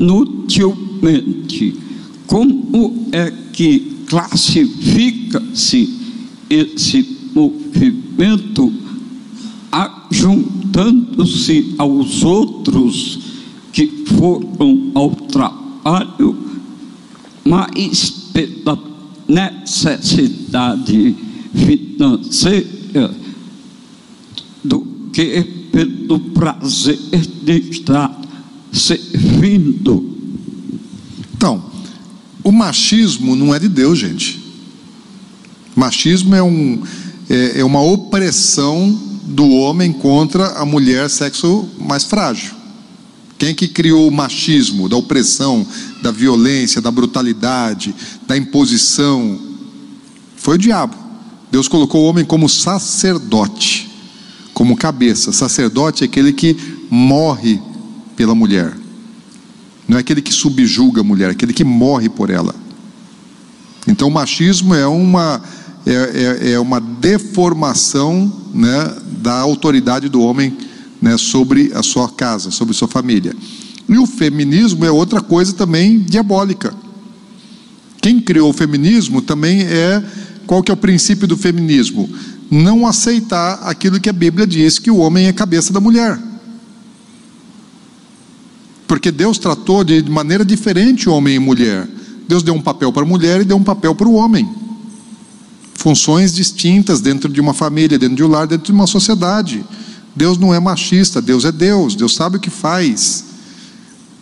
inutilmente. 0.00 1.74
Como 2.26 3.06
é 3.12 3.32
que 3.52 4.04
classifica-se 4.06 5.94
esse 6.48 7.18
movimento 7.34 8.72
juntando-se 10.10 11.74
aos 11.78 12.22
outros 12.22 13.18
que 13.72 13.86
foram 14.06 14.90
ao 14.94 15.10
trabalho, 15.10 16.36
mas 17.44 18.10
pela 18.32 18.78
necessidade 19.28 21.14
financeira 21.54 23.14
do 24.62 24.80
que 25.12 25.42
pelo 25.72 26.20
prazer 26.30 26.98
de 27.42 27.70
estar 27.70 28.20
servindo. 28.72 30.16
Então, 31.34 31.62
o 32.42 32.52
machismo 32.52 33.36
não 33.36 33.54
é 33.54 33.58
de 33.58 33.68
Deus, 33.68 33.98
gente. 33.98 34.42
Machismo 35.74 36.34
é, 36.34 36.42
um, 36.42 36.82
é, 37.28 37.60
é 37.60 37.64
uma 37.64 37.80
opressão 37.80 38.90
do 39.24 39.48
homem 39.50 39.92
contra 39.92 40.58
a 40.58 40.64
mulher 40.64 41.08
sexo 41.10 41.68
mais 41.78 42.04
frágil. 42.04 42.58
Quem 43.38 43.54
que 43.54 43.68
criou 43.68 44.08
o 44.08 44.10
machismo, 44.10 44.88
da 44.88 44.96
opressão, 44.96 45.64
da 46.02 46.10
violência, 46.10 46.80
da 46.80 46.90
brutalidade, 46.90 47.94
da 48.26 48.36
imposição? 48.36 49.38
Foi 50.36 50.56
o 50.56 50.58
diabo. 50.58 50.96
Deus 51.50 51.68
colocou 51.68 52.02
o 52.02 52.08
homem 52.08 52.24
como 52.24 52.48
sacerdote, 52.48 53.87
como 54.58 54.76
cabeça. 54.76 55.30
Sacerdote 55.30 56.02
é 56.02 56.06
aquele 56.06 56.32
que 56.32 56.56
morre 56.90 57.62
pela 58.16 58.34
mulher. 58.34 58.76
Não 59.86 59.96
é 59.96 60.00
aquele 60.00 60.20
que 60.20 60.34
subjuga 60.34 61.00
a 61.00 61.04
mulher, 61.04 61.28
é 61.28 61.30
aquele 61.30 61.52
que 61.52 61.62
morre 61.62 62.08
por 62.08 62.28
ela. 62.28 62.52
Então 63.86 64.08
o 64.08 64.10
machismo 64.10 64.74
é 64.74 64.84
uma, 64.84 65.40
é, 65.86 65.92
é, 65.92 66.50
é 66.54 66.58
uma 66.58 66.80
deformação 66.80 68.32
né, 68.52 68.96
da 69.22 69.38
autoridade 69.38 70.08
do 70.08 70.20
homem 70.20 70.58
né, 71.00 71.16
sobre 71.16 71.70
a 71.72 71.82
sua 71.84 72.08
casa, 72.08 72.50
sobre 72.50 72.74
sua 72.74 72.88
família. 72.88 73.36
E 73.88 73.96
o 73.96 74.06
feminismo 74.06 74.84
é 74.84 74.90
outra 74.90 75.20
coisa 75.20 75.52
também 75.52 76.00
diabólica. 76.00 76.74
Quem 78.00 78.20
criou 78.20 78.50
o 78.50 78.52
feminismo 78.52 79.22
também 79.22 79.60
é 79.60 80.02
qual 80.48 80.64
que 80.64 80.72
é 80.72 80.74
o 80.74 80.76
princípio 80.76 81.28
do 81.28 81.36
feminismo? 81.36 82.10
Não 82.50 82.86
aceitar 82.86 83.60
aquilo 83.62 84.00
que 84.00 84.08
a 84.08 84.12
Bíblia 84.12 84.46
diz 84.46 84.78
que 84.78 84.90
o 84.90 84.96
homem 84.98 85.26
é 85.26 85.32
cabeça 85.32 85.72
da 85.72 85.80
mulher. 85.80 86.18
Porque 88.86 89.10
Deus 89.10 89.38
tratou 89.38 89.84
de 89.84 90.02
maneira 90.08 90.44
diferente 90.44 91.08
homem 91.08 91.36
e 91.36 91.38
mulher. 91.38 91.86
Deus 92.26 92.42
deu 92.42 92.54
um 92.54 92.60
papel 92.60 92.92
para 92.92 93.02
a 93.02 93.06
mulher 93.06 93.40
e 93.40 93.44
deu 93.44 93.56
um 93.56 93.62
papel 93.62 93.94
para 93.94 94.08
o 94.08 94.14
homem. 94.14 94.48
Funções 95.74 96.34
distintas 96.34 97.00
dentro 97.00 97.28
de 97.28 97.40
uma 97.40 97.52
família, 97.52 97.98
dentro 97.98 98.16
de 98.16 98.24
um 98.24 98.28
lar, 98.28 98.46
dentro 98.46 98.66
de 98.66 98.72
uma 98.72 98.86
sociedade. 98.86 99.64
Deus 100.16 100.38
não 100.38 100.54
é 100.54 100.58
machista, 100.58 101.20
Deus 101.20 101.44
é 101.44 101.52
Deus, 101.52 101.94
Deus 101.94 102.14
sabe 102.14 102.38
o 102.38 102.40
que 102.40 102.50
faz. 102.50 103.24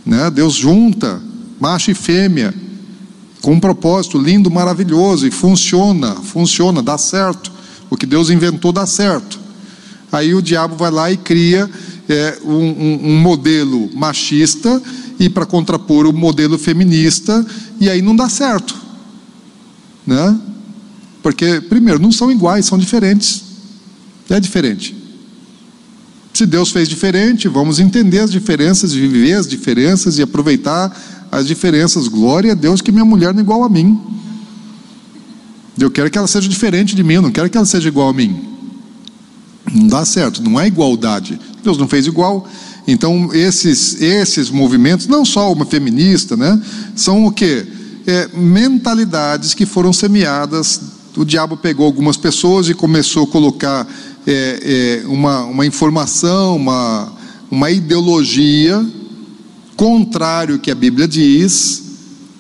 Né? 0.05 0.31
Deus 0.31 0.55
junta 0.55 1.23
macho 1.61 1.91
e 1.91 1.95
fêmea 1.95 2.55
com 3.41 3.53
um 3.53 3.61
propósito 3.61 4.19
lindo, 4.19 4.51
maravilhoso 4.51 5.27
e 5.27 5.31
funciona, 5.31 6.17
funciona, 6.17 6.83
dá 6.83 6.99
certo. 6.99 7.53
O 7.91 7.97
que 7.97 8.07
Deus 8.07 8.31
inventou 8.31 8.73
dá 8.73 8.87
certo. 8.87 9.39
Aí 10.11 10.35
o 10.35 10.43
diabo 10.43 10.77
vai 10.77 10.91
lá 10.91 11.11
e 11.11 11.17
cria 11.17 11.69
é, 12.09 12.39
um, 12.45 12.51
um, 12.53 13.01
um 13.11 13.21
modelo 13.21 13.91
machista 13.95 14.81
e 15.19 15.29
para 15.29 15.47
contrapor 15.47 16.07
o 16.07 16.13
modelo 16.13 16.59
feminista, 16.59 17.45
e 17.81 17.89
aí 17.89 18.03
não 18.03 18.15
dá 18.15 18.29
certo. 18.29 18.75
Né? 20.07 20.39
Porque, 21.23 21.61
primeiro, 21.61 21.99
não 21.99 22.13
são 22.13 22.31
iguais, 22.31 22.67
são 22.67 22.79
diferentes. 22.79 23.43
É 24.29 24.39
diferente. 24.39 24.95
Se 26.33 26.45
Deus 26.45 26.71
fez 26.71 26.89
diferente, 26.89 27.49
vamos 27.49 27.81
entender 27.81 28.21
as 28.21 28.31
diferenças, 28.31 28.93
viver 28.93 29.33
as 29.33 29.49
diferenças 29.49 30.19
e 30.19 30.23
aproveitar 30.23 30.95
as 31.33 31.47
diferenças. 31.47 32.09
Glória 32.09 32.53
a 32.53 32.55
Deus 32.55 32.83
que 32.83 32.93
minha 32.93 33.05
mulher 33.05 33.33
não 33.33 33.41
é 33.41 33.43
igual 33.43 33.65
a 33.65 33.69
mim. 33.69 33.99
Eu 35.79 35.91
quero 35.91 36.11
que 36.11 36.17
ela 36.17 36.27
seja 36.27 36.49
diferente 36.49 36.95
de 36.95 37.03
mim, 37.03 37.15
eu 37.15 37.23
não 37.23 37.31
quero 37.31 37.51
que 37.51 37.57
ela 37.57 37.67
seja 37.67 37.89
igual 37.89 38.09
a 38.09 38.13
mim. 38.13 38.35
Não 39.73 39.89
dá 39.89 40.05
certo, 40.05 40.43
não 40.43 40.59
é 40.59 40.67
igualdade. 40.67 41.39
Deus 41.63 41.77
não 41.77 41.87
fez 41.87 42.07
igual. 42.07 42.49
Então, 42.87 43.31
esses, 43.35 44.01
esses 44.01 44.49
movimentos, 44.49 45.07
não 45.07 45.25
só 45.25 45.53
uma 45.53 45.67
feminista, 45.67 46.37
né, 46.37 46.61
são 46.95 47.27
o 47.27 47.33
quê? 47.33 47.67
É, 48.07 48.29
mentalidades 48.33 49.53
que 49.53 49.67
foram 49.67 49.93
semeadas. 49.93 50.81
O 51.17 51.25
diabo 51.25 51.57
pegou 51.57 51.85
algumas 51.85 52.17
pessoas 52.17 52.69
e 52.69 52.75
começou 52.75 53.25
a 53.25 53.27
colocar 53.27 53.87
é, 54.27 55.03
é, 55.05 55.07
uma, 55.09 55.45
uma 55.45 55.67
informação, 55.67 56.57
uma, 56.57 57.13
uma 57.51 57.71
ideologia 57.71 58.85
contrário 59.77 60.55
ao 60.55 60.61
que 60.61 60.71
a 60.71 60.75
Bíblia 60.75 61.07
diz 61.07 61.86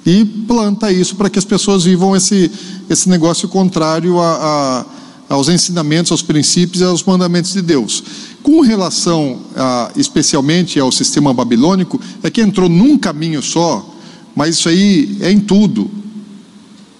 e 0.06 0.24
planta 0.24 0.92
isso 0.92 1.16
para 1.16 1.28
que 1.28 1.36
as 1.38 1.44
pessoas 1.44 1.82
vivam 1.82 2.14
esse, 2.14 2.48
esse 2.88 3.08
negócio 3.08 3.48
contrário 3.48 4.20
a, 4.20 4.86
a, 5.28 5.34
aos 5.34 5.48
ensinamentos, 5.48 6.12
aos 6.12 6.22
princípios 6.22 6.80
e 6.80 6.84
aos 6.84 7.02
mandamentos 7.02 7.52
de 7.52 7.60
Deus. 7.60 8.04
Com 8.40 8.60
relação 8.60 9.40
a, 9.56 9.90
especialmente 9.96 10.78
ao 10.78 10.92
sistema 10.92 11.34
babilônico, 11.34 12.00
é 12.22 12.30
que 12.30 12.40
entrou 12.40 12.68
num 12.68 12.96
caminho 12.96 13.42
só, 13.42 13.84
mas 14.36 14.54
isso 14.54 14.68
aí 14.68 15.18
é 15.20 15.32
em 15.32 15.40
tudo. 15.40 15.90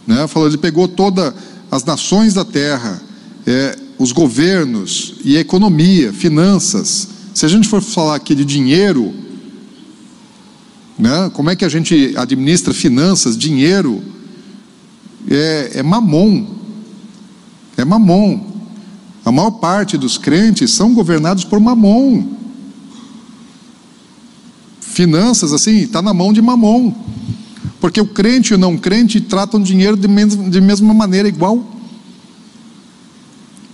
Né? 0.04 0.26
Falou, 0.26 0.48
ele 0.48 0.58
pegou 0.58 0.88
todas 0.88 1.32
as 1.70 1.84
nações 1.84 2.34
da 2.34 2.44
terra, 2.44 3.00
é, 3.46 3.78
os 3.98 4.10
governos 4.10 5.14
e 5.24 5.36
a 5.36 5.40
economia, 5.40 6.12
finanças. 6.12 7.06
Se 7.32 7.46
a 7.46 7.48
gente 7.48 7.68
for 7.68 7.80
falar 7.80 8.16
aqui 8.16 8.34
de 8.34 8.44
dinheiro, 8.44 9.14
né? 10.98 11.30
como 11.32 11.50
é 11.50 11.56
que 11.56 11.64
a 11.64 11.68
gente 11.68 12.14
administra 12.16 12.72
finanças, 12.72 13.36
dinheiro? 13.36 14.02
É, 15.28 15.72
é 15.74 15.82
mamon. 15.82 16.46
É 17.76 17.84
mamon. 17.84 18.56
A 19.24 19.32
maior 19.32 19.50
parte 19.50 19.98
dos 19.98 20.16
crentes 20.16 20.72
são 20.72 20.94
governados 20.94 21.44
por 21.44 21.60
mamon. 21.60 22.36
Finanças, 24.80 25.52
assim, 25.52 25.78
está 25.78 26.00
na 26.00 26.14
mão 26.14 26.32
de 26.32 26.40
mamon. 26.40 26.94
Porque 27.80 28.00
o 28.00 28.06
crente 28.06 28.52
e 28.52 28.54
o 28.54 28.58
não 28.58 28.78
crente 28.78 29.20
tratam 29.20 29.60
dinheiro 29.60 29.96
de, 29.96 30.08
de 30.48 30.60
mesma 30.60 30.94
maneira, 30.94 31.28
igual. 31.28 31.72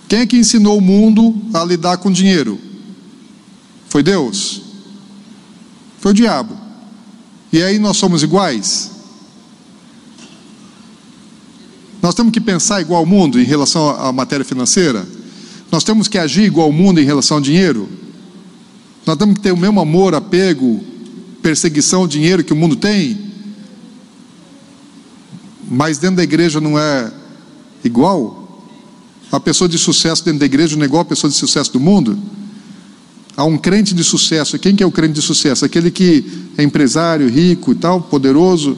Quem 0.09 0.21
é 0.21 0.27
que 0.27 0.37
ensinou 0.37 0.79
o 0.79 0.81
mundo 0.81 1.35
a 1.55 1.65
lidar 1.65 1.99
com 1.99 2.11
dinheiro? 2.11 2.59
Foi 3.89 4.03
Deus? 4.03 4.63
Foi 6.01 6.13
o 6.13 6.15
diabo. 6.15 6.62
E 7.53 7.63
aí 7.63 7.79
nós 7.79 7.99
somos 7.99 8.23
iguais? 8.23 8.91
Nós 12.01 12.15
temos 12.15 12.33
que 12.33 12.41
pensar 12.41 12.81
igual 12.81 13.01
ao 13.01 13.07
mundo 13.07 13.39
em 13.39 13.45
relação 13.45 13.91
à 13.91 14.11
matéria 14.11 14.45
financeira? 14.45 15.07
Nós 15.71 15.85
temos 15.85 16.09
que 16.09 16.19
agir 16.19 16.45
igual 16.45 16.67
ao 16.67 16.73
mundo 16.73 17.01
em 17.01 17.05
relação 17.05 17.37
ao 17.37 17.41
dinheiro? 17.43 17.89
Nós 19.05 19.17
temos 19.17 19.35
que 19.37 19.41
ter 19.41 19.53
o 19.53 19.57
mesmo 19.57 19.81
amor, 19.81 20.15
apego, 20.15 20.83
perseguição 21.43 22.01
ao 22.01 22.09
dinheiro 22.09 22.43
que 22.43 22.53
o 22.53 22.57
mundo 22.57 22.75
tem? 22.75 23.33
Mas 25.71 25.99
dentro 25.99 26.17
da 26.17 26.25
igreja 26.25 26.61
não 26.61 26.79
é 26.79 27.13
igual? 27.85 28.65
A 29.31 29.39
pessoa 29.39 29.69
de 29.69 29.79
sucesso 29.79 30.25
dentro 30.25 30.41
da 30.41 30.47
igreja 30.47 30.75
não 30.77 30.83
é 30.83 30.87
igual 30.87 31.03
a 31.03 31.07
pessoa 31.07 31.31
de 31.31 31.37
sucesso 31.37 31.73
do 31.73 31.81
mundo? 31.81 32.19
Há 33.37 33.45
um 33.45 33.57
crente 33.57 33.95
de 33.95 34.05
sucesso. 34.05 34.59
Quem 34.59 34.77
que 34.77 34.83
é 34.83 34.87
o 34.87 34.93
crente 34.93 35.15
de 35.15 35.23
sucesso? 35.23 35.65
Aquele 35.65 35.91
que 35.91 36.25
é 36.57 36.63
empresário, 36.63 37.29
rico 37.29 37.73
e 37.73 37.75
tal, 37.75 38.01
poderoso. 38.01 38.77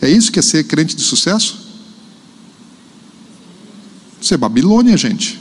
É 0.00 0.08
isso 0.08 0.30
que 0.30 0.38
é 0.38 0.42
ser 0.42 0.64
crente 0.64 0.94
de 0.94 1.02
sucesso? 1.02 1.66
Isso 4.20 4.32
é 4.32 4.36
Babilônia, 4.36 4.96
gente. 4.96 5.40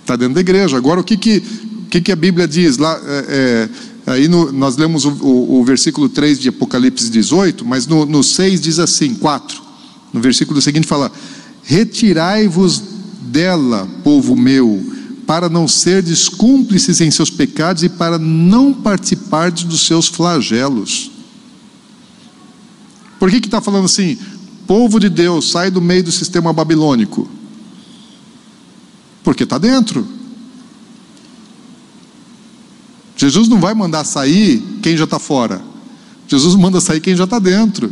Está 0.00 0.16
dentro 0.16 0.34
da 0.34 0.40
igreja. 0.40 0.76
Agora, 0.76 1.00
o 1.00 1.04
que, 1.04 1.16
que, 1.16 1.42
o 1.86 1.86
que, 1.88 2.00
que 2.00 2.12
a 2.12 2.16
Bíblia 2.16 2.46
diz? 2.46 2.76
Lá, 2.76 3.00
é, 3.06 3.68
é, 4.06 4.10
aí 4.12 4.28
no, 4.28 4.52
nós 4.52 4.76
lemos 4.76 5.06
o, 5.06 5.10
o, 5.10 5.60
o, 5.60 5.64
versículo 5.64 6.10
3 6.10 6.38
de 6.38 6.50
Apocalipse 6.50 7.10
18, 7.10 7.64
mas 7.64 7.86
no, 7.86 8.04
no 8.04 8.22
6 8.22 8.60
diz 8.60 8.78
assim, 8.78 9.14
4. 9.14 9.62
No 10.12 10.20
versículo 10.20 10.60
seguinte 10.60 10.86
fala: 10.86 11.10
Retirai-vos 11.62 12.82
dela, 13.22 13.88
povo 14.04 14.36
meu, 14.36 14.93
para 15.26 15.48
não 15.48 15.66
serdes 15.66 16.28
cúmplices 16.28 17.00
em 17.00 17.10
seus 17.10 17.30
pecados 17.30 17.82
e 17.82 17.88
para 17.88 18.18
não 18.18 18.72
participardes 18.72 19.64
dos 19.64 19.86
seus 19.86 20.06
flagelos. 20.06 21.10
Por 23.18 23.30
que 23.30 23.36
está 23.38 23.60
falando 23.60 23.86
assim? 23.86 24.18
Povo 24.66 24.98
de 24.98 25.08
Deus, 25.08 25.50
sai 25.50 25.70
do 25.70 25.80
meio 25.80 26.04
do 26.04 26.12
sistema 26.12 26.52
babilônico. 26.52 27.28
Porque 29.22 29.44
está 29.44 29.58
dentro. 29.58 30.06
Jesus 33.16 33.48
não 33.48 33.60
vai 33.60 33.74
mandar 33.74 34.04
sair 34.04 34.62
quem 34.82 34.96
já 34.96 35.04
está 35.04 35.18
fora. 35.18 35.62
Jesus 36.26 36.54
manda 36.54 36.80
sair 36.80 37.00
quem 37.00 37.16
já 37.16 37.24
está 37.24 37.38
dentro. 37.38 37.90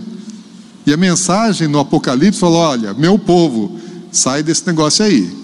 E 0.87 0.93
a 0.93 0.97
mensagem 0.97 1.69
no 1.69 1.79
Apocalipse 1.79 2.41
falou: 2.41 2.59
olha, 2.59 2.93
meu 2.93 3.19
povo, 3.19 3.79
sai 4.11 4.43
desse 4.43 4.67
negócio 4.67 5.05
aí. 5.05 5.42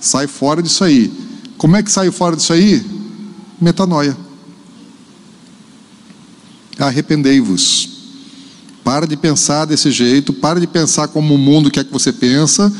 Sai 0.00 0.26
fora 0.26 0.62
disso 0.62 0.84
aí. 0.84 1.12
Como 1.56 1.76
é 1.76 1.82
que 1.82 1.90
sai 1.90 2.10
fora 2.10 2.36
disso 2.36 2.52
aí? 2.52 2.84
Metanoia. 3.60 4.16
Arrependei-vos. 6.78 7.88
Para 8.84 9.06
de 9.06 9.16
pensar 9.16 9.64
desse 9.64 9.90
jeito, 9.90 10.32
para 10.32 10.60
de 10.60 10.66
pensar 10.66 11.08
como 11.08 11.34
o 11.34 11.38
mundo 11.38 11.70
quer 11.70 11.84
que 11.84 11.92
você 11.92 12.12
pensa 12.12 12.72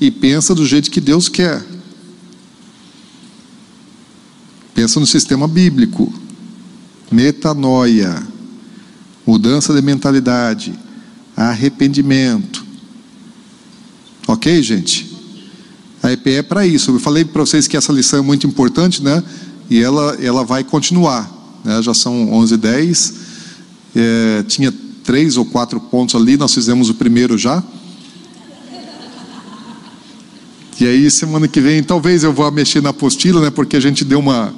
e 0.00 0.10
pensa 0.10 0.54
do 0.54 0.66
jeito 0.66 0.90
que 0.90 1.00
Deus 1.00 1.28
quer. 1.28 1.64
Pensa 4.74 4.98
no 4.98 5.06
sistema 5.06 5.46
bíblico. 5.46 6.12
Metanoia. 7.10 8.26
Mudança 9.26 9.72
de 9.72 9.80
mentalidade. 9.80 10.74
Arrependimento. 11.36 12.64
Ok, 14.26 14.62
gente? 14.62 15.13
A 16.04 16.12
EPE 16.12 16.32
é 16.32 16.42
para 16.42 16.66
isso. 16.66 16.90
Eu 16.90 17.00
falei 17.00 17.24
para 17.24 17.40
vocês 17.40 17.66
que 17.66 17.78
essa 17.78 17.90
lição 17.90 18.18
é 18.18 18.22
muito 18.22 18.46
importante, 18.46 19.02
né? 19.02 19.22
E 19.70 19.82
ela, 19.82 20.14
ela 20.22 20.44
vai 20.44 20.62
continuar. 20.62 21.32
Né? 21.64 21.80
Já 21.80 21.94
são 21.94 22.30
11 22.30 22.54
h 22.56 22.62
10 22.62 23.14
é, 23.96 24.42
Tinha 24.46 24.70
três 25.02 25.38
ou 25.38 25.46
quatro 25.46 25.80
pontos 25.80 26.14
ali, 26.14 26.36
nós 26.36 26.52
fizemos 26.52 26.90
o 26.90 26.94
primeiro 26.94 27.38
já. 27.38 27.64
E 30.78 30.86
aí, 30.86 31.10
semana 31.10 31.48
que 31.48 31.58
vem, 31.58 31.82
talvez 31.82 32.22
eu 32.22 32.34
vá 32.34 32.50
mexer 32.50 32.82
na 32.82 32.90
apostila, 32.90 33.40
né? 33.40 33.48
Porque 33.48 33.74
a 33.74 33.80
gente 33.80 34.04
deu 34.04 34.18
uma, 34.18 34.52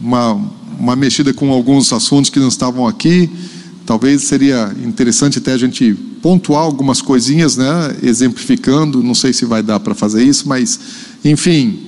uma, 0.00 0.32
uma 0.78 0.96
mexida 0.96 1.34
com 1.34 1.52
alguns 1.52 1.92
assuntos 1.92 2.30
que 2.30 2.40
não 2.40 2.48
estavam 2.48 2.86
aqui. 2.86 3.28
Talvez 3.84 4.22
seria 4.22 4.74
interessante 4.82 5.36
até 5.36 5.52
a 5.52 5.58
gente 5.58 5.94
pontuar 6.24 6.62
algumas 6.62 7.02
coisinhas, 7.02 7.58
né, 7.58 7.98
exemplificando. 8.02 9.02
Não 9.02 9.14
sei 9.14 9.34
se 9.34 9.44
vai 9.44 9.62
dar 9.62 9.78
para 9.78 9.94
fazer 9.94 10.24
isso, 10.24 10.48
mas, 10.48 10.80
enfim, 11.22 11.78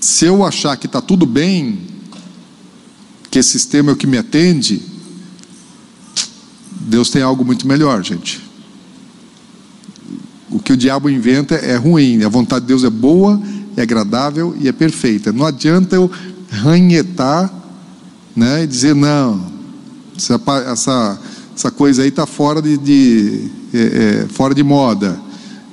se 0.00 0.24
eu 0.24 0.44
achar 0.44 0.76
que 0.76 0.86
está 0.86 1.00
tudo 1.00 1.24
bem, 1.24 1.78
que 3.30 3.38
esse 3.38 3.50
sistema 3.50 3.90
é 3.90 3.92
o 3.92 3.96
que 3.96 4.08
me 4.08 4.18
atende, 4.18 4.82
Deus 6.72 7.08
tem 7.08 7.22
algo 7.22 7.44
muito 7.44 7.68
melhor, 7.68 8.02
gente. 8.02 8.40
O 10.50 10.58
que 10.58 10.72
o 10.72 10.76
diabo 10.76 11.08
inventa 11.08 11.54
é 11.54 11.76
ruim, 11.76 12.24
a 12.24 12.28
vontade 12.28 12.62
de 12.62 12.66
Deus 12.66 12.82
é 12.82 12.90
boa, 12.90 13.40
é 13.76 13.82
agradável 13.82 14.56
e 14.60 14.66
é 14.66 14.72
perfeita. 14.72 15.32
Não 15.32 15.46
adianta 15.46 15.94
eu 15.94 16.10
ranhetar 16.50 17.48
né, 18.34 18.64
e 18.64 18.66
dizer, 18.66 18.92
não, 18.92 19.40
essa, 20.16 20.40
essa, 20.66 21.20
essa 21.54 21.70
coisa 21.70 22.02
aí 22.02 22.08
está 22.08 22.26
fora 22.26 22.60
de, 22.60 22.76
de 22.76 23.50
é, 23.72 23.78
é, 23.78 24.26
fora 24.28 24.54
de 24.54 24.62
moda. 24.62 25.18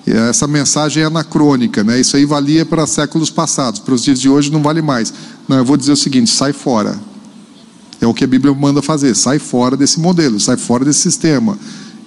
Essa 0.05 0.47
mensagem 0.47 1.03
é 1.03 1.05
anacrônica, 1.05 1.83
né? 1.83 1.99
Isso 1.99 2.17
aí 2.17 2.25
valia 2.25 2.65
para 2.65 2.87
séculos 2.87 3.29
passados, 3.29 3.79
para 3.79 3.93
os 3.93 4.03
dias 4.03 4.19
de 4.19 4.27
hoje 4.27 4.51
não 4.51 4.61
vale 4.61 4.81
mais. 4.81 5.13
Não, 5.47 5.57
eu 5.57 5.65
vou 5.65 5.77
dizer 5.77 5.91
o 5.91 5.97
seguinte: 5.97 6.29
sai 6.31 6.53
fora. 6.53 6.99
É 7.99 8.07
o 8.07 8.13
que 8.13 8.23
a 8.23 8.27
Bíblia 8.27 8.53
manda 8.53 8.81
fazer. 8.81 9.15
Sai 9.15 9.37
fora 9.37 9.77
desse 9.77 9.99
modelo, 9.99 10.39
sai 10.39 10.57
fora 10.57 10.83
desse 10.83 11.01
sistema 11.01 11.57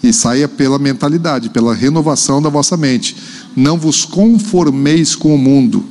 e 0.02 0.12
saia 0.12 0.48
pela 0.48 0.78
mentalidade, 0.78 1.48
pela 1.50 1.74
renovação 1.74 2.42
da 2.42 2.48
vossa 2.48 2.76
mente. 2.76 3.16
Não 3.56 3.78
vos 3.78 4.04
conformeis 4.04 5.14
com 5.14 5.34
o 5.34 5.38
mundo. 5.38 5.84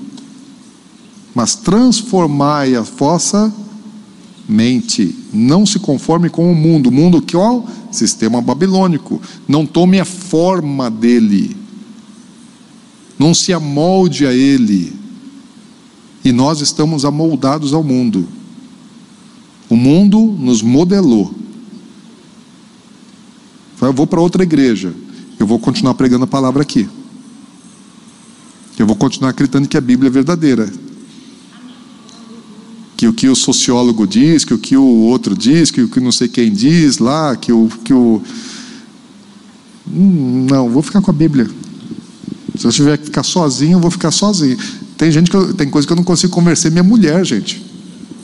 mas 1.33 1.55
transformai 1.55 2.75
a 2.75 2.81
vossa 2.81 3.51
mente. 4.47 5.15
Não 5.33 5.65
se 5.65 5.79
conforme 5.79 6.29
com 6.29 6.51
o 6.51 6.55
mundo. 6.55 6.87
O 6.87 6.91
mundo 6.91 7.21
que 7.21 7.35
ó, 7.35 7.63
sistema 7.91 8.41
babilônico. 8.41 9.21
Não 9.47 9.65
tome 9.65 9.99
a 9.99 10.05
forma 10.05 10.89
dele. 10.89 11.55
Não 13.17 13.33
se 13.33 13.53
amolde 13.53 14.25
a 14.25 14.33
ele. 14.33 14.93
E 16.23 16.31
nós 16.31 16.61
estamos 16.61 17.05
amoldados 17.05 17.73
ao 17.73 17.83
mundo. 17.83 18.27
O 19.69 19.75
mundo 19.75 20.19
nos 20.39 20.61
modelou. 20.61 21.33
Eu 23.81 23.93
vou 23.93 24.07
para 24.07 24.21
outra 24.21 24.43
igreja. 24.43 24.93
Eu 25.39 25.45
vou 25.45 25.59
continuar 25.59 25.93
pregando 25.95 26.23
a 26.23 26.27
palavra 26.27 26.61
aqui. 26.61 26.87
Eu 28.77 28.87
vou 28.87 28.95
continuar 28.95 29.31
acreditando 29.31 29.67
que 29.67 29.77
a 29.77 29.81
Bíblia 29.81 30.07
é 30.07 30.11
verdadeira. 30.11 30.71
Que 33.03 33.07
o 33.07 33.11
que 33.11 33.27
o 33.27 33.35
sociólogo 33.35 34.07
diz, 34.07 34.45
que 34.45 34.53
o 34.53 34.57
que 34.57 34.77
o 34.77 34.81
outro 34.81 35.35
diz, 35.35 35.69
que 35.69 35.81
o 35.81 35.89
que 35.89 35.99
não 35.99 36.09
sei 36.09 36.29
quem 36.29 36.49
diz 36.49 36.99
lá, 36.99 37.35
que 37.35 37.51
o. 37.51 37.67
Que 37.83 37.93
o... 37.93 38.21
Hum, 39.85 40.47
não, 40.49 40.69
vou 40.69 40.81
ficar 40.81 41.01
com 41.01 41.11
a 41.11 41.13
Bíblia. 41.13 41.49
Se 42.57 42.65
eu 42.65 42.71
tiver 42.71 42.97
que 42.97 43.03
ficar 43.03 43.23
sozinho, 43.23 43.73
eu 43.73 43.79
vou 43.81 43.91
ficar 43.91 44.09
sozinho. 44.09 44.57
Tem 44.97 45.11
gente 45.11 45.29
que 45.29 45.35
eu, 45.35 45.53
tem 45.53 45.69
coisa 45.69 45.85
que 45.85 45.91
eu 45.91 45.97
não 45.97 46.03
consigo 46.05 46.31
convencer 46.31 46.71
minha 46.71 46.81
mulher, 46.81 47.25
gente. 47.25 47.61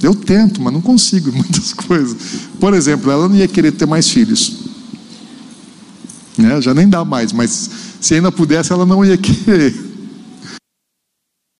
Eu 0.02 0.16
tento, 0.16 0.62
mas 0.62 0.72
não 0.72 0.80
consigo 0.80 1.30
muitas 1.36 1.74
coisas. 1.74 2.16
Por 2.58 2.74
exemplo, 2.74 3.12
ela 3.12 3.28
não 3.28 3.36
ia 3.36 3.50
querer 3.50 3.74
ter 3.74 3.86
mais 3.86 4.08
filhos. 4.08 4.60
Né? 6.38 6.62
Já 6.62 6.74
nem 6.74 6.88
dá 6.88 7.04
mais, 7.04 7.34
mas 7.34 7.70
se 8.00 8.14
ainda 8.14 8.32
pudesse, 8.32 8.72
ela 8.72 8.86
não 8.86 9.04
ia 9.04 9.18
querer. 9.20 9.89